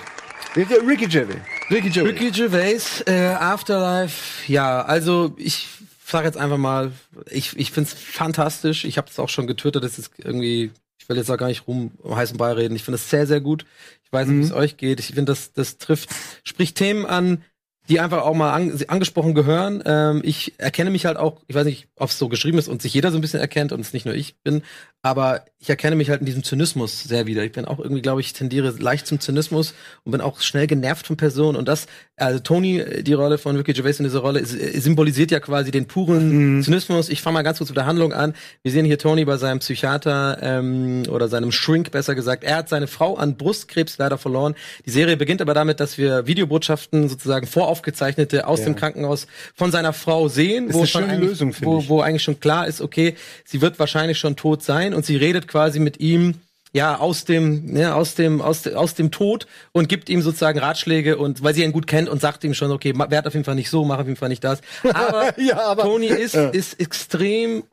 Ricky 0.55 1.07
Gervais. 1.07 1.41
Ricky 1.69 1.89
Gervais. 1.89 2.09
Ricky 2.09 2.31
Gervais, 2.31 3.03
äh, 3.05 3.35
Afterlife, 3.39 4.51
ja, 4.51 4.81
also 4.81 5.35
ich 5.37 5.67
sag 6.09 6.25
jetzt 6.25 6.37
einfach 6.37 6.57
mal, 6.57 6.91
ich, 7.29 7.57
ich 7.57 7.71
find's 7.71 7.93
fantastisch. 7.93 8.85
Ich 8.85 8.97
habe 8.97 9.07
es 9.09 9.19
auch 9.19 9.29
schon 9.29 9.47
getwittert, 9.47 9.83
das 9.83 9.99
ist 9.99 10.11
irgendwie, 10.17 10.71
ich 10.97 11.07
will 11.07 11.17
jetzt 11.17 11.29
auch 11.29 11.37
gar 11.37 11.47
nicht 11.47 11.67
rum 11.67 11.91
um 11.99 12.15
heißen 12.15 12.37
Brei 12.37 12.53
reden. 12.53 12.75
Ich 12.75 12.83
finde 12.83 12.95
es 12.95 13.09
sehr, 13.09 13.27
sehr 13.27 13.41
gut. 13.41 13.65
Ich 14.03 14.11
weiß 14.11 14.27
nicht, 14.27 14.39
wie 14.39 14.45
es 14.45 14.51
euch 14.51 14.77
geht. 14.77 14.99
Ich 14.99 15.07
finde, 15.07 15.25
das, 15.25 15.53
das 15.53 15.77
trifft, 15.77 16.09
spricht 16.43 16.77
Themen 16.77 17.05
an, 17.05 17.43
die 17.89 17.99
einfach 17.99 18.23
auch 18.23 18.33
mal 18.33 18.53
an, 18.53 18.79
angesprochen 18.87 19.35
gehören. 19.35 19.83
Ähm, 19.85 20.21
ich 20.23 20.53
erkenne 20.57 20.89
mich 20.89 21.05
halt 21.05 21.17
auch, 21.17 21.41
ich 21.47 21.55
weiß 21.55 21.65
nicht, 21.65 21.87
ob 21.95 22.09
es 22.09 22.17
so 22.17 22.27
geschrieben 22.27 22.57
ist 22.57 22.67
und 22.67 22.81
sich 22.81 22.93
jeder 22.93 23.11
so 23.11 23.17
ein 23.17 23.21
bisschen 23.21 23.39
erkennt 23.39 23.71
und 23.71 23.81
es 23.81 23.93
nicht 23.93 24.05
nur 24.05 24.15
ich 24.15 24.35
bin, 24.41 24.63
aber 25.01 25.45
ich 25.61 25.69
erkenne 25.69 25.97
mich 25.97 26.09
halt 26.09 26.21
in 26.21 26.25
diesem 26.25 26.43
Zynismus 26.43 27.03
sehr 27.03 27.25
wieder. 27.25 27.43
Ich 27.43 27.51
bin 27.51 27.65
auch 27.65 27.79
irgendwie, 27.79 28.01
glaube 28.01 28.21
ich, 28.21 28.31
tendiere 28.31 28.73
leicht 28.79 29.07
zum 29.07 29.19
Zynismus 29.19 29.73
und 30.05 30.13
bin 30.13 30.21
auch 30.21 30.39
schnell 30.39 30.67
genervt 30.67 31.07
von 31.07 31.17
Personen. 31.17 31.57
Und 31.57 31.67
das, 31.67 31.87
also 32.15 32.39
Tony, 32.39 32.79
äh, 32.79 33.03
die 33.03 33.11
Rolle 33.11 33.37
von 33.37 33.57
Ricky 33.57 33.73
Gervais 33.73 33.99
in 33.99 34.05
dieser 34.05 34.19
Rolle, 34.19 34.39
äh, 34.39 34.45
symbolisiert 34.45 35.31
ja 35.31 35.41
quasi 35.41 35.71
den 35.71 35.85
puren 35.85 36.63
Zynismus. 36.63 37.09
Ich 37.09 37.21
fange 37.21 37.35
mal 37.35 37.41
ganz 37.41 37.57
kurz 37.57 37.69
mit 37.69 37.77
der 37.77 37.85
Handlung 37.85 38.13
an. 38.13 38.33
Wir 38.61 38.71
sehen 38.71 38.85
hier 38.85 38.97
Tony 38.97 39.25
bei 39.25 39.35
seinem 39.35 39.59
Psychiater 39.59 40.37
ähm, 40.41 41.03
oder 41.09 41.27
seinem 41.27 41.51
Shrink, 41.51 41.91
besser 41.91 42.15
gesagt. 42.15 42.45
Er 42.45 42.55
hat 42.55 42.69
seine 42.69 42.87
Frau 42.87 43.15
an 43.15 43.35
Brustkrebs 43.35 43.97
leider 43.97 44.17
verloren. 44.17 44.55
Die 44.85 44.91
Serie 44.91 45.17
beginnt 45.17 45.41
aber 45.41 45.53
damit, 45.53 45.81
dass 45.81 45.97
wir 45.97 46.25
Videobotschaften 46.25 47.09
sozusagen 47.09 47.47
voraufgezeichnete 47.47 48.47
aus 48.47 48.63
dem 48.63 48.77
Krankenhaus 48.77 49.27
von 49.55 49.71
seiner 49.71 49.91
Frau 49.91 50.29
sehen, 50.29 50.73
wo 50.73 50.85
Lösung, 51.19 51.53
wo, 51.61 51.87
wo 51.89 51.99
eigentlich 51.99 52.23
schon 52.23 52.39
klar 52.39 52.65
ist, 52.65 52.79
okay, 52.79 53.15
sie 53.43 53.61
wird 53.61 53.77
wahrscheinlich 53.77 54.17
schon 54.17 54.37
tot 54.37 54.63
sein 54.63 54.88
und 54.93 55.05
sie 55.05 55.15
redet 55.17 55.47
quasi 55.47 55.79
mit 55.79 55.99
ihm 55.99 56.35
ja 56.71 56.97
aus 56.99 57.25
dem 57.25 57.75
ja, 57.75 57.95
aus 57.95 58.13
dem 58.15 58.41
aus, 58.41 58.67
aus 58.67 58.93
dem 58.93 59.09
Tod 59.09 59.47
und 59.71 59.89
gibt 59.89 60.07
ihm 60.09 60.21
sozusagen 60.21 60.59
Ratschläge 60.59 61.17
und 61.17 61.41
weil 61.43 61.55
sie 61.55 61.63
ihn 61.63 61.71
gut 61.71 61.87
kennt 61.87 62.07
und 62.09 62.21
sagt 62.21 62.43
ihm 62.43 62.53
schon 62.53 62.71
okay 62.71 62.93
werd 62.95 63.25
auf 63.25 63.33
jeden 63.33 63.43
Fall 63.45 63.55
nicht 63.55 63.71
so 63.71 63.85
mach 63.85 63.97
auf 63.99 64.05
jeden 64.05 64.17
Fall 64.17 64.29
nicht 64.29 64.43
das 64.43 64.61
aber, 64.93 65.33
Ja, 65.39 65.59
aber- 65.61 65.83
Tony 65.83 66.07
ist 66.07 66.35
Ja. 66.35 66.49
ist 66.49 66.79
extrem 66.79 67.63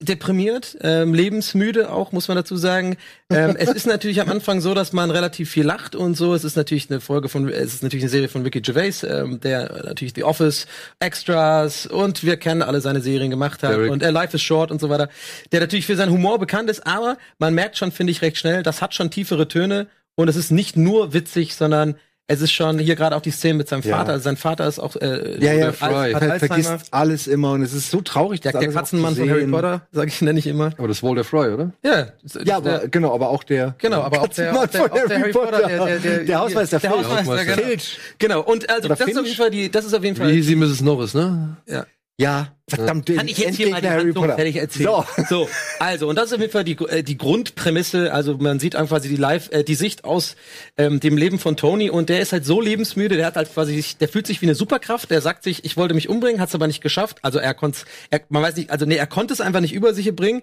deprimiert, 0.00 0.76
ähm, 0.82 1.14
lebensmüde 1.14 1.90
auch, 1.90 2.12
muss 2.12 2.28
man 2.28 2.36
dazu 2.36 2.56
sagen. 2.56 2.96
Ähm, 3.30 3.56
es 3.58 3.70
ist 3.70 3.86
natürlich 3.86 4.20
am 4.20 4.28
Anfang 4.28 4.60
so, 4.60 4.74
dass 4.74 4.92
man 4.92 5.10
relativ 5.10 5.50
viel 5.50 5.64
lacht 5.64 5.96
und 5.96 6.14
so. 6.16 6.34
Es 6.34 6.44
ist 6.44 6.54
natürlich 6.54 6.90
eine 6.90 7.00
Folge 7.00 7.30
von, 7.30 7.48
es 7.48 7.72
ist 7.72 7.82
natürlich 7.82 8.04
eine 8.04 8.10
Serie 8.10 8.28
von 8.28 8.42
Ricky 8.42 8.60
Gervais, 8.60 9.04
ähm, 9.04 9.40
der 9.40 9.84
natürlich 9.84 10.12
The 10.14 10.24
Office, 10.24 10.66
Extras 11.00 11.86
und 11.86 12.24
wir 12.24 12.36
kennen 12.36 12.60
alle 12.60 12.82
seine 12.82 13.00
Serien 13.00 13.30
gemacht 13.30 13.62
hat 13.62 13.72
Derek. 13.72 13.90
und 13.90 14.02
äh, 14.02 14.10
Life 14.10 14.36
is 14.36 14.42
Short 14.42 14.70
und 14.70 14.80
so 14.80 14.90
weiter. 14.90 15.08
Der 15.52 15.60
natürlich 15.60 15.86
für 15.86 15.96
seinen 15.96 16.12
Humor 16.12 16.38
bekannt 16.38 16.68
ist, 16.68 16.86
aber 16.86 17.16
man 17.38 17.54
merkt 17.54 17.78
schon, 17.78 17.90
finde 17.90 18.10
ich, 18.10 18.20
recht 18.20 18.36
schnell, 18.36 18.62
das 18.62 18.82
hat 18.82 18.94
schon 18.94 19.10
tiefere 19.10 19.48
Töne 19.48 19.86
und 20.14 20.28
es 20.28 20.36
ist 20.36 20.50
nicht 20.50 20.76
nur 20.76 21.14
witzig, 21.14 21.54
sondern 21.54 21.96
es 22.28 22.40
ist 22.40 22.50
schon 22.52 22.78
hier 22.80 22.96
gerade 22.96 23.14
auch 23.14 23.20
die 23.20 23.30
Szene 23.30 23.54
mit 23.54 23.68
seinem 23.68 23.82
Ja. 23.82 23.98
Vater. 23.98 24.12
Also 24.14 24.24
sein 24.24 24.36
Vater 24.36 24.66
ist 24.66 24.78
auch 24.80 24.96
äh, 24.96 25.38
Ja, 25.44 25.52
ja, 25.52 25.72
Fry. 25.72 26.12
hat 26.12 26.38
vergisst 26.40 26.88
alles 26.90 27.26
immer 27.28 27.52
und 27.52 27.62
es 27.62 27.72
ist 27.72 27.90
so 27.90 28.00
traurig, 28.00 28.40
Der, 28.40 28.52
der 28.52 28.68
Katzenmann 28.72 29.14
von 29.14 29.30
Harry. 29.30 29.46
Potter, 29.46 29.82
sage 29.92 30.08
ich, 30.08 30.20
nenne 30.22 30.38
ich 30.38 30.46
immer. 30.46 30.72
Aber 30.76 30.88
das 30.88 30.98
ist 30.98 31.02
Walter 31.02 31.22
Fry, 31.24 31.52
oder? 31.52 31.70
Ja, 31.84 32.06
Ja, 32.44 32.56
aber 32.56 32.88
genau, 32.88 33.14
aber 33.14 33.28
auch 33.30 33.44
der. 33.44 33.74
Genau, 33.78 34.02
aber 34.02 34.22
auch 34.22 34.28
der, 34.28 34.52
auch 34.58 34.66
der, 34.66 34.84
auch 34.92 35.06
der 35.06 35.18
Harry 35.20 35.32
Potter, 35.32 35.66
der, 35.68 35.84
der, 35.86 35.98
der, 35.98 36.18
Der 36.24 36.38
Hausmeister 36.40 36.78
der. 36.80 36.90
Hausmeister, 36.90 37.16
Hausmeister. 37.18 37.44
genau. 37.56 37.68
Filch. 37.68 37.98
Genau, 38.18 38.40
und 38.42 38.68
also 38.70 38.86
Oder 38.86 38.96
das 38.96 39.08
ist 39.08 39.18
auf 39.18 39.24
jeden 39.24 39.36
Fall 39.36 39.50
die, 39.50 39.70
das 39.70 39.84
ist 39.84 39.94
auf 39.94 40.02
jeden 40.02 40.16
Wie 40.16 40.20
Fall. 40.20 40.30
hieß 40.32 40.46
sie 40.46 40.56
Mrs. 40.56 40.80
Norris, 40.80 41.14
ne? 41.14 41.56
Ja. 41.66 41.86
Ja, 42.18 42.56
verdammt, 42.66 43.06
Kann 43.14 43.28
ich 43.28 43.36
jetzt 43.36 43.56
hier 43.56 43.68
mal 43.68 43.82
die 43.82 43.88
Harry 43.88 44.04
Handlung 44.04 44.24
Potter. 44.24 44.36
fertig 44.36 44.56
erzählen? 44.56 44.88
So. 44.88 45.04
So. 45.28 45.48
also 45.80 46.08
und 46.08 46.16
das 46.16 46.28
ist 46.28 46.32
auf 46.32 46.40
jeden 46.40 46.50
Fall 46.52 46.64
die, 46.64 46.72
äh, 46.88 47.02
die 47.02 47.18
Grundprämisse. 47.18 48.10
Also 48.10 48.38
man 48.38 48.58
sieht 48.58 48.74
einfach 48.74 48.96
quasi 48.96 49.10
die 49.10 49.16
Live, 49.16 49.50
äh, 49.52 49.64
die 49.64 49.74
Sicht 49.74 50.04
aus 50.04 50.34
ähm, 50.78 50.98
dem 50.98 51.18
Leben 51.18 51.38
von 51.38 51.58
Tony 51.58 51.90
und 51.90 52.08
der 52.08 52.20
ist 52.20 52.32
halt 52.32 52.46
so 52.46 52.62
lebensmüde. 52.62 53.16
Der 53.16 53.26
hat 53.26 53.36
halt 53.36 53.52
quasi, 53.52 53.74
sich- 53.74 53.98
der 53.98 54.08
fühlt 54.08 54.26
sich 54.26 54.40
wie 54.40 54.46
eine 54.46 54.54
Superkraft. 54.54 55.10
Der 55.10 55.20
sagt 55.20 55.42
sich, 55.44 55.66
ich 55.66 55.76
wollte 55.76 55.92
mich 55.92 56.08
umbringen, 56.08 56.40
hat 56.40 56.48
es 56.48 56.54
aber 56.54 56.66
nicht 56.66 56.82
geschafft. 56.82 57.18
Also 57.20 57.38
er 57.38 57.52
konnte, 57.52 57.80
er, 58.10 58.22
man 58.30 58.42
weiß 58.42 58.56
nicht, 58.56 58.70
also 58.70 58.86
nee, 58.86 58.96
er 58.96 59.06
konnte 59.06 59.34
es 59.34 59.42
einfach 59.42 59.60
nicht 59.60 59.74
über 59.74 59.92
sich 59.92 60.10
bringen. 60.16 60.40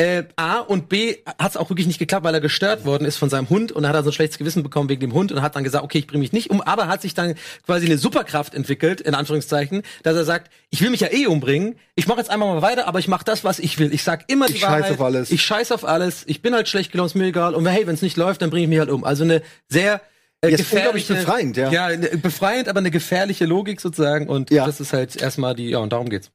Äh, 0.00 0.22
A 0.36 0.60
und 0.60 0.88
B 0.88 1.16
hat 1.40 1.50
es 1.50 1.56
auch 1.56 1.70
wirklich 1.70 1.88
nicht 1.88 1.98
geklappt, 1.98 2.22
weil 2.24 2.32
er 2.32 2.40
gestört 2.40 2.84
worden 2.84 3.04
ist 3.04 3.16
von 3.16 3.28
seinem 3.30 3.48
Hund 3.50 3.72
und 3.72 3.82
dann 3.82 3.88
hat 3.90 3.96
er 3.96 4.04
so 4.04 4.10
ein 4.10 4.12
schlechtes 4.12 4.38
Gewissen 4.38 4.62
bekommen 4.62 4.88
wegen 4.88 5.00
dem 5.00 5.12
Hund 5.12 5.32
und 5.32 5.42
hat 5.42 5.56
dann 5.56 5.64
gesagt, 5.64 5.82
okay, 5.84 5.98
ich 5.98 6.06
bringe 6.06 6.20
mich 6.20 6.32
nicht 6.32 6.50
um, 6.50 6.60
aber 6.60 6.86
hat 6.86 7.02
sich 7.02 7.14
dann 7.14 7.34
quasi 7.66 7.86
eine 7.86 7.98
Superkraft 7.98 8.54
entwickelt, 8.54 9.00
in 9.00 9.14
Anführungszeichen, 9.16 9.82
dass 10.04 10.14
er 10.16 10.24
sagt, 10.24 10.52
ich 10.70 10.80
will 10.82 10.90
mich 10.90 11.00
ja 11.00 11.08
eh 11.10 11.26
umbringen, 11.26 11.74
ich 11.96 12.06
mache 12.06 12.18
jetzt 12.18 12.30
einmal 12.30 12.54
mal 12.54 12.62
weiter, 12.62 12.86
aber 12.86 13.00
ich 13.00 13.08
mache 13.08 13.24
das, 13.24 13.42
was 13.42 13.58
ich 13.58 13.80
will. 13.80 13.92
Ich 13.92 14.04
sag 14.04 14.30
immer 14.30 14.46
die 14.46 14.52
Ich 14.54 14.60
scheiß 14.60 14.70
Wahrheit. 14.70 14.92
auf 14.92 15.00
alles. 15.00 15.32
Ich 15.32 15.42
scheiß 15.42 15.72
auf 15.72 15.84
alles. 15.84 16.22
Ich 16.26 16.42
bin 16.42 16.54
halt 16.54 16.68
schlecht 16.68 16.92
gelaunt, 16.92 17.10
ist 17.10 17.14
mir 17.16 17.26
egal. 17.26 17.56
Und 17.56 17.66
hey, 17.66 17.84
wenn 17.88 17.94
es 17.94 18.02
nicht 18.02 18.16
läuft, 18.16 18.40
dann 18.40 18.50
bringe 18.50 18.62
ich 18.64 18.68
mich 18.68 18.78
halt 18.78 18.90
um. 18.90 19.02
Also 19.02 19.24
eine 19.24 19.42
sehr 19.68 20.00
äh, 20.42 20.50
Ja, 20.50 20.58
ist 20.58 20.72
unglaublich 20.72 21.08
befreiend, 21.08 21.56
ja. 21.56 21.72
Ja, 21.72 21.86
eine- 21.86 22.06
befreiend, 22.18 22.68
aber 22.68 22.78
eine 22.78 22.92
gefährliche 22.92 23.46
Logik 23.46 23.80
sozusagen. 23.80 24.28
Und 24.28 24.52
Ja. 24.52 24.64
das 24.64 24.78
ist 24.78 24.92
halt 24.92 25.20
erstmal 25.20 25.56
die, 25.56 25.70
ja, 25.70 25.78
und 25.78 25.92
darum 25.92 26.08
geht's. 26.08 26.30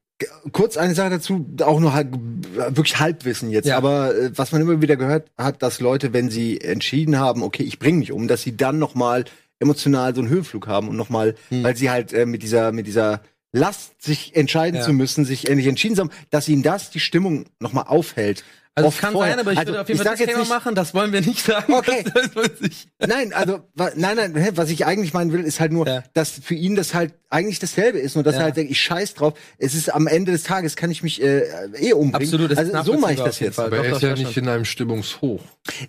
Kurz 0.52 0.76
eine 0.76 0.94
Sache 0.94 1.10
dazu, 1.10 1.44
auch 1.62 1.80
nur 1.80 1.92
halb, 1.92 2.16
wirklich 2.54 3.00
Halbwissen 3.00 3.50
jetzt, 3.50 3.66
Ja. 3.66 3.76
aber 3.76 4.14
äh, 4.16 4.30
was 4.36 4.52
man 4.52 4.60
immer 4.62 4.80
wieder 4.80 4.96
gehört 4.96 5.30
hat, 5.36 5.60
dass 5.62 5.80
Leute, 5.80 6.12
wenn 6.12 6.30
sie 6.30 6.60
entschieden 6.60 7.18
haben, 7.18 7.42
okay, 7.42 7.64
ich 7.64 7.78
bringe 7.80 7.98
mich 7.98 8.12
um, 8.12 8.28
dass 8.28 8.42
sie 8.42 8.56
dann 8.56 8.78
noch 8.78 8.94
mal 8.94 9.24
emotional 9.58 10.14
so 10.14 10.20
einen 10.20 10.30
Höhenflug 10.30 10.66
haben 10.68 10.88
und 10.88 10.96
noch 10.96 11.10
mal, 11.10 11.34
Hm. 11.48 11.64
weil 11.64 11.76
sie 11.76 11.90
halt 11.90 12.12
äh, 12.12 12.26
mit 12.26 12.42
dieser 12.44 12.70
mit 12.70 12.86
dieser 12.86 13.22
Last 13.52 14.02
sich 14.02 14.34
entscheiden 14.36 14.78
Ja. 14.80 14.82
zu 14.86 14.92
müssen, 14.92 15.24
sich 15.24 15.48
endlich 15.48 15.66
entschieden 15.66 15.98
haben, 15.98 16.10
dass 16.30 16.48
ihnen 16.48 16.62
das 16.62 16.90
die 16.90 17.00
Stimmung 17.00 17.46
noch 17.60 17.72
mal 17.72 17.82
aufhält. 17.82 18.44
Also 18.76 18.88
es 18.88 18.98
kann 18.98 19.12
vorher. 19.12 19.34
sein, 19.34 19.40
aber 19.40 19.52
ich 19.52 19.58
Also, 19.58 19.70
würde 19.72 19.82
auf 19.82 19.88
jeden 19.88 20.02
Fall 20.02 20.16
das 20.16 20.26
Thema 20.26 20.38
nicht- 20.40 20.48
machen. 20.48 20.74
Das 20.74 20.94
wollen 20.94 21.12
wir 21.12 21.20
nicht 21.20 21.44
sagen. 21.44 21.72
Okay. 21.72 22.04
Das 22.34 22.50
ich. 22.60 22.88
Nein, 22.98 23.32
also 23.32 23.60
wa- 23.74 23.92
nein, 23.94 24.16
nein, 24.16 24.48
was 24.56 24.68
ich 24.70 24.84
eigentlich 24.84 25.12
meinen 25.14 25.32
will, 25.32 25.44
ist 25.44 25.60
halt 25.60 25.70
nur, 25.72 25.86
Ja. 25.86 26.02
dass 26.14 26.30
für 26.30 26.54
ihn 26.54 26.74
das 26.74 26.92
halt 26.92 27.14
eigentlich 27.30 27.60
dasselbe 27.60 27.98
ist 28.00 28.16
und 28.16 28.26
dass 28.26 28.34
Ja. 28.34 28.40
er 28.40 28.44
halt 28.46 28.56
denkt, 28.56 28.72
ich 28.72 28.80
scheiß 28.80 29.14
drauf. 29.14 29.34
Es 29.58 29.74
ist 29.74 29.94
am 29.94 30.08
Ende 30.08 30.32
des 30.32 30.42
Tages 30.42 30.74
kann 30.74 30.90
ich 30.90 31.02
mich 31.04 31.22
äh, 31.22 31.42
eh 31.78 31.92
umbringen. 31.92 32.14
Absolut, 32.16 32.50
das 32.50 32.58
ist 32.64 32.74
also 32.74 32.92
so 32.94 32.98
mache 32.98 33.12
ich 33.12 33.20
das 33.20 33.38
jetzt. 33.38 33.54
Fall. 33.56 33.66
Aber 33.66 33.76
Doch, 33.76 33.84
er 33.84 33.92
ist 33.96 34.02
ja 34.02 34.10
das 34.10 34.18
nicht 34.18 34.36
in 34.36 34.48
einem 34.48 34.64
Stimmungshoch. 34.64 35.40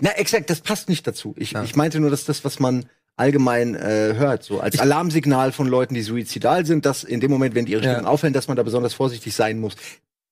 Na, 0.01 0.11
exakt, 0.11 0.49
das 0.51 0.61
passt 0.61 0.87
nicht 0.87 1.07
dazu. 1.07 1.33
Ich, 1.37 1.51
Ja. 1.53 1.63
ich 1.63 1.75
meinte 1.75 1.99
nur, 1.99 2.11
dass 2.11 2.25
das, 2.25 2.45
was 2.45 2.59
man 2.59 2.85
allgemein 3.17 3.75
äh, 3.75 4.13
hört, 4.15 4.43
so 4.43 4.59
als 4.59 4.77
Alarmsignal 4.77 5.51
von 5.53 5.67
Leuten, 5.67 5.93
die 5.93 6.01
suizidal 6.01 6.65
sind, 6.65 6.85
dass 6.85 7.03
in 7.05 7.21
dem 7.21 7.31
Moment, 7.31 7.55
wenn 7.55 7.65
die 7.65 7.71
ihre 7.71 7.83
Ja. 7.83 7.93
Stimmung 7.93 8.07
auffällt, 8.11 8.35
dass 8.35 8.47
man 8.47 8.57
da 8.57 8.63
besonders 8.63 8.93
vorsichtig 8.93 9.33
sein 9.33 9.59
muss. 9.59 9.75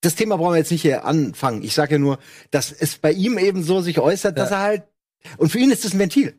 Das 0.04 0.14
Thema 0.14 0.36
brauchen 0.36 0.52
wir 0.54 0.58
jetzt 0.58 0.70
nicht 0.72 0.82
hier 0.82 1.04
anfangen. 1.04 1.62
Ich 1.62 1.74
sage 1.74 1.92
ja 1.92 1.98
nur, 1.98 2.18
dass 2.50 2.72
es 2.72 2.96
bei 2.98 3.12
ihm 3.12 3.38
eben 3.38 3.62
so 3.62 3.80
sich 3.80 3.98
äußert, 3.98 4.36
dass 4.38 4.50
Ja. 4.50 4.56
er 4.56 4.62
halt 4.62 4.82
und 5.38 5.48
für 5.50 5.58
ihn 5.58 5.70
ist 5.70 5.84
das 5.84 5.94
ein 5.94 5.98
Ventil. 5.98 6.34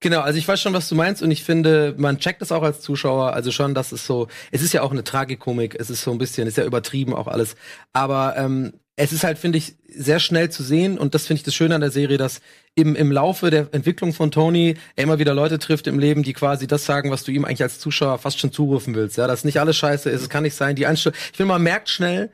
Genau, 0.00 0.20
also 0.20 0.38
ich 0.38 0.48
weiß 0.48 0.60
schon, 0.60 0.72
was 0.72 0.88
du 0.88 0.94
meinst 0.94 1.22
und 1.22 1.30
ich 1.30 1.44
finde, 1.44 1.94
man 1.96 2.18
checkt 2.18 2.40
das 2.42 2.50
auch 2.50 2.62
als 2.62 2.80
Zuschauer, 2.80 3.34
also 3.34 3.52
schon, 3.52 3.74
dass 3.74 3.92
es 3.92 4.06
so, 4.06 4.26
es 4.50 4.62
ist 4.62 4.72
ja 4.72 4.82
auch 4.82 4.90
eine 4.90 5.04
Tragikomik, 5.04 5.76
es 5.78 5.90
ist 5.90 6.02
so 6.02 6.10
ein 6.10 6.18
bisschen, 6.18 6.48
ist 6.48 6.56
ja 6.56 6.64
übertrieben 6.64 7.14
auch 7.14 7.28
alles, 7.28 7.54
aber 7.92 8.34
ähm, 8.36 8.72
es 8.96 9.12
ist 9.12 9.22
halt, 9.24 9.38
finde 9.38 9.58
ich, 9.58 9.76
sehr 9.88 10.18
schnell 10.18 10.50
zu 10.50 10.62
sehen 10.62 10.98
und 10.98 11.14
das 11.14 11.26
finde 11.26 11.38
ich 11.38 11.42
das 11.44 11.54
Schöne 11.54 11.74
an 11.74 11.80
der 11.82 11.90
Serie, 11.90 12.16
dass 12.18 12.40
im, 12.74 12.96
im 12.96 13.12
Laufe 13.12 13.50
der 13.50 13.68
Entwicklung 13.72 14.12
von 14.12 14.30
Tony 14.30 14.74
er 14.96 15.04
immer 15.04 15.18
wieder 15.18 15.34
Leute 15.34 15.58
trifft 15.58 15.86
im 15.86 15.98
Leben, 15.98 16.22
die 16.22 16.32
quasi 16.32 16.66
das 16.66 16.84
sagen, 16.84 17.10
was 17.10 17.22
du 17.24 17.30
ihm 17.30 17.44
eigentlich 17.44 17.62
als 17.62 17.78
Zuschauer 17.78 18.18
fast 18.18 18.40
schon 18.40 18.52
zurufen 18.52 18.94
willst, 18.94 19.18
ja, 19.18 19.26
dass 19.26 19.44
nicht 19.44 19.60
alles 19.60 19.76
scheiße 19.76 20.10
ist, 20.10 20.22
es 20.22 20.28
kann 20.28 20.42
nicht 20.42 20.54
sein, 20.56 20.74
die 20.74 20.86
Einstellung, 20.86 21.16
ich 21.30 21.36
finde, 21.36 21.52
man 21.52 21.62
merkt 21.62 21.88
schnell, 21.90 22.30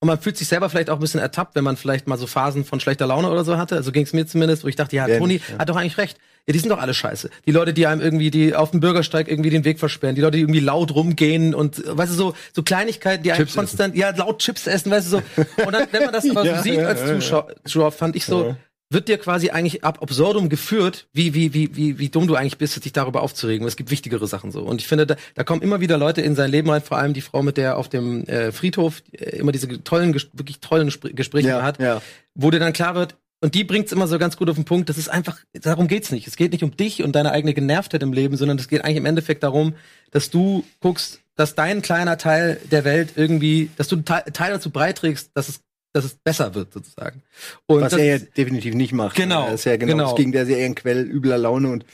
und 0.00 0.06
man 0.06 0.18
fühlt 0.18 0.38
sich 0.38 0.48
selber 0.48 0.70
vielleicht 0.70 0.88
auch 0.88 0.96
ein 0.96 1.00
bisschen 1.00 1.20
ertappt, 1.20 1.54
wenn 1.54 1.64
man 1.64 1.76
vielleicht 1.76 2.08
mal 2.08 2.16
so 2.16 2.26
Phasen 2.26 2.64
von 2.64 2.80
schlechter 2.80 3.06
Laune 3.06 3.30
oder 3.30 3.44
so 3.44 3.58
hatte. 3.58 3.76
Also 3.76 3.92
ging 3.92 4.04
es 4.04 4.14
mir 4.14 4.26
zumindest, 4.26 4.64
wo 4.64 4.68
ich 4.68 4.76
dachte, 4.76 4.96
ja, 4.96 5.06
Tony 5.06 5.34
nicht, 5.34 5.50
ja. 5.50 5.58
hat 5.58 5.68
doch 5.68 5.76
eigentlich 5.76 5.98
recht. 5.98 6.16
Ja, 6.46 6.54
die 6.54 6.58
sind 6.58 6.70
doch 6.70 6.78
alle 6.80 6.94
scheiße. 6.94 7.28
Die 7.46 7.52
Leute, 7.52 7.74
die 7.74 7.86
einem 7.86 8.00
irgendwie, 8.00 8.30
die 8.30 8.54
auf 8.54 8.70
dem 8.70 8.80
Bürgersteig 8.80 9.28
irgendwie 9.28 9.50
den 9.50 9.64
Weg 9.66 9.78
versperren, 9.78 10.14
die 10.14 10.22
Leute, 10.22 10.38
die 10.38 10.42
irgendwie 10.42 10.60
laut 10.60 10.94
rumgehen 10.94 11.54
und, 11.54 11.84
äh, 11.84 11.98
weißt 11.98 12.12
du, 12.12 12.16
so, 12.16 12.34
so 12.54 12.62
Kleinigkeiten, 12.62 13.22
die 13.22 13.32
einem 13.32 13.44
Chips 13.44 13.54
konstant, 13.54 13.94
ja, 13.94 14.08
laut 14.10 14.38
Chips 14.38 14.66
essen, 14.66 14.90
weißt 14.90 15.12
du, 15.12 15.18
so. 15.18 15.42
Und 15.66 15.72
dann, 15.72 15.86
wenn 15.92 16.04
man 16.04 16.14
das 16.14 16.28
aber 16.30 16.46
Ja, 16.46 16.56
so 16.56 16.62
sieht 16.62 16.76
ja, 16.76 16.86
als 16.86 17.00
ja, 17.00 17.06
ja. 17.06 17.14
Zuschauer, 17.16 17.48
Zuschauer, 17.64 17.92
fand 17.92 18.16
ich 18.16 18.24
so, 18.24 18.56
wird 18.90 19.08
dir 19.08 19.18
quasi 19.18 19.50
eigentlich 19.50 19.84
ab 19.84 20.02
absurdum 20.02 20.48
geführt, 20.48 21.06
wie, 21.12 21.32
wie, 21.32 21.54
wie, 21.54 21.76
wie, 21.76 21.98
wie 21.98 22.08
dumm 22.08 22.26
du 22.26 22.34
eigentlich 22.34 22.58
bist, 22.58 22.84
dich 22.84 22.92
darüber 22.92 23.22
aufzuregen. 23.22 23.66
Es 23.66 23.76
gibt 23.76 23.90
wichtigere 23.90 24.26
Sachen 24.26 24.50
so. 24.50 24.62
Und 24.62 24.80
ich 24.80 24.88
finde, 24.88 25.06
da, 25.06 25.16
da 25.34 25.44
kommen 25.44 25.62
immer 25.62 25.80
wieder 25.80 25.96
Leute 25.96 26.20
in 26.20 26.34
sein 26.34 26.50
Leben 26.50 26.68
rein, 26.70 26.82
vor 26.82 26.98
allem 26.98 27.14
die 27.14 27.20
Frau, 27.20 27.42
mit 27.42 27.56
der 27.56 27.64
er 27.64 27.76
auf 27.78 27.88
dem 27.88 28.24
äh, 28.24 28.50
Friedhof 28.50 29.02
äh, 29.12 29.36
immer 29.36 29.52
diese 29.52 29.82
tollen, 29.84 30.12
wirklich 30.14 30.58
tollen 30.60 30.86
Gespr 30.86 31.10
Gespräche 31.10 31.62
hat, 31.62 31.80
ja. 31.80 32.02
wo 32.34 32.50
dir 32.50 32.58
dann 32.58 32.72
klar 32.72 32.94
wird, 32.94 33.16
und 33.42 33.54
die 33.54 33.64
bringt's 33.64 33.90
immer 33.90 34.06
so 34.06 34.18
ganz 34.18 34.36
gut 34.36 34.50
auf 34.50 34.56
den 34.56 34.66
Punkt, 34.66 34.90
das 34.90 34.98
ist 34.98 35.08
einfach, 35.08 35.38
darum 35.54 35.88
geht's 35.88 36.10
nicht. 36.10 36.26
Es 36.26 36.36
geht 36.36 36.52
nicht 36.52 36.62
um 36.62 36.76
dich 36.76 37.02
und 37.02 37.12
deine 37.12 37.32
eigene 37.32 37.54
Genervtheit 37.54 38.02
im 38.02 38.12
Leben, 38.12 38.36
sondern 38.36 38.58
es 38.58 38.68
geht 38.68 38.84
eigentlich 38.84 38.98
im 38.98 39.06
Endeffekt 39.06 39.42
darum, 39.42 39.74
dass 40.10 40.28
du 40.28 40.64
guckst, 40.80 41.20
dass 41.36 41.54
dein 41.54 41.80
kleiner 41.80 42.18
Teil 42.18 42.60
der 42.70 42.84
Welt 42.84 43.14
irgendwie, 43.16 43.70
dass 43.76 43.88
du 43.88 43.96
einen 43.96 44.04
Teil 44.04 44.52
dazu 44.52 44.68
beiträgst, 44.68 45.30
dass 45.32 45.48
es, 45.48 45.60
dass 45.92 46.04
es 46.04 46.14
besser 46.14 46.54
wird, 46.54 46.72
sozusagen. 46.72 47.22
Und 47.66 47.80
Was 47.82 47.90
das 47.92 48.00
er 48.00 48.18
ja 48.18 48.18
definitiv 48.36 48.74
nicht 48.74 48.92
macht. 48.92 49.16
Genau, 49.16 49.46
Das 49.46 49.54
ist 49.60 49.64
ja 49.64 49.76
genau, 49.76 49.92
genau. 49.92 50.04
das 50.10 50.16
Gegenteil, 50.16 50.46
der 50.46 50.54
ja 50.56 50.60
eher 50.62 50.66
ein 50.66 50.74
Quell 50.74 51.00
übler 51.02 51.38
Laune 51.38 51.68
und 51.68 51.84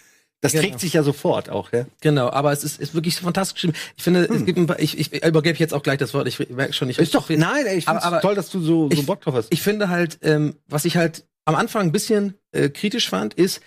das 0.43 0.53
Genau. 0.53 0.65
trägt 0.65 0.81
sich 0.81 0.93
ja 0.93 1.03
sofort 1.03 1.49
auch, 1.49 1.73
ja. 1.73 1.87
Genau, 2.03 2.29
aber 2.31 2.53
es 2.53 2.63
ist, 2.63 2.79
ist 2.79 2.95
wirklich 2.95 3.17
fantastisch 3.17 3.55
geschrieben. 3.55 3.75
Ich 3.97 4.03
finde, 4.05 4.25
es 4.25 4.45
gibt 4.45 4.59
ein 4.59 4.67
paar, 4.67 4.79
ich, 4.79 4.99
ich 4.99 5.25
übergebe 5.25 5.59
jetzt 5.59 5.73
auch 5.73 5.83
gleich 5.83 5.97
das 5.99 6.13
Wort, 6.13 6.29
ich 6.29 6.39
merke 6.51 6.75
schon, 6.75 6.91
ich 6.91 6.99
Ist 6.99 7.15
doch, 7.15 7.29
nein, 7.31 7.67
ich 7.75 7.89
aber- 7.89 8.21
toll, 8.21 8.35
dass 8.35 8.51
du 8.51 8.61
so, 8.61 8.89
so 8.91 8.91
ich- 8.91 9.07
Bock 9.07 9.23
drauf 9.23 9.35
hast. 9.35 9.49
ich 9.51 9.63
finde 9.63 9.89
halt, 9.89 10.19
ähm, 10.23 10.57
was 10.69 10.85
ich 10.85 10.97
halt 10.99 11.25
am 11.47 11.55
Anfang 11.55 11.87
ein 11.87 11.93
bisschen 11.93 12.35
äh, 12.53 12.69
kritisch 12.69 13.09
fand, 13.09 13.33
ist, 13.35 13.61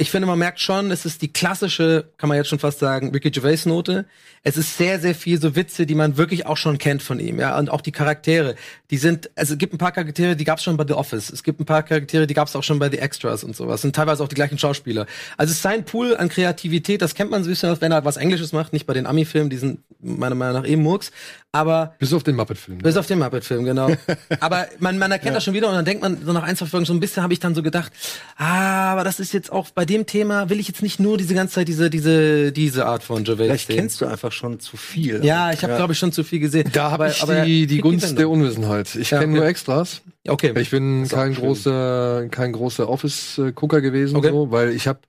ich 0.00 0.12
finde, 0.12 0.28
man 0.28 0.38
merkt 0.38 0.60
schon, 0.60 0.92
es 0.92 1.04
ist 1.04 1.22
die 1.22 1.32
klassische, 1.32 2.04
kann 2.18 2.28
man 2.28 2.36
jetzt 2.36 2.46
schon 2.46 2.60
fast 2.60 2.78
sagen, 2.78 3.10
Ricky 3.10 3.32
Gervais 3.32 3.66
Note. 3.66 4.06
Es 4.44 4.56
ist 4.56 4.78
sehr, 4.78 5.00
sehr 5.00 5.12
viel 5.12 5.40
so 5.40 5.56
Witze, 5.56 5.86
die 5.86 5.96
man 5.96 6.16
wirklich 6.16 6.46
auch 6.46 6.56
schon 6.56 6.78
kennt 6.78 7.02
von 7.02 7.18
ihm, 7.18 7.40
ja, 7.40 7.58
und 7.58 7.68
auch 7.68 7.80
die 7.80 7.90
Charaktere, 7.90 8.54
die 8.92 8.96
sind, 8.96 9.28
also 9.34 9.54
es 9.54 9.58
gibt 9.58 9.74
ein 9.74 9.78
paar 9.78 9.90
Charaktere, 9.90 10.36
die 10.36 10.44
gab 10.44 10.58
es 10.58 10.64
schon 10.64 10.76
bei 10.76 10.84
The 10.86 10.94
Office, 10.94 11.30
es 11.30 11.42
gibt 11.42 11.58
ein 11.58 11.64
paar 11.64 11.82
Charaktere, 11.82 12.28
die 12.28 12.34
gab 12.34 12.46
es 12.46 12.54
auch 12.54 12.62
schon 12.62 12.78
bei 12.78 12.88
The 12.88 12.98
Extras 12.98 13.42
und 13.42 13.56
sowas, 13.56 13.84
und 13.84 13.96
teilweise 13.96 14.22
auch 14.22 14.28
die 14.28 14.36
gleichen 14.36 14.56
Schauspieler. 14.56 15.06
Also 15.36 15.50
es 15.50 15.56
ist 15.56 15.62
sein 15.62 15.84
Pool 15.84 16.16
an 16.16 16.28
Kreativität, 16.28 17.02
das 17.02 17.16
kennt 17.16 17.32
man 17.32 17.42
so 17.42 17.48
ein 17.48 17.52
bisschen, 17.54 17.80
wenn 17.80 17.90
er 17.90 18.04
was 18.04 18.16
Englisches 18.16 18.52
macht, 18.52 18.72
nicht 18.72 18.86
bei 18.86 18.94
den 18.94 19.04
Ami-Filmen, 19.04 19.50
die 19.50 19.56
sind 19.56 19.80
meiner 20.00 20.36
Meinung 20.36 20.62
nach 20.62 20.68
eben 20.68 20.82
Murks, 20.82 21.10
aber 21.50 21.94
Bis 21.98 22.12
auf 22.12 22.22
den 22.22 22.36
Muppet-Film. 22.36 22.78
bis 22.78 22.96
auf 22.96 23.06
den 23.06 23.18
Muppet-Film, 23.18 23.64
genau. 23.64 23.90
Aber 24.40 24.68
man, 24.78 24.98
man 24.98 25.10
erkennt 25.10 25.34
das 25.34 25.44
schon 25.44 25.54
wieder 25.54 25.68
und 25.68 25.74
dann 25.74 25.84
denkt 25.84 26.02
man 26.02 26.24
so 26.24 26.32
nach 26.32 26.42
ein, 26.42 26.56
zwei 26.56 26.66
Folgen 26.66 26.84
so 26.86 26.92
ein 26.92 27.00
bisschen 27.00 27.22
habe 27.22 27.32
ich 27.32 27.40
dann 27.40 27.54
so 27.54 27.62
gedacht, 27.62 27.90
ah, 28.36 28.92
aber 28.92 29.02
das 29.02 29.18
ist 29.18 29.32
jetzt 29.32 29.50
auch 29.50 29.70
bei 29.70 29.84
dem 29.88 30.06
Thema 30.06 30.48
will 30.50 30.60
ich 30.60 30.68
jetzt 30.68 30.82
nicht 30.82 31.00
nur 31.00 31.18
diese 31.18 31.34
ganze 31.34 31.54
Zeit 31.54 31.66
diese 31.66 31.90
diese 31.90 32.52
diese 32.52 32.86
Art 32.86 33.02
von 33.02 33.24
Gervais 33.24 33.46
Vielleicht 33.46 33.66
sehen. 33.66 33.76
kennst 33.76 34.00
du 34.00 34.06
einfach 34.06 34.30
schon 34.30 34.60
zu 34.60 34.76
viel. 34.76 35.24
ja, 35.24 35.52
ich 35.52 35.64
habe 35.64 35.74
glaube 35.74 35.94
ich 35.94 35.98
schon 35.98 36.12
zu 36.12 36.22
viel 36.22 36.38
gesehen. 36.38 36.70
Da 36.72 36.92
habe 36.92 37.04
Aber- 37.06 37.12
ich 37.12 37.22
aber 37.22 37.40
die, 37.44 37.66
die 37.66 37.78
Gunst 37.80 38.04
Wendung. 38.04 38.16
der 38.18 38.28
Unwissenheit. 38.30 38.94
Ich 38.94 39.10
Ja, 39.10 39.18
kenne 39.18 39.32
okay. 39.32 39.40
nur 39.40 39.48
Extras. 39.48 40.02
Okay. 40.28 40.52
Ich 40.60 40.70
bin 40.70 41.08
kein 41.08 41.34
großer, 41.34 42.28
kein 42.30 42.52
großer 42.52 42.88
Office-Gucker 42.88 43.80
gewesen, 43.80 44.16
Okay. 44.16 44.30
so, 44.30 44.50
weil 44.50 44.70
ich 44.74 44.86
habe 44.86 45.00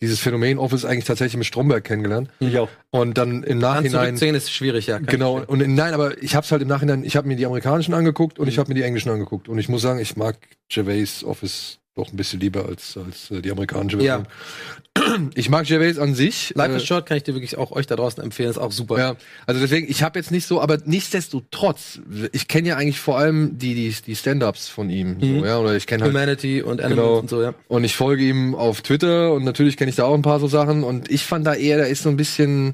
dieses 0.00 0.18
Phänomen 0.18 0.58
Office 0.58 0.84
eigentlich 0.84 1.04
tatsächlich 1.04 1.36
mit 1.36 1.46
Stromberg 1.46 1.84
kennengelernt. 1.84 2.28
Ich 2.40 2.58
auch. 2.58 2.68
Und 2.90 3.18
dann 3.18 3.44
im 3.44 3.58
Nachhinein. 3.58 3.90
zurückziehen 4.16 4.34
ist 4.34 4.50
schwierig, 4.50 4.88
ja. 4.88 4.98
Genau, 4.98 5.42
ich 5.42 5.48
und 5.48 5.60
in, 5.60 5.74
nein, 5.76 5.94
aber 5.94 6.20
ich 6.20 6.34
habe 6.34 6.44
es 6.44 6.50
halt 6.50 6.60
im 6.60 6.66
Nachhinein, 6.66 7.04
ich 7.04 7.14
habe 7.14 7.28
mir 7.28 7.36
die 7.36 7.46
amerikanischen 7.46 7.94
angeguckt 7.94 8.40
und 8.40 8.48
ich 8.48 8.58
habe 8.58 8.68
mir 8.70 8.74
die 8.74 8.82
englischen 8.82 9.10
angeguckt. 9.10 9.48
Und 9.48 9.58
ich 9.58 9.68
muss 9.68 9.82
sagen, 9.82 10.00
ich 10.00 10.16
mag 10.16 10.36
Gervais 10.68 11.22
Office 11.24 11.78
doch 11.94 12.10
ein 12.10 12.16
bisschen 12.16 12.40
lieber 12.40 12.66
als, 12.66 12.96
als 12.96 13.30
äh, 13.30 13.42
die 13.42 13.50
amerikanische 13.50 13.98
Ja. 14.02 14.22
Version. 14.22 15.30
Ich 15.34 15.48
mag 15.48 15.66
Gervais 15.66 15.98
an 15.98 16.14
sich. 16.14 16.52
Life 16.54 16.72
äh, 16.74 16.76
is 16.76 16.84
Short 16.84 17.06
kann 17.06 17.16
ich 17.16 17.22
dir 17.22 17.34
wirklich 17.34 17.56
auch 17.56 17.70
euch 17.72 17.86
da 17.86 17.96
draußen 17.96 18.22
empfehlen, 18.22 18.50
ist 18.50 18.58
auch 18.58 18.72
super. 18.72 18.98
Ja, 18.98 19.16
also 19.46 19.60
deswegen, 19.60 19.90
ich 19.90 20.02
habe 20.02 20.18
jetzt 20.18 20.30
nicht 20.30 20.46
so, 20.46 20.60
aber 20.60 20.78
nichtsdestotrotz, 20.84 22.00
ich 22.32 22.46
kenne 22.48 22.68
ja 22.68 22.76
eigentlich 22.76 23.00
vor 23.00 23.18
allem 23.18 23.58
die, 23.58 23.74
die, 23.74 23.94
die 24.06 24.16
Stand-Ups 24.16 24.68
von 24.68 24.90
ihm, 24.90 25.16
Mhm. 25.18 25.40
so, 25.40 25.44
ja, 25.46 25.58
oder 25.58 25.76
ich 25.76 25.86
kenne 25.86 26.04
halt 26.04 26.12
Humanity 26.12 26.62
und 26.62 26.80
Animals 26.80 26.96
Genau. 27.06 27.18
und 27.18 27.30
so, 27.30 27.42
ja. 27.42 27.54
und 27.68 27.84
ich 27.84 27.96
folge 27.96 28.22
ihm 28.24 28.54
auf 28.54 28.82
Twitter 28.82 29.32
und 29.32 29.44
natürlich 29.44 29.76
kenne 29.76 29.90
ich 29.90 29.96
da 29.96 30.04
auch 30.04 30.14
ein 30.14 30.22
paar 30.22 30.40
so 30.40 30.46
Sachen 30.48 30.84
und 30.84 31.10
ich 31.10 31.24
fand 31.24 31.46
da 31.46 31.54
eher, 31.54 31.78
da 31.78 31.84
ist 31.84 32.02
so 32.02 32.08
ein 32.10 32.16
bisschen, 32.16 32.72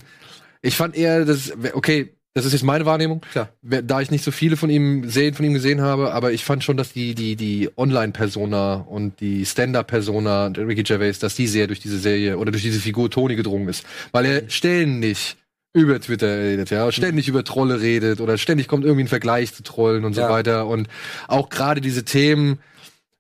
ich 0.63 0.77
fand 0.77 0.97
eher, 0.97 1.25
das, 1.25 1.53
okay, 1.73 2.15
das 2.39 2.47
ist 2.47 2.53
jetzt 2.53 2.65
meine 2.65 2.87
Wahrnehmung, 2.87 3.21
Klar. 3.33 3.51
da 3.63 4.01
ich 4.01 4.11
nicht 4.11 4.25
so 4.25 4.31
viele 4.31 4.57
von 4.57 4.71
ihm 4.71 5.09
sehen, 5.11 5.35
von 5.35 5.45
ihm 5.45 5.55
gesehen 5.55 5.81
habe, 5.83 6.13
aber 6.15 6.33
ich 6.33 6.45
fand 6.45 6.65
schon, 6.65 6.77
dass 6.77 6.93
die, 6.93 7.15
die, 7.15 7.37
die 7.37 7.69
Online-Persona 7.77 8.75
und 8.89 9.21
die 9.21 9.45
Stand-Up-Persona, 9.45 10.47
Ricky 10.57 10.83
Gervais, 10.83 11.19
dass 11.21 11.35
die 11.35 11.47
sehr 11.47 11.67
durch 11.67 11.81
diese 11.81 11.99
Serie 11.99 12.39
oder 12.39 12.51
durch 12.51 12.63
diese 12.63 12.81
Figur 12.81 13.11
Tony 13.11 13.37
gedrungen 13.37 13.69
ist, 13.69 13.85
weil 14.13 14.25
er 14.25 14.49
ständig 14.51 15.37
über 15.75 16.01
Twitter 16.01 16.39
redet, 16.39 16.71
ja, 16.71 16.91
ständig 16.91 17.29
über 17.29 17.45
Trolle 17.45 17.81
redet 17.81 18.21
oder 18.21 18.39
ständig 18.39 18.69
kommt 18.69 18.85
irgendwie 18.85 19.05
ein 19.05 19.09
Vergleich 19.09 19.53
zu 19.55 19.63
Trollen 19.63 20.05
und 20.05 20.15
so 20.15 20.23
Ja. 20.23 20.31
weiter. 20.31 20.67
Und 20.67 20.89
auch 21.29 21.51
gerade 21.51 21.81
diese 21.81 22.05
Themen, 22.05 22.59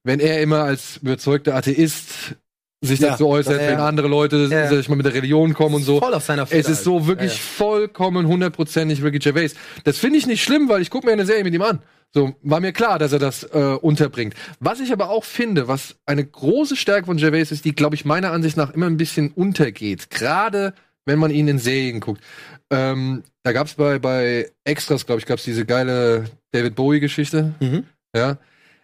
wenn 0.02 0.18
er 0.18 0.40
immer 0.40 0.62
als 0.64 0.96
überzeugter 1.02 1.54
Atheist 1.54 2.34
sich 2.80 3.00
Ja, 3.00 3.10
dazu 3.10 3.26
äußert, 3.28 3.58
wenn 3.58 3.78
andere 3.80 4.08
Leute 4.08 4.48
Ja, 4.50 4.70
ja. 4.70 4.78
ich 4.78 4.88
mal 4.88 4.96
mit 4.96 5.06
der 5.06 5.14
Religion 5.14 5.52
kommen 5.54 5.74
und 5.76 5.82
so. 5.82 5.98
Voll 6.00 6.14
auf 6.14 6.24
seiner 6.24 6.44
Es 6.44 6.50
Feder 6.50 6.68
ist 6.68 6.84
so 6.84 6.98
halt. 6.98 7.06
wirklich 7.08 7.40
vollkommen 7.40 8.26
hundertprozentig 8.26 9.02
Ricky 9.02 9.18
Gervais. 9.18 9.54
Das 9.84 9.98
finde 9.98 10.18
ich 10.18 10.26
nicht 10.26 10.42
schlimm, 10.42 10.68
weil 10.68 10.80
ich 10.82 10.90
gucke 10.90 11.06
mir 11.06 11.12
eine 11.12 11.26
Serie 11.26 11.44
mit 11.44 11.54
ihm 11.54 11.62
an. 11.62 11.80
So, 12.14 12.34
war 12.42 12.60
mir 12.60 12.72
klar, 12.72 12.98
dass 12.98 13.12
er 13.12 13.18
das 13.18 13.42
äh, 13.44 13.76
unterbringt. 13.82 14.34
Was 14.60 14.80
ich 14.80 14.92
aber 14.92 15.10
auch 15.10 15.24
finde, 15.24 15.68
was 15.68 15.96
eine 16.06 16.24
große 16.24 16.76
Stärke 16.76 17.06
von 17.06 17.18
Gervais 17.18 17.50
ist, 17.50 17.64
die, 17.64 17.74
glaube 17.74 17.96
ich, 17.96 18.04
meiner 18.06 18.32
Ansicht 18.32 18.56
nach 18.56 18.70
immer 18.70 18.86
ein 18.86 18.96
bisschen 18.96 19.30
untergeht. 19.32 20.08
Gerade 20.08 20.72
wenn 21.04 21.18
man 21.18 21.30
ihn 21.30 21.48
in 21.48 21.58
Serien 21.58 22.00
guckt. 22.00 22.22
Ähm, 22.70 23.24
da 23.42 23.52
gab 23.52 23.66
es 23.66 23.74
bei, 23.74 23.98
bei 23.98 24.50
Extras, 24.64 25.04
glaube 25.06 25.20
ich, 25.20 25.26
gab 25.26 25.38
es 25.38 25.44
diese 25.44 25.64
geile 25.64 26.26
David 26.52 26.74
Bowie-Geschichte. 26.76 27.54
Mhm. 27.60 27.84
Ja. 28.14 28.38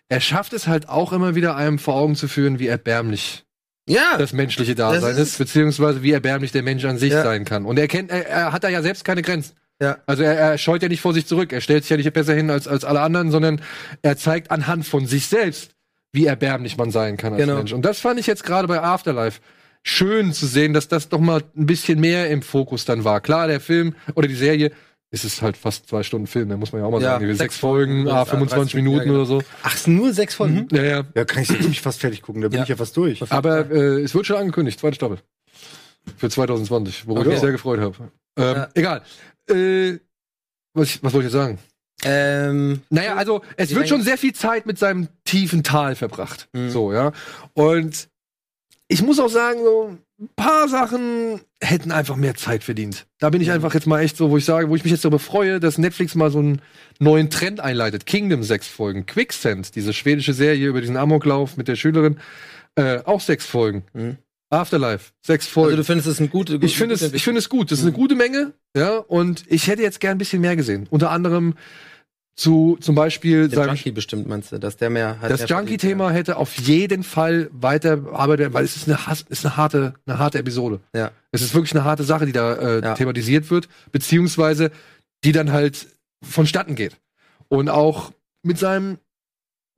Er 0.09 0.21
schafft 0.21 0.53
es 0.53 0.67
halt 0.67 0.89
auch 0.89 1.13
immer 1.13 1.35
wieder 1.35 1.55
einem 1.57 1.79
vor 1.79 1.95
Augen 1.95 2.17
zu 2.17 2.29
führen, 2.29 2.59
wie 2.59 2.67
erbärmlich 2.67 3.45
Ja, 3.87 4.17
das 4.17 4.33
menschliche 4.33 4.75
Dasein 4.75 5.01
Das 5.03 5.13
ist, 5.19 5.33
ist- 5.33 5.39
beziehungsweise 5.39 6.03
wie 6.03 6.13
erbärmlich 6.13 6.53
der 6.53 6.63
Mensch 6.63 6.85
an 6.85 6.97
sich 6.99 7.13
Ja. 7.13 7.23
sein 7.23 7.45
kann. 7.45 7.67
Und 7.67 7.79
er 7.79 7.89
kennt, 7.89 8.11
er, 8.11 8.27
er 8.29 8.53
hat 8.53 8.65
da 8.65 8.69
ja 8.69 8.81
selbst 8.83 9.05
keine 9.05 9.23
Grenzen. 9.23 9.53
Ja. 9.81 9.99
Also 10.07 10.23
er, 10.23 10.35
er 10.39 10.59
scheut 10.59 10.83
ja 10.83 10.89
nicht 10.89 11.01
vor 11.01 11.13
sich 11.13 11.27
zurück. 11.27 11.53
Er 11.53 11.61
stellt 11.61 11.85
sich 11.85 11.91
ja 11.91 11.97
nicht 11.97 12.11
besser 12.13 12.33
hin 12.35 12.51
als, 12.51 12.67
als 12.69 12.85
alle 12.85 13.01
anderen, 13.01 13.31
sondern 13.31 13.61
er 14.03 14.17
zeigt 14.17 14.51
anhand 14.51 14.87
von 14.87 15.07
sich 15.07 15.27
selbst, 15.27 15.73
wie 16.13 16.27
erbärmlich 16.27 16.77
man 16.77 16.91
sein 16.91 17.17
kann 17.17 17.35
als 17.35 17.43
Genau. 17.43 17.57
Mensch. 17.57 17.73
Und 17.73 17.83
das 17.83 17.99
fand 18.01 18.19
ich 18.21 18.27
jetzt 18.27 18.45
gerade 18.45 18.69
bei 18.69 18.81
Afterlife 18.81 19.41
schön 19.83 20.33
zu 20.33 20.47
sehen, 20.47 20.73
dass 20.73 20.89
das 20.89 21.09
doch 21.11 21.19
mal 21.21 21.43
ein 21.57 21.67
bisschen 21.67 22.01
mehr 22.01 22.31
im 22.31 22.41
Fokus 22.41 22.87
dann 22.87 23.05
war. 23.05 23.21
Klar, 23.21 23.49
der 23.49 23.61
Film 23.61 23.95
oder 24.15 24.29
die 24.29 24.35
Serie, 24.35 24.71
es 25.15 25.25
ist 25.25 25.43
halt 25.43 25.57
fast 25.57 25.89
zwei 25.89 26.03
Stunden 26.03 26.27
Film, 26.27 26.49
da 26.49 26.57
muss 26.57 26.73
man 26.73 26.81
ja 26.83 26.87
auch 26.87 26.91
mal 26.91 27.01
Ja, 27.01 27.13
sagen. 27.13 27.27
Sechs, 27.29 27.39
sechs 27.39 27.57
Folgen, 27.59 28.03
Folgen, 28.05 28.09
ah, 28.11 28.21
das- 28.21 28.31
25 28.31 28.73
30 28.73 28.75
Minuten 28.75 29.07
ja, 29.09 29.15
oder 29.15 29.27
so. 29.27 29.43
Ach, 29.63 29.75
es 29.75 29.85
sind 29.85 29.97
nur 29.97 30.13
sechs 30.13 30.35
Folgen? 30.35 30.67
Ja, 30.73 30.83
ja. 30.83 31.05
Ja, 31.15 31.25
kann 31.25 31.43
ich 31.43 31.49
ziemlich 31.49 31.81
fast 31.81 32.01
fertig 32.01 32.23
gucken, 32.23 32.43
da 32.43 32.49
bin 32.49 32.59
Ja. 32.59 32.63
ich 32.65 32.69
ja 32.69 32.77
fast 32.77 32.97
durch. 32.97 33.23
Aber 33.33 33.71
äh, 33.71 34.03
es 34.03 34.15
wird 34.15 34.27
schon 34.27 34.37
angekündigt, 34.37 34.81
zweite 34.81 34.97
Staffel. 34.97 35.19
Für 36.17 36.29
2020, 36.29 37.07
worüber 37.07 37.21
ich 37.21 37.27
Okay. 37.27 37.35
mich 37.35 37.41
sehr 37.41 37.53
gefreut 37.53 37.81
habe. 37.81 37.95
Ähm, 38.37 38.45
Ja. 38.57 38.69
Egal. 38.75 39.03
Äh, 39.51 39.99
was, 40.75 40.89
ich, 40.89 41.03
was 41.03 41.13
wollte 41.15 41.29
ich 41.29 41.33
jetzt 41.33 41.41
sagen? 41.41 41.59
ähm, 42.05 42.83
Naja, 42.91 43.15
also 43.15 43.43
es 43.57 43.75
wird 43.75 43.89
schon 43.89 44.03
sehr 44.03 44.19
viel 44.19 44.35
Zeit 44.35 44.67
mit 44.67 44.79
seinem 44.79 45.09
tiefen 45.25 45.63
Tal 45.63 45.95
verbracht. 45.95 46.49
Mhm. 46.53 46.71
So, 46.71 46.93
ja. 46.93 47.13
Und 47.55 48.09
ich 48.89 49.01
muss 49.03 49.19
auch 49.21 49.29
sagen, 49.31 49.61
so 49.63 49.97
paar 50.37 50.69
Sachen 50.69 51.41
hätten 51.61 51.91
einfach 51.93 52.17
mehr 52.17 52.35
Zeit 52.35 52.65
verdient. 52.65 53.07
Da 53.19 53.31
bin 53.31 53.41
ich 53.41 53.51
einfach 53.51 53.75
jetzt 53.75 53.87
mal 53.87 54.01
echt 54.01 54.17
so, 54.17 54.31
wo 54.31 54.37
ich 54.37 54.45
sage, 54.45 54.69
wo 54.69 54.77
ich 54.77 54.85
mich 54.85 54.91
jetzt 54.93 55.05
darüber 55.05 55.19
freue, 55.19 55.61
dass 55.61 55.79
Netflix 55.79 56.15
mal 56.15 56.31
so 56.31 56.39
einen 56.39 56.61
neuen 56.99 57.31
Trend 57.31 57.61
einleitet. 57.61 58.07
Kingdom 58.07 58.43
sechs 58.43 58.69
Folgen. 58.69 59.07
Quicksand, 59.07 59.75
diese 59.77 59.93
schwedische 59.93 60.35
Serie 60.35 60.69
über 60.69 60.81
diesen 60.81 60.97
Amoklauf 60.97 61.57
mit 61.57 61.69
der 61.69 61.77
Schülerin, 61.77 62.19
äh, 62.77 62.99
auch 63.05 63.21
sechs 63.21 63.47
Folgen. 63.47 63.85
Mhm. 63.93 64.17
Afterlife, 64.51 65.13
sechs 65.23 65.47
Folgen. 65.49 65.71
also 65.71 65.79
du 65.79 65.85
findest 65.85 66.07
es 66.09 66.21
ein 66.21 66.31
gut, 66.31 66.49
gut 66.51 66.63
Ich 66.63 66.77
finde 66.77 66.95
es, 66.95 67.03
ich 67.13 67.25
finde 67.25 67.39
es 67.41 67.49
gut. 67.49 67.73
Das 67.73 67.79
ist 67.81 67.85
eine 67.85 67.93
Mhm. 67.93 67.97
gute 67.97 68.15
Menge, 68.15 68.53
ja. 68.77 68.99
Und 68.99 69.43
ich 69.49 69.67
hätte 69.67 69.83
jetzt 69.83 69.99
gern 70.01 70.13
ein 70.13 70.19
bisschen 70.19 70.41
mehr 70.41 70.55
gesehen. 70.55 70.87
Unter 70.91 71.11
anderem 71.11 71.55
zu, 72.37 72.77
zum 72.81 72.95
Beispiel 72.97 73.49
der 73.49 73.67
Junkie 73.67 73.93
bestimmt 73.93 74.27
meinst 74.27 74.51
du, 74.51 74.59
dass 74.59 74.77
der 74.77 74.91
mehr 74.91 75.21
hat 75.21 75.31
das 75.31 75.49
Junkie-Thema 75.49 76.11
hätte 76.11 76.37
auf 76.37 76.57
jeden 76.59 77.05
Fall 77.05 77.49
weiter 77.53 78.01
arbeitet, 78.13 78.53
weil 78.53 78.65
es 78.65 78.75
ist 78.77 78.89
eine, 78.89 79.07
Hass, 79.07 79.25
ist 79.29 79.47
eine 79.47 79.57
harte, 79.57 79.95
eine 80.07 80.19
harte 80.19 80.39
Episode. 80.39 80.81
Ja. 80.95 81.13
Es 81.31 81.43
ist 81.43 81.55
wirklich 81.55 81.73
eine 81.75 81.85
harte 81.85 82.03
Sache, 82.03 82.27
die 82.27 82.33
da 82.33 82.55
äh, 82.55 82.83
Ja. 82.83 82.95
thematisiert 82.95 83.51
wird, 83.51 83.69
beziehungsweise 83.93 84.73
die 85.23 85.31
dann 85.33 85.53
halt 85.53 85.87
vonstatten 86.25 86.75
geht. 86.75 86.97
Und 87.49 87.69
auch 87.69 88.11
mit 88.43 88.59
seinem 88.59 88.99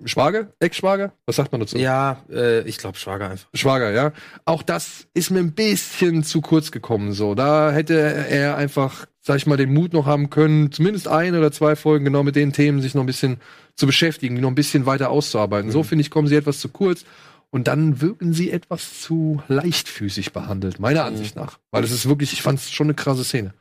Schwager, 0.05 0.49
Ex-Schwager, 0.59 1.13
was 1.25 1.37
sagt 1.37 1.53
man 1.53 1.61
dazu? 1.61 1.79
Ja, 1.79 2.23
äh, 2.31 2.61
ich 2.69 2.77
glaube 2.79 2.99
Schwager 2.99 3.31
einfach. 3.31 3.49
Schwager, 3.55 3.93
ja. 3.93 4.13
Auch 4.45 4.63
das 4.63 5.07
ist 5.15 5.31
mir 5.31 5.39
ein 5.41 5.53
bisschen 5.53 6.23
zu 6.23 6.41
kurz 6.43 6.71
gekommen. 6.71 7.13
So, 7.13 7.35
da 7.35 7.71
hätte 7.71 7.95
er 7.99 8.57
einfach, 8.57 9.07
sag 9.27 9.39
ich 9.39 9.47
mal, 9.47 9.57
den 9.57 9.75
Mut 9.75 9.93
noch 9.93 10.07
haben 10.07 10.31
können, 10.31 10.71
zumindest 10.71 11.09
ein 11.09 11.35
oder 11.35 11.51
zwei 11.51 11.75
Folgen 11.75 12.05
genau 12.05 12.23
mit 12.23 12.37
den 12.37 12.53
Themen 12.53 12.81
sich 12.81 12.95
noch 12.95 13.03
ein 13.03 13.07
bisschen 13.07 13.39
zu 13.75 13.85
beschäftigen, 13.85 14.37
die 14.37 14.41
noch 14.41 14.51
ein 14.51 14.55
bisschen 14.55 14.87
weiter 14.87 15.11
auszuarbeiten. 15.11 15.73
So 15.73 15.83
finde 15.83 16.03
ich, 16.03 16.13
kommen 16.13 16.29
sie 16.29 16.37
etwas 16.37 16.61
zu 16.61 16.69
kurz. 16.69 17.05
Und 17.51 17.67
dann 17.67 18.01
wirken 18.01 18.33
sie 18.33 18.53
etwas 18.53 19.01
zu 19.01 19.43
leichtfüßig 19.49 20.33
behandelt, 20.33 20.79
meiner 20.79 21.05
Ansicht 21.05 21.35
nach. 21.35 21.59
Weil 21.73 21.83
es 21.83 21.91
ist 21.91 22.09
wirklich, 22.09 22.35
ich 22.35 22.43
fand 22.43 22.61
es 22.61 22.71
schon 22.71 22.87
eine 22.87 22.95
krasse 22.95 23.25
Szene. 23.25 23.53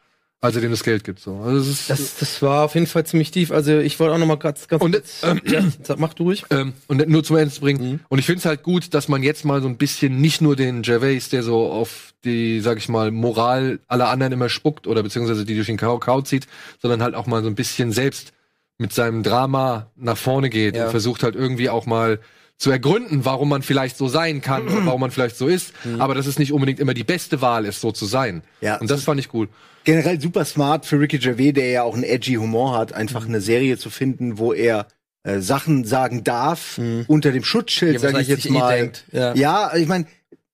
Als 0.41 0.55
er 0.55 0.61
dem 0.61 0.71
das 0.71 0.83
Geld 0.83 1.03
gibt. 1.03 1.19
So. 1.19 1.38
Also 1.38 1.57
das 1.59 1.67
ist, 1.67 1.89
Das, 1.89 2.17
das 2.19 2.41
war 2.41 2.65
auf 2.65 2.75
jeden 2.75 2.86
Fall 2.88 3.05
ziemlich 3.05 3.31
tief. 3.31 3.51
Also 3.51 3.79
ich 3.79 3.99
wollte 3.99 4.13
auch 4.13 4.19
noch 4.19 4.27
mal 4.27 4.36
ganz, 4.38 4.67
ganz 4.67 4.83
Und, 4.83 4.91
kurz, 4.91 5.23
ähm, 5.23 5.41
ja, 5.45 5.63
mach 5.97 6.13
du 6.13 6.23
ruhig. 6.23 6.43
ähm, 6.51 6.73
und 6.88 7.07
nur 7.09 7.23
zum 7.23 7.38
Ende 7.38 7.51
zu 7.53 7.61
bringen. 7.61 7.89
Mhm. 7.93 7.99
Und 8.09 8.19
ich 8.19 8.25
finde 8.25 8.39
es 8.39 8.45
halt 8.45 8.61
gut, 8.61 8.93
dass 8.93 9.07
man 9.07 9.23
jetzt 9.23 9.43
mal 9.45 9.61
so 9.61 9.67
ein 9.67 9.77
bisschen 9.77 10.21
nicht 10.21 10.41
nur 10.41 10.55
den 10.55 10.83
Gervais, 10.83 11.29
der 11.31 11.41
so 11.41 11.71
auf 11.71 12.13
die, 12.25 12.59
sag 12.61 12.77
ich 12.77 12.89
mal, 12.89 13.09
Moral 13.11 13.79
aller 13.88 14.09
anderen 14.09 14.33
immer 14.33 14.49
spuckt 14.49 14.86
oder 14.88 15.01
beziehungsweise 15.01 15.45
die 15.45 15.55
durch 15.55 15.67
den 15.67 15.77
Kau 15.77 16.21
zieht, 16.21 16.47
sondern 16.81 17.01
halt 17.01 17.15
auch 17.15 17.25
mal 17.27 17.41
so 17.41 17.47
ein 17.49 17.55
bisschen 17.55 17.91
selbst 17.91 18.31
mit 18.77 18.93
seinem 18.93 19.23
Drama 19.23 19.89
nach 19.95 20.17
vorne 20.17 20.49
geht 20.49 20.75
Ja. 20.75 20.86
und 20.86 20.91
versucht 20.91 21.23
halt 21.23 21.36
irgendwie 21.36 21.69
auch 21.69 21.86
mal 21.86 22.19
zu 22.57 22.71
ergründen, 22.71 23.25
warum 23.25 23.49
man 23.49 23.61
vielleicht 23.63 23.97
so 23.97 24.07
sein 24.07 24.41
kann 24.41 24.67
und 24.67 24.85
warum 24.85 25.01
man 25.01 25.11
vielleicht 25.11 25.35
so 25.37 25.47
ist, 25.47 25.73
Mhm. 25.83 26.01
aber 26.01 26.15
dass 26.15 26.25
es 26.25 26.39
nicht 26.39 26.53
unbedingt 26.53 26.79
immer 26.79 26.93
die 26.93 27.03
beste 27.03 27.41
Wahl 27.41 27.65
ist, 27.65 27.81
so 27.81 27.91
zu 27.91 28.05
sein. 28.05 28.43
Ja. 28.61 28.77
Und 28.77 28.89
das 28.89 29.03
fand 29.03 29.19
ich 29.19 29.27
gut. 29.29 29.49
generell 29.83 30.19
super 30.19 30.45
smart 30.45 30.85
für 30.87 30.99
Ricky 30.99 31.19
Gervais, 31.19 31.51
der 31.53 31.69
ja 31.69 31.83
auch 31.83 31.93
einen 31.93 32.03
edgy 32.03 32.35
Humor 32.35 32.77
hat, 32.77 32.93
einfach 32.93 33.21
Mhm. 33.23 33.29
eine 33.35 33.41
Serie 33.41 33.77
zu 33.77 33.89
finden, 33.89 34.37
wo 34.39 34.51
er 34.53 34.87
äh, 35.23 35.39
Sachen 35.39 35.85
sagen 35.85 36.23
darf 36.23 36.79
unter 37.07 37.31
dem 37.31 37.43
Schutzschild, 37.43 37.93
Ja, 37.95 37.99
sage 37.99 38.21
ich 38.21 38.27
jetzt 38.27 38.45
eh 38.45 38.49
mal. 38.51 38.75
denkt, 38.77 39.05
ja. 39.11 39.33
ja, 39.35 39.75
ich 39.75 39.87
meine, 39.87 40.05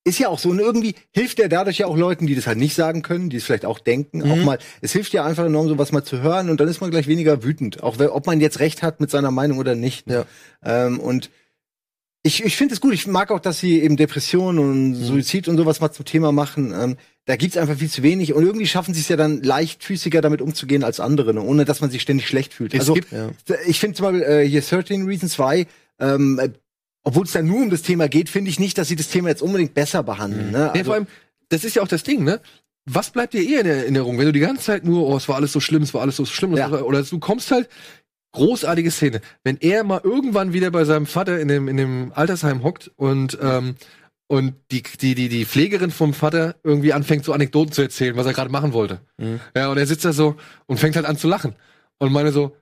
ist 0.06 0.18
ja 0.18 0.30
auch 0.30 0.40
so. 0.40 0.50
Und 0.50 0.60
irgendwie 0.60 0.96
hilft 1.12 1.40
er 1.40 1.50
dadurch 1.50 1.78
ja 1.80 1.88
auch 1.88 1.98
Leuten, 1.98 2.26
die 2.26 2.36
das 2.36 2.48
halt 2.48 2.58
nicht 2.58 2.74
sagen 2.74 3.02
können, 3.04 3.30
die 3.30 3.36
es 3.38 3.44
vielleicht 3.44 3.66
auch 3.66 3.80
denken, 3.80 4.20
Mhm. 4.20 4.32
auch 4.32 4.38
mal. 4.46 4.60
Es 4.82 4.94
hilft 4.94 5.12
ja 5.14 5.24
einfach 5.26 5.46
enorm, 5.46 5.68
sowas 5.68 5.92
mal 5.92 6.04
zu 6.04 6.22
hören 6.22 6.50
und 6.50 6.60
dann 6.60 6.68
ist 6.70 6.80
man 6.82 6.90
gleich 6.90 7.08
weniger 7.08 7.44
wütend, 7.44 7.84
auch 7.84 8.00
ob 8.00 8.26
man 8.28 8.40
jetzt 8.42 8.60
recht 8.60 8.82
hat 8.82 9.00
mit 9.02 9.12
seiner 9.12 9.30
Meinung 9.32 9.60
oder 9.60 9.76
nicht. 9.76 10.08
ne? 10.08 10.26
Ähm, 10.64 11.00
und 11.00 11.30
ich, 12.24 12.44
ich 12.44 12.56
finde 12.56 12.74
es 12.76 12.82
gut. 12.82 12.94
Ich 12.94 13.08
mag 13.08 13.32
auch, 13.32 13.40
dass 13.40 13.60
sie 13.60 13.82
eben 13.82 13.98
Depressionen 13.98 14.60
und 14.60 14.90
Mhm. 14.92 15.04
Suizid 15.06 15.48
und 15.48 15.58
sowas 15.58 15.80
mal 15.82 15.92
zum 15.92 16.06
Thema 16.06 16.32
machen. 16.32 16.74
Ähm, 16.78 16.98
da 17.26 17.36
gibt's 17.36 17.58
einfach 17.58 17.78
viel 17.78 17.90
zu 17.90 18.04
wenig 18.04 18.34
und 18.34 18.44
irgendwie 18.46 18.68
schaffen 18.68 18.94
sie 18.94 19.02
es 19.02 19.10
ja 19.10 19.16
dann 19.18 19.42
leichtfüßiger 19.42 20.22
damit 20.22 20.42
umzugehen 20.42 20.84
als 20.84 21.00
andere, 21.00 21.34
ne? 21.34 21.42
ohne 21.42 21.66
dass 21.66 21.82
man 21.82 21.90
sich 21.92 22.02
ständig 22.02 22.28
schlecht 22.28 22.54
fühlt. 22.54 22.74
Es 22.74 22.82
also 22.82 22.94
gibt- 22.96 23.12
Ja. 23.12 23.30
ich 23.66 23.80
finde 23.80 23.96
zum 23.98 24.06
Beispiel 24.08 24.24
äh, 24.24 24.48
hier 24.48 24.62
13 24.62 25.06
Reasons 25.06 25.38
Why, 25.40 25.66
ähm, 26.00 26.40
äh, 26.40 26.50
obwohl 27.04 27.26
es 27.26 27.32
da 27.32 27.42
nur 27.42 27.58
um 27.62 27.70
das 27.70 27.82
Thema 27.84 28.08
geht, 28.08 28.30
finde 28.30 28.50
ich 28.52 28.60
nicht, 28.60 28.78
dass 28.78 28.88
sie 28.88 28.96
das 28.96 29.10
Thema 29.10 29.30
jetzt 29.30 29.42
unbedingt 29.42 29.74
besser 29.74 30.04
behandeln. 30.04 30.52
Ne? 30.52 30.72
Nee, 30.74 30.80
Also, 30.80 30.84
vor 30.86 30.94
allem, 30.96 31.08
das 31.50 31.64
ist 31.64 31.76
ja 31.76 31.82
auch 31.84 31.88
das 31.88 32.04
Ding, 32.04 32.24
ne? 32.24 32.40
Was 32.86 33.12
bleibt 33.12 33.34
dir 33.34 33.48
eher 33.48 33.62
in 33.62 33.68
Erinnerung, 33.68 34.18
wenn 34.18 34.26
du 34.26 34.32
die 34.32 34.40
ganze 34.40 34.64
Zeit 34.64 34.84
nur, 34.84 35.08
oh, 35.08 35.16
es 35.16 35.28
war 35.30 35.36
alles 35.36 35.52
so 35.52 35.60
schlimm, 35.60 35.84
es 35.84 35.94
war 35.94 36.02
alles 36.02 36.16
so 36.16 36.26
schlimm, 36.26 36.56
Ja. 36.58 36.70
oder 36.70 37.04
du 37.04 37.20
kommst 37.20 37.52
halt, 37.52 37.70
großartige 38.34 38.92
Szene, 38.92 39.22
wenn 39.44 39.58
er 39.58 39.84
mal 39.84 40.02
irgendwann 40.04 40.54
wieder 40.54 40.72
bei 40.72 40.86
seinem 40.86 41.06
Vater 41.06 41.40
in 41.40 41.48
dem, 41.48 41.68
in 41.68 41.78
dem 41.78 42.12
Altersheim 42.16 42.64
hockt 42.64 42.92
und, 42.96 43.38
ähm, 43.42 43.76
und 44.28 44.56
die, 44.72 44.84
die, 44.84 45.16
die, 45.16 45.30
die 45.30 45.46
Pflegerin 45.46 45.92
vom 45.92 46.14
Vater 46.14 46.56
irgendwie 46.64 46.94
anfängt, 46.94 47.26
so 47.26 47.34
Anekdoten 47.34 47.74
zu 47.74 47.82
erzählen, 47.82 48.16
was 48.16 48.26
er 48.26 48.34
gerade 48.34 48.50
machen 48.50 48.74
wollte. 48.74 49.02
Mhm. 49.18 49.42
Ja, 49.56 49.70
und 49.70 49.78
er 49.78 49.86
sitzt 49.86 50.06
da 50.06 50.14
so 50.14 50.38
und 50.68 50.80
fängt 50.80 50.96
halt 50.96 51.06
an 51.06 51.18
zu 51.18 51.28
lachen. 51.28 51.56
Und 52.00 52.14
meine 52.14 52.32
so, 52.32 52.56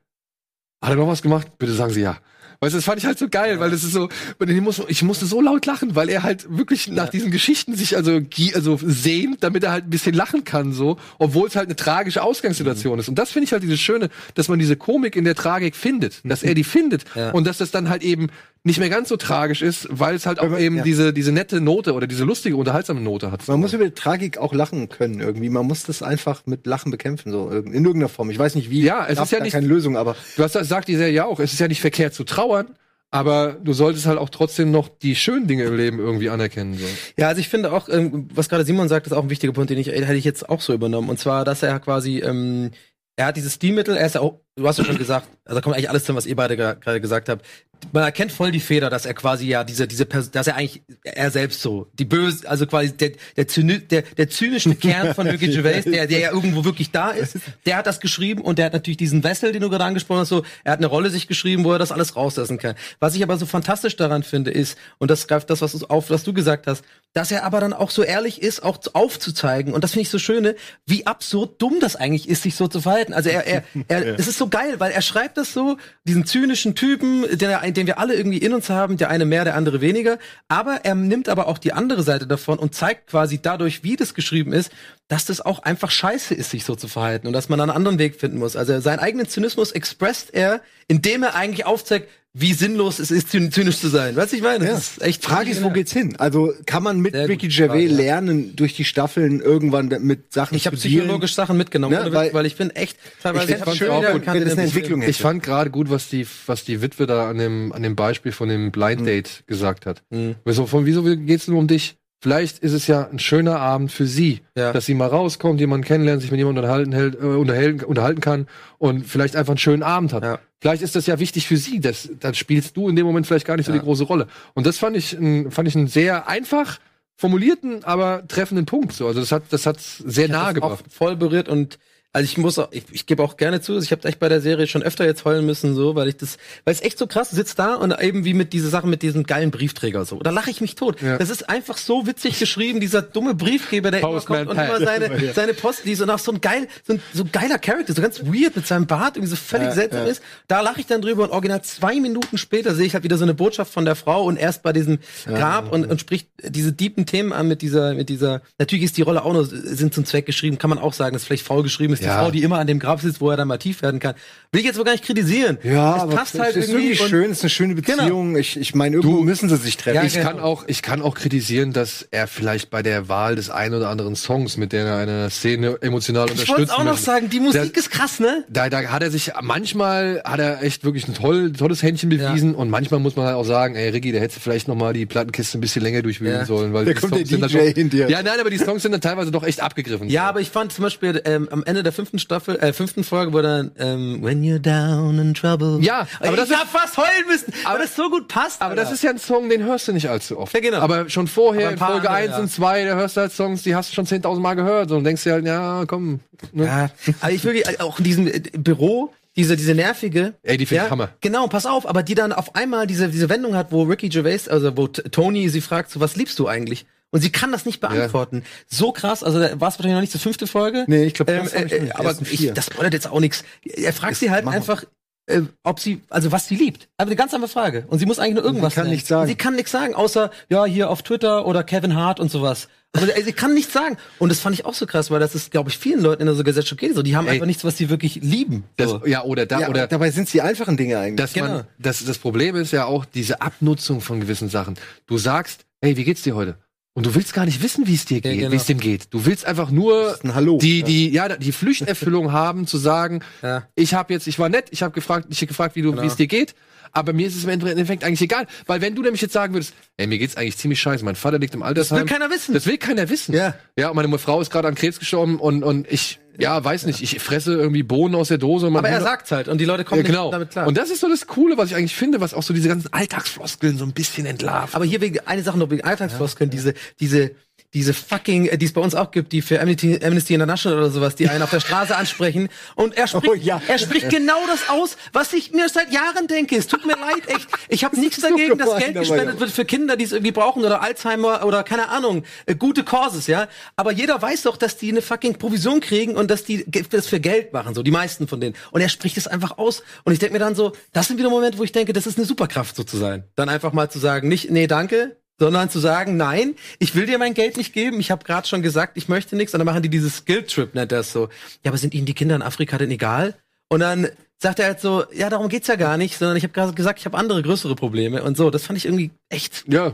hat 0.82 0.92
er 0.92 0.96
noch 0.96 1.08
was 1.08 1.22
gemacht? 1.22 1.58
Bitte 1.58 1.74
sagen 1.74 1.94
Sie 1.94 2.02
ja. 2.02 2.18
Weißt 2.62 2.74
du, 2.74 2.78
das 2.78 2.84
fand 2.86 2.98
ich 3.00 3.06
halt 3.06 3.18
so 3.18 3.30
geil, 3.30 3.62
weil 3.62 3.72
das 3.72 3.86
ist 3.86 3.94
so, 3.94 4.10
und 4.38 4.50
ich 4.50 4.60
musste, 4.60 4.84
ich 4.90 5.02
musste 5.02 5.26
so 5.26 5.40
laut 5.40 5.66
lachen, 5.66 5.96
weil 5.96 6.10
er 6.10 6.24
halt 6.24 6.46
wirklich 6.58 6.90
nach 6.90 7.08
diesen 7.08 7.32
Geschichten 7.32 7.74
sich 7.74 7.96
also, 7.96 8.20
also 8.54 8.78
sehnt, 8.84 9.44
damit 9.46 9.64
er 9.64 9.72
halt 9.72 9.86
ein 9.86 9.90
bisschen 9.90 10.14
lachen 10.14 10.44
kann, 10.44 10.74
so, 10.74 10.98
obwohl 11.20 11.48
es 11.48 11.56
halt 11.56 11.68
eine 11.68 11.78
tragische 11.78 12.22
Ausgangssituation 12.22 13.00
ist. 13.00 13.08
Und 13.08 13.16
das 13.16 13.32
finde 13.32 13.46
ich 13.46 13.54
halt 13.54 13.64
dieses 13.64 13.80
Schöne, 13.80 14.10
dass 14.34 14.50
man 14.50 14.60
diese 14.60 14.76
Komik 14.76 15.16
in 15.16 15.24
der 15.24 15.36
Tragik 15.36 15.74
findet, 15.74 16.20
dass 16.26 16.44
er 16.44 16.54
die 16.54 16.66
findet 16.66 17.06
Ja. 17.16 17.32
und 17.32 17.48
dass 17.48 17.60
das 17.60 17.72
dann 17.72 17.88
halt 17.88 18.04
eben 18.04 18.28
nicht 18.64 18.80
mehr 18.80 18.90
ganz 18.90 19.08
so 19.10 19.16
tragisch 19.18 19.62
ist, 19.62 19.88
weil 19.90 20.16
es 20.16 20.26
halt 20.26 20.40
auch 20.40 20.44
Aber, 20.46 20.60
eben 20.60 20.78
ja. 20.78 20.84
diese, 20.84 21.14
diese 21.14 21.32
nette 21.32 21.62
Note 21.62 21.94
oder 21.94 22.08
diese 22.08 22.26
lustige, 22.26 22.58
unterhaltsame 22.58 23.00
Note 23.00 23.32
hat. 23.32 23.48
man 23.48 23.60
muss 23.62 23.74
über 23.74 23.86
die 23.86 23.92
Tragik 23.94 24.38
auch 24.38 24.54
lachen 24.54 24.90
können 24.90 25.20
irgendwie. 25.22 25.50
Man 25.50 25.66
muss 25.66 25.84
das 25.84 26.04
einfach 26.04 26.46
mit 26.46 26.66
Lachen 26.68 26.92
bekämpfen, 26.92 27.32
so 27.32 27.50
irg- 27.50 27.68
in 27.68 27.86
irgendeiner 27.86 28.10
Form. 28.10 28.30
Ich 28.30 28.38
weiß 28.38 28.56
nicht 28.56 28.70
wie. 28.70 28.82
Ja, 28.82 29.06
es 29.08 29.20
ist 29.20 29.32
ja 29.32 29.40
nicht- 29.42 29.54
keine 29.54 29.68
Lösung, 29.68 29.96
aber 29.98 30.16
Du 30.36 30.44
hast 30.44 30.54
sagt 30.54 30.88
die 30.90 30.96
Serie 30.98 31.14
ja 31.14 31.26
auch, 31.26 31.40
es 31.40 31.54
ist 31.54 31.60
ja 31.60 31.68
nicht 31.70 31.82
verkehrt 31.82 32.14
zu 32.14 32.26
trauern, 32.26 32.76
aber 33.12 33.54
du 33.64 33.74
solltest 33.74 34.06
halt 34.06 34.20
auch 34.20 34.30
trotzdem 34.30 34.72
noch 34.72 34.90
die 34.90 35.16
schönen 35.16 35.48
Dinge 35.48 35.64
im 35.64 35.76
Leben 35.78 36.00
irgendwie 36.00 36.30
anerkennen. 36.30 36.76
So. 36.78 36.86
Ja, 37.18 37.30
also 37.30 37.40
ich 37.40 37.50
finde 37.50 37.72
auch, 37.72 37.88
ähm, 37.90 38.28
was 38.36 38.50
gerade 38.50 38.66
Simon 38.66 38.88
sagt, 38.90 39.08
ist 39.08 39.14
auch 39.14 39.24
ein 39.24 39.30
wichtiger 39.30 39.54
Punkt, 39.54 39.70
den 39.70 39.80
ich 39.80 39.88
hätte 39.88 40.14
ich 40.16 40.26
jetzt 40.26 40.48
auch 40.50 40.62
so 40.62 40.74
übernommen. 40.74 41.10
Und 41.10 41.18
zwar, 41.18 41.46
dass 41.46 41.64
er 41.64 41.80
quasi, 41.80 42.20
ähm, 42.20 42.72
er 43.16 43.28
hat 43.28 43.38
dieses 43.38 43.56
Stilmittel, 43.56 43.96
er 43.98 44.06
ist 44.06 44.16
ja 44.16 44.22
auch, 44.22 44.42
du 44.56 44.68
hast 44.68 44.78
ja 44.78 44.86
schon 44.86 44.98
gesagt, 44.98 45.28
also 45.46 45.56
da 45.56 45.62
kommt 45.62 45.76
eigentlich 45.76 45.90
alles 45.90 46.04
zusammen, 46.04 46.18
was 46.18 46.26
ihr 46.26 46.36
beide 46.36 46.58
gerade 46.58 47.02
gesagt 47.02 47.30
habt. 47.30 47.46
Man 47.94 48.04
erkennt 48.04 48.34
voll 48.34 48.52
die 48.52 48.60
Feder, 48.60 48.90
dass 48.90 49.06
er 49.06 49.14
quasi 49.14 49.48
ja 49.48 49.64
diese, 49.64 49.88
diese 49.88 50.06
Person, 50.06 50.34
dass 50.34 50.48
er 50.48 50.58
eigentlich 50.58 50.82
er 51.04 51.32
selbst 51.32 51.62
so, 51.62 51.88
die 51.98 52.04
böse, 52.04 52.48
also 52.50 52.68
quasi 52.68 52.92
der, 52.92 53.12
der, 53.38 53.48
zyni, 53.48 53.80
der, 53.80 54.02
der 54.02 54.30
zynische 54.30 54.76
Kern 54.76 55.16
von 55.16 55.26
Ricky 55.30 55.48
Gervais, 55.48 55.86
der, 55.86 56.06
der 56.08 56.20
ja 56.20 56.32
irgendwo 56.34 56.66
wirklich 56.66 56.92
da 56.92 57.12
ist, 57.12 57.38
der 57.66 57.78
hat 57.78 57.88
das 57.88 58.02
geschrieben 58.02 58.42
und 58.42 58.60
der 58.60 58.66
hat 58.66 58.74
natürlich 58.74 58.98
diesen 58.98 59.24
Wessel, 59.24 59.54
den 59.54 59.62
du 59.62 59.70
gerade 59.70 59.86
angesprochen 59.86 60.20
hast, 60.20 60.28
so, 60.30 60.44
er 60.66 60.74
hat 60.74 60.80
eine 60.80 60.88
Rolle 60.88 61.10
sich 61.10 61.30
geschrieben, 61.30 61.64
wo 61.64 61.72
er 61.72 61.80
das 61.80 61.94
alles 61.94 62.18
rauslassen 62.18 62.58
kann. 62.58 62.76
Was 63.00 63.16
ich 63.16 63.24
aber 63.24 63.38
so 63.38 63.46
fantastisch 63.46 63.96
daran 63.96 64.24
finde, 64.24 64.52
ist, 64.52 64.78
und 64.98 65.10
das 65.10 65.26
greift 65.30 65.50
das, 65.50 65.62
was 65.62 65.72
du 65.72 65.86
auf, 65.88 66.10
was 66.10 66.26
du 66.26 66.34
gesagt 66.34 66.68
hast, 66.68 66.84
dass 67.14 67.32
er 67.32 67.46
aber 67.46 67.62
dann 67.62 67.72
auch 67.72 67.92
so 67.92 68.04
ehrlich 68.04 68.42
ist, 68.42 68.62
auch 68.62 68.78
zu- 68.78 68.94
aufzuzeigen. 68.94 69.74
Und 69.74 69.86
das 69.86 69.92
finde 69.92 70.02
ich 70.04 70.10
so 70.10 70.20
schöne, 70.20 70.56
wie 70.86 71.08
absurd 71.08 71.62
dumm 71.62 71.78
das 71.80 71.96
eigentlich 71.96 72.28
ist, 72.28 72.44
sich 72.44 72.56
so 72.56 72.68
zu 72.68 72.82
verhalten. 72.82 73.14
Also 73.14 73.30
er, 73.30 73.48
er, 73.48 73.64
er, 73.88 74.20
es 74.20 74.28
ist 74.28 74.38
so 74.38 74.49
geil, 74.50 74.80
weil 74.80 74.92
er 74.92 75.02
schreibt 75.02 75.38
das 75.38 75.54
so, 75.54 75.78
diesen 76.04 76.26
zynischen 76.26 76.76
Typen, 76.76 77.26
den, 77.38 77.74
den 77.74 77.88
wir 77.88 78.00
alle 78.00 78.16
irgendwie 78.16 78.38
in 78.38 78.54
uns 78.54 78.70
haben, 78.70 78.98
der 78.98 79.10
eine 79.10 79.26
mehr, 79.26 79.44
der 79.44 79.56
andere 79.56 79.82
weniger. 79.82 80.18
Aber 80.48 80.82
er 80.84 80.96
nimmt 80.96 81.30
aber 81.30 81.48
auch 81.48 81.58
die 81.58 81.74
andere 81.74 82.04
Seite 82.04 82.28
davon 82.28 82.60
und 82.60 82.76
zeigt 82.76 83.08
quasi 83.08 83.42
dadurch, 83.42 83.84
wie 83.84 83.96
das 83.96 84.14
geschrieben 84.14 84.54
ist, 84.54 84.72
dass 85.10 85.26
das 85.26 85.42
auch 85.42 85.60
einfach 85.64 85.92
scheiße 85.92 86.34
ist, 86.34 86.52
sich 86.52 86.64
so 86.64 86.76
zu 86.76 86.88
verhalten 86.88 87.28
und 87.28 87.34
dass 87.34 87.50
man 87.50 87.60
einen 87.60 87.72
anderen 87.72 88.00
Weg 88.00 88.16
finden 88.16 88.38
muss. 88.38 88.56
Also 88.56 88.80
seinen 88.80 89.00
eigenen 89.00 89.28
Zynismus 89.28 89.72
expresst 89.74 90.34
er, 90.34 90.62
indem 90.88 91.24
er 91.24 91.36
eigentlich 91.36 91.66
aufzeigt, 91.66 92.08
wie 92.32 92.54
sinnlos 92.54 93.00
es 93.00 93.10
ist, 93.10 93.30
zyn- 93.34 93.50
zynisch 93.52 93.80
zu 93.80 93.88
sein. 93.88 94.16
Weißt 94.16 94.34
du, 94.34 94.38
ich 94.38 94.44
meine? 94.44 94.64
Ja. 94.66 94.72
Das 94.74 94.92
ist 94.92 95.02
echt 95.02 95.24
Frage 95.26 95.50
ist, 95.50 95.64
wo 95.64 95.72
geht's 95.72 95.92
hin? 95.92 96.16
Also 96.20 96.54
kann 96.68 96.84
man 96.84 97.00
mit 97.00 97.14
Sehr 97.16 97.28
Ricky 97.28 97.48
Gervais 97.48 97.70
Frage, 97.70 97.86
ja. 97.86 97.96
lernen, 97.98 98.56
durch 98.56 98.76
die 98.76 98.86
Staffeln 98.86 99.42
irgendwann 99.42 99.88
mit 99.88 100.32
Sachen 100.32 100.54
Ich 100.56 100.68
habe 100.68 100.78
zu 100.78 100.88
dealen? 100.88 101.00
psychologisch 101.06 101.34
Sachen 101.34 101.58
mitgenommen, 101.58 101.96
Ne, 101.96 102.14
weil- 102.14 102.32
weil 102.36 102.46
ich 102.46 102.56
bin 102.56 102.70
echt 102.70 102.98
teilweise 103.24 103.46
Ich 103.46 103.50
find's 103.56 103.66
hab 103.68 103.76
schön, 103.76 103.88
ja, 103.88 104.02
erkannt 104.02 104.26
wenn 104.28 104.44
das 104.44 104.54
in 104.54 104.60
eine 104.60 104.68
Entwicklung. 104.68 105.02
Ich 105.02 105.18
fand 105.18 105.42
gerade 105.42 105.72
gut, 105.72 105.90
was 105.90 106.08
die, 106.10 106.28
was 106.46 106.64
die 106.66 106.84
Witwe 106.84 107.08
da 107.08 107.28
an 107.32 107.40
dem, 107.40 107.74
an 107.74 107.82
dem 107.82 107.96
Beispiel 107.96 108.32
von 108.32 108.48
dem 108.48 108.72
Blind 108.72 109.08
Date 109.08 109.44
gesagt 109.48 109.88
hat. 109.88 110.04
Mhm. 110.12 110.36
So, 110.46 110.68
von 110.68 110.86
wieso 110.86 111.02
geht's 111.02 111.48
nur 111.48 111.58
um 111.58 111.68
dich? 111.68 111.96
Vielleicht 112.22 112.60
ist 112.60 112.74
es 112.74 112.86
ja 112.88 113.08
ein 113.10 113.20
schöner 113.20 113.60
Abend 113.60 113.92
für 113.94 114.06
sie, 114.06 114.42
Ja. 114.56 114.74
dass 114.74 114.86
sie 114.86 114.94
mal 114.94 115.08
rauskommt, 115.08 115.60
jemanden 115.62 115.86
kennenlernt, 115.86 116.22
sich 116.22 116.32
mit 116.32 116.38
jemandem 116.38 116.64
unterhalten, 116.64 116.92
hält, 116.92 117.16
äh, 117.16 117.20
unterhalten, 117.20 117.84
unterhalten 117.86 118.20
kann 118.22 118.48
und 118.78 119.06
vielleicht 119.08 119.38
einfach 119.38 119.52
einen 119.52 119.58
schönen 119.58 119.84
Abend 119.84 120.12
hat. 120.12 120.24
Ja. 120.24 120.40
Vielleicht 120.60 120.82
ist 120.82 120.98
das 120.98 121.06
ja 121.08 121.20
wichtig 121.20 121.48
für 121.48 121.56
sie. 121.56 121.80
Das, 121.80 122.10
dann 122.20 122.34
spielst 122.34 122.76
du 122.76 122.90
in 122.90 122.98
dem 122.98 123.06
Moment 123.06 123.26
vielleicht 123.26 123.46
gar 123.48 123.56
nicht 123.56 123.68
so 123.68 123.72
Ja. 123.72 123.78
die 123.78 123.84
große 123.86 124.04
Rolle. 124.04 124.28
Und 124.54 124.66
das 124.68 124.78
fand 124.78 124.98
ich, 124.98 125.14
ein, 125.14 125.50
fand 125.50 125.70
ich 125.70 125.76
einen 125.78 125.88
sehr 125.88 126.28
einfach 126.28 126.80
formulierten, 127.16 127.84
aber 127.86 128.28
treffenden 128.28 128.66
Punkt. 128.66 128.92
So, 128.94 129.08
also 129.08 129.22
das 129.22 129.32
hat, 129.32 129.44
das 129.52 129.66
hat 129.66 129.80
sehr 129.80 130.28
nahe 130.28 130.54
gebracht. 130.54 130.84
voll 130.90 131.16
berührt 131.16 131.48
und 131.48 131.80
also 132.12 132.26
ich 132.26 132.40
muss 132.40 132.58
auch, 132.58 132.70
ich, 132.72 132.86
ich 132.92 133.06
gebe 133.06 133.22
auch 133.22 133.38
gerne 133.38 133.62
zu, 133.62 133.78
ich 133.78 133.92
habe 133.92 134.08
echt 134.08 134.18
bei 134.18 134.30
der 134.30 134.42
Serie 134.42 134.66
schon 134.66 134.82
öfter 134.82 135.06
jetzt 135.06 135.26
heulen 135.26 135.46
müssen, 135.46 135.76
so, 135.76 135.94
weil 135.94 136.08
ich 136.08 136.18
das, 136.18 136.38
weil 136.66 136.74
es 136.74 136.82
echt 136.82 136.98
so 136.98 137.06
krass 137.06 137.30
sitzt 137.30 137.60
da 137.60 137.76
und 137.76 137.96
eben 138.02 138.26
wie 138.26 138.34
mit 138.34 138.52
diese 138.52 138.68
Sachen 138.68 138.90
mit 138.90 139.04
diesem 139.04 139.26
geilen 139.26 139.52
Briefträger 139.52 140.06
so. 140.06 140.18
Da 140.18 140.32
lache 140.32 140.50
ich 140.50 140.60
mich 140.60 140.74
tot. 140.74 141.04
Ja. 141.04 141.20
Das 141.20 141.30
ist 141.30 141.48
einfach 141.50 141.78
so 141.78 142.08
witzig 142.08 142.40
geschrieben, 142.40 142.80
dieser 142.80 143.04
dumme 143.04 143.36
Briefgeber, 143.36 143.92
der 143.92 144.00
immer 144.00 144.20
kommt 144.22 144.50
und 144.50 144.56
Pat. 144.56 144.70
immer 144.70 144.84
seine, 144.84 145.34
seine 145.36 145.54
Post 145.54 145.86
liest 145.86 146.02
und 146.02 146.10
auch 146.10 146.18
so 146.18 146.32
ein 146.32 146.42
geil, 146.42 146.68
so 146.84 146.94
ein 146.94 147.02
so 147.14 147.26
geiler 147.32 147.60
Charakter, 147.60 147.94
so 147.94 148.02
ganz 148.02 148.22
weird 148.24 148.56
mit 148.56 148.66
seinem 148.66 148.88
Bart, 148.88 149.16
irgendwie 149.16 149.30
so 149.30 149.36
völlig 149.36 149.68
Ja, 149.68 149.74
seltsam 149.74 150.06
ja. 150.06 150.12
ist. 150.12 150.24
Da 150.48 150.62
lache 150.62 150.80
ich 150.80 150.88
dann 150.88 151.04
drüber 151.04 151.26
und 151.26 151.30
original 151.30 151.62
zwei 151.62 152.00
Minuten 152.00 152.40
später 152.40 152.74
sehe 152.74 152.88
ich 152.88 152.96
halt 152.96 153.04
wieder 153.04 153.20
so 153.20 153.24
eine 153.24 153.36
Botschaft 153.36 153.72
von 153.72 153.86
der 153.86 153.96
Frau 153.96 154.24
und 154.24 154.38
erst 154.38 154.64
bei 154.64 154.74
diesem 154.74 154.98
Grab 155.28 155.72
und, 155.72 155.86
und 155.86 156.02
spricht 156.02 156.28
diese 156.42 156.74
deepen 156.74 157.06
Themen 157.06 157.34
an 157.34 157.48
mit 157.48 157.62
dieser, 157.62 157.94
mit 157.94 158.10
dieser, 158.10 158.42
natürlich 158.58 158.86
ist 158.86 158.98
die 158.98 159.04
Rolle 159.04 159.24
auch 159.24 159.34
nur, 159.34 159.46
sind 159.46 159.94
zum 159.94 160.06
Zweck 160.06 160.26
geschrieben, 160.26 160.58
kann 160.58 160.72
man 160.72 160.80
auch 160.80 160.94
sagen, 160.94 161.14
dass 161.14 161.24
vielleicht 161.24 161.46
faul 161.46 161.62
geschrieben 161.62 161.99
ist, 162.00 162.06
die 162.06 162.10
Ja. 162.10 162.20
Frau, 162.24 162.32
die 162.32 162.44
immer 162.44 162.58
an 162.60 162.68
dem 162.68 162.80
Grab 162.80 163.02
sitzt, 163.02 163.22
wo 163.22 163.30
er 163.30 163.38
dann 163.38 163.48
mal 163.48 163.58
tief 163.58 163.82
werden 163.82 164.00
kann. 164.00 164.16
Will 164.52 164.62
ich 164.62 164.66
jetzt 164.66 164.78
wohl 164.78 164.86
gar 164.86 164.94
nicht 164.94 165.06
kritisieren. 165.06 165.58
Ja, 165.64 165.98
es 165.98 166.02
aber 166.04 166.16
passt 166.16 166.40
halt 166.40 166.56
es 166.56 166.66
ist 166.66 166.70
irgendwie. 166.72 166.88
irgendwie 166.92 167.04
und- 167.04 167.10
schön, 167.10 167.32
es 167.32 167.38
ist 167.38 167.44
eine 167.44 167.50
schöne 167.52 167.76
Genau. 167.76 167.98
Beziehung. 168.04 168.36
Ich, 168.38 168.58
ich 168.60 168.74
meine, 168.74 168.96
irgendwo 168.96 169.18
Du- 169.18 169.24
müssen 169.24 169.48
sie 169.50 169.58
sich 169.58 169.78
treffen. 169.78 169.96
Ja, 169.98 170.04
Ich 170.04 170.14
genau. 170.16 170.28
kann 170.28 170.40
auch, 170.40 170.64
ich 170.68 170.82
kann 170.82 171.02
auch 171.02 171.14
kritisieren, 171.14 171.72
dass 171.74 172.08
er 172.10 172.28
vielleicht 172.28 172.70
bei 172.72 172.82
der 172.82 173.10
Wahl 173.10 173.36
des 173.36 173.50
einen 173.50 173.76
oder 173.76 173.90
anderen 173.90 174.16
Songs, 174.16 174.58
mit 174.58 174.72
der 174.74 174.86
er 174.86 174.98
eine 174.98 175.30
Szene 175.30 175.78
emotional 175.82 176.26
Ich 176.26 176.32
wollte 176.32 176.52
unterstützt, 176.52 176.74
auch 176.80 176.84
noch 176.84 176.98
sagen, 176.98 177.30
die 177.30 177.40
Musik 177.40 177.74
Der- 177.74 177.76
ist 177.80 177.92
krass, 177.92 178.20
ne? 178.20 178.44
da, 178.50 178.70
da 178.70 178.82
hat 178.84 179.04
er 179.04 179.12
sich 179.12 179.32
manchmal 179.42 180.22
hat 180.26 180.40
er 180.40 180.64
echt 180.64 180.84
wirklich 180.84 181.08
ein 181.08 181.14
toll, 181.14 181.52
tolles 181.54 181.84
Händchen 181.84 182.10
bewiesen 182.10 182.56
und 182.56 182.70
manchmal 182.70 183.00
muss 183.00 183.16
man 183.16 183.26
halt 183.26 183.36
auch 183.36 183.44
sagen, 183.44 183.76
ey 183.76 183.90
Ricky, 183.90 184.12
der 184.12 184.22
hätte 184.22 184.40
vielleicht 184.40 184.68
noch 184.68 184.76
mal 184.76 184.94
die 184.94 185.06
Plattenkiste 185.06 185.58
ein 185.58 185.62
bisschen 185.62 185.82
länger 185.84 186.02
durchwühlen 186.02 186.34
Ja. 186.40 186.46
sollen, 186.46 186.74
weil 186.74 186.86
Da 186.86 186.94
die 186.94 187.00
kommt 187.00 187.12
der 187.14 187.20
Songs 187.20 187.30
sind 187.30 187.42
dann 187.42 187.50
DJ 187.50 187.58
doch, 187.72 187.78
in 187.78 187.90
dir. 187.90 188.10
Ja, 188.10 188.24
nein, 188.24 188.40
aber 188.40 188.50
die 188.50 188.58
Songs 188.58 188.82
sind 188.84 188.94
dann 188.94 189.02
teilweise 189.02 189.32
doch 189.32 189.44
echt 189.44 189.62
abgegriffen. 189.62 190.10
Ja, 190.10 190.28
aber 190.30 190.40
ich 190.42 190.50
fand 190.50 190.72
zum 190.72 190.84
Beispiel 190.84 191.22
ähm, 191.26 191.48
am 191.52 191.64
Ende 191.66 191.84
der 191.84 191.89
fünften 191.92 192.20
Staffel, 192.20 192.56
äh, 192.58 192.74
fünften 192.74 193.04
Folge, 193.04 193.34
wo 193.34 193.42
dann 193.42 193.72
ähm, 193.80 194.24
When 194.24 194.42
you're 194.44 194.60
down 194.60 195.20
in 195.20 195.34
trouble. 195.34 195.80
Ja, 195.82 196.08
aber 196.20 196.36
das 196.38 196.50
ich 196.50 196.56
ist- 196.56 196.60
hab 196.62 196.68
fast 196.70 196.98
heulen 196.98 197.28
müssen, 197.28 197.54
aber, 197.66 197.80
das 197.80 197.96
so 197.96 198.10
gut 198.10 198.28
passt. 198.28 198.62
Aber 198.62 198.76
das 198.76 198.92
ist 198.92 199.04
ja 199.04 199.10
ein 199.10 199.18
Song, 199.20 199.50
den 199.50 199.64
hörst 199.64 199.88
du 199.88 199.94
nicht 199.94 200.10
allzu 200.10 200.40
oft. 200.40 200.54
Ja, 200.54 200.60
genau. 200.60 200.80
Aber 200.80 201.10
schon 201.10 201.28
vorher, 201.28 201.68
Aber 201.68 201.74
in 201.74 201.78
Folge 201.78 202.10
andere, 202.10 202.14
1 202.14 202.32
ja. 202.32 202.40
und 202.40 202.50
2, 202.52 202.86
da 202.86 202.96
hörst 202.96 203.18
du 203.18 203.22
halt 203.22 203.32
Songs, 203.32 203.64
die 203.64 203.76
hast 203.76 203.92
du 203.92 203.96
schon 203.96 204.06
10.000 204.06 204.40
Mal 204.40 204.56
gehört. 204.56 204.92
Und 204.92 205.04
denkst 205.04 205.24
dir 205.24 205.34
halt, 205.34 205.46
ja, 205.46 205.84
komm. 205.88 206.20
Ne? 206.54 206.66
Ja, 206.66 206.90
aber 207.22 207.32
ich 207.32 207.44
wirklich 207.44 207.68
äh, 207.68 207.80
auch 207.80 207.98
in 208.00 208.04
diesem 208.06 208.28
äh, 208.28 208.40
Büro 208.58 209.14
diese 209.36 209.56
diese 209.56 209.74
nervige. 209.76 210.34
Ey, 210.44 210.58
die 210.58 210.66
find 210.66 210.82
ich 210.82 210.86
ja, 210.86 210.92
Hammer. 210.92 211.10
Genau, 211.22 211.48
pass 211.48 211.66
auf, 211.66 211.88
aber 211.88 212.04
die 212.04 212.16
dann 212.16 212.34
auf 212.34 212.56
einmal 212.56 212.88
diese 212.88 213.10
diese 213.10 213.30
Wendung 213.30 213.56
hat, 213.56 213.72
wo 213.72 213.84
Ricky 213.84 214.10
Gervais, 214.10 214.48
also 214.50 214.76
wo 214.76 214.88
Tony 214.88 215.50
sie 215.50 215.62
fragt, 215.62 215.92
so 215.92 216.00
was 216.00 216.16
liebst 216.16 216.40
du 216.40 216.48
eigentlich? 216.48 216.86
Und 217.12 217.22
sie 217.22 217.32
kann 217.32 217.52
das 217.52 217.66
nicht 217.66 217.80
beantworten. 217.80 218.44
So 218.68 218.92
krass, 218.92 219.24
also 219.24 219.40
da 219.40 219.60
war 219.60 219.70
es 219.70 219.76
wahrscheinlich 219.80 219.94
noch 219.96 220.02
nicht 220.02 220.14
die 220.14 220.20
fünfte 220.20 220.46
Folge. 220.48 220.86
Nee, 220.88 221.06
ich 221.06 221.14
glaub, 221.16 221.30
ähm, 221.30 221.44
das 221.44 221.54
äh, 221.54 221.90
aber 221.94 222.16
ich, 222.30 222.52
das 222.54 222.68
spoilert 222.68 222.94
jetzt 222.94 223.10
auch 223.10 223.20
nichts. 223.20 223.44
Er 223.66 223.94
fragt 223.94 224.18
sie 224.18 224.30
halt 224.30 224.46
einfach, 224.48 224.84
äh, 225.26 225.42
ob 225.64 225.80
sie, 225.80 226.02
also 226.10 226.32
was 226.32 226.48
sie 226.48 226.56
liebt. 226.56 226.88
Aber 226.98 227.08
eine 227.08 227.16
ganz 227.16 227.34
andere 227.34 227.50
Frage. 227.50 227.86
Und 227.88 228.00
sie 228.00 228.06
muss 228.06 228.20
eigentlich 228.20 228.36
nur 228.36 228.44
irgendwas 228.44 228.76
kann 228.76 228.84
nennen. 228.84 228.94
nichts 228.96 229.08
sagen. 229.10 229.22
Und 229.24 229.28
Sie 229.28 229.36
kann 229.36 229.56
nichts 229.56 229.72
sagen, 229.72 229.96
außer 229.96 230.30
ja 230.50 230.66
hier 230.66 230.90
auf 230.90 231.02
Twitter 231.04 231.46
oder 231.48 231.64
Kevin 231.64 231.96
Hart 231.96 232.20
und 232.20 232.30
sowas. 232.32 232.68
Aber 232.94 233.06
sie, 233.06 233.22
sie 233.24 233.34
kann 233.34 233.54
nichts 233.54 233.72
sagen. 233.74 233.98
Und 234.18 234.30
das 234.30 234.40
fand 234.40 234.56
ich 234.56 234.66
auch 234.66 234.74
so 234.74 234.88
krass, 234.88 235.12
weil 235.12 235.20
das 235.20 235.36
ist, 235.36 235.52
glaube 235.52 235.70
ich, 235.70 235.78
vielen 235.78 236.02
Leuten 236.02 236.28
in 236.28 236.34
der 236.36 236.44
Gesellschaft 236.44 236.80
geht 236.82 236.96
so. 236.96 237.04
Die 237.04 237.16
haben 237.16 237.28
Ey. 237.28 237.34
einfach 237.34 237.46
nichts, 237.46 237.64
was 237.64 237.78
sie 237.78 237.90
wirklich 237.90 238.16
lieben. 238.24 238.64
Das, 238.78 238.90
So. 238.90 239.06
ja, 239.06 239.24
oder 239.24 239.46
da, 239.46 239.60
Ja, 239.62 239.70
oder 239.70 239.86
dabei 239.88 240.10
sind 240.10 240.24
es 240.26 240.32
die 240.32 240.42
einfachen 240.42 240.78
Dinge 240.78 240.98
eigentlich. 240.98 241.18
dass 241.18 241.34
Genau. 241.34 241.48
man, 241.48 241.68
das, 241.78 242.04
das 242.04 242.18
Problem 242.18 242.56
ist 242.56 242.72
ja 242.72 242.86
auch 242.86 243.06
diese 243.06 243.42
Abnutzung 243.42 244.02
von 244.02 244.20
gewissen 244.20 244.50
Sachen. 244.50 244.76
Du 245.06 245.18
sagst, 245.20 245.66
hey, 245.82 245.98
wie 245.98 246.04
geht's 246.04 246.24
dir 246.24 246.36
heute? 246.36 246.58
Und 246.96 247.06
du 247.06 247.16
willst 247.16 247.34
gar 247.34 247.46
nicht 247.46 247.62
wissen, 247.62 247.88
wie 247.88 247.94
es 247.96 248.06
dir 248.06 248.20
geht, 248.20 248.40
genau. 248.40 248.52
wie 248.52 248.56
es 248.56 248.66
dem 248.66 248.80
geht. 248.80 249.14
Du 249.14 249.26
willst 249.26 249.46
einfach 249.46 249.70
nur 249.72 250.18
Hallo. 250.34 250.58
die, 250.58 250.80
Ja. 250.80 250.86
die, 250.86 251.10
ja, 251.12 251.38
die 251.38 251.52
Pflichterfüllung 251.54 252.32
haben, 252.34 252.68
zu 252.68 252.78
sagen, 252.78 253.22
Ja. 253.42 253.68
ich 253.76 253.94
habe 253.94 254.12
jetzt, 254.14 254.28
ich 254.28 254.40
war 254.40 254.50
nett, 254.50 254.66
ich 254.72 254.82
habe 254.82 254.94
gefragt, 254.94 255.28
ich 255.30 255.40
hab 255.42 255.48
gefragt, 255.48 255.76
wie 255.76 255.82
du, 255.82 255.92
Genau. 255.92 256.02
wie 256.04 256.08
es 256.08 256.16
dir 256.16 256.28
geht. 256.28 256.56
Aber 256.92 257.14
mir 257.14 257.28
ist 257.28 257.36
es 257.36 257.44
im 257.44 257.50
Endeffekt 257.52 258.04
eigentlich 258.04 258.22
egal, 258.22 258.48
weil 258.66 258.82
wenn 258.82 258.96
du 258.96 259.04
nämlich 259.04 259.22
jetzt 259.22 259.34
sagen 259.34 259.54
würdest, 259.54 259.76
ey, 259.98 260.08
mir 260.08 260.18
geht's 260.18 260.36
eigentlich 260.36 260.58
ziemlich 260.58 260.82
scheiße, 260.82 261.06
mein 261.06 261.16
Vater 261.16 261.38
liegt 261.38 261.54
im 261.54 261.62
Altersheim. 261.62 262.00
will 262.00 262.06
keiner 262.08 262.32
wissen. 262.32 262.54
Das 262.56 262.66
will 262.66 262.80
keiner 262.80 263.08
wissen. 263.10 263.36
Ja. 263.36 263.54
Ja, 263.78 263.90
und 263.90 263.96
meine 263.96 264.18
Frau 264.18 264.42
ist 264.42 264.50
gerade 264.50 264.68
an 264.68 264.74
Krebs 264.74 264.98
gestorben 264.98 265.40
und 265.40 265.64
und 265.64 265.86
ich, 265.92 266.20
ja, 266.40 266.64
weiß 266.64 266.86
nicht, 266.86 267.02
ich 267.02 267.20
fresse 267.20 267.54
irgendwie 267.54 267.84
Bohnen 267.84 268.16
aus 268.16 268.30
der 268.30 268.38
Dose. 268.38 268.68
Und 268.68 268.78
Aber 268.78 268.90
er 268.90 269.02
sagt's 269.02 269.32
halt 269.32 269.48
und 269.48 269.60
die 269.60 269.66
Leute 269.66 269.84
kommen 269.84 270.02
ja, 270.02 270.08
genau. 270.08 270.26
nicht 270.26 270.34
damit 270.34 270.50
klar. 270.52 270.68
Und 270.68 270.78
das 270.78 270.90
ist 270.90 271.02
so 271.02 271.10
das 271.10 271.28
Coole, 271.28 271.58
was 271.58 271.70
ich 271.70 271.76
eigentlich 271.76 271.96
finde, 271.96 272.22
was 272.22 272.34
auch 272.34 272.44
so 272.44 272.54
diese 272.54 272.70
ganzen 272.70 272.92
Alltagsfloskeln 272.94 273.78
so 273.78 273.86
ein 273.86 273.94
bisschen 273.94 274.26
entlarvt. 274.26 274.76
aber 274.76 274.86
hier 274.86 275.02
wegen 275.02 275.20
eine 275.26 275.44
Sache 275.44 275.58
noch 275.58 275.70
wegen 275.70 275.84
Alltagsfloskeln, 275.84 276.50
diese 276.50 276.74
diese 277.00 277.32
diese 277.74 277.94
fucking, 277.94 278.48
äh, 278.48 278.58
die 278.58 278.66
es 278.66 278.74
bei 278.74 278.82
uns 278.82 278.96
auch 278.96 279.12
gibt, 279.12 279.32
die 279.32 279.42
für 279.42 279.62
Amnesty, 279.62 280.00
Amnesty 280.04 280.34
International 280.34 280.78
oder 280.80 280.90
sowas, 280.90 281.16
die 281.16 281.30
einen 281.30 281.44
auf 281.44 281.52
der 281.52 281.60
Straße 281.60 281.96
ansprechen. 281.96 282.50
Und 282.76 282.98
er 282.98 283.08
spricht, 283.08 283.20
Oh, 283.30 283.34
ja. 283.36 283.62
er 283.68 283.78
spricht 283.78 284.10
genau 284.10 284.40
das 284.48 284.70
aus, 284.70 284.98
was 285.14 285.34
ich 285.34 285.52
mir 285.52 285.70
seit 285.70 285.92
Jahren 285.92 286.26
denke. 286.28 286.56
Es 286.56 286.66
tut 286.66 286.86
mir 286.86 286.96
leid, 286.96 287.28
echt. 287.28 287.48
Ich 287.68 287.84
habe 287.84 288.00
nichts 288.00 288.22
dagegen, 288.22 288.58
dass 288.58 288.78
Geld 288.78 288.96
gespendet 288.96 289.36
ja. 289.36 289.40
wird 289.40 289.52
für 289.52 289.66
Kinder, 289.66 289.98
die 289.98 290.06
es 290.06 290.12
irgendwie 290.12 290.32
brauchen 290.32 290.66
oder 290.66 290.82
Alzheimer 290.82 291.46
oder 291.46 291.64
keine 291.64 291.90
Ahnung, 291.90 292.24
äh, 292.48 292.56
gute 292.56 292.84
Causes, 292.84 293.28
ja. 293.28 293.48
Aber 293.76 293.92
jeder 293.92 294.20
weiß 294.20 294.44
doch, 294.44 294.58
dass 294.58 294.78
die 294.78 294.90
eine 294.90 295.04
fucking 295.04 295.38
Provision 295.38 295.80
kriegen 295.80 296.16
und 296.16 296.32
dass 296.32 296.44
die 296.44 296.66
das 296.90 297.08
für 297.08 297.20
Geld 297.20 297.54
machen, 297.54 297.76
so 297.76 297.84
die 297.84 297.92
meisten 297.92 298.28
von 298.28 298.42
denen. 298.42 298.56
Und 298.72 298.82
er 298.82 298.90
spricht 298.90 299.18
es 299.18 299.28
einfach 299.28 299.60
aus. 299.60 299.84
Und 300.06 300.14
ich 300.14 300.20
denke 300.20 300.34
mir 300.34 300.40
dann 300.40 300.56
so, 300.56 300.74
das 300.92 301.08
sind 301.08 301.20
wieder 301.20 301.30
Momente, 301.30 301.60
wo 301.60 301.64
ich 301.64 301.72
denke, 301.72 301.94
das 301.94 302.08
ist 302.08 302.18
eine 302.18 302.26
Superkraft 302.26 302.76
so 302.76 302.84
zu 302.84 302.98
sein. 302.98 303.26
Dann 303.36 303.48
einfach 303.48 303.74
mal 303.74 303.92
zu 303.92 304.00
sagen, 304.00 304.28
nicht, 304.28 304.50
nee, 304.50 304.66
danke, 304.66 305.18
sondern 305.40 305.70
zu 305.70 305.80
sagen, 305.80 306.18
nein, 306.18 306.56
ich 306.78 306.94
will 306.96 307.06
dir 307.06 307.18
mein 307.18 307.34
Geld 307.34 307.58
nicht 307.58 307.74
geben. 307.74 308.00
Ich 308.00 308.12
habe 308.12 308.24
gerade 308.24 308.48
schon 308.48 308.62
gesagt, 308.62 308.98
ich 308.98 309.08
möchte 309.08 309.36
nichts. 309.36 309.54
Und 309.54 309.60
dann 309.60 309.66
machen 309.66 309.82
die 309.82 309.90
dieses 309.90 310.18
Skill-Trip, 310.18 310.76
nennt 310.76 310.92
es 310.92 311.12
so. 311.12 311.30
Ja, 311.64 311.72
aber 311.72 311.78
sind 311.78 311.94
Ihnen 311.94 312.06
die 312.06 312.14
Kinder 312.14 312.36
in 312.36 312.42
Afrika 312.42 312.78
denn 312.78 312.92
egal? 312.92 313.36
Und 313.70 313.80
dann 313.80 314.10
sagt 314.38 314.60
er 314.60 314.66
halt 314.66 314.80
so, 314.80 315.06
ja, 315.14 315.30
darum 315.30 315.50
geht's 315.50 315.68
ja 315.68 315.76
gar 315.76 315.98
nicht, 315.98 316.18
sondern 316.18 316.38
ich 316.38 316.44
habe 316.44 316.54
gerade 316.54 316.74
gesagt, 316.74 317.00
ich 317.00 317.06
habe 317.06 317.18
andere 317.18 317.42
größere 317.42 317.76
Probleme 317.76 318.24
und 318.24 318.38
so. 318.38 318.50
Das 318.50 318.66
fand 318.66 318.78
ich 318.78 318.86
irgendwie 318.86 319.12
echt, 319.30 319.66
ja, 319.68 319.94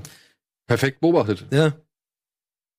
perfekt 0.67 0.99
beobachtet. 0.99 1.45
ja. 1.51 1.73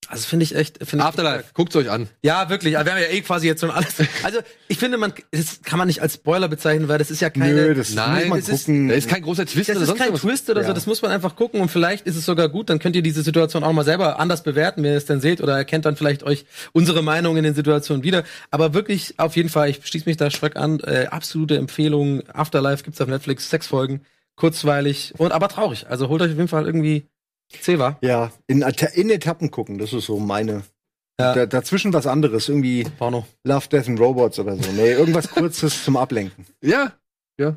Also 0.09 0.27
finde 0.29 0.45
ich 0.45 0.55
echt. 0.55 0.79
Find 0.79 1.03
ich 1.03 1.07
Afterlife, 1.07 1.45
guckt's 1.55 1.75
euch 1.77 1.91
an. 1.91 2.09
Ja, 2.23 2.49
wirklich. 2.49 2.77
Also 2.79 2.87
wir 2.87 2.93
haben 2.95 3.01
ja 3.03 3.09
eh 3.09 3.21
quasi 3.23 3.47
jetzt 3.47 3.61
schon 3.61 3.71
alles. 3.71 3.95
Also 4.23 4.39
ich 4.69 4.79
finde, 4.79 4.99
man, 4.99 5.13
das 5.33 5.63
kann 5.63 5.79
man 5.79 5.89
nicht 5.89 6.01
als 6.03 6.15
Spoiler 6.15 6.49
bezeichnen, 6.49 6.89
weil 6.89 6.99
das 6.99 7.11
ist 7.11 7.21
ja 7.21 7.31
keine. 7.31 7.53
Nö, 7.55 7.75
das 7.75 7.95
Nein, 7.95 8.23
muss 8.23 8.29
man 8.29 8.39
es 8.39 8.49
ist- 8.49 8.67
gucken. 8.67 8.89
Da 8.89 8.95
ist 8.95 9.09
kein 9.09 9.23
großer 9.23 9.47
Twist 9.47 9.69
Das 9.69 9.77
oder 9.77 9.83
ist 9.83 9.89
sonst 9.89 9.99
kein 10.01 10.13
was. 10.13 10.21
Twist 10.21 10.49
oder 10.51 10.63
so, 10.63 10.69
Ja. 10.69 10.75
das 10.75 10.87
muss 10.87 11.03
man 11.03 11.11
einfach 11.11 11.35
gucken 11.37 11.61
und 11.61 11.71
vielleicht 11.71 12.07
ist 12.07 12.17
es 12.17 12.25
sogar 12.25 12.49
gut, 12.49 12.71
dann 12.71 12.79
könnt 12.79 12.95
ihr 12.97 13.03
diese 13.03 13.23
Situation 13.23 13.65
auch 13.65 13.73
mal 13.73 13.85
selber 13.85 14.19
anders 14.21 14.43
bewerten, 14.43 14.83
wenn 14.83 14.93
ihr 14.93 14.97
es 14.99 15.07
dann 15.07 15.21
seht 15.21 15.41
oder 15.41 15.57
erkennt 15.57 15.85
dann 15.87 15.97
vielleicht 15.97 16.23
euch 16.23 16.47
unsere 16.73 17.03
Meinung 17.03 17.37
in 17.37 17.45
den 17.45 17.55
Situationen 17.55 18.03
wieder. 18.03 18.25
Aber 18.51 18.75
wirklich, 18.75 19.15
auf 19.19 19.37
jeden 19.37 19.49
Fall, 19.49 19.71
ich 19.71 19.85
schließe 19.87 20.09
mich 20.09 20.17
da 20.17 20.31
stark 20.31 20.57
an, 20.57 20.81
äh, 20.81 21.07
absolute 21.11 21.57
Empfehlung. 21.57 22.23
Afterlife 22.33 22.85
gibt's 22.85 23.01
auf 23.01 23.09
Netflix, 23.09 23.51
sechs 23.51 23.67
Folgen, 23.67 24.03
kurzweilig 24.37 25.15
und 25.19 25.33
aber 25.33 25.49
traurig. 25.49 25.87
Also 25.89 26.09
holt 26.09 26.23
euch 26.23 26.31
auf 26.31 26.37
jeden 26.37 26.49
Fall 26.49 26.67
irgendwie 26.67 27.09
Ceva. 27.53 27.99
ja, 28.03 28.31
in, 28.47 28.63
in 28.95 29.11
Etappen 29.11 29.51
gucken, 29.51 29.79
das 29.79 29.93
ist 29.93 30.07
so 30.07 30.19
meine. 30.19 30.63
Ja. 31.21 31.35
Da, 31.35 31.47
dazwischen 31.47 31.93
was 31.95 32.07
anderes, 32.07 32.49
irgendwie 32.49 32.85
Porno. 32.99 33.27
Love, 33.45 33.69
Death 33.69 33.89
and 33.89 33.99
Robots 33.99 34.39
oder 34.39 34.55
so. 34.57 34.71
Nee, 34.73 34.93
irgendwas 34.93 35.29
Kurzes 35.35 35.83
zum 35.85 35.97
Ablenken. 35.97 36.45
Ja, 36.63 36.93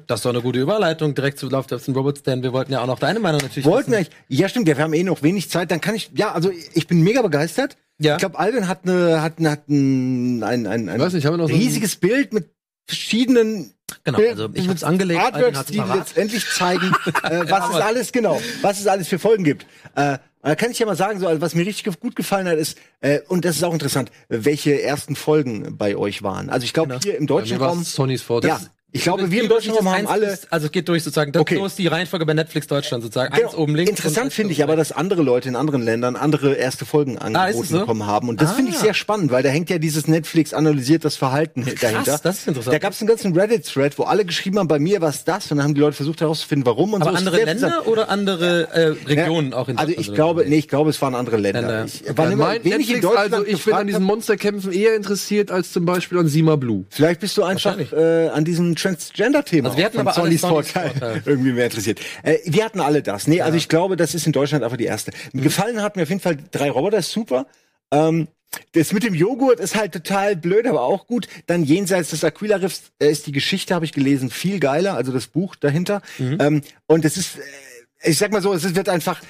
Das 0.07 0.19
ist 0.19 0.25
doch 0.25 0.29
eine 0.29 0.41
gute 0.41 0.59
Überleitung 0.59 1.13
direkt 1.13 1.39
zu 1.39 1.49
Love, 1.49 1.67
Death 1.67 1.87
and 1.89 1.97
Robots, 1.97 2.23
denn 2.23 2.41
wir 2.41 2.53
wollten 2.53 2.71
ja 2.71 2.81
auch 2.81 2.87
noch 2.87 2.99
deine 2.99 3.19
Meinung 3.19 3.41
natürlich 3.41 3.65
Wollten 3.65 3.91
wir 3.91 3.99
wissen. 3.99 4.11
ja 4.29 4.47
stimmt, 4.47 4.67
ja, 4.69 4.77
wir 4.77 4.83
haben 4.85 4.93
eh 4.93 5.03
noch 5.03 5.23
wenig 5.23 5.49
Zeit, 5.49 5.71
dann 5.71 5.81
kann 5.81 5.95
ich, 5.95 6.09
ja, 6.15 6.31
also 6.31 6.51
ich 6.73 6.87
bin 6.87 7.01
mega 7.01 7.21
begeistert. 7.21 7.75
Ja. 8.01 8.13
Ich 8.15 8.19
glaube, 8.19 8.39
Alvin 8.39 8.67
hat 8.69 8.81
eine, 8.83 9.21
hat, 9.21 9.39
eine, 9.39 9.51
hat 9.51 9.67
ein, 9.67 10.41
ein, 10.43 10.65
ein, 10.67 10.87
ein 10.87 10.99
weiß 10.99 11.11
nicht, 11.13 11.25
haben 11.25 11.33
wir 11.33 11.37
noch 11.39 11.49
so 11.49 11.53
ein- 11.53 11.59
riesiges 11.59 11.97
Bild 11.97 12.31
mit 12.33 12.49
verschiedenen 12.89 13.73
Genau, 14.03 14.19
also 14.19 14.49
ich 14.53 14.67
hab's 14.67 14.83
angelegt, 14.83 15.19
Alvin 15.19 15.55
Artworks, 15.55 15.71
die 15.71 15.79
letztendlich 15.79 16.45
zeigen, 16.47 16.93
äh, 17.23 17.49
was 17.49 17.69
es 17.69 17.75
alles 17.81 18.11
genau, 18.11 18.39
was 18.61 18.79
es 18.79 18.87
alles 18.87 19.07
für 19.07 19.17
Folgen 19.19 19.43
gibt. 19.43 19.65
Äh, 19.95 20.19
da 20.41 20.55
kann 20.55 20.71
ich 20.71 20.79
ja 20.79 20.85
mal 20.85 20.95
sagen, 20.95 21.19
so, 21.19 21.27
also, 21.27 21.41
was 21.41 21.53
mir 21.55 21.65
richtig 21.65 21.99
gut 21.99 22.15
gefallen 22.15 22.47
hat, 22.47 22.57
ist, 22.57 22.77
äh, 23.01 23.19
und 23.27 23.45
das 23.45 23.57
ist 23.57 23.63
auch 23.63 23.73
interessant, 23.73 24.11
welche 24.29 24.81
ersten 24.81 25.15
Folgen 25.15 25.75
bei 25.77 25.95
euch 25.97 26.23
waren. 26.23 26.49
Also 26.49 26.65
ich 26.65 26.73
glaube, 26.73 26.89
Genau. 26.89 27.01
hier 27.01 27.17
im 27.17 27.27
deutschen 27.27 27.57
Raum, 27.57 27.83
Sonys 27.83 28.21
Ford. 28.21 28.45
ja, 28.45 28.59
ich 28.91 29.03
glaube, 29.03 29.29
wir 29.31 29.47
deutschen 29.47 29.71
wirklich 29.73 29.77
Raum 29.77 29.85
das 29.85 29.93
haben 29.93 29.99
eins 29.99 30.09
alle 30.09 30.39
also 30.49 30.65
es 30.65 30.71
geht 30.71 30.87
durch 30.89 31.03
sozusagen. 31.03 31.31
Das 31.31 31.41
Okay. 31.41 31.55
so 31.57 31.65
ist 31.65 31.77
die 31.77 31.87
Reihenfolge 31.87 32.25
bei 32.25 32.33
Netflix 32.33 32.65
Deutschland 32.67 33.03
sozusagen. 33.03 33.33
Eins 33.33 33.51
Genau. 33.51 33.63
oben 33.63 33.75
links. 33.75 33.89
Interessant 33.91 34.33
finde 34.33 34.53
ich 34.53 34.63
aber, 34.63 34.75
dass 34.75 34.91
andere 34.91 35.21
Leute 35.21 35.47
in 35.49 35.55
anderen 35.55 35.81
Ländern 35.83 36.15
andere 36.15 36.55
erste 36.55 36.85
Folgen 36.85 37.17
Ah, 37.17 37.25
angeboten 37.25 37.63
es 37.63 37.69
so? 37.69 37.79
bekommen 37.79 38.05
haben. 38.07 38.29
Und 38.29 38.41
das 38.41 38.53
finde 38.53 38.71
ich 38.71 38.77
Ah. 38.77 38.81
sehr 38.81 38.93
spannend, 38.95 39.31
weil 39.31 39.43
da 39.43 39.49
hängt 39.49 39.69
ja 39.69 39.77
dieses 39.77 40.07
Netflix 40.07 40.53
analysiert 40.53 41.05
das 41.05 41.15
Verhalten 41.17 41.65
dahinter. 41.81 42.19
das 42.23 42.39
ist 42.39 42.47
interessant. 42.47 42.73
Da 42.73 42.79
gab 42.79 42.93
es 42.93 43.01
einen 43.01 43.07
ganzen 43.09 43.33
Reddit-Thread, 43.37 43.97
wo 43.99 44.03
alle 44.03 44.25
geschrieben 44.25 44.57
haben, 44.59 44.67
bei 44.67 44.79
mir 44.79 45.01
was 45.01 45.23
das, 45.23 45.51
und 45.51 45.57
dann 45.57 45.63
haben 45.65 45.75
die 45.75 45.81
Leute 45.81 45.95
versucht 45.95 46.21
herauszufinden, 46.21 46.65
warum 46.65 46.93
und 46.93 47.01
aber 47.03 47.11
so. 47.11 47.17
Es 47.17 47.27
andere 47.27 47.43
Länder 47.45 47.87
oder 47.87 48.09
andere 48.09 48.67
äh, 48.73 48.85
Regionen 49.07 49.53
auch 49.53 49.67
in 49.69 49.77
Also 49.77 49.87
Deutschland 49.89 49.99
ich 50.01 50.07
oder 50.09 50.15
glaube, 50.15 50.45
nee, 50.47 50.57
ich 50.57 50.67
glaube, 50.67 50.89
es 50.89 50.99
waren 51.01 51.13
andere 51.15 51.37
Länder. 51.37 51.61
Länder. 51.61 51.85
Ich 51.85 52.17
war 52.17 52.25
Ja, 52.25 52.31
immer 52.31 52.45
mein 52.45 52.63
wenig 52.63 52.73
in 52.73 52.77
Netflix, 52.79 53.01
Deutschland 53.01 53.33
also 53.33 53.45
ich 53.45 53.63
bin 53.65 53.73
an 53.75 53.85
diesen. 53.87 54.03
Monsterkämpfen 54.03 54.71
eher 54.71 54.95
interessiert 54.95 55.51
als 55.51 55.71
zum 55.73 55.85
Beispiel 55.85 56.17
an 56.17 56.27
Sima 56.27 56.55
Blue. 56.55 56.85
Vielleicht 56.89 57.19
bist 57.19 57.37
du 57.37 57.43
einfach 57.43 57.77
äh, 57.91 58.29
an 58.29 58.45
diesem 58.45 58.75
Transgender-Thema 58.81 59.69
Also 59.69 59.77
wir 59.77 59.85
hatten 59.85 59.99
aber 59.99 60.13
Sonnys 60.13 60.41
Vorteil 60.41 61.21
irgendwie 61.25 61.51
mehr 61.51 61.65
interessiert. 61.65 61.99
Äh, 62.23 62.37
wir 62.45 62.65
hatten 62.65 62.79
alle 62.79 63.01
das. 63.01 63.27
Nee, 63.27 63.41
also 63.41 63.57
ich 63.57 63.69
glaube, 63.69 63.95
das 63.97 64.15
ist 64.15 64.25
in 64.25 64.31
Deutschland 64.31 64.63
einfach 64.63 64.77
die 64.77 64.85
erste. 64.85 65.11
Mhm. 65.33 65.41
Gefallen 65.41 65.81
hat 65.81 65.95
mir 65.95 66.03
auf 66.03 66.09
jeden 66.09 66.21
Fall 66.21 66.37
drei 66.51 66.69
Roboter, 66.71 66.97
ist 66.97 67.11
super. 67.11 67.47
Ähm, 67.91 68.27
das 68.73 68.93
mit 68.93 69.03
dem 69.03 69.13
Joghurt 69.13 69.59
ist 69.59 69.75
halt 69.75 69.93
total 69.93 70.35
blöd, 70.35 70.65
aber 70.65 70.81
auch 70.81 71.07
gut. 71.07 71.27
Dann 71.45 71.63
jenseits 71.63 72.09
des 72.09 72.23
Aquila-Riffs 72.23 72.91
äh, 72.99 73.11
ist 73.11 73.27
die 73.27 73.31
Geschichte, 73.31 73.75
habe 73.75 73.85
ich 73.85 73.93
gelesen, 73.93 74.29
viel 74.29 74.59
geiler, 74.59 74.95
also 74.95 75.11
das 75.11 75.27
Buch 75.27 75.55
dahinter. 75.55 76.01
Mhm. 76.17 76.37
Ähm, 76.39 76.61
und 76.87 77.05
es 77.05 77.17
ist, 77.17 77.37
äh, 77.37 78.09
ich 78.09 78.17
sag 78.17 78.31
mal 78.31 78.41
so, 78.41 78.53
es 78.53 78.75
wird 78.75 78.89
einfach, 78.89 79.21
äh, 79.21 79.25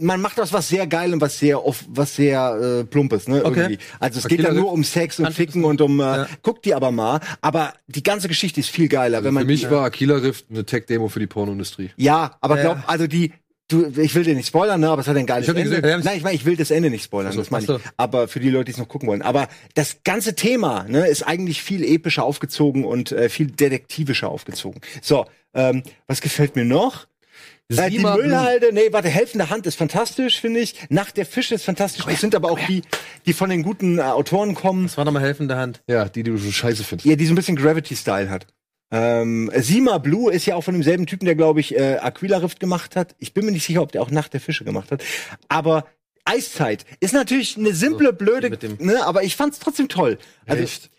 man 0.00 0.20
macht 0.20 0.40
aus 0.40 0.52
was 0.52 0.68
sehr 0.68 0.86
geil 0.86 1.12
und 1.12 1.20
was 1.20 1.38
sehr 1.38 1.64
off, 1.64 1.84
was 1.88 2.16
sehr 2.16 2.80
äh, 2.80 2.84
plumpes, 2.84 3.28
ne? 3.28 3.44
Okay. 3.44 3.60
Irgendwie. 3.60 3.78
Also 3.98 4.18
es 4.18 4.26
geht 4.28 4.40
Aquila 4.40 4.48
dann 4.54 4.62
nur 4.62 4.72
um 4.72 4.82
Sex 4.82 5.20
und 5.20 5.32
Ficken 5.32 5.64
und 5.64 5.80
um, 5.80 6.00
äh, 6.00 6.02
Ja. 6.02 6.28
guckt 6.42 6.64
die 6.64 6.74
aber 6.74 6.90
mal. 6.90 7.20
Aber 7.40 7.74
die 7.86 8.02
ganze 8.02 8.26
Geschichte 8.28 8.60
ist 8.60 8.70
viel 8.70 8.88
geiler, 8.88 9.18
Also 9.18 9.26
wenn 9.28 9.34
man 9.34 9.42
für 9.42 9.46
mich 9.48 9.60
die, 9.62 9.70
war 9.70 9.84
Aquila 9.84 10.16
Rift 10.16 10.46
eine 10.50 10.64
Tech-Demo 10.64 11.08
für 11.08 11.20
die 11.20 11.26
Pornoindustrie. 11.26 11.90
ja, 11.96 12.36
aber 12.40 12.56
Ja. 12.56 12.62
glaub, 12.62 12.78
also 12.88 13.06
die, 13.06 13.32
du, 13.68 13.86
ich 14.00 14.14
will 14.14 14.24
dir 14.24 14.34
nicht 14.34 14.48
spoilern, 14.48 14.80
ne, 14.80 14.88
aber 14.90 15.02
es 15.02 15.06
hat 15.08 15.16
ein 15.16 15.26
geiles 15.26 15.46
Ich 15.48 15.54
Ende. 15.56 15.80
gesehen. 15.80 16.00
Nein, 16.04 16.16
ich 16.16 16.22
meine, 16.24 16.34
ich 16.34 16.44
will 16.44 16.56
das 16.56 16.70
Ende 16.70 16.90
nicht 16.90 17.04
spoilern, 17.04 17.32
so, 17.32 17.38
das 17.38 17.50
meine 17.50 17.64
ich. 17.64 17.80
Aber 17.96 18.26
für 18.26 18.40
die 18.40 18.50
Leute, 18.50 18.64
die 18.66 18.72
es 18.72 18.78
noch 18.78 18.88
gucken 18.88 19.08
wollen. 19.08 19.22
Aber 19.22 19.48
das 19.74 19.98
ganze 20.02 20.34
Thema, 20.34 20.84
ne, 20.88 21.06
ist 21.06 21.22
eigentlich 21.22 21.62
viel 21.62 21.84
epischer 21.84 22.24
aufgezogen 22.24 22.84
und 22.84 23.12
äh, 23.12 23.28
viel 23.28 23.46
detektivischer 23.48 24.28
aufgezogen. 24.28 24.80
So, 25.02 25.26
ähm, 25.54 25.82
was 26.06 26.20
gefällt 26.20 26.56
mir 26.56 26.64
noch? 26.64 27.06
Äh, 27.78 27.90
die. 27.90 27.98
Müllhalde, 27.98 28.72
nee, 28.72 28.88
warte, 28.90 29.08
helfende 29.08 29.50
Hand 29.50 29.66
ist 29.66 29.76
fantastisch, 29.76 30.40
finde 30.40 30.60
ich. 30.60 30.74
Nacht 30.88 31.16
der 31.16 31.26
Fische 31.26 31.54
ist 31.54 31.64
fantastisch. 31.64 32.04
Das 32.04 32.20
sind 32.20 32.34
aber 32.34 32.50
auch 32.50 32.58
die, 32.58 32.82
die 33.26 33.32
von 33.32 33.50
den 33.50 33.62
guten 33.62 33.98
äh, 33.98 34.02
Autoren 34.02 34.54
kommen. 34.54 34.84
Das 34.84 34.96
war 34.96 35.04
nochmal 35.04 35.22
helfende 35.22 35.56
Hand. 35.56 35.82
Ja, 35.86 36.08
die, 36.08 36.22
die 36.22 36.30
du 36.30 36.36
so 36.36 36.50
scheiße 36.50 36.84
findest. 36.84 37.06
Ja, 37.06 37.16
die 37.16 37.26
so 37.26 37.32
ein 37.32 37.36
bisschen 37.36 37.56
Gravity-Style 37.56 38.30
hat. 38.30 38.46
Ähm, 38.92 39.50
Sima 39.54 39.98
Blue 39.98 40.32
ist 40.32 40.46
ja 40.46 40.56
auch 40.56 40.64
von 40.64 40.74
demselben 40.74 41.06
Typen, 41.06 41.24
der, 41.24 41.36
glaube 41.36 41.60
ich, 41.60 41.76
äh, 41.76 41.98
Aquila 41.98 42.38
Rift 42.38 42.58
gemacht 42.58 42.96
hat. 42.96 43.14
Ich 43.18 43.34
bin 43.34 43.44
mir 43.44 43.52
nicht 43.52 43.64
sicher, 43.64 43.82
ob 43.82 43.92
der 43.92 44.02
auch 44.02 44.10
Nacht 44.10 44.32
der 44.32 44.40
Fische 44.40 44.64
gemacht 44.64 44.90
hat. 44.90 45.04
Aber 45.48 45.86
Eiszeit 46.24 46.84
ist 46.98 47.14
natürlich 47.14 47.56
eine 47.56 47.72
simple, 47.72 48.12
blöde, 48.12 48.56
ne, 48.78 49.04
aber 49.04 49.22
ich 49.22 49.36
fand's 49.36 49.58
trotzdem 49.58 49.88
toll. 49.88 50.18
Also, 50.46 50.64
Echt? 50.64 50.90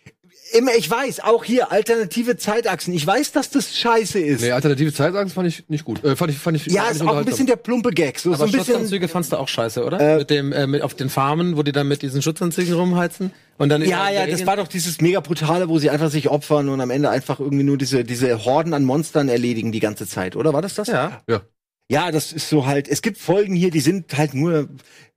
Immer, 0.52 0.74
ich 0.76 0.90
weiß, 0.90 1.20
auch 1.20 1.44
hier 1.44 1.72
alternative 1.72 2.36
Zeitachsen. 2.36 2.92
Ich 2.94 3.06
weiß, 3.06 3.32
dass 3.32 3.50
das 3.50 3.76
scheiße 3.76 4.18
ist. 4.18 4.42
Nee, 4.42 4.52
alternative 4.52 4.92
Zeitachsen 4.92 5.30
fand 5.30 5.48
ich 5.48 5.68
nicht 5.68 5.84
gut. 5.84 6.04
Äh, 6.04 6.16
fand 6.16 6.30
ich, 6.30 6.38
fand 6.38 6.56
ich 6.56 6.66
ja, 6.66 6.88
ist 6.88 7.02
auch 7.02 7.16
ein 7.16 7.24
bisschen 7.24 7.46
der 7.46 7.56
plumpe 7.56 7.90
Gag. 7.90 8.18
So, 8.18 8.30
so 8.30 8.34
Aber 8.34 8.44
ein 8.44 8.52
bisschen. 8.52 8.74
Schutzanzüge 8.74 9.08
fandst 9.08 9.32
du 9.32 9.36
auch 9.36 9.48
scheiße, 9.48 9.84
oder? 9.84 10.00
Äh, 10.00 10.18
mit 10.18 10.30
dem, 10.30 10.52
äh, 10.52 10.66
mit, 10.66 10.82
auf 10.82 10.94
den 10.94 11.08
Farmen, 11.08 11.56
wo 11.56 11.62
die 11.62 11.72
dann 11.72 11.88
mit 11.88 12.02
diesen 12.02 12.22
Schutzanzügen 12.22 12.74
rumheizen 12.74 13.32
und 13.58 13.68
dann 13.68 13.82
Ja, 13.82 14.10
ja, 14.10 14.26
das 14.26 14.46
war 14.46 14.56
doch 14.56 14.68
dieses 14.68 15.00
mega 15.00 15.20
brutale, 15.20 15.68
wo 15.68 15.78
sie 15.78 15.90
einfach 15.90 16.10
sich 16.10 16.28
opfern 16.28 16.68
und 16.68 16.80
am 16.80 16.90
Ende 16.90 17.10
einfach 17.10 17.40
irgendwie 17.40 17.64
nur 17.64 17.78
diese, 17.78 18.04
diese 18.04 18.44
Horden 18.44 18.74
an 18.74 18.84
Monstern 18.84 19.28
erledigen 19.28 19.72
die 19.72 19.80
ganze 19.80 20.06
Zeit, 20.06 20.36
oder? 20.36 20.52
War 20.52 20.62
das 20.62 20.74
das? 20.74 20.88
Ja. 20.88 21.22
Ja. 21.28 21.42
Ja, 21.90 22.10
das 22.10 22.32
ist 22.32 22.48
so 22.48 22.66
halt, 22.66 22.88
es 22.88 23.02
gibt 23.02 23.18
Folgen 23.18 23.54
hier, 23.54 23.70
die 23.70 23.80
sind 23.80 24.16
halt 24.16 24.32
nur, 24.32 24.68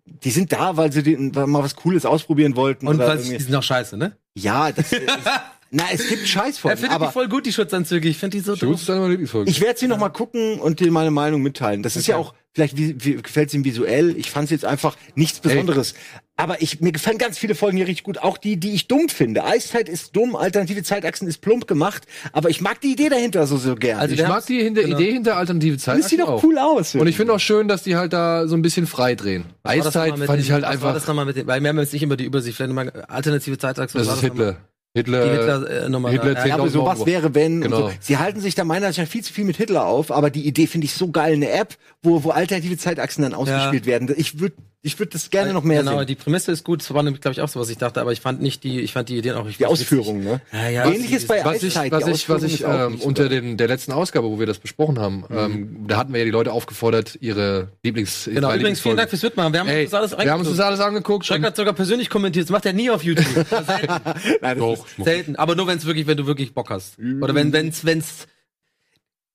die 0.06 0.32
sind 0.32 0.51
da, 0.53 0.78
weil 0.78 0.91
sie 0.91 1.03
den, 1.03 1.34
weil 1.36 1.47
mal 1.47 1.64
was 1.64 1.76
Cooles 1.76 2.06
ausprobieren 2.06 2.56
wollten. 2.56 2.88
Und 2.88 2.99
irgendwie- 2.99 3.38
die 3.38 3.43
sind 3.43 3.56
auch 3.56 3.64
scheiße, 3.64 3.97
ne? 3.97 4.18
ja, 4.38 4.72
das 4.72 4.91
ist, 4.91 5.01
na, 5.72 5.84
es 5.91 6.07
gibt 6.07 6.22
Er 6.22 6.28
Scheißfolgen, 6.28 6.78
findet 6.78 6.91
die 6.91 7.03
aber 7.03 7.11
voll 7.11 7.28
gut, 7.28 7.45
die 7.45 7.53
Schutzanzüge. 7.53 8.07
Ich 8.07 8.18
finde 8.18 8.38
die 8.38 8.43
so 8.43 8.55
Schutz 8.55 8.86
deine 8.86 9.07
Lieblingsfolge. 9.07 9.49
ich 9.49 9.61
werde 9.61 9.80
sie 9.80 9.88
noch 9.88 9.97
mal 9.97 10.09
gucken 10.09 10.59
und 10.59 10.80
dir 10.80 10.91
meine 10.91 11.11
Meinung 11.11 11.41
mitteilen. 11.41 11.84
Das 11.84 11.95
ist 11.95 12.07
ja 12.07 12.18
auch, 12.18 12.34
vielleicht 12.53 12.78
wie, 12.78 12.95
wie, 13.03 13.16
gefällt 13.16 13.49
es 13.49 13.53
ihm 13.55 13.66
visuell. 13.66 14.16
Ich 14.18 14.32
fand 14.32 14.45
es 14.45 14.51
jetzt 14.51 14.66
einfach 14.66 14.95
nichts 15.16 15.39
Besonderes. 15.39 15.95
Aber 16.38 16.61
ich, 16.61 16.82
mir 16.82 16.91
gefallen 16.91 17.18
ganz 17.18 17.38
viele 17.38 17.55
Folgen 17.55 17.78
hier 17.78 17.88
richtig 17.88 18.03
gut. 18.03 18.18
Auch 18.18 18.38
die, 18.38 18.57
die 18.57 18.74
ich 18.74 18.88
dumm 18.88 19.07
finde. 19.07 19.45
Eiszeit 19.45 19.88
ist 19.88 20.16
dumm, 20.18 20.36
alternative 20.36 20.84
Zeitachsen 20.84 21.30
ist 21.30 21.39
plump 21.39 21.66
gemacht. 21.66 22.03
Aber 22.34 22.49
ich 22.49 22.59
mag 22.59 22.82
die 22.82 22.91
Idee 22.91 23.07
dahinter 23.07 23.47
so, 23.47 23.55
so 23.55 23.76
gern. 23.76 23.99
Also 23.99 24.16
ich 24.16 24.22
mag 24.28 24.45
die 24.45 24.61
hinter, 24.61 24.84
genau. 24.84 24.97
Idee 24.97 25.13
hinter 25.13 25.38
alternative 25.38 25.76
das 25.76 25.84
Zeitachsen 25.84 26.09
sieht 26.09 26.20
doch 26.20 26.28
auch. 26.30 26.43
cool 26.43 26.57
aus. 26.57 26.93
Und 26.95 27.07
ich 27.07 27.16
finde 27.16 27.34
auch 27.34 27.39
schön, 27.39 27.70
dass 27.70 27.84
die 27.84 27.95
halt 27.95 28.11
da 28.11 28.47
so 28.49 28.55
ein 28.55 28.61
bisschen 28.61 28.86
frei 28.86 29.16
drehen. 29.16 29.45
Das 29.63 29.74
Eiszeit 29.74 30.18
fand 30.20 30.30
den- 30.30 30.39
ich 30.39 30.51
halt 30.51 30.63
was 30.63 30.82
War 30.82 30.91
das 30.93 31.03
einfach. 31.03 31.07
nochmal 31.07 31.26
mit 31.26 31.38
den, 31.38 31.47
weil 31.47 31.61
wir 31.61 31.70
haben 31.70 31.80
jetzt 31.80 31.93
nicht 31.93 32.03
immer 32.03 32.18
die 32.18 32.26
Übersicht, 32.26 32.57
vielleicht 32.57 32.70
nochmal 32.70 32.91
alternative 33.07 33.57
Zeitachse. 33.57 33.97
Das 33.97 34.07
ist 34.07 34.24
nochmal? 34.24 34.57
Hitler. 34.95 35.23
Hitler. 35.23 35.59
Die 35.59 35.65
Hitler-Nummer. 35.65 36.09
Hitler 36.09 36.47
Ja, 36.47 36.55
aber 36.55 36.69
so 36.69 36.85
was 36.85 37.05
wäre, 37.05 37.35
wenn. 37.35 37.61
Genau. 37.61 37.85
Und 37.85 37.91
so. 37.91 37.97
Sie 37.99 38.17
halten 38.17 38.39
sich 38.39 38.55
da 38.55 38.63
meiner 38.63 38.87
Ansicht 38.87 39.05
nach 39.05 39.11
viel 39.11 39.23
zu 39.23 39.33
viel 39.33 39.43
mit 39.43 39.57
Hitler 39.57 39.85
auf, 39.85 40.09
aber 40.09 40.29
die 40.29 40.47
Idee 40.47 40.67
finde 40.67 40.85
ich 40.85 40.93
so 40.93 41.11
geil, 41.11 41.33
eine 41.33 41.49
App, 41.51 41.75
wo, 42.01 42.23
wo 42.23 42.29
alternative 42.29 42.77
Zeitachsen 42.77 43.21
dann 43.21 43.33
ausgespielt 43.33 43.85
werden. 43.85 44.13
Ich 44.15 44.39
würde 44.39 44.55
ich 44.86 44.99
würd 44.99 45.15
das 45.15 45.31
gerne 45.31 45.51
noch 45.51 45.63
mehr 45.63 45.79
genau, 45.79 45.97
sehen. 45.97 46.05
die 46.05 46.15
Prämisse 46.15 46.51
ist 46.51 46.63
gut. 46.63 46.81
Das 46.81 46.93
war 46.93 47.01
nämlich, 47.01 47.19
glaube 47.19 47.33
ich, 47.33 47.41
auch 47.41 47.47
so, 47.47 47.59
was 47.59 47.69
ich 47.69 47.77
dachte, 47.79 47.99
aber 47.99 48.11
ich 48.11 48.21
fand 48.21 48.39
nicht 48.39 48.63
die, 48.63 48.81
ich 48.81 48.93
fand 48.93 49.09
die 49.09 49.17
Ideen 49.17 49.36
auch 49.36 49.43
nicht 49.43 49.59
Die 49.59 49.65
Ausführung, 49.65 50.23
ne? 50.23 50.41
Ja, 50.53 50.69
ja. 50.69 50.86
Ähnliches 50.86 51.25
bei 51.25 51.43
was 51.43 51.63
ich, 51.63 51.75
Eiszeit. 51.75 51.91
was 51.91 52.07
ich, 52.07 52.29
was 52.29 52.43
ich 52.43 52.63
ähm, 52.63 53.01
unter 53.01 53.27
den, 53.27 53.57
der 53.57 53.67
letzten 53.67 53.93
Ausgabe, 53.93 54.29
wo 54.29 54.38
wir 54.38 54.45
das 54.45 54.59
besprochen 54.59 54.99
haben, 54.99 55.25
ähm, 55.31 55.88
da 55.88 55.97
hatten 55.97 56.13
wir 56.13 56.19
ja 56.19 56.25
die 56.25 56.31
Leute 56.31 56.51
aufgefordert, 56.51 57.17
ihre 57.19 57.69
Lieblings 57.83 58.29
Genau, 58.31 58.53
übrigens, 58.53 58.79
vielen 58.79 58.97
Dank 58.97 59.09
fürs 59.09 59.23
Mitmachen. 59.23 59.53
Wir 59.53 59.61
haben 59.61 59.67
Ey, 59.69 59.81
uns 59.86 59.91
das 59.91 59.99
alles 60.13 60.23
wir 60.23 60.31
haben 60.31 60.39
uns 60.41 60.49
das 60.49 60.59
angeguckt. 60.59 60.67
alles 60.67 60.79
angeguckt. 60.79 61.25
Schreck 61.25 61.43
hat 61.43 61.55
sogar 61.55 61.73
persönlich 61.73 62.09
kommentiert. 62.11 62.45
Das 62.45 62.51
macht 62.51 62.67
er 62.67 62.73
nie 62.73 62.91
auf 62.91 63.03
YouTube. 63.03 63.25
selten. 63.49 63.88
Nein, 63.88 64.39
das 64.41 64.57
Doch, 64.59 64.86
ist, 64.86 65.03
selten. 65.03 65.36
Aber 65.36 65.55
nur, 65.55 65.65
wenn 65.65 65.79
es 65.79 65.86
wirklich, 65.86 66.05
wenn 66.05 66.17
du 66.17 66.27
wirklich 66.27 66.53
Bock 66.53 66.69
hast. 66.69 66.99
Oder 66.99 67.33
wenn, 67.33 67.51
wenn's, 67.53 67.86
wenn's. 67.86 68.27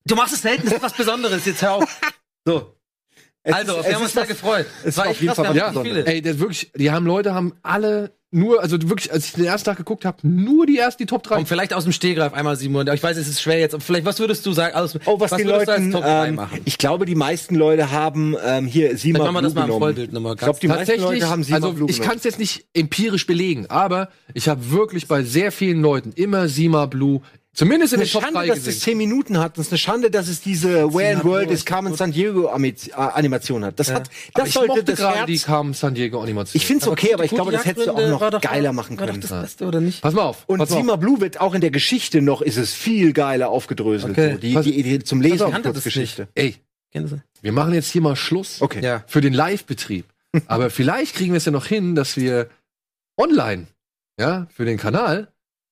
Du 0.07 0.15
machst 0.15 0.33
es 0.33 0.43
selten, 0.43 0.67
das 0.67 0.75
ist 0.75 0.83
was 0.83 0.93
Besonderes. 0.93 1.45
Jetzt 1.45 1.63
hör 1.63 1.73
auf. 1.73 2.01
So. 2.47 2.75
Es 3.43 3.55
Also, 3.55 3.77
ist- 3.79 3.87
wir 3.89 3.95
haben 3.95 4.03
uns 4.03 4.13
da 4.13 4.21
was- 4.23 4.29
gefreut. 4.29 4.67
es 4.85 4.97
war 4.97 5.05
war 5.05 5.11
echt 5.11 5.19
auf 5.19 5.23
jeden 5.23 5.35
Fall 5.35 5.45
was 5.49 5.55
Besonderes. 5.69 5.89
viele. 6.05 6.07
Ey, 6.07 6.23
das 6.23 6.39
wirklich, 6.39 6.73
die 6.77 6.91
haben 6.91 7.07
Leute 7.07 7.35
haben 7.35 7.55
alle 7.63 8.13
nur, 8.33 8.63
also 8.63 8.81
wirklich, 8.89 9.13
als 9.13 9.25
ich 9.27 9.33
den 9.33 9.47
ersten 9.47 9.65
Tag 9.67 9.77
geguckt 9.77 10.05
habe, 10.05 10.19
nur 10.23 10.65
die 10.65 10.79
ersten, 10.79 11.03
die 11.03 11.07
Top 11.07 11.25
3. 11.25 11.35
Komm, 11.35 11.47
vielleicht 11.47 11.75
aus 11.75 11.83
dem 11.83 11.93
Stehgreif 11.93 12.33
einmal, 12.33 12.55
Simon. 12.55 12.87
Ich 12.95 13.03
weiß, 13.03 13.17
es 13.17 13.27
ist 13.27 13.43
schwer 13.43 13.59
jetzt. 13.59 13.75
aber 13.75 13.83
Vielleicht, 13.83 14.05
was 14.05 14.21
würdest 14.21 14.47
du 14.47 14.53
sagen? 14.53 14.77
Aus, 14.77 14.97
Oh, 15.05 15.19
was, 15.19 15.33
die 15.33 15.45
würdest 15.45 15.67
du 15.67 15.73
als 15.73 15.81
Leuten, 15.81 15.91
Top 15.91 16.03
3 16.05 16.29
ähm, 16.29 16.35
machen? 16.37 16.61
ich 16.65 16.79
glaube, 16.79 17.07
die 17.07 17.17
meisten 17.17 17.57
Leute 17.57 17.91
haben 17.91 18.37
ähm, 18.45 18.67
hier 18.67 18.97
Sima 18.97 19.19
Dann 19.19 19.35
machen 19.35 19.37
wir 19.39 19.43
das 19.43 19.55
Blue 19.55 19.67
mal 19.67 19.73
im. 19.75 19.81
Vollbild 19.81 20.13
nochmal. 20.13 20.35
Ich 20.35 20.39
glaube, 20.39 20.61
die 20.61 20.69
meisten 20.69 20.79
Tatsächlich, 20.87 21.05
Leute 21.23 21.29
haben 21.29 21.43
Sima 21.43 21.57
also 21.57 21.73
Blue 21.73 21.91
ich 21.91 22.01
kann 22.01 22.19
es 22.19 22.23
jetzt 22.23 22.39
nicht 22.39 22.67
empirisch 22.73 23.27
belegen, 23.27 23.67
aber 23.69 24.11
ich 24.33 24.49
habe 24.49 24.71
wirklich 24.71 25.09
bei 25.09 25.25
sehr 25.25 25.51
vielen 25.51 25.81
Leuten 25.83 26.13
immer 26.13 26.49
Sima 26.49 26.87
Blue, 26.87 27.23
zumindest 27.61 27.93
in 27.93 28.01
eine 28.01 28.07
den 28.09 28.13
Top 28.13 28.23
Schande, 28.23 28.39
3 28.41 28.47
dass 28.49 28.59
es 28.59 28.65
gesehen. 28.65 28.81
10 28.81 28.99
Minuten 28.99 29.39
hat. 29.39 29.57
Das 29.57 29.67
ist 29.67 29.73
eine 29.73 29.79
Schande, 29.79 30.11
dass 30.11 30.29
es 30.29 30.41
diese 30.41 30.93
Where 30.93 31.13
in 31.13 31.25
World 31.25 31.51
is 31.51 31.65
Carmen 31.65 31.95
San 31.95 32.11
Diego 32.13 32.47
äh, 32.47 32.75
Animation 32.95 33.65
hat. 33.65 33.79
Das 33.79 33.91
hat, 33.93 34.09
Aber 34.35 34.43
das 34.43 34.49
ich 34.49 34.55
sollte 34.55 34.69
mochte 34.69 34.85
das 34.85 34.99
gerade 34.99 35.19
Herz. 35.19 35.27
die 35.29 35.39
Carmen 35.39 35.75
San 35.75 35.95
Diego 35.95 36.21
Animation. 36.21 36.57
Ich 36.57 36.67
finde 36.67 36.83
es 36.83 36.89
okay, 36.89 37.15
aber 37.15 37.25
ich 37.25 37.31
glaube, 37.31 37.53
das 37.53 37.65
hättest 37.65 37.87
du 37.87 37.93
auch 37.93 38.09
noch 38.09 38.31
doch- 38.31 38.41
geiler 38.41 38.73
machen 38.73 38.99
War 38.99 39.07
doch 39.07 39.13
können. 39.13 39.21
das 39.23 39.31
Beste, 39.31 39.65
oder 39.67 39.81
nicht? 39.81 40.03
Pass 40.03 40.15
mal 40.15 40.23
auf. 40.23 40.45
Und. 40.47 40.67
Sima 40.69 40.97
Blue 40.97 41.21
wird 41.21 41.41
auch 41.41 41.55
in 41.55 41.61
der 41.61 41.71
Geschichte 41.71 42.21
noch, 42.23 42.43
ist 42.43 42.57
es 42.57 42.73
viel 42.75 43.13
geiler 43.13 43.51
aufgedröselt. 43.51 44.13
Okay. 44.13 44.33
So. 44.33 44.39
Die, 44.39 44.55
Pass- 44.55 44.65
die 44.65 44.79
Idee 44.79 44.99
zum 45.01 45.21
Lesen 45.21 45.43
auf, 45.47 45.53
das 45.53 45.63
Kurzgeschichte. 45.63 46.29
Ey, 46.35 46.57
wir 47.43 47.53
machen 47.53 47.75
jetzt 47.75 47.91
hier 47.93 48.01
mal 48.03 48.17
Schluss 48.17 48.61
Okay. 48.63 48.81
Ja. 48.83 49.05
für 49.07 49.21
den 49.21 49.33
Live-Betrieb. 49.33 50.07
aber 50.47 50.71
vielleicht 50.71 51.15
kriegen 51.17 51.33
wir 51.33 51.39
es 51.39 51.45
ja 51.45 51.53
noch 51.53 51.67
hin, 51.67 51.95
dass 51.95 52.17
wir 52.17 52.49
online, 53.19 53.67
ja, 54.19 54.47
für 54.55 54.65
den 54.65 54.79
Kanal 54.79 55.29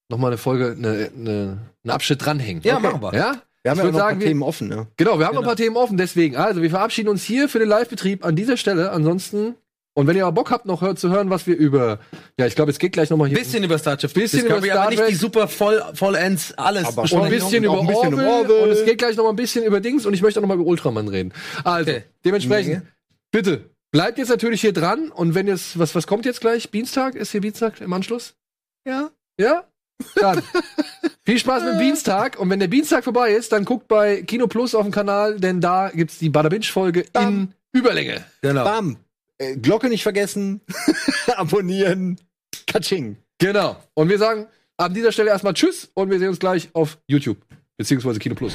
noch 0.09 0.19
mal 0.19 0.29
eine 0.29 0.39
Folge, 0.39 0.75
eine, 0.77 1.11
eine, 1.17 1.59
einen 1.85 1.91
Abschnitt 1.91 2.25
dranhängen. 2.25 2.63
Ja, 2.65 2.77
Okay. 2.77 2.83
machen 2.87 3.03
wir. 3.03 3.15
Ja? 3.15 3.43
Wir 3.63 3.71
haben 3.73 3.79
Ich 3.79 3.85
ja 3.85 3.91
noch 3.91 3.95
ein 3.95 3.99
sagen, 3.99 4.17
paar 4.17 4.21
wir- 4.21 4.27
Themen 4.29 4.43
offen. 4.43 4.69
Ne? 4.69 4.87
Genau, 4.97 5.19
wir 5.19 5.27
haben 5.27 5.35
noch 5.35 5.43
ein 5.43 5.45
Genau. 5.45 5.49
paar 5.49 5.57
Themen 5.57 5.77
offen, 5.77 5.97
deswegen. 5.99 6.37
Also, 6.37 6.63
wir 6.63 6.71
verabschieden 6.71 7.09
uns 7.09 7.23
hier 7.23 7.49
für 7.49 7.59
den 7.59 7.69
Live-Betrieb 7.69 8.25
an 8.25 8.35
dieser 8.37 8.57
Stelle. 8.57 8.93
Ansonsten, 8.93 9.57
und 9.95 10.07
wenn 10.07 10.17
ihr 10.17 10.25
aber 10.25 10.33
Bock 10.33 10.51
habt, 10.51 10.65
noch 10.65 10.81
hört, 10.81 10.99
zu 10.99 11.11
hören, 11.11 11.29
was 11.29 11.47
wir 11.47 11.57
über, 11.57 11.99
ja, 12.39 12.47
ich 12.47 12.55
glaube, 12.55 12.71
es 12.71 12.79
geht 12.79 12.93
gleich 12.93 13.11
noch 13.11 13.17
mal 13.19 13.29
hier. 13.29 13.37
Bisschen 13.37 13.65
über 13.65 13.77
Star 13.77 13.99
Trek. 13.99 14.15
Bisschen 14.15 14.41
Discovery, 14.45 14.67
über 14.69 14.75
Star 14.75 14.81
aber 14.83 14.91
nicht 14.91 15.01
Trek. 15.01 15.09
die 15.11 15.15
super 15.17 15.49
voll, 15.49 15.83
vollends 15.93 16.55
alles. 16.57 16.87
Aber 16.87 17.03
und 17.03 17.13
ein 17.25 17.31
bisschen 17.31 17.65
über 17.65 17.81
ein 17.81 17.87
bisschen 17.87 18.15
Orwell, 18.15 18.29
Orwell. 18.29 18.63
und 18.63 18.71
es 18.71 18.85
geht 18.85 18.99
gleich 18.99 19.17
noch 19.17 19.25
mal 19.25 19.31
ein 19.31 19.37
bisschen 19.37 19.65
über 19.65 19.81
Dings 19.81 20.07
und 20.07 20.15
ich 20.15 20.23
möchte 20.23 20.39
auch 20.39 20.43
noch 20.43 20.49
mal 20.49 20.55
über 20.55 20.65
Ultraman 20.67 21.09
reden. 21.09 21.33
Also, 21.65 21.91
Okay. 21.91 22.05
dementsprechend, 22.25 22.85
bitte, 23.33 23.69
bleibt 23.91 24.19
jetzt 24.19 24.29
natürlich 24.29 24.61
hier 24.61 24.73
dran 24.73 25.11
und 25.11 25.35
wenn 25.35 25.49
jetzt, 25.49 25.79
was, 25.79 25.95
was 25.97 26.07
kommt 26.07 26.25
jetzt 26.25 26.41
gleich? 26.41 26.71
Dienstag? 26.71 27.17
Ist 27.17 27.33
hier 27.33 27.41
Dienstag 27.41 27.81
im 27.81 27.93
Anschluss? 27.93 28.35
Ja. 28.87 29.11
Ja? 29.39 29.65
Dann. 30.17 30.43
Viel 31.25 31.39
Spaß 31.39 31.65
mit 31.65 31.75
dem 31.75 31.79
Dienstag 31.81 32.39
und 32.39 32.51
wenn 32.51 32.59
der 32.59 32.69
Dienstag 32.69 33.05
vorbei 33.05 33.33
ist, 33.33 33.53
dann 33.53 33.65
guckt 33.65 33.89
bei 33.89 34.23
Kino 34.23 34.47
Plus 34.47 34.75
auf 34.75 34.85
dem 34.85 34.93
Kanal, 34.93 35.39
denn 35.39 35.61
da 35.61 35.91
gibt's 35.91 36.19
die 36.19 36.31
Bada 36.31 36.49
Binge 36.49 36.65
Folge 36.65 37.05
in. 37.21 37.53
Überlänge. 37.73 38.25
Genau. 38.41 38.65
Bam. 38.65 38.97
Äh, 39.39 39.57
Glocke 39.57 39.89
nicht 39.89 40.03
vergessen. 40.03 40.61
Abonnieren. 41.37 42.19
Katsching. 42.67 43.17
Genau. 43.39 43.77
Und 43.95 44.09
wir 44.09 44.19
sagen 44.19 44.47
an 44.77 44.95
dieser 44.95 45.13
Stelle 45.13 45.31
erstmal 45.31 45.55
Tschüss 45.55 45.91
und 45.95 46.11
wir 46.11 46.19
sehen 46.19 46.29
uns 46.29 46.39
gleich 46.39 46.69
auf 46.73 46.99
YouTube 47.07 47.39
beziehungsweise 47.77 48.19
Kino 48.19 48.35
Plus. 48.35 48.55